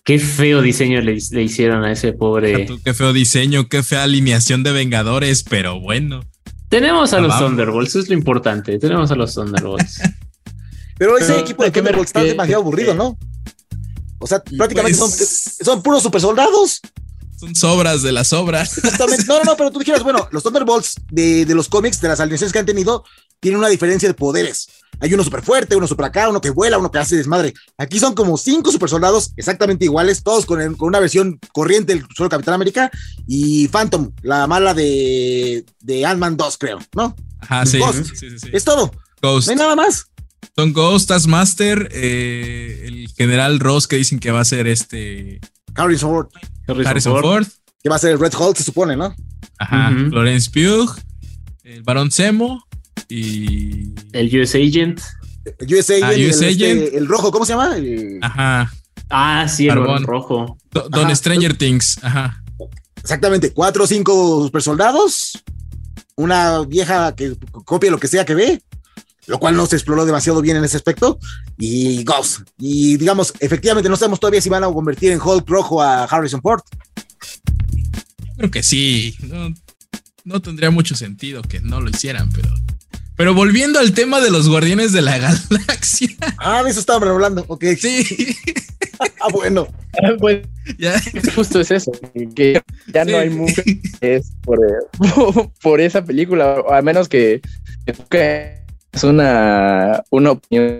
Qué 0.03 0.19
feo 0.19 0.61
diseño 0.61 1.01
le, 1.01 1.13
hicieron 1.13 1.83
a 1.83 1.91
ese 1.91 2.13
pobre. 2.13 2.67
Qué 2.83 2.93
feo 2.93 3.11
diseño, 3.11 3.67
qué 3.67 3.81
fea 3.81 4.03
alineación 4.03 4.61
de 4.61 4.73
Vengadores, 4.73 5.41
pero 5.41 5.79
bueno. 5.79 6.21
Tenemos 6.69 7.13
a 7.13 7.19
los 7.19 7.35
Thunderbolts, 7.39 7.95
es 7.95 8.09
lo 8.09 8.13
importante. 8.13 8.77
Tenemos 8.77 9.09
a 9.09 9.15
los 9.15 9.33
Thunderbolts. 9.33 10.01
pero 10.99 11.17
ese 11.17 11.39
equipo 11.39 11.63
de 11.63 11.71
Thunderbolts 11.71 12.09
está 12.09 12.23
demasiado 12.23 12.61
aburrido, 12.61 12.93
¿no? 12.93 13.17
O 14.19 14.27
sea, 14.27 14.41
prácticamente 14.43 14.97
pues 14.97 15.57
son, 15.61 15.81
puros 15.81 16.03
super 16.03 16.21
soldados. 16.21 16.81
Son 17.37 17.53
sobras 17.55 18.01
de 18.01 18.11
las 18.11 18.33
obras. 18.33 18.79
No, 19.27 19.37
no, 19.37 19.43
no, 19.43 19.57
pero 19.57 19.71
tú 19.71 19.79
dijeras, 19.79 20.03
bueno, 20.03 20.27
los 20.31 20.43
Thunderbolts 20.43 20.95
de, 21.11 21.45
de 21.45 21.55
los 21.55 21.67
cómics, 21.67 21.99
de 21.99 22.07
las 22.07 22.19
alineaciones 22.19 22.53
que 22.53 22.59
han 22.59 22.65
tenido, 22.65 23.03
tienen 23.39 23.59
una 23.59 23.67
diferencia 23.67 24.07
de 24.07 24.13
poderes. 24.13 24.67
Hay 24.99 25.13
uno 25.13 25.23
súper 25.23 25.41
fuerte, 25.41 25.75
uno 25.75 25.87
súper 25.87 26.05
acá, 26.05 26.29
uno 26.29 26.41
que 26.41 26.49
vuela, 26.49 26.77
uno 26.77 26.91
que 26.91 26.99
hace 26.99 27.17
desmadre. 27.17 27.53
Aquí 27.77 27.99
son 27.99 28.15
como 28.15 28.37
cinco 28.37 28.71
super 28.71 28.89
soldados 28.89 29.33
exactamente 29.35 29.85
iguales, 29.85 30.23
todos 30.23 30.45
con, 30.45 30.75
con 30.75 30.87
una 30.87 30.99
versión 30.99 31.39
corriente 31.53 31.93
del 31.93 32.05
solo 32.15 32.29
Capitán 32.29 32.53
América 32.53 32.89
y 33.27 33.67
Phantom, 33.67 34.11
la 34.21 34.47
mala 34.47 34.73
de, 34.73 35.65
de 35.81 36.05
Ant-Man 36.05 36.37
2, 36.37 36.57
creo, 36.57 36.79
¿no? 36.93 37.15
Ajá, 37.39 37.65
sí, 37.65 37.79
Es 38.51 38.63
todo. 38.63 38.91
Ghost. 39.21 39.47
No 39.47 39.51
hay 39.51 39.57
nada 39.57 39.75
más. 39.75 40.07
Son 40.55 40.73
Ghost, 40.73 41.09
Taskmaster, 41.09 41.89
eh, 41.91 42.83
el 42.85 43.07
general 43.15 43.59
Ross 43.59 43.87
que 43.87 43.97
dicen 43.97 44.19
que 44.19 44.31
va 44.31 44.41
a 44.41 44.45
ser 44.45 44.67
este. 44.67 45.39
Harrison 45.75 46.09
Ford. 46.09 46.27
Harrison, 46.67 47.21
Ford. 47.21 47.47
Que 47.83 47.89
va 47.89 47.97
a 47.97 47.99
ser 47.99 48.11
el 48.11 48.19
Red 48.19 48.33
Hulk, 48.33 48.57
se 48.57 48.63
supone, 48.63 48.95
¿no? 48.95 49.13
Ajá. 49.59 49.91
Florence 50.09 50.49
Pugh, 50.51 50.95
el 51.63 51.83
Barón 51.83 52.11
Zemo 52.11 52.65
y. 53.09 53.93
El 54.13 54.41
US 54.41 54.55
Agent. 54.55 55.01
El 55.59 55.73
US 55.73 55.89
Agent. 55.89 56.03
Ah, 56.03 56.13
este, 56.13 56.97
el, 56.97 57.07
rojo, 57.07 57.31
¿cómo 57.31 57.45
se 57.45 57.53
llama? 57.53 57.75
Ajá. 58.21 58.71
Ah, 59.09 59.47
sí, 59.47 59.67
el 59.67 60.03
rojo. 60.03 60.57
Don 60.71 61.15
Stranger 61.15 61.55
Things. 61.55 61.99
Ajá. 62.03 62.41
Exactamente. 62.95 63.53
Cuatro 63.53 63.83
o 63.83 63.87
cinco 63.87 64.43
super 64.43 64.61
soldados. 64.61 65.43
Una 66.15 66.61
vieja 66.61 67.13
que 67.15 67.35
copia 67.65 67.91
lo 67.91 67.99
que 67.99 68.07
sea 68.07 68.25
que 68.25 68.33
ve. 68.33 68.61
Lo 69.27 69.39
cual 69.39 69.55
no 69.55 69.65
se 69.65 69.75
exploró 69.75 70.05
demasiado 70.05 70.41
bien 70.41 70.57
en 70.57 70.63
ese 70.63 70.77
aspecto. 70.77 71.19
Y 71.57 72.03
Ghost. 72.03 72.41
Y 72.57 72.97
digamos, 72.97 73.33
efectivamente, 73.39 73.89
no 73.89 73.97
sabemos 73.97 74.19
todavía 74.19 74.41
si 74.41 74.49
van 74.49 74.63
a 74.63 74.67
convertir 74.67 75.11
en 75.11 75.21
Hulk 75.21 75.49
rojo 75.49 75.81
a 75.81 76.03
Harrison 76.03 76.41
Ford. 76.41 76.61
Creo 78.37 78.51
que 78.51 78.63
sí. 78.63 79.17
No, 79.21 79.53
no 80.23 80.41
tendría 80.41 80.69
mucho 80.69 80.95
sentido 80.95 81.41
que 81.41 81.61
no 81.61 81.81
lo 81.81 81.89
hicieran, 81.89 82.29
pero 82.31 82.49
pero 83.15 83.33
volviendo 83.33 83.79
al 83.79 83.93
tema 83.93 84.19
de 84.19 84.29
los 84.29 84.49
guardianes 84.49 84.91
de 84.91 85.01
la 85.01 85.17
galaxia. 85.49 86.09
Ah, 86.37 86.63
de 86.63 86.71
eso 86.71 86.79
estábamos 86.79 87.09
hablando. 87.09 87.45
Ok. 87.47 87.63
Sí. 87.79 88.35
ah, 88.99 89.27
bueno. 89.31 89.67
Pues, 90.19 90.45
ya. 90.77 91.01
Justo 91.35 91.61
es 91.61 91.71
eso. 91.71 91.89
Que 92.35 92.61
ya 92.87 93.05
no 93.05 93.17
hay 93.17 93.29
mucho 93.29 93.61
es 94.01 94.33
por, 94.41 94.59
por, 95.61 95.79
esa 95.79 96.03
película. 96.03 96.61
A 96.69 96.81
menos 96.81 97.07
que, 97.07 97.39
que 98.09 98.64
es 98.95 99.03
una, 99.03 100.03
una 100.09 100.31
opinión. 100.31 100.79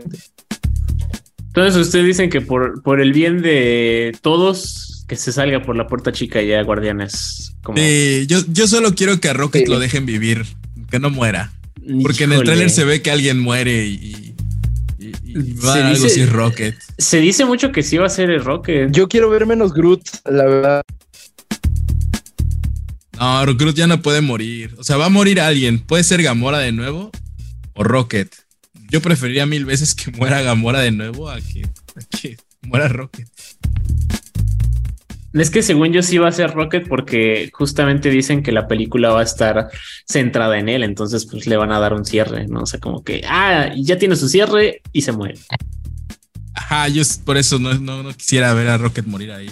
Entonces, 1.48 1.76
ustedes 1.76 2.06
dicen 2.06 2.30
que 2.30 2.42
por, 2.42 2.82
por 2.82 3.02
el 3.02 3.14
bien 3.14 3.42
de 3.42 4.16
todos, 4.22 5.06
que 5.08 5.16
se 5.16 5.32
salga 5.32 5.62
por 5.62 5.76
la 5.76 5.88
puerta 5.88 6.12
chica 6.12 6.42
ya, 6.42 6.62
Guardianes. 6.64 7.56
Como... 7.62 7.78
Sí, 7.78 8.26
yo, 8.28 8.40
yo 8.48 8.68
solo 8.68 8.96
quiero 8.96 9.20
que 9.20 9.30
a 9.30 9.34
Rocket 9.34 9.68
lo 9.68 9.80
dejen 9.80 10.06
vivir, 10.06 10.46
que 10.90 11.00
no 11.00 11.10
muera. 11.10 11.52
Porque 12.02 12.24
en 12.24 12.34
el 12.34 12.44
tráiler 12.44 12.70
se 12.70 12.84
ve 12.84 13.02
que 13.02 13.12
alguien 13.12 13.40
muere 13.40 13.86
y, 13.86 14.34
va 15.64 15.76
a 15.76 15.88
algo 15.90 16.10
sin 16.10 16.30
Rocket. 16.30 16.76
Se 16.98 17.20
dice 17.20 17.46
mucho 17.46 17.72
que 17.72 17.84
sí 17.84 17.98
va 17.98 18.08
a 18.08 18.10
ser 18.10 18.32
el 18.32 18.44
Rocket. 18.44 18.92
Yo 18.92 19.08
quiero 19.08 19.30
ver 19.30 19.46
menos 19.46 19.74
Groot, 19.74 20.02
la 20.26 20.46
verdad. 20.46 20.82
No, 23.20 23.56
Groot 23.56 23.76
ya 23.76 23.88
no 23.88 24.02
puede 24.02 24.22
morir. 24.22 24.74
O 24.78 24.84
sea, 24.84 24.98
va 24.98 25.06
a 25.06 25.10
morir 25.10 25.40
alguien. 25.40 25.80
Puede 25.80 26.04
ser 26.04 26.24
Gamora 26.24 26.60
de 26.60 26.72
nuevo 26.72 27.12
o 27.76 27.84
Rocket. 27.84 28.34
Yo 28.90 29.02
preferiría 29.02 29.46
mil 29.46 29.66
veces 29.66 29.94
que 29.96 30.12
muera 30.12 30.42
Gamora 30.42 30.80
de 30.80 30.92
nuevo 30.92 31.30
a 31.30 31.40
que, 31.40 31.64
a 31.64 32.18
que 32.18 32.38
muera 32.64 32.88
Rocket. 32.88 33.28
Es 35.34 35.50
que 35.50 35.62
según 35.62 35.92
yo 35.92 36.02
sí 36.02 36.18
va 36.18 36.30
a 36.30 36.32
ser 36.32 36.52
Rocket 36.52 36.88
porque 36.88 37.50
justamente 37.52 38.10
dicen 38.10 38.42
que 38.42 38.54
la 38.54 38.68
película 38.70 39.10
va 39.10 39.20
a 39.20 39.24
estar 39.24 39.70
centrada 40.08 40.58
en 40.58 40.70
él, 40.70 40.84
entonces 40.84 41.26
pues 41.26 41.46
le 41.46 41.58
van 41.58 41.74
a 41.74 41.80
dar 41.80 41.94
un 41.94 42.06
cierre, 42.06 42.48
¿no? 42.48 42.62
O 42.62 42.66
sea, 42.66 42.80
como 42.80 43.04
que, 43.04 43.22
ah, 43.28 43.74
ya 43.76 43.98
tiene 43.98 44.16
su 44.16 44.30
cierre 44.30 44.82
y 44.94 45.02
se 45.02 45.12
muere. 45.12 45.38
Ajá, 46.54 46.88
yo 46.88 47.04
por 47.26 47.36
eso 47.36 47.60
no, 47.60 47.74
no, 47.74 48.14
quisiera 48.14 48.54
ver 48.54 48.70
a 48.70 48.78
Rocket 48.78 49.06
morir 49.06 49.34
ahí. 49.34 49.52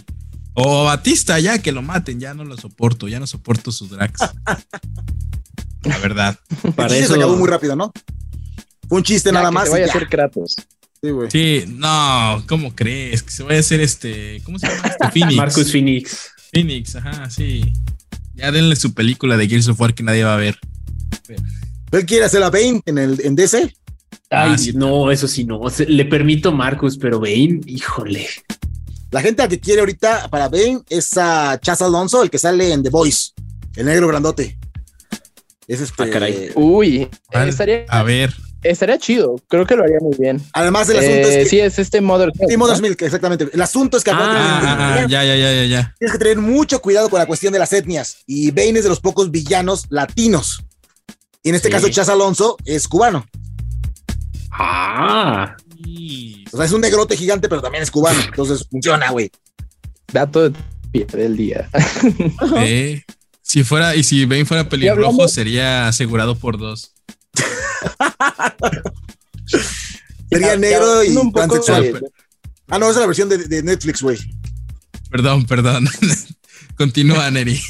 O 0.53 0.85
Batista, 0.85 1.37
ya 1.39 1.61
que 1.61 1.73
lo 1.73 1.81
maten, 1.81 2.17
ya 2.19 2.33
no 2.33 2.45
lo 2.45 2.55
soporto, 2.55 3.09
ya 3.09 3.19
no 3.19 3.27
soporto 3.27 3.71
sus 3.71 3.89
drags. 3.89 4.21
la 5.83 5.97
verdad. 5.99 6.39
Para 6.75 6.95
eso 6.95 7.13
se 7.13 7.19
acabó 7.19 7.35
muy 7.35 7.49
rápido, 7.49 7.75
¿no? 7.75 7.91
Fue 8.87 8.97
un 8.97 9.03
chiste 9.03 9.31
nada 9.31 9.51
más. 9.51 9.65
Se 9.65 9.71
vaya 9.71 9.85
a 9.85 9.89
hacer 9.89 10.07
Kratos. 10.07 10.55
Sí, 11.01 11.09
güey. 11.09 11.29
Sí, 11.31 11.65
no, 11.67 12.43
¿cómo 12.47 12.73
crees? 12.75 13.23
Que 13.23 13.31
se 13.31 13.43
vaya 13.43 13.57
a 13.57 13.59
hacer 13.59 13.81
este. 13.81 14.41
¿Cómo 14.43 14.59
se 14.59 14.67
llama? 14.67 14.87
Este 14.87 15.09
Phoenix. 15.11 15.35
Marcus 15.35 15.71
Phoenix. 15.71 16.31
Phoenix, 16.51 16.95
ajá, 16.95 17.29
sí. 17.29 17.73
Ya 18.35 18.51
denle 18.51 18.75
su 18.75 18.93
película 18.93 19.37
de 19.37 19.47
Gears 19.47 19.67
of 19.67 19.79
War 19.79 19.93
que 19.93 20.03
nadie 20.03 20.23
va 20.23 20.33
a 20.33 20.37
ver. 20.37 20.57
Él 21.91 22.05
quiere 22.05 22.25
hacer 22.25 22.41
a 22.41 22.49
Bane 22.49 22.81
en, 22.85 22.97
el, 22.97 23.21
en 23.23 23.35
DC. 23.35 23.75
Ay, 24.29 24.55
ah, 24.55 24.71
no, 24.73 25.11
eso 25.11 25.27
sí, 25.27 25.43
no. 25.43 25.61
le 25.87 26.05
permito 26.05 26.51
Marcus, 26.51 26.97
pero 26.97 27.19
Bane, 27.19 27.61
híjole. 27.67 28.27
La 29.11 29.21
gente 29.21 29.47
que 29.47 29.59
quiere 29.59 29.81
ahorita 29.81 30.27
para 30.29 30.49
Bane 30.49 30.81
es 30.89 31.15
a 31.17 31.59
Chaz 31.61 31.83
Alonso, 31.83 32.23
el 32.23 32.31
que 32.31 32.39
sale 32.39 32.73
en 32.73 32.81
The 32.81 32.89
Voice, 32.89 33.31
el 33.75 33.85
negro 33.85 34.07
grandote. 34.07 34.57
Es 35.67 35.81
este. 35.81 36.03
Ah, 36.03 36.09
caray. 36.09 36.51
Uy, 36.55 37.09
estaría. 37.31 37.85
A 37.89 38.03
ver. 38.03 38.33
Estaría 38.63 38.97
chido, 38.97 39.35
creo 39.49 39.65
que 39.65 39.75
lo 39.75 39.83
haría 39.83 39.97
muy 39.99 40.15
bien. 40.17 40.41
Además, 40.53 40.87
el 40.87 40.97
asunto 40.97 41.27
es 41.27 41.35
eh, 41.35 41.39
que. 41.39 41.45
Sí, 41.47 41.59
es 41.59 41.79
este 41.79 41.99
Mother 41.99 42.31
Sí, 42.47 42.55
Mother 42.55 42.81
Milk, 42.81 43.01
exactamente. 43.01 43.49
El 43.51 43.61
asunto 43.61 43.97
es 43.97 44.03
que. 44.05 44.11
Ah, 44.13 45.05
ya, 45.09 45.23
ya, 45.23 45.35
ya, 45.35 45.53
ya, 45.53 45.65
ya. 45.65 45.95
Tienes 45.99 46.13
que 46.13 46.19
tener 46.19 46.37
mucho 46.37 46.81
cuidado 46.81 47.09
con 47.09 47.19
la 47.19 47.25
cuestión 47.25 47.51
de 47.51 47.59
las 47.59 47.73
etnias. 47.73 48.19
Y 48.25 48.51
Bane 48.51 48.77
es 48.77 48.83
de 48.83 48.89
los 48.89 49.01
pocos 49.01 49.31
villanos 49.31 49.87
latinos. 49.89 50.63
Y 51.43 51.49
en 51.49 51.55
este 51.55 51.69
caso, 51.69 51.89
Chas 51.89 52.07
Alonso 52.07 52.55
es 52.63 52.87
cubano. 52.87 53.25
Ah. 54.49 55.57
O 56.53 56.57
sea, 56.57 56.65
es 56.65 56.71
un 56.71 56.81
negrote 56.81 57.17
gigante, 57.17 57.49
pero 57.49 57.61
también 57.61 57.83
es 57.83 57.91
cubano. 57.91 58.21
Entonces 58.21 58.65
funciona, 58.69 59.09
güey. 59.11 59.29
Dato 60.11 60.51
del 60.93 61.35
día. 61.35 61.69
Eh, 62.57 63.01
si 63.53 63.63
fuera, 63.63 63.95
y 63.95 64.01
si 64.01 64.25
Bane 64.25 64.45
fuera 64.45 64.67
pelirrojo, 64.67 65.27
sería 65.27 65.87
asegurado 65.87 66.33
por 66.33 66.57
dos. 66.57 66.91
Sería 70.31 70.57
negro 70.57 71.03
y 71.03 71.15
transexual. 71.31 72.01
Ah, 72.67 72.79
no, 72.79 72.85
esa 72.85 72.93
es 72.93 73.01
la 73.01 73.05
versión 73.05 73.29
de, 73.29 73.61
Netflix, 73.61 74.01
güey. 74.01 74.17
Perdón, 75.11 75.45
perdón. 75.45 75.87
Continúa, 76.77 77.29
Neri. 77.29 77.61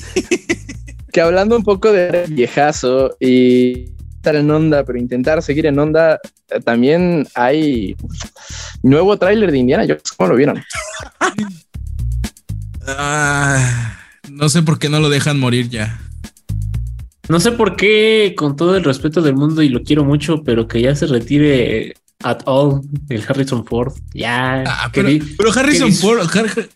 que 1.11 1.19
hablando 1.19 1.57
un 1.57 1.65
poco 1.65 1.91
de 1.91 2.27
viejazo 2.29 3.17
y 3.19 3.89
estar 4.15 4.37
en 4.37 4.49
onda, 4.51 4.85
pero 4.85 4.97
intentar 4.97 5.43
seguir 5.43 5.65
en 5.65 5.79
onda, 5.79 6.21
eh, 6.49 6.61
también 6.61 7.27
hay 7.35 7.97
nuevo 8.83 9.17
tráiler 9.17 9.51
de 9.51 9.57
Indiana 9.57 9.83
Jones. 9.85 10.13
¿Cómo 10.15 10.29
lo 10.29 10.37
vieron? 10.37 10.63
Ah, 12.85 14.02
no 14.29 14.49
sé 14.49 14.63
por 14.63 14.79
qué 14.79 14.89
no 14.89 14.99
lo 14.99 15.09
dejan 15.09 15.39
morir 15.39 15.69
ya. 15.69 15.99
No 17.29 17.39
sé 17.39 17.53
por 17.53 17.75
qué, 17.75 18.33
con 18.37 18.55
todo 18.55 18.75
el 18.75 18.83
respeto 18.83 19.21
del 19.21 19.35
mundo 19.35 19.61
y 19.61 19.69
lo 19.69 19.83
quiero 19.83 20.03
mucho, 20.03 20.43
pero 20.43 20.67
que 20.67 20.81
ya 20.81 20.95
se 20.95 21.07
retire 21.07 21.93
at 22.23 22.41
all 22.45 22.81
el 23.09 23.23
Harrison 23.27 23.65
Ford. 23.65 23.93
Ya. 24.13 24.63
Ah, 24.65 24.91
pero, 24.93 25.09
Harrison, 25.53 25.93
Ford, 25.93 26.27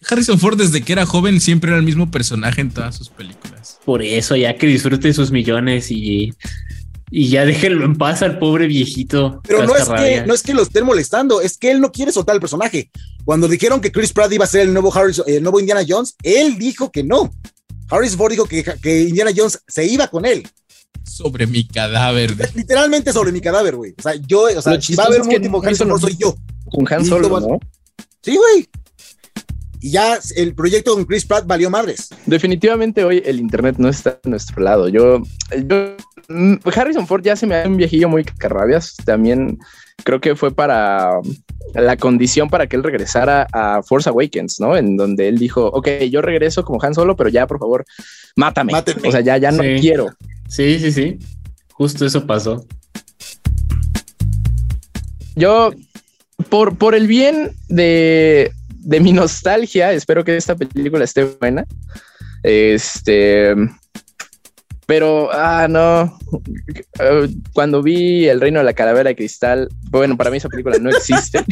Harrison 0.09 0.39
Ford 0.39 0.57
desde 0.57 0.81
que 0.81 0.93
era 0.93 1.05
joven 1.05 1.41
siempre 1.41 1.71
era 1.71 1.77
el 1.77 1.85
mismo 1.85 2.11
personaje 2.11 2.61
en 2.61 2.71
todas 2.71 2.95
sus 2.95 3.09
películas. 3.09 3.79
Por 3.85 4.03
eso, 4.03 4.35
ya 4.35 4.55
que 4.55 4.67
disfrute 4.67 5.13
sus 5.13 5.31
millones 5.31 5.91
y, 5.91 6.33
y 7.09 7.29
ya 7.29 7.45
déjenlo 7.45 7.85
en 7.85 7.95
paz 7.95 8.21
al 8.21 8.37
pobre 8.39 8.67
viejito. 8.67 9.41
Pero 9.47 9.65
no 9.65 9.75
es, 9.75 9.87
que, 9.87 10.25
no 10.25 10.33
es 10.33 10.43
que 10.43 10.53
lo 10.53 10.63
estén 10.63 10.85
molestando, 10.85 11.41
es 11.41 11.57
que 11.57 11.71
él 11.71 11.79
no 11.79 11.91
quiere 11.91 12.11
soltar 12.11 12.35
el 12.35 12.41
personaje. 12.41 12.91
Cuando 13.23 13.47
dijeron 13.47 13.79
que 13.79 13.91
Chris 13.91 14.13
Pratt 14.13 14.31
iba 14.31 14.45
a 14.45 14.47
ser 14.47 14.61
el 14.61 14.73
nuevo, 14.73 14.93
Harrison, 14.93 15.25
el 15.27 15.41
nuevo 15.43 15.59
Indiana 15.59 15.83
Jones, 15.87 16.15
él 16.23 16.57
dijo 16.57 16.91
que 16.91 17.03
no. 17.03 17.31
Harris 17.89 18.15
Ford 18.15 18.31
dijo 18.31 18.45
que, 18.45 19.01
Indiana 19.07 19.31
Jones 19.35 19.61
se 19.67 19.85
iba 19.85 20.07
con 20.07 20.25
él. 20.25 20.47
Sobre 21.03 21.47
mi 21.47 21.65
cadáver. 21.65 22.35
Literalmente 22.53 23.13
sobre 23.13 23.31
mi 23.31 23.39
cadáver, 23.39 23.77
güey. 23.77 23.93
O 23.97 24.01
sea, 24.01 24.15
yo, 24.15 24.47
o 24.55 24.61
sea, 24.61 24.81
si 24.81 24.95
va 24.95 25.05
a 25.05 25.07
haber 25.07 25.21
un 25.21 25.33
último 25.33 25.61
Harrison 25.63 25.87
Ford, 25.89 26.01
soy 26.01 26.17
yo. 26.17 26.35
Con 26.69 26.85
Han 26.91 27.05
Solo, 27.05 27.39
¿no? 27.39 27.59
Sí, 28.21 28.35
güey. 28.35 28.67
Y 29.79 29.91
ya 29.91 30.19
el 30.35 30.55
proyecto 30.55 30.93
con 30.95 31.05
Chris 31.05 31.25
Pratt 31.25 31.45
valió 31.45 31.69
madres. 31.69 32.09
Definitivamente 32.25 33.03
hoy 33.03 33.21
el 33.25 33.39
internet 33.39 33.75
no 33.77 33.89
está 33.89 34.19
a 34.23 34.29
nuestro 34.29 34.61
lado. 34.63 34.87
Yo, 34.89 35.21
yo 35.65 35.95
mm, 36.29 36.55
Harrison 36.75 37.07
Ford 37.07 37.23
ya 37.23 37.35
se 37.35 37.45
me 37.45 37.55
hace 37.55 37.69
un 37.69 37.77
viejillo 37.77 38.09
muy 38.09 38.23
carrabias. 38.23 38.95
También 39.05 39.59
creo 40.03 40.19
que 40.19 40.35
fue 40.35 40.51
para 40.51 41.11
la 41.73 41.97
condición 41.97 42.49
para 42.49 42.67
que 42.67 42.75
él 42.75 42.83
regresara 42.83 43.47
a 43.51 43.81
Force 43.83 44.09
Awakens, 44.09 44.59
¿no? 44.59 44.75
En 44.75 44.97
donde 44.97 45.27
él 45.27 45.37
dijo, 45.37 45.65
ok, 45.67 45.87
yo 46.09 46.21
regreso 46.21 46.63
como 46.63 46.81
Han 46.81 46.93
Solo, 46.93 47.15
pero 47.15 47.29
ya, 47.29 47.45
por 47.45 47.59
favor, 47.59 47.85
mátame. 48.35 48.73
O 49.05 49.11
sea, 49.11 49.21
ya, 49.21 49.37
ya 49.37 49.51
no 49.51 49.63
quiero. 49.79 50.09
Sí, 50.47 50.79
sí, 50.79 50.91
sí. 50.91 51.19
Justo 51.73 52.05
eso 52.05 52.25
pasó. 52.25 52.65
Yo, 55.35 55.71
por, 56.49 56.77
por 56.77 56.95
el 56.95 57.05
bien 57.05 57.51
de, 57.67 58.51
de 58.87 59.01
mi 59.01 59.11
nostalgia, 59.11 59.91
espero 59.91 60.23
que 60.23 60.37
esta 60.37 60.55
película 60.55 61.03
esté 61.03 61.25
buena. 61.25 61.65
Este, 62.41 63.53
pero, 64.85 65.29
ah, 65.33 65.67
no. 65.69 66.17
Cuando 67.53 67.83
vi 67.83 68.29
El 68.29 68.39
Reino 68.39 68.59
de 68.59 68.65
la 68.65 68.71
Calavera 68.71 69.09
de 69.09 69.17
Cristal, 69.17 69.67
bueno, 69.89 70.15
para 70.15 70.31
mí 70.31 70.37
esa 70.37 70.47
película 70.47 70.77
no 70.79 70.89
existe. 70.89 71.43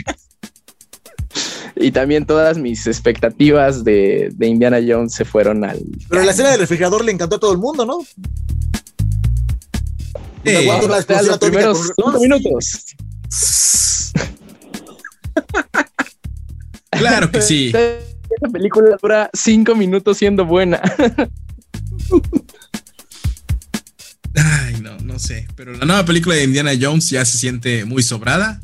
y 1.76 1.92
también 1.92 2.26
todas 2.26 2.58
mis 2.58 2.88
expectativas 2.88 3.84
de, 3.84 4.34
Indiana 4.40 4.80
Jones 4.88 5.14
se 5.14 5.26
fueron 5.26 5.66
al. 5.66 5.82
Pero 6.10 6.24
la 6.24 6.32
escena 6.32 6.52
del 6.52 6.62
refrigerador 6.62 7.04
le 7.04 7.12
encantó 7.12 7.36
a 7.36 7.40
todo 7.40 7.52
el 7.52 7.58
mundo, 7.58 7.86
¿no? 7.86 8.00
Sí, 10.46 10.68
los 11.26 11.38
primeros 11.40 11.92
cinco 11.98 12.18
minutos. 12.18 12.96
claro 16.98 17.32
que 17.32 17.42
sí. 17.42 17.72
Esa 17.74 18.52
película 18.52 18.98
dura 19.02 19.30
cinco 19.34 19.76
minutos 19.76 20.18
siendo 20.18 20.46
buena. 20.46 20.82
Ay, 24.36 24.82
no, 24.82 24.98
no 24.98 25.20
sé. 25.20 25.48
Pero 25.56 25.74
la 25.74 25.86
nueva 25.86 26.06
película 26.06 26.36
de 26.36 26.44
Indiana 26.44 26.72
Jones 26.80 27.10
ya 27.10 27.24
se 27.24 27.38
siente 27.38 27.86
muy 27.86 28.04
sobrada. 28.04 28.62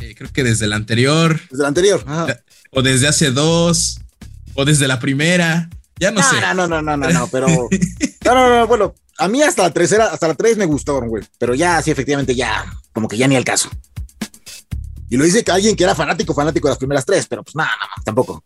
Eh, 0.00 0.14
creo 0.14 0.30
que 0.32 0.44
desde 0.44 0.66
la 0.66 0.76
anterior. 0.76 1.40
Desde 1.50 1.62
la 1.62 1.68
anterior. 1.68 2.04
O 2.70 2.82
desde 2.82 3.08
hace 3.08 3.30
dos. 3.30 4.00
O 4.54 4.64
desde 4.64 4.86
la 4.86 5.00
primera. 5.00 5.68
Ya 5.98 6.10
no, 6.10 6.22
sé. 6.22 6.40
No, 6.40 6.54
no, 6.54 6.68
no, 6.68 6.82
no, 6.82 6.96
no, 6.96 7.10
no, 7.10 7.26
pero. 7.28 7.46
no, 8.24 8.34
no, 8.34 8.48
no, 8.48 8.66
bueno. 8.66 8.94
A 9.18 9.28
mí 9.28 9.42
hasta 9.42 9.62
la 9.62 9.70
tercera, 9.72 10.08
hasta 10.08 10.28
la 10.28 10.34
tres 10.34 10.58
me 10.58 10.66
gustaron, 10.66 11.08
güey. 11.08 11.24
Pero 11.38 11.54
ya, 11.54 11.80
sí, 11.80 11.90
efectivamente, 11.90 12.34
ya. 12.34 12.66
Como 12.92 13.08
que 13.08 13.16
ya 13.16 13.26
ni 13.26 13.34
al 13.34 13.44
caso. 13.44 13.70
Y 15.08 15.16
lo 15.16 15.24
dice 15.24 15.44
que 15.44 15.52
alguien 15.52 15.76
que 15.76 15.84
era 15.84 15.94
fanático, 15.94 16.34
fanático 16.34 16.68
de 16.68 16.72
las 16.72 16.78
primeras 16.78 17.04
tres, 17.04 17.26
pero 17.28 17.42
pues 17.42 17.54
nada, 17.54 17.70
no, 17.80 18.02
tampoco. 18.04 18.42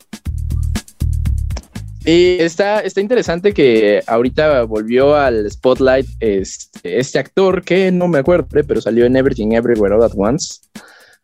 Y 2.04 2.40
está, 2.40 2.80
está 2.80 3.00
interesante 3.00 3.52
que 3.52 4.02
ahorita 4.06 4.62
volvió 4.62 5.14
al 5.14 5.50
spotlight 5.50 6.06
este, 6.20 6.98
este, 6.98 7.18
actor 7.18 7.62
que 7.62 7.92
no 7.92 8.08
me 8.08 8.18
acuerdo, 8.18 8.48
pero 8.66 8.80
salió 8.80 9.04
en 9.04 9.16
Everything 9.16 9.52
Everywhere 9.52 9.94
All 9.94 10.02
at 10.02 10.12
Once, 10.16 10.60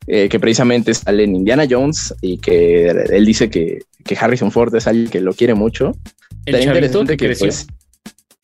eh, 0.06 0.28
que 0.28 0.38
precisamente 0.38 0.92
sale 0.92 1.24
en 1.24 1.34
Indiana 1.34 1.66
Jones 1.68 2.14
y 2.20 2.38
que 2.38 2.88
él 2.88 3.24
dice 3.24 3.48
que, 3.48 3.80
que 4.04 4.16
Harrison 4.20 4.52
Ford 4.52 4.74
es 4.74 4.86
alguien 4.86 5.08
que 5.08 5.20
lo 5.20 5.32
quiere 5.32 5.54
mucho. 5.54 5.92
está 6.44 6.60
interesante 6.60 7.16
que, 7.16 7.34
pues, 7.36 7.66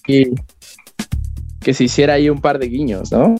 que 0.04 1.74
se 1.74 1.84
hiciera 1.84 2.14
ahí 2.14 2.30
un 2.30 2.40
par 2.40 2.58
de 2.58 2.68
guiños, 2.68 3.12
¿no? 3.12 3.36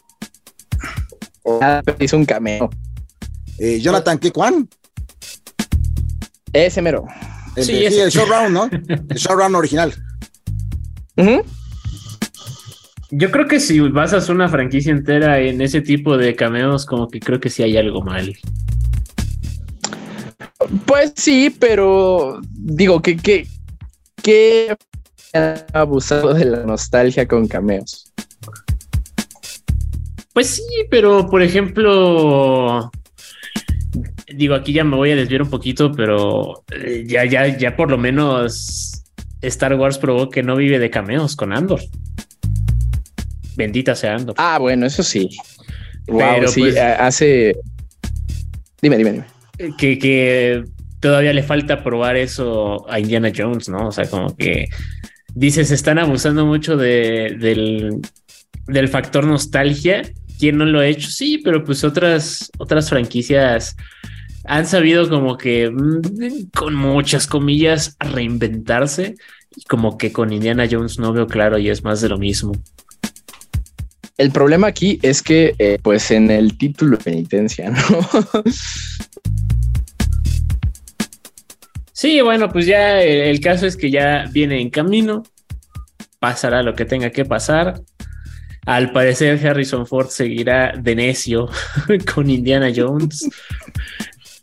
O 1.44 1.60
hizo 1.98 2.16
un 2.16 2.26
cameo. 2.26 2.70
Eh, 3.58 3.80
Jonathan, 3.80 4.18
¿qué 4.18 4.30
cuán? 4.30 4.68
Ese 6.52 6.82
mero. 6.82 7.06
El, 7.56 7.64
sí, 7.64 7.84
el 7.84 8.10
showround, 8.10 8.52
¿no? 8.52 8.64
El 9.08 9.16
showround 9.16 9.56
original. 9.56 9.94
Yo 13.10 13.30
creo 13.30 13.46
que 13.46 13.60
si 13.60 13.78
basas 13.80 14.28
una 14.30 14.48
franquicia 14.48 14.90
entera 14.90 15.38
en 15.38 15.60
ese 15.60 15.82
tipo 15.82 16.16
de 16.16 16.34
cameos, 16.34 16.86
como 16.86 17.08
que 17.08 17.20
creo 17.20 17.40
que 17.40 17.50
sí 17.50 17.62
hay 17.62 17.76
algo 17.76 18.02
mal. 18.02 18.34
Pues 20.86 21.12
sí, 21.16 21.54
pero 21.58 22.40
digo 22.52 23.02
que 23.02 23.16
que 23.16 23.46
que 24.22 24.74
abusado 25.72 26.34
de 26.34 26.44
la 26.44 26.64
nostalgia 26.64 27.26
con 27.26 27.48
cameos. 27.48 28.12
Pues 30.32 30.46
sí, 30.48 30.62
pero 30.90 31.28
por 31.28 31.42
ejemplo, 31.42 32.90
digo, 34.34 34.54
aquí 34.54 34.72
ya 34.72 34.84
me 34.84 34.96
voy 34.96 35.10
a 35.10 35.16
desviar 35.16 35.42
un 35.42 35.50
poquito, 35.50 35.92
pero 35.92 36.64
eh, 36.70 37.04
ya, 37.06 37.24
ya, 37.24 37.56
ya 37.56 37.76
por 37.76 37.90
lo 37.90 37.98
menos 37.98 39.04
Star 39.42 39.74
Wars 39.74 39.98
probó 39.98 40.30
que 40.30 40.42
no 40.42 40.56
vive 40.56 40.78
de 40.78 40.90
cameos 40.90 41.36
con 41.36 41.52
Andor. 41.52 41.80
Bendita 43.56 43.94
sea 43.94 44.14
Andor. 44.14 44.34
Ah, 44.38 44.58
bueno, 44.58 44.86
eso 44.86 45.02
sí. 45.02 45.28
pero 46.06 46.48
sí, 46.48 46.60
pues, 46.60 46.76
hace. 46.78 47.56
Dime, 48.80 48.96
dime, 48.96 49.12
dime. 49.12 49.72
Que, 49.76 49.98
que 49.98 50.64
todavía 51.00 51.32
le 51.32 51.42
falta 51.42 51.82
probar 51.84 52.16
eso 52.16 52.88
a 52.90 52.98
Indiana 52.98 53.30
Jones, 53.36 53.68
¿no? 53.68 53.88
O 53.88 53.92
sea, 53.92 54.08
como 54.08 54.34
que 54.36 54.68
dices, 55.34 55.70
están 55.70 55.98
abusando 55.98 56.46
mucho 56.46 56.76
de, 56.76 57.36
del, 57.38 58.00
del 58.66 58.88
factor 58.88 59.26
nostalgia. 59.26 60.02
¿Quién 60.42 60.58
no 60.58 60.64
lo 60.64 60.80
ha 60.80 60.88
hecho? 60.88 61.08
Sí, 61.08 61.38
pero 61.38 61.62
pues 61.62 61.84
otras, 61.84 62.50
otras 62.58 62.90
franquicias 62.90 63.76
han 64.44 64.66
sabido 64.66 65.08
como 65.08 65.38
que 65.38 65.70
mm, 65.70 66.50
con 66.52 66.74
muchas 66.74 67.28
comillas 67.28 67.96
reinventarse 68.00 69.14
y 69.54 69.62
como 69.62 69.96
que 69.96 70.10
con 70.10 70.32
Indiana 70.32 70.66
Jones 70.68 70.98
no 70.98 71.12
veo 71.12 71.28
claro 71.28 71.58
y 71.58 71.70
es 71.70 71.84
más 71.84 72.00
de 72.00 72.08
lo 72.08 72.18
mismo. 72.18 72.50
El 74.18 74.32
problema 74.32 74.66
aquí 74.66 74.98
es 75.02 75.22
que 75.22 75.54
eh, 75.60 75.78
pues 75.80 76.10
en 76.10 76.28
el 76.28 76.58
título 76.58 76.96
de 76.96 77.04
penitencia, 77.04 77.70
¿no? 77.70 78.08
sí, 81.92 82.20
bueno, 82.20 82.48
pues 82.48 82.66
ya 82.66 83.00
el 83.00 83.38
caso 83.38 83.64
es 83.64 83.76
que 83.76 83.92
ya 83.92 84.28
viene 84.32 84.60
en 84.60 84.70
camino, 84.70 85.22
pasará 86.18 86.64
lo 86.64 86.74
que 86.74 86.84
tenga 86.84 87.10
que 87.10 87.24
pasar. 87.24 87.80
Al 88.66 88.92
parecer 88.92 89.44
Harrison 89.44 89.86
Ford 89.86 90.08
seguirá 90.08 90.72
de 90.76 90.94
necio 90.94 91.48
con 92.14 92.30
Indiana 92.30 92.72
Jones. 92.74 93.28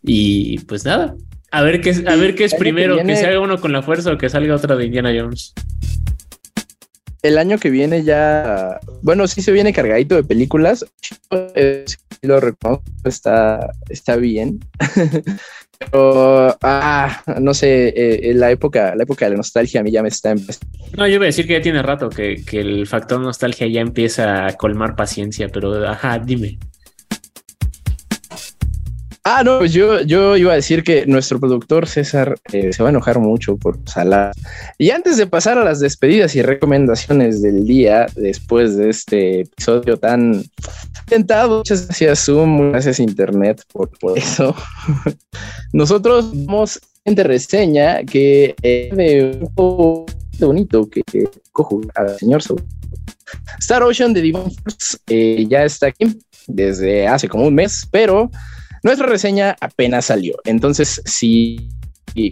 Y 0.04 0.60
pues 0.60 0.86
nada, 0.86 1.16
a 1.52 1.62
ver 1.62 1.82
qué, 1.82 2.04
a 2.06 2.16
ver 2.16 2.36
qué 2.36 2.46
es 2.46 2.54
primero, 2.54 2.98
que, 3.04 3.16
se 3.16 3.26
haga 3.26 3.40
uno 3.40 3.60
con 3.60 3.72
la 3.72 3.82
fuerza 3.82 4.12
o 4.12 4.18
que 4.18 4.30
salga 4.30 4.56
otra 4.56 4.76
de 4.76 4.86
Indiana 4.86 5.12
Jones. 5.18 5.54
El 7.22 7.38
año 7.38 7.58
que 7.58 7.70
viene 7.70 8.04
ya, 8.04 8.80
bueno, 9.02 9.28
sí 9.28 9.41
se 9.41 9.52
viene 9.52 9.74
cargadito 9.74 10.16
de 10.16 10.24
películas. 10.24 10.86
lo 12.22 12.40
reconozco, 12.40 12.84
está, 13.04 13.72
está 13.90 14.16
bien. 14.16 14.60
Pero, 15.80 16.58
ah, 16.62 17.24
no 17.40 17.54
sé, 17.54 17.94
eh, 17.96 18.34
la 18.34 18.52
época, 18.52 18.96
la 18.96 19.04
época 19.04 19.26
de 19.26 19.32
la 19.32 19.38
nostalgia 19.38 19.80
a 19.80 19.84
mí 19.84 19.92
ya 19.92 20.04
me 20.04 20.10
está 20.10 20.32
empezando. 20.32 20.68
No, 20.98 21.08
yo 21.08 21.18
voy 21.20 21.26
a 21.26 21.28
decir 21.28 21.48
que 21.48 21.54
ya 21.54 21.62
tiene 21.62 21.82
rato 21.82 22.10
que, 22.10 22.44
que 22.46 22.60
el 22.60 22.86
factor 22.86 23.22
nostalgia 23.22 23.66
ya 23.68 23.80
empieza 23.80 24.46
a 24.46 24.58
colmar 24.58 24.98
paciencia, 24.98 25.48
pero 25.48 25.88
ajá, 25.88 26.20
dime. 26.20 26.60
Ah, 29.32 29.44
no, 29.44 29.60
pues 29.60 29.74
yo, 29.74 30.02
yo 30.02 30.36
iba 30.38 30.54
a 30.54 30.56
decir 30.56 30.84
que 30.84 31.06
nuestro 31.06 31.40
productor 31.40 31.88
César 31.88 32.40
eh, 32.52 32.74
se 32.74 32.82
va 32.82 32.90
a 32.90 32.92
enojar 32.92 33.20
mucho 33.20 33.58
por 33.58 33.78
salar. 33.88 34.34
Y 34.80 34.90
antes 34.90 35.18
de 35.18 35.28
pasar 35.28 35.60
a 35.60 35.64
las 35.64 35.80
despedidas 35.80 36.36
y 36.36 36.42
recomendaciones 36.42 37.44
del 37.44 37.64
día, 37.64 38.08
después 38.16 38.76
de 38.76 38.90
este 38.90 39.42
episodio 39.42 39.98
tan 39.98 40.44
tentado, 41.06 41.60
muchas 41.60 41.86
gracias 41.86 42.26
Zoom, 42.26 42.72
gracias 42.72 43.00
Internet 43.00 43.62
por, 43.72 43.92
eso. 44.16 44.56
Nosotros 45.74 46.32
vamos 46.48 46.80
en 47.06 47.16
reseña 47.16 48.04
que 48.06 48.56
es 48.64 48.98
de 48.98 49.48
un 49.56 50.06
bonito 50.40 50.90
que, 50.90 51.04
cojo 51.52 51.82
al 51.94 52.18
señor 52.18 52.42
Star 53.60 53.84
Ocean 53.84 54.12
de 54.12 54.24
Divine 54.24 54.52
Force 54.64 54.98
eh, 55.06 55.46
ya 55.48 55.66
está 55.66 55.86
aquí 55.86 56.20
desde 56.48 57.08
hace 57.08 57.30
como 57.30 57.46
un 57.46 57.54
mes, 57.54 57.88
pero 57.92 58.32
nuestra 58.84 59.08
reseña 59.08 59.56
apenas 59.60 60.06
salió, 60.06 60.36
entonces 60.46 61.02
si 61.06 61.70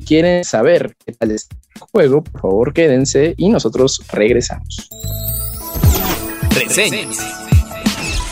quieren 0.06 0.44
saber 0.44 0.96
qué 1.06 1.14
tal 1.14 1.32
es 1.32 1.48
el 1.76 1.82
juego, 1.82 2.24
por 2.24 2.42
favor 2.42 2.74
quédense 2.74 3.34
y 3.38 3.50
nosotros 3.50 4.02
regresamos. 4.12 4.90
Reseñas. 6.52 7.47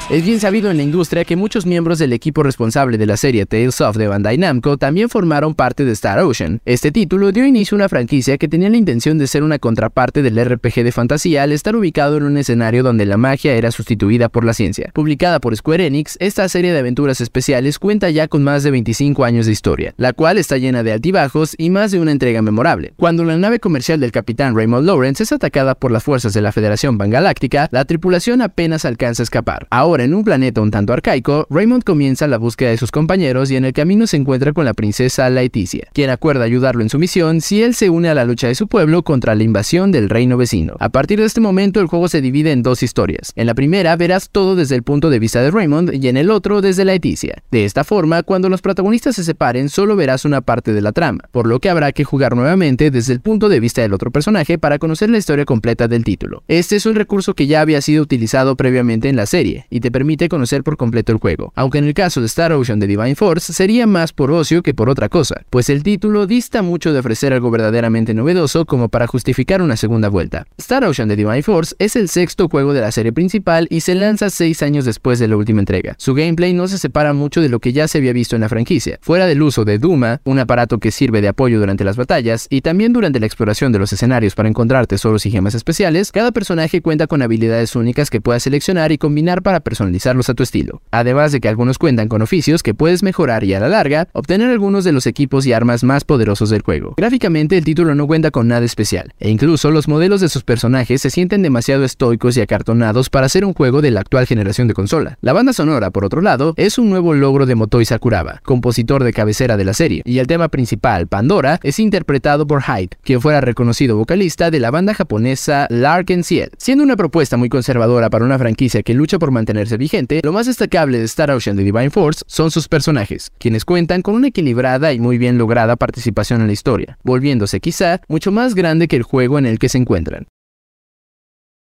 Es 0.07 0.23
bien 0.23 0.39
sabido 0.39 0.69
en 0.69 0.77
la 0.77 0.83
industria 0.83 1.25
que 1.25 1.35
muchos 1.35 1.65
miembros 1.65 1.97
del 1.97 2.13
equipo 2.13 2.43
responsable 2.43 2.99
de 2.99 3.07
la 3.07 3.17
serie 3.17 3.47
Tales 3.47 3.81
of 3.81 3.97
de 3.97 4.07
Bandai 4.07 4.37
Namco 4.37 4.77
también 4.77 5.09
formaron 5.09 5.55
parte 5.55 5.83
de 5.83 5.93
Star 5.93 6.19
Ocean. 6.19 6.61
Este 6.63 6.91
título 6.91 7.31
dio 7.31 7.43
inicio 7.43 7.73
a 7.73 7.79
una 7.79 7.89
franquicia 7.89 8.37
que 8.37 8.47
tenía 8.47 8.69
la 8.69 8.77
intención 8.77 9.17
de 9.17 9.25
ser 9.25 9.41
una 9.41 9.57
contraparte 9.57 10.21
del 10.21 10.39
RPG 10.45 10.83
de 10.83 10.91
fantasía 10.91 11.41
al 11.41 11.51
estar 11.51 11.75
ubicado 11.75 12.17
en 12.17 12.23
un 12.23 12.37
escenario 12.37 12.83
donde 12.83 13.07
la 13.07 13.17
magia 13.17 13.55
era 13.55 13.71
sustituida 13.71 14.29
por 14.29 14.45
la 14.45 14.53
ciencia. 14.53 14.91
Publicada 14.93 15.39
por 15.39 15.57
Square 15.57 15.87
Enix, 15.87 16.17
esta 16.19 16.47
serie 16.49 16.71
de 16.71 16.79
aventuras 16.79 17.19
especiales 17.19 17.79
cuenta 17.79 18.11
ya 18.11 18.27
con 18.27 18.43
más 18.43 18.61
de 18.61 18.69
25 18.69 19.25
años 19.25 19.47
de 19.47 19.53
historia, 19.53 19.95
la 19.97 20.13
cual 20.13 20.37
está 20.37 20.59
llena 20.59 20.83
de 20.83 20.91
altibajos 20.91 21.55
y 21.57 21.71
más 21.71 21.89
de 21.89 21.99
una 21.99 22.11
entrega 22.11 22.43
memorable. 22.43 22.93
Cuando 22.95 23.23
la 23.23 23.37
nave 23.37 23.59
comercial 23.59 23.99
del 23.99 24.11
capitán 24.11 24.55
Raymond 24.55 24.85
Lawrence 24.85 25.23
es 25.23 25.31
atacada 25.31 25.73
por 25.73 25.91
las 25.91 26.03
fuerzas 26.03 26.35
de 26.35 26.41
la 26.41 26.51
Federación 26.51 26.99
Pangaláctica, 26.99 27.69
la 27.71 27.85
tripulación 27.85 28.43
apenas 28.43 28.85
alcanza 28.85 29.23
a 29.23 29.25
escapar. 29.25 29.65
Ahora 29.71 29.94
Ahora, 29.95 30.03
en 30.03 30.13
un 30.13 30.25
planeta 30.25 30.59
un 30.59 30.71
tanto 30.71 30.91
arcaico, 30.91 31.47
Raymond 31.49 31.85
comienza 31.85 32.27
la 32.27 32.37
búsqueda 32.37 32.71
de 32.71 32.75
sus 32.75 32.91
compañeros 32.91 33.49
y 33.49 33.55
en 33.55 33.63
el 33.63 33.71
camino 33.71 34.07
se 34.07 34.17
encuentra 34.17 34.51
con 34.51 34.65
la 34.65 34.73
princesa 34.73 35.29
Laeticia, 35.29 35.87
quien 35.93 36.09
acuerda 36.09 36.43
ayudarlo 36.43 36.81
en 36.81 36.89
su 36.89 36.99
misión 36.99 37.39
si 37.39 37.63
él 37.63 37.73
se 37.73 37.89
une 37.89 38.09
a 38.09 38.13
la 38.13 38.25
lucha 38.25 38.49
de 38.49 38.55
su 38.55 38.67
pueblo 38.67 39.03
contra 39.03 39.35
la 39.35 39.43
invasión 39.43 39.93
del 39.93 40.09
reino 40.09 40.35
vecino. 40.35 40.75
A 40.81 40.89
partir 40.89 41.21
de 41.21 41.25
este 41.25 41.39
momento, 41.39 41.79
el 41.79 41.87
juego 41.87 42.09
se 42.09 42.19
divide 42.19 42.51
en 42.51 42.61
dos 42.61 42.83
historias. 42.83 43.31
En 43.37 43.47
la 43.47 43.53
primera 43.53 43.95
verás 43.95 44.29
todo 44.29 44.57
desde 44.57 44.75
el 44.75 44.83
punto 44.83 45.09
de 45.09 45.17
vista 45.17 45.41
de 45.41 45.49
Raymond 45.49 45.93
y 45.93 46.09
en 46.09 46.17
el 46.17 46.29
otro 46.29 46.59
desde 46.59 46.83
Laeticia. 46.83 47.41
De 47.49 47.63
esta 47.63 47.85
forma, 47.85 48.23
cuando 48.23 48.49
los 48.49 48.61
protagonistas 48.61 49.15
se 49.15 49.23
separen, 49.23 49.69
solo 49.69 49.95
verás 49.95 50.25
una 50.25 50.41
parte 50.41 50.73
de 50.73 50.81
la 50.81 50.91
trama, 50.91 51.23
por 51.31 51.47
lo 51.47 51.61
que 51.61 51.69
habrá 51.69 51.93
que 51.93 52.03
jugar 52.03 52.35
nuevamente 52.35 52.91
desde 52.91 53.13
el 53.13 53.21
punto 53.21 53.47
de 53.47 53.61
vista 53.61 53.81
del 53.81 53.93
otro 53.93 54.11
personaje 54.11 54.57
para 54.57 54.77
conocer 54.77 55.09
la 55.09 55.19
historia 55.19 55.45
completa 55.45 55.87
del 55.87 56.03
título. 56.03 56.43
Este 56.49 56.75
es 56.75 56.85
un 56.85 56.95
recurso 56.95 57.33
que 57.33 57.47
ya 57.47 57.61
había 57.61 57.79
sido 57.79 58.03
utilizado 58.03 58.57
previamente 58.57 59.07
en 59.07 59.15
la 59.15 59.25
serie 59.25 59.67
y 59.69 59.84
te 59.85 59.91
permite 59.91 60.29
conocer 60.29 60.63
por 60.63 60.77
completo 60.77 61.11
el 61.11 61.19
juego, 61.19 61.53
aunque 61.53 61.77
en 61.77 61.83
el 61.83 61.93
caso 61.93 62.19
de 62.19 62.25
Star 62.25 62.51
Ocean 62.53 62.79
de 62.79 62.87
Divine 62.87 63.13
Force 63.13 63.53
sería 63.53 63.85
más 63.85 64.13
por 64.13 64.31
ocio 64.31 64.63
que 64.63 64.73
por 64.73 64.89
otra 64.89 65.09
cosa, 65.09 65.43
pues 65.51 65.69
el 65.69 65.83
título 65.83 66.25
dista 66.25 66.63
mucho 66.63 66.91
de 66.91 66.97
ofrecer 66.97 67.33
algo 67.33 67.51
verdaderamente 67.51 68.15
novedoso 68.15 68.65
como 68.65 68.89
para 68.89 69.05
justificar 69.05 69.61
una 69.61 69.77
segunda 69.77 70.09
vuelta. 70.09 70.47
Star 70.57 70.85
Ocean 70.85 71.07
de 71.07 71.15
Divine 71.15 71.43
Force 71.43 71.75
es 71.77 71.95
el 71.95 72.09
sexto 72.09 72.49
juego 72.49 72.73
de 72.73 72.81
la 72.81 72.91
serie 72.91 73.13
principal 73.13 73.67
y 73.69 73.81
se 73.81 73.93
lanza 73.93 74.31
seis 74.31 74.63
años 74.63 74.85
después 74.85 75.19
de 75.19 75.27
la 75.27 75.37
última 75.37 75.59
entrega. 75.59 75.93
Su 75.99 76.15
gameplay 76.15 76.51
no 76.53 76.67
se 76.67 76.79
separa 76.79 77.13
mucho 77.13 77.41
de 77.41 77.49
lo 77.49 77.59
que 77.59 77.71
ya 77.71 77.87
se 77.87 77.99
había 77.99 78.11
visto 78.11 78.35
en 78.35 78.41
la 78.41 78.49
franquicia, 78.49 78.97
fuera 79.03 79.27
del 79.27 79.43
uso 79.43 79.65
de 79.65 79.77
Duma, 79.77 80.19
un 80.23 80.39
aparato 80.39 80.79
que 80.79 80.89
sirve 80.89 81.21
de 81.21 81.27
apoyo 81.27 81.59
durante 81.59 81.83
las 81.83 81.95
batallas, 81.95 82.47
y 82.49 82.61
también 82.61 82.91
durante 82.91 83.19
la 83.19 83.27
exploración 83.27 83.71
de 83.71 83.77
los 83.77 83.93
escenarios 83.93 84.33
para 84.33 84.49
encontrar 84.49 84.87
tesoros 84.87 85.27
y 85.27 85.29
gemas 85.29 85.53
especiales, 85.53 86.11
cada 86.11 86.31
personaje 86.31 86.81
cuenta 86.81 87.05
con 87.05 87.21
habilidades 87.21 87.75
únicas 87.75 88.09
que 88.09 88.19
puedas 88.19 88.41
seleccionar 88.41 88.91
y 88.91 88.97
combinar 88.97 89.43
para 89.43 89.59
personalizarlos 89.75 90.29
a 90.29 90.33
tu 90.33 90.43
estilo. 90.43 90.81
Además 90.91 91.33
de 91.33 91.41
que 91.41 91.49
algunos 91.49 91.77
cuentan 91.77 92.07
con 92.07 92.21
oficios 92.21 92.63
que 92.63 92.73
puedes 92.73 93.03
mejorar 93.03 93.43
y 93.43 93.53
a 93.53 93.59
la 93.59 93.67
larga, 93.67 94.07
obtener 94.13 94.49
algunos 94.49 94.85
de 94.85 94.93
los 94.93 95.05
equipos 95.05 95.45
y 95.45 95.51
armas 95.51 95.83
más 95.83 96.05
poderosos 96.05 96.49
del 96.49 96.61
juego. 96.61 96.93
Gráficamente 96.95 97.57
el 97.57 97.65
título 97.65 97.93
no 97.93 98.07
cuenta 98.07 98.31
con 98.31 98.47
nada 98.47 98.65
especial, 98.65 99.13
e 99.19 99.29
incluso 99.29 99.71
los 99.71 99.89
modelos 99.89 100.21
de 100.21 100.29
sus 100.29 100.43
personajes 100.43 101.01
se 101.01 101.09
sienten 101.09 101.41
demasiado 101.41 101.83
estoicos 101.83 102.37
y 102.37 102.41
acartonados 102.41 103.09
para 103.09 103.27
ser 103.27 103.43
un 103.43 103.53
juego 103.53 103.81
de 103.81 103.91
la 103.91 103.99
actual 103.99 104.25
generación 104.25 104.69
de 104.69 104.73
consola. 104.73 105.17
La 105.19 105.33
banda 105.33 105.51
sonora, 105.51 105.91
por 105.91 106.05
otro 106.05 106.21
lado, 106.21 106.53
es 106.55 106.77
un 106.77 106.89
nuevo 106.89 107.13
logro 107.13 107.45
de 107.45 107.55
Motoi 107.55 107.83
Sakuraba, 107.83 108.39
compositor 108.45 109.03
de 109.03 109.11
cabecera 109.11 109.57
de 109.57 109.65
la 109.65 109.73
serie, 109.73 110.03
y 110.05 110.19
el 110.19 110.27
tema 110.27 110.47
principal, 110.47 111.07
Pandora, 111.07 111.59
es 111.63 111.79
interpretado 111.79 112.47
por 112.47 112.63
Hyde, 112.63 112.95
quien 113.03 113.19
fuera 113.19 113.41
reconocido 113.41 113.97
vocalista 113.97 114.51
de 114.51 114.61
la 114.61 114.71
banda 114.71 114.93
japonesa 114.93 115.67
Lark 115.69 116.05
Ciel. 116.23 116.51
Siendo 116.57 116.83
una 116.83 116.95
propuesta 116.95 117.35
muy 117.35 117.49
conservadora 117.49 118.09
para 118.09 118.23
una 118.23 118.39
franquicia 118.39 118.83
que 118.83 118.93
lucha 118.93 119.19
por 119.19 119.31
vigente, 119.77 120.21
lo 120.23 120.31
más 120.31 120.47
destacable 120.47 120.99
de 120.99 121.05
Star 121.05 121.31
Ocean 121.31 121.55
de 121.55 121.63
Divine 121.63 121.89
Force 121.89 122.23
son 122.27 122.51
sus 122.51 122.67
personajes, 122.67 123.31
quienes 123.39 123.65
cuentan 123.65 124.01
con 124.01 124.15
una 124.15 124.27
equilibrada 124.27 124.93
y 124.93 124.99
muy 124.99 125.17
bien 125.17 125.37
lograda 125.37 125.75
participación 125.75 126.41
en 126.41 126.47
la 126.47 126.53
historia, 126.53 126.97
volviéndose 127.03 127.59
quizá 127.59 128.01
mucho 128.07 128.31
más 128.31 128.55
grande 128.55 128.87
que 128.87 128.95
el 128.95 129.03
juego 129.03 129.37
en 129.39 129.45
el 129.45 129.59
que 129.59 129.69
se 129.69 129.77
encuentran. 129.77 130.27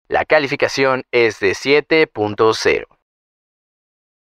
La 0.08 0.24
calificación 0.24 1.04
es 1.10 1.40
de 1.40 1.52
7.0. 1.52 2.84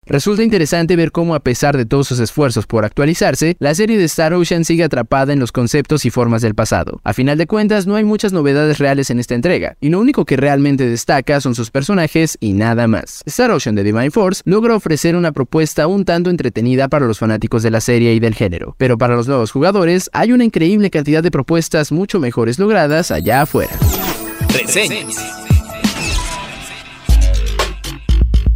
Resulta 0.05 0.43
interesante 0.43 0.97
ver 0.97 1.11
cómo 1.11 1.33
a 1.33 1.39
pesar 1.39 1.77
de 1.77 1.85
todos 1.85 2.07
sus 2.07 2.19
esfuerzos 2.19 2.67
por 2.67 2.83
actualizarse, 2.83 3.55
la 3.59 3.73
serie 3.73 3.97
de 3.97 4.03
Star 4.03 4.33
Ocean 4.33 4.65
sigue 4.65 4.83
atrapada 4.83 5.31
en 5.31 5.39
los 5.39 5.53
conceptos 5.53 6.03
y 6.05 6.09
formas 6.09 6.41
del 6.41 6.55
pasado. 6.55 6.99
A 7.03 7.13
final 7.13 7.37
de 7.37 7.47
cuentas, 7.47 7.87
no 7.87 7.95
hay 7.95 8.03
muchas 8.03 8.33
novedades 8.33 8.79
reales 8.79 9.09
en 9.09 9.19
esta 9.19 9.33
entrega, 9.33 9.77
y 9.79 9.89
lo 9.89 9.99
único 9.99 10.25
que 10.25 10.35
realmente 10.35 10.85
destaca 10.87 11.39
son 11.39 11.55
sus 11.55 11.71
personajes 11.71 12.37
y 12.41 12.51
nada 12.51 12.87
más. 12.87 13.21
Star 13.25 13.51
Ocean 13.51 13.75
de 13.75 13.83
Divine 13.83 14.11
Force 14.11 14.41
logra 14.45 14.75
ofrecer 14.75 15.15
una 15.15 15.31
propuesta 15.31 15.87
un 15.87 16.03
tanto 16.03 16.29
entretenida 16.29 16.89
para 16.89 17.05
los 17.05 17.19
fanáticos 17.19 17.63
de 17.63 17.71
la 17.71 17.79
serie 17.79 18.13
y 18.13 18.19
del 18.19 18.35
género, 18.35 18.75
pero 18.77 18.97
para 18.97 19.15
los 19.15 19.27
nuevos 19.27 19.51
jugadores 19.51 20.09
hay 20.11 20.33
una 20.33 20.43
increíble 20.43 20.89
cantidad 20.89 21.23
de 21.23 21.31
propuestas 21.31 21.93
mucho 21.93 22.19
mejores 22.19 22.59
logradas 22.59 23.09
allá 23.09 23.41
afuera. 23.43 23.71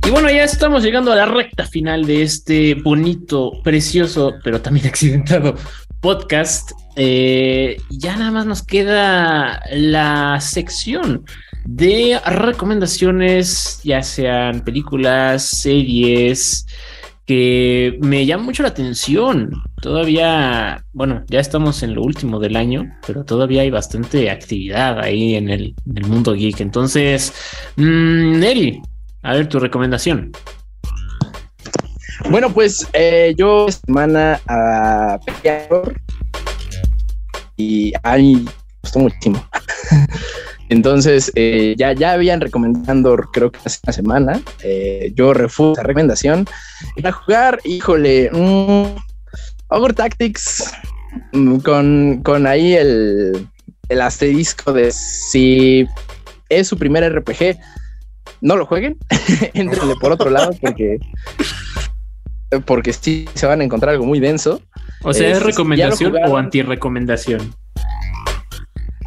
Y 0.08 0.10
bueno, 0.10 0.30
ya 0.30 0.46
estamos 0.46 0.84
llegando 0.84 1.12
a 1.12 1.18
la 1.18 1.26
recta 1.26 1.66
final 1.66 2.06
de 2.06 2.22
este 2.24 2.76
bonito, 2.76 3.52
precioso, 3.62 4.36
pero 4.42 4.62
también 4.62 4.88
accidentado 4.88 5.54
podcast. 6.00 6.72
Eh, 6.96 7.76
ya 7.90 8.16
nada 8.16 8.32
más 8.32 8.46
nos 8.46 8.64
queda 8.64 9.62
la 9.70 10.40
sección 10.40 11.26
de 11.66 12.22
recomendaciones, 12.26 13.82
ya 13.84 14.02
sean 14.02 14.62
películas, 14.62 15.44
series, 15.44 16.66
que 17.26 18.00
me 18.00 18.26
llama 18.26 18.44
mucho 18.46 18.64
la 18.64 18.70
atención. 18.70 19.52
Todavía, 19.82 20.86
bueno, 20.94 21.26
ya 21.28 21.42
estamos 21.42 21.84
en 21.84 21.96
lo 21.96 22.04
último 22.04 22.40
del 22.40 22.56
año, 22.56 22.98
pero 23.06 23.26
todavía 23.26 23.64
hay 23.64 23.72
bastante 23.72 24.30
actividad 24.30 25.02
ahí 25.02 25.36
en 25.36 25.50
el, 25.50 25.76
mundo 25.86 26.34
geek. 26.34 26.62
Entonces, 26.62 27.34
mmm, 27.76 28.40
Neri, 28.40 28.82
a 29.28 29.34
ver, 29.34 29.50
tu 29.50 29.60
recomendación. 29.60 30.32
Bueno, 32.30 32.50
pues 32.50 32.88
eh, 32.94 33.36
yo 33.38 33.68
semana 33.70 34.40
a 34.48 35.20
y 37.58 37.92
a 38.04 38.16
me 38.16 38.46
gustó 38.82 39.00
muchísimo. 39.00 39.46
Entonces, 40.70 41.30
eh, 41.36 41.76
ya, 41.78 41.92
ya 41.92 42.14
habían 42.14 42.40
recomendando, 42.40 43.18
creo 43.34 43.52
que 43.52 43.60
hace 43.66 43.80
una 43.84 43.94
semana, 43.94 44.42
eh, 44.64 45.12
yo 45.14 45.34
refuso 45.34 45.74
esa 45.74 45.84
recomendación. 45.84 46.48
Para 46.96 47.12
jugar, 47.12 47.60
híjole, 47.66 48.32
um, 48.32 48.96
Tactics, 49.94 50.72
mm, 51.34 51.58
con, 51.58 52.22
con 52.24 52.48
ahí 52.48 52.76
el, 52.76 53.46
el 53.90 54.02
asterisco 54.02 54.72
de 54.72 54.90
si 54.94 55.86
es 56.48 56.70
su 56.70 56.78
primer 56.78 57.04
RPG, 57.14 57.58
no 58.42 58.56
lo 58.56 58.66
jueguen, 58.66 58.98
entrenle 59.54 59.96
por 60.00 60.12
otro 60.12 60.30
lado 60.30 60.52
porque 60.62 61.00
porque 62.66 62.94
sí 62.94 63.28
se 63.34 63.46
van 63.46 63.62
a 63.62 63.64
encontrar 63.64 63.94
algo 63.94 64.06
muy 64.06 64.20
denso. 64.20 64.62
O 65.04 65.14
sea, 65.14 65.30
¿es, 65.30 65.44
recomendación 65.44 66.16
o 66.28 66.38
anti-recomendación? 66.38 67.54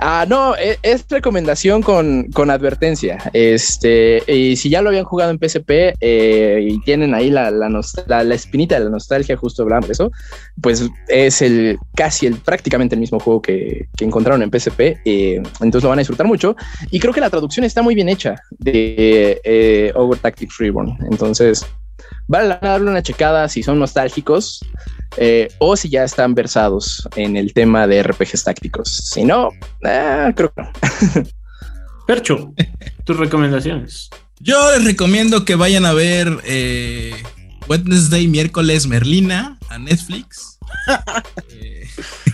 Ah, 0.02 0.24
no, 0.26 0.56
e, 0.56 0.78
es, 0.82 1.04
recomendación 1.10 1.82
con, 1.82 2.24
con, 2.32 2.50
advertencia. 2.50 3.18
Este, 3.34 4.22
y 4.26 4.56
si 4.56 4.70
ya 4.70 4.80
lo 4.80 4.88
habían 4.88 5.04
jugado 5.04 5.30
en 5.30 5.38
PSP 5.38 5.94
eh, 6.00 6.66
y 6.70 6.80
tienen 6.80 7.14
ahí 7.14 7.28
la, 7.28 7.50
la, 7.50 7.68
la, 7.68 8.34
espinita 8.34 8.78
de 8.78 8.84
la 8.84 8.90
nostalgia, 8.90 9.36
justo 9.36 9.62
hablando 9.62 9.88
de 9.88 9.92
eso, 9.92 10.10
pues 10.62 10.88
es 11.08 11.42
el 11.42 11.78
casi 11.94 12.26
el 12.26 12.36
prácticamente 12.36 12.94
el 12.94 13.00
mismo 13.00 13.20
juego 13.20 13.42
que, 13.42 13.88
que 13.94 14.06
encontraron 14.06 14.42
en 14.42 14.50
PSP. 14.50 14.80
Eh, 15.04 15.42
entonces 15.60 15.82
lo 15.82 15.90
van 15.90 15.98
a 15.98 16.00
disfrutar 16.00 16.26
mucho. 16.26 16.56
Y 16.90 16.98
creo 16.98 17.12
que 17.12 17.20
la 17.20 17.28
traducción 17.28 17.64
está 17.64 17.82
muy 17.82 17.94
bien 17.94 18.08
hecha 18.08 18.36
de 18.58 19.38
eh, 19.44 19.92
Over 19.94 20.18
Tactics 20.18 20.56
Reborn. 20.58 20.96
Entonces, 21.10 21.66
vale 22.26 22.48
la 22.48 22.58
darle 22.58 22.90
una 22.90 23.02
checada 23.02 23.50
si 23.50 23.62
son 23.62 23.78
nostálgicos 23.78 24.62
eh, 25.16 25.48
o 25.58 25.76
si 25.76 25.88
ya 25.88 26.04
están 26.04 26.34
versados 26.34 27.08
en 27.16 27.36
el 27.36 27.52
tema 27.52 27.86
de 27.86 28.02
RPGs 28.02 28.44
tácticos. 28.44 29.10
Si 29.12 29.24
no, 29.24 29.50
eh, 29.84 30.32
creo 30.34 30.52
que 30.52 30.62
no. 30.62 30.72
Percho, 32.06 32.52
tus 33.04 33.16
recomendaciones. 33.16 34.10
Yo 34.40 34.72
les 34.72 34.84
recomiendo 34.84 35.44
que 35.44 35.54
vayan 35.54 35.84
a 35.84 35.92
ver 35.92 36.28
eh, 36.44 37.14
Wednesday, 37.68 38.26
miércoles, 38.26 38.86
Merlina 38.86 39.58
a 39.68 39.78
Netflix. 39.78 40.58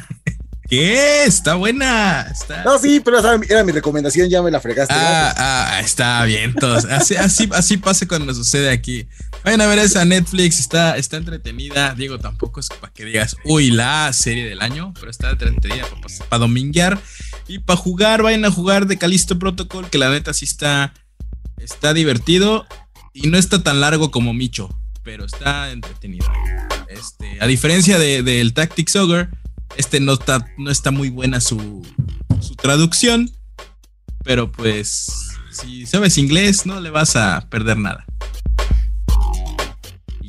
¿Qué? 0.68 1.24
Está 1.24 1.54
buena. 1.54 2.32
No, 2.64 2.78
sí, 2.78 3.00
pero 3.00 3.18
era 3.18 3.64
mi 3.64 3.72
recomendación, 3.72 4.28
ya 4.28 4.42
me 4.42 4.50
la 4.50 4.60
fregaste. 4.60 4.94
Ah, 4.96 5.34
ah 5.36 5.80
está 5.80 6.24
bien. 6.24 6.54
Todos. 6.54 6.84
Así, 6.86 7.14
así, 7.14 7.48
así 7.52 7.76
pasa 7.76 8.06
cuando 8.08 8.34
sucede 8.34 8.70
aquí. 8.70 9.06
Vayan 9.46 9.60
a 9.60 9.66
ver 9.66 9.78
esa 9.78 10.04
Netflix, 10.04 10.58
está, 10.58 10.96
está 10.96 11.18
entretenida. 11.18 11.94
Diego, 11.94 12.18
tampoco 12.18 12.58
es 12.58 12.68
para 12.68 12.92
que 12.92 13.04
digas, 13.04 13.36
uy, 13.44 13.70
la 13.70 14.12
serie 14.12 14.44
del 14.44 14.60
año, 14.60 14.92
pero 14.98 15.08
está 15.08 15.30
entretenida 15.30 15.84
para, 16.28 16.40
dominguear 16.40 17.00
y 17.46 17.60
para 17.60 17.76
jugar. 17.76 18.24
Vayan 18.24 18.44
a 18.44 18.50
jugar 18.50 18.88
de 18.88 18.98
Calisto 18.98 19.38
Protocol, 19.38 19.88
que 19.88 19.98
la 19.98 20.10
neta 20.10 20.34
sí 20.34 20.46
está, 20.46 20.92
está 21.58 21.94
divertido 21.94 22.66
y 23.14 23.28
no 23.28 23.38
está 23.38 23.62
tan 23.62 23.80
largo 23.80 24.10
como 24.10 24.34
Micho, 24.34 24.68
pero 25.04 25.24
está 25.24 25.70
entretenido. 25.70 26.26
Este, 26.88 27.38
a 27.40 27.46
diferencia 27.46 28.00
del 28.00 28.24
de, 28.24 28.50
Tactics 28.50 28.96
Ogre 28.96 29.28
este 29.76 30.00
no 30.00 30.14
está, 30.14 30.44
no 30.58 30.72
está 30.72 30.90
muy 30.90 31.08
buena 31.08 31.40
su, 31.40 31.86
traducción, 32.60 33.30
pero 34.24 34.50
pues 34.50 35.06
si 35.52 35.86
sabes 35.86 36.18
inglés 36.18 36.66
no 36.66 36.80
le 36.80 36.90
vas 36.90 37.14
a 37.14 37.48
perder 37.48 37.76
nada. 37.78 38.04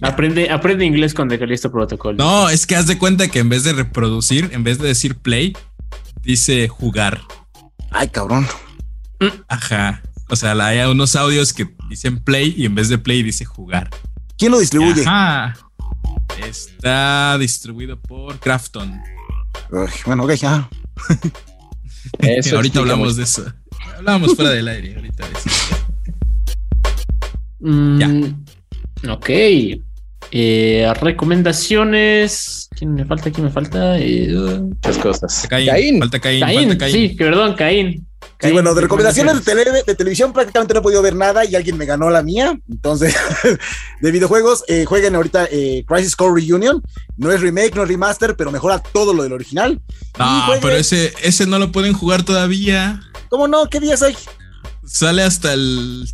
Aprende, 0.01 0.49
aprende 0.49 0.85
inglés 0.85 1.13
con 1.13 1.27
The 1.27 1.39
Callisto 1.39 1.71
Protocol. 1.71 2.17
No, 2.17 2.49
es 2.49 2.67
que 2.67 2.75
haz 2.75 2.87
de 2.87 2.97
cuenta 2.97 3.27
que 3.27 3.39
en 3.39 3.49
vez 3.49 3.63
de 3.63 3.73
reproducir, 3.73 4.49
en 4.53 4.63
vez 4.63 4.79
de 4.79 4.87
decir 4.87 5.15
play, 5.17 5.55
dice 6.21 6.67
jugar. 6.67 7.21
Ay, 7.91 8.09
cabrón. 8.09 8.45
Ajá. 9.47 10.01
O 10.29 10.35
sea, 10.35 10.51
hay 10.65 10.79
unos 10.89 11.15
audios 11.15 11.53
que 11.53 11.73
dicen 11.89 12.19
play 12.19 12.53
y 12.57 12.65
en 12.65 12.75
vez 12.75 12.89
de 12.89 12.97
play 12.97 13.23
dice 13.23 13.45
jugar. 13.45 13.89
¿Quién 14.37 14.51
lo 14.51 14.59
distribuye? 14.59 15.03
Está 16.45 17.37
distribuido 17.39 17.99
por 17.99 18.39
Crafton. 18.39 19.01
bueno, 20.05 20.25
ok, 20.25 20.33
ya. 20.33 20.69
ahorita 22.53 22.79
hablamos 22.79 23.15
de 23.15 23.23
eso. 23.23 23.51
Hablábamos 23.95 24.35
fuera 24.35 24.51
del 24.51 24.67
aire. 24.67 24.95
Ahorita 24.95 25.25
mm, 27.59 27.99
ya. 27.99 29.13
Ok. 29.13 29.29
Eh, 30.31 30.91
recomendaciones. 31.01 32.69
¿Quién 32.77 32.93
me 32.93 33.05
falta? 33.05 33.31
¿Quién 33.31 33.45
me 33.45 33.51
falta? 33.51 33.97
Eh, 33.97 34.27
Muchas 34.29 34.97
cosas. 34.97 35.47
Caín. 35.49 35.99
Falta 35.99 36.19
Caín. 36.19 36.41
Caín. 36.41 36.77
Caín. 36.77 36.93
Sí, 36.93 37.15
perdón, 37.15 37.55
Caín. 37.55 38.07
Sí, 38.39 38.51
bueno, 38.51 38.75
de 38.75 38.81
recomendaciones 38.81 39.43
de, 39.43 39.95
televisión 39.95 40.31
prácticamente 40.31 40.73
no 40.73 40.81
he 40.81 40.83
podido 40.83 41.01
ver 41.01 41.15
nada 41.15 41.43
y 41.43 41.55
alguien 41.55 41.75
me 41.75 41.85
ganó 41.85 42.11
la 42.11 42.21
mía. 42.21 42.59
Entonces, 42.69 43.15
de 44.01 44.11
videojuegos, 44.11 44.63
eh, 44.67 44.85
jueguen 44.85 45.15
ahorita 45.15 45.47
eh, 45.51 45.83
Crisis 45.87 46.15
Core 46.15 46.41
Reunion. 46.41 46.83
No 47.15 47.31
es 47.31 47.41
remake, 47.41 47.73
no 47.73 47.81
es 47.81 47.87
remaster, 47.87 48.35
pero 48.35 48.51
mejora 48.51 48.77
todo 48.79 49.13
lo 49.13 49.23
del 49.23 49.33
original. 49.33 49.81
Ah, 50.19 50.55
pero 50.61 50.75
ese, 50.75 51.13
ese 51.23 51.47
no 51.47 51.57
lo 51.57 51.71
pueden 51.71 51.93
jugar 51.93 52.23
todavía. 52.23 52.99
¿Cómo 53.29 53.47
no? 53.47 53.67
¿Qué 53.69 53.79
días 53.79 54.03
hay? 54.03 54.15
Sale 54.85 55.23
hasta 55.23 55.53
el 55.53 56.07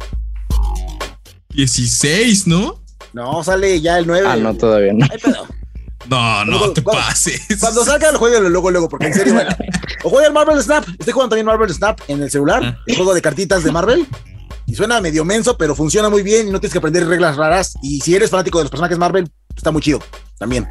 16, 1.49 2.47
¿no? 2.47 2.82
No, 3.13 3.43
sale 3.43 3.79
ya 3.79 3.99
el 3.99 4.07
9. 4.07 4.27
Ah, 4.27 4.35
no, 4.37 4.55
todavía 4.55 4.93
no. 4.93 5.07
No, 6.09 6.45
no 6.45 6.71
te 6.71 6.81
pases. 6.81 7.41
Cuando 7.59 7.85
salga 7.85 8.09
el 8.09 8.17
juego, 8.17 8.49
luego, 8.49 8.71
luego, 8.71 8.89
porque 8.89 9.07
en 9.07 9.13
serio, 9.13 9.33
bueno. 9.33 9.49
O 10.03 10.09
juega 10.09 10.27
el 10.27 10.33
Marvel 10.33 10.61
Snap. 10.61 10.85
Estoy 10.99 11.13
jugando 11.13 11.29
también 11.29 11.45
Marvel 11.45 11.73
Snap 11.73 12.01
en 12.09 12.21
el 12.21 12.29
celular, 12.29 12.61
ah. 12.61 12.77
el 12.87 12.95
juego 12.97 13.13
de 13.13 13.21
cartitas 13.21 13.63
de 13.63 13.71
Marvel. 13.71 14.05
Y 14.65 14.75
suena 14.75 14.99
medio 14.99 15.23
menso, 15.23 15.57
pero 15.57 15.75
funciona 15.75 16.09
muy 16.09 16.23
bien 16.23 16.47
y 16.47 16.51
no 16.51 16.59
tienes 16.59 16.73
que 16.73 16.79
aprender 16.79 17.07
reglas 17.07 17.37
raras. 17.37 17.75
Y 17.81 18.01
si 18.01 18.13
eres 18.15 18.29
fanático 18.29 18.57
de 18.57 18.65
los 18.65 18.71
personajes 18.71 18.97
Marvel, 18.97 19.29
está 19.55 19.71
muy 19.71 19.81
chido 19.81 20.01
también. 20.37 20.67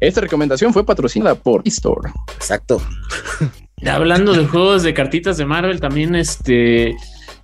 Esta 0.00 0.20
recomendación 0.20 0.72
fue 0.72 0.84
patrocinada 0.84 1.36
por 1.36 1.62
eStore. 1.64 2.10
Exacto. 2.34 2.80
Hablando 3.86 4.32
de 4.32 4.46
juegos 4.46 4.82
de 4.82 4.94
cartitas 4.94 5.36
de 5.36 5.44
Marvel, 5.44 5.80
también 5.80 6.16
este 6.16 6.96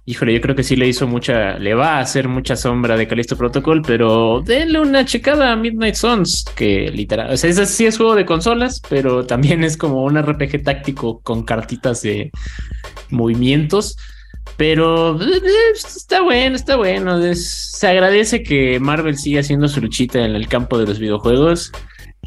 Híjole, 0.06 0.35
yo 0.35 0.40
creo 0.43 0.55
que 0.55 0.62
sí 0.62 0.76
le 0.76 0.86
hizo 0.86 1.06
mucha, 1.06 1.59
le 1.59 1.72
va 1.72 1.97
a 1.97 2.01
hacer 2.01 2.28
mucha 2.28 2.56
sombra 2.56 2.97
de 2.97 3.09
Calisto 3.09 3.39
Protocol, 3.39 3.81
pero 3.86 4.43
denle 4.44 4.81
una 4.81 5.06
checada 5.06 5.51
a 5.51 5.56
Midnight 5.56 5.94
Suns, 5.94 6.44
que 6.55 6.90
literal, 6.90 7.32
o 7.32 7.36
sea, 7.39 7.48
ese 7.48 7.64
sí 7.64 7.86
es 7.86 7.97
juego 7.97 8.14
de 8.14 8.26
consolas, 8.26 8.82
pero 8.86 9.24
también 9.24 9.64
es 9.64 9.78
como 9.78 10.05
un 10.05 10.20
RPG 10.20 10.62
táctico 10.62 11.20
con 11.20 11.43
cartitas 11.43 12.02
de 12.02 12.31
movimientos. 13.10 13.97
Pero 14.56 15.20
eh, 15.20 15.40
está 15.74 16.20
bueno, 16.20 16.55
está 16.55 16.76
bueno. 16.76 17.18
se 17.35 17.86
agradece 17.89 18.43
que 18.43 18.78
Marvel 18.78 19.16
siga 19.16 19.40
haciendo 19.40 19.68
su 19.68 19.81
luchita 19.81 20.24
en 20.24 20.36
el 20.36 20.48
campo 20.48 20.78
de 20.78 20.86
los 20.86 20.98
videojuegos. 20.98 21.72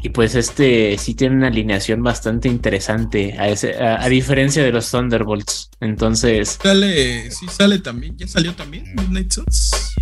Y 0.00 0.10
pues 0.10 0.34
este 0.34 0.96
sí 0.96 1.14
tiene 1.14 1.36
una 1.36 1.48
alineación 1.48 2.02
bastante 2.02 2.48
interesante, 2.48 3.36
a, 3.38 3.48
ese, 3.48 3.82
a, 3.82 4.08
diferencia 4.08 4.62
de 4.62 4.70
los 4.70 4.90
Thunderbolts. 4.90 5.70
Entonces. 5.80 6.58
Sale, 6.62 7.30
sí 7.30 7.46
sale 7.48 7.80
también. 7.80 8.16
¿Ya 8.16 8.28
salió 8.28 8.54
también 8.54 8.84
Midnight 8.94 9.32
Suns? 9.32 9.94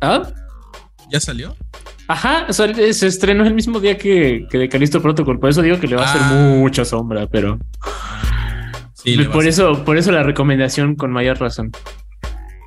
¿Ah? 0.00 0.30
¿Ya 1.10 1.20
salió? 1.20 1.56
Ajá, 2.06 2.52
se 2.52 3.06
estrenó 3.06 3.46
el 3.46 3.54
mismo 3.54 3.80
día 3.80 3.96
que, 3.96 4.46
que 4.50 4.58
de 4.58 4.68
Calisto 4.68 5.00
Protocol. 5.00 5.40
Por 5.40 5.48
eso 5.48 5.62
digo 5.62 5.80
que 5.80 5.86
le 5.86 5.96
va 5.96 6.02
a 6.02 6.10
hacer 6.10 6.20
ah. 6.22 6.56
mucha 6.58 6.84
sombra, 6.84 7.26
pero. 7.26 7.58
Sí, 8.92 9.16
por 9.32 9.46
eso, 9.46 9.84
por 9.84 9.96
eso 9.96 10.12
la 10.12 10.22
recomendación 10.22 10.96
con 10.96 11.10
mayor 11.12 11.40
razón. 11.40 11.70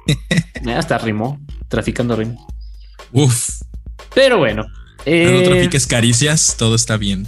Hasta 0.75 0.97
rimó, 0.97 1.39
traficando 1.67 2.15
ritmo. 2.15 2.47
Uf. 3.11 3.61
Pero 4.15 4.39
bueno, 4.39 4.65
no 5.07 5.43
trafiques 5.43 5.85
eh, 5.85 5.89
caricias, 5.89 6.55
todo 6.57 6.75
está 6.75 6.97
bien. 6.97 7.27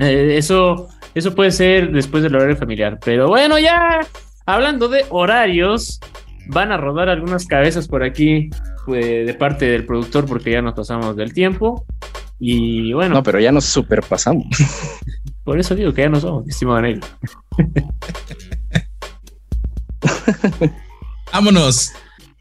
Eh, 0.00 0.36
eso, 0.36 0.88
eso 1.14 1.34
puede 1.34 1.50
ser 1.50 1.92
después 1.92 2.22
del 2.22 2.36
horario 2.36 2.56
familiar. 2.56 2.98
Pero 3.04 3.28
bueno, 3.28 3.58
ya 3.58 4.00
hablando 4.46 4.88
de 4.88 5.04
horarios, 5.10 6.00
van 6.46 6.72
a 6.72 6.76
rodar 6.76 7.08
algunas 7.08 7.46
cabezas 7.46 7.88
por 7.88 8.02
aquí 8.02 8.50
pues, 8.86 9.26
de 9.26 9.34
parte 9.34 9.66
del 9.66 9.84
productor 9.84 10.26
porque 10.26 10.52
ya 10.52 10.62
nos 10.62 10.74
pasamos 10.74 11.16
del 11.16 11.32
tiempo. 11.32 11.84
Y 12.38 12.92
bueno. 12.92 13.16
No, 13.16 13.22
pero 13.22 13.38
ya 13.38 13.52
nos 13.52 13.66
superpasamos. 13.66 14.46
Por 15.44 15.58
eso 15.58 15.74
digo 15.74 15.92
que 15.92 16.02
ya 16.02 16.08
nos 16.08 16.24
vamos, 16.24 16.48
estimado 16.48 16.80
negro. 16.80 17.06
Vámonos. 21.32 21.92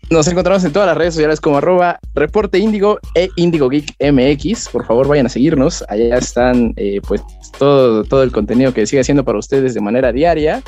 Nos 0.09 0.27
encontramos 0.27 0.63
en 0.63 0.73
todas 0.73 0.87
las 0.87 0.97
redes 0.97 1.13
sociales 1.13 1.39
como 1.39 1.57
arroba 1.57 1.99
reporte 2.15 2.57
índigo 2.57 2.99
e 3.13 3.29
índigo 3.35 3.69
geek 3.69 3.95
mx. 3.99 4.69
Por 4.69 4.85
favor, 4.85 5.07
vayan 5.07 5.27
a 5.27 5.29
seguirnos. 5.29 5.83
Allá 5.87 6.17
están 6.17 6.73
eh, 6.77 6.99
pues 7.07 7.21
todo, 7.59 8.03
todo 8.03 8.23
el 8.23 8.31
contenido 8.31 8.73
que 8.73 8.87
sigue 8.87 9.01
haciendo 9.01 9.23
para 9.23 9.37
ustedes 9.37 9.75
de 9.75 9.81
manera 9.81 10.11
diaria. 10.11 10.63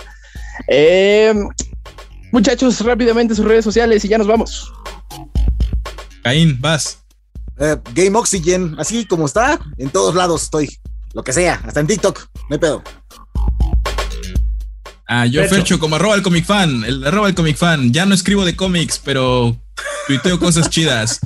Eh, 0.68 1.34
muchachos, 2.32 2.80
rápidamente 2.82 3.34
sus 3.34 3.46
redes 3.46 3.66
sociales 3.66 4.06
y 4.06 4.10
ya 4.10 4.20
nos 4.20 4.28
vamos. 4.28 4.72
Caín, 6.22 6.62
vas. 6.62 7.00
Eh, 7.58 7.78
Game 7.96 8.18
Oxygen, 8.18 8.76
así 8.78 9.06
como 9.06 9.26
está, 9.26 9.60
en 9.80 9.90
todos 9.90 10.14
lados 10.14 10.44
estoy. 10.44 10.70
Lo 11.14 11.24
que 11.24 11.34
sea, 11.34 11.62
hasta 11.66 11.80
en 11.80 11.88
TikTok, 11.88 12.28
me 12.48 12.60
pedo. 12.60 12.84
Ah, 15.14 15.26
yo 15.26 15.44
Fercho, 15.44 15.78
como 15.78 15.98
arroba 15.98 16.16
el 16.16 16.22
comic 16.22 16.46
fan, 16.46 16.86
el 16.86 17.06
arroba 17.06 17.28
el 17.28 17.36
comic 17.36 17.58
fan. 17.58 17.92
Ya 17.92 18.06
no 18.06 18.16
escribo 18.16 18.46
de 18.46 18.56
cómics, 18.56 18.98
pero 19.04 19.62
tuiteo 20.08 20.40
cosas 20.40 20.70
chidas. 20.70 21.20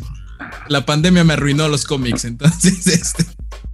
La 0.69 0.87
pandemia 0.87 1.23
me 1.23 1.33
arruinó 1.33 1.67
los 1.67 1.85
cómics, 1.85 2.25
entonces 2.25 2.87
este. 2.87 3.23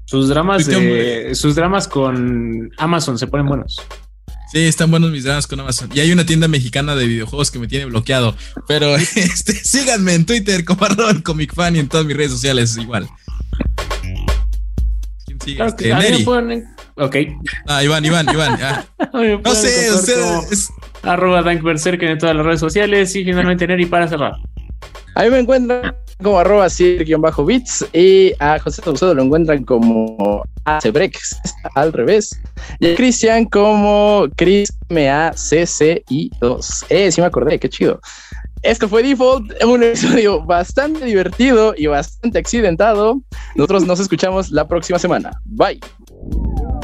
Sus 0.04 0.28
dramas 0.28 0.66
de, 0.66 1.34
sus 1.34 1.56
dramas 1.56 1.88
con 1.88 2.70
Amazon 2.78 3.18
se 3.18 3.28
ponen 3.28 3.46
buenos. 3.46 3.78
Sí, 4.52 4.60
están 4.60 4.92
buenos 4.92 5.12
mis 5.12 5.24
dramas 5.24 5.48
con 5.48 5.62
Amazon. 5.62 5.90
Y 5.94 6.02
hay 6.02 6.12
una 6.12 6.26
tienda 6.26 6.50
mexicana 6.50 6.94
de 6.94 7.06
videojuegos 7.06 7.50
que 7.50 7.60
me 7.60 7.70
tiene 7.70 7.86
bloqueado. 7.86 8.36
Pero 8.68 8.94
este, 9.16 9.54
síganme 9.54 10.14
en 10.14 10.26
Twitter 10.26 10.66
como 10.66 10.84
arroba 10.84 11.12
el 11.12 11.24
comic 11.24 11.56
fan 11.56 11.78
y 11.78 11.80
en 11.80 11.88
todas 11.88 12.06
mis 12.06 12.18
redes 12.18 12.32
sociales 12.34 12.76
igual. 12.76 13.08
¿Quién 15.26 15.40
sigue? 15.40 15.66
Este, 15.66 15.94
Ok. 16.96 17.16
Ah, 17.68 17.84
Iván, 17.84 18.06
Iván, 18.06 18.28
Iván. 18.30 18.60
no 19.44 19.56
sé, 19.56 19.92
ustedes. 19.92 20.70
Arroba 21.04 21.42
Dank 21.42 21.64
en 21.66 22.18
todas 22.18 22.36
las 22.36 22.46
redes 22.46 22.60
sociales 22.60 23.16
y 23.16 23.24
finalmente 23.24 23.66
Neri 23.68 23.86
para 23.86 24.08
cerrar. 24.08 24.34
A 25.16 25.24
mí 25.24 25.30
me 25.30 25.40
encuentran 25.40 25.96
como 26.22 26.40
arroba 26.40 26.68
bajo 27.20 27.46
bits 27.46 27.86
y 27.94 28.32
a 28.40 28.60
José 28.60 28.82
Saucedo 28.82 29.14
lo 29.16 29.24
encuentran 29.24 29.66
como 29.66 30.44
Acebrex 30.66 31.38
al 31.76 31.92
revés 31.92 32.40
y 32.80 32.92
a 32.92 32.96
Cristian 32.96 33.46
como 33.46 34.28
Chris 34.38 34.72
M-A-C-C-I-2. 34.90 36.86
Eh, 36.90 37.12
sí 37.12 37.20
me 37.20 37.28
acordé, 37.28 37.60
qué 37.60 37.68
chido. 37.68 38.00
Esto 38.62 38.88
fue 38.88 39.02
Default, 39.02 39.52
un 39.64 39.84
episodio 39.84 40.44
bastante 40.44 41.04
divertido 41.04 41.74
y 41.76 41.88
bastante 41.88 42.38
accidentado. 42.38 43.20
Nosotros 43.56 43.86
nos 43.86 44.00
escuchamos 44.00 44.52
la 44.52 44.68
próxima 44.68 45.00
semana. 45.00 45.32
Bye. 45.46 45.80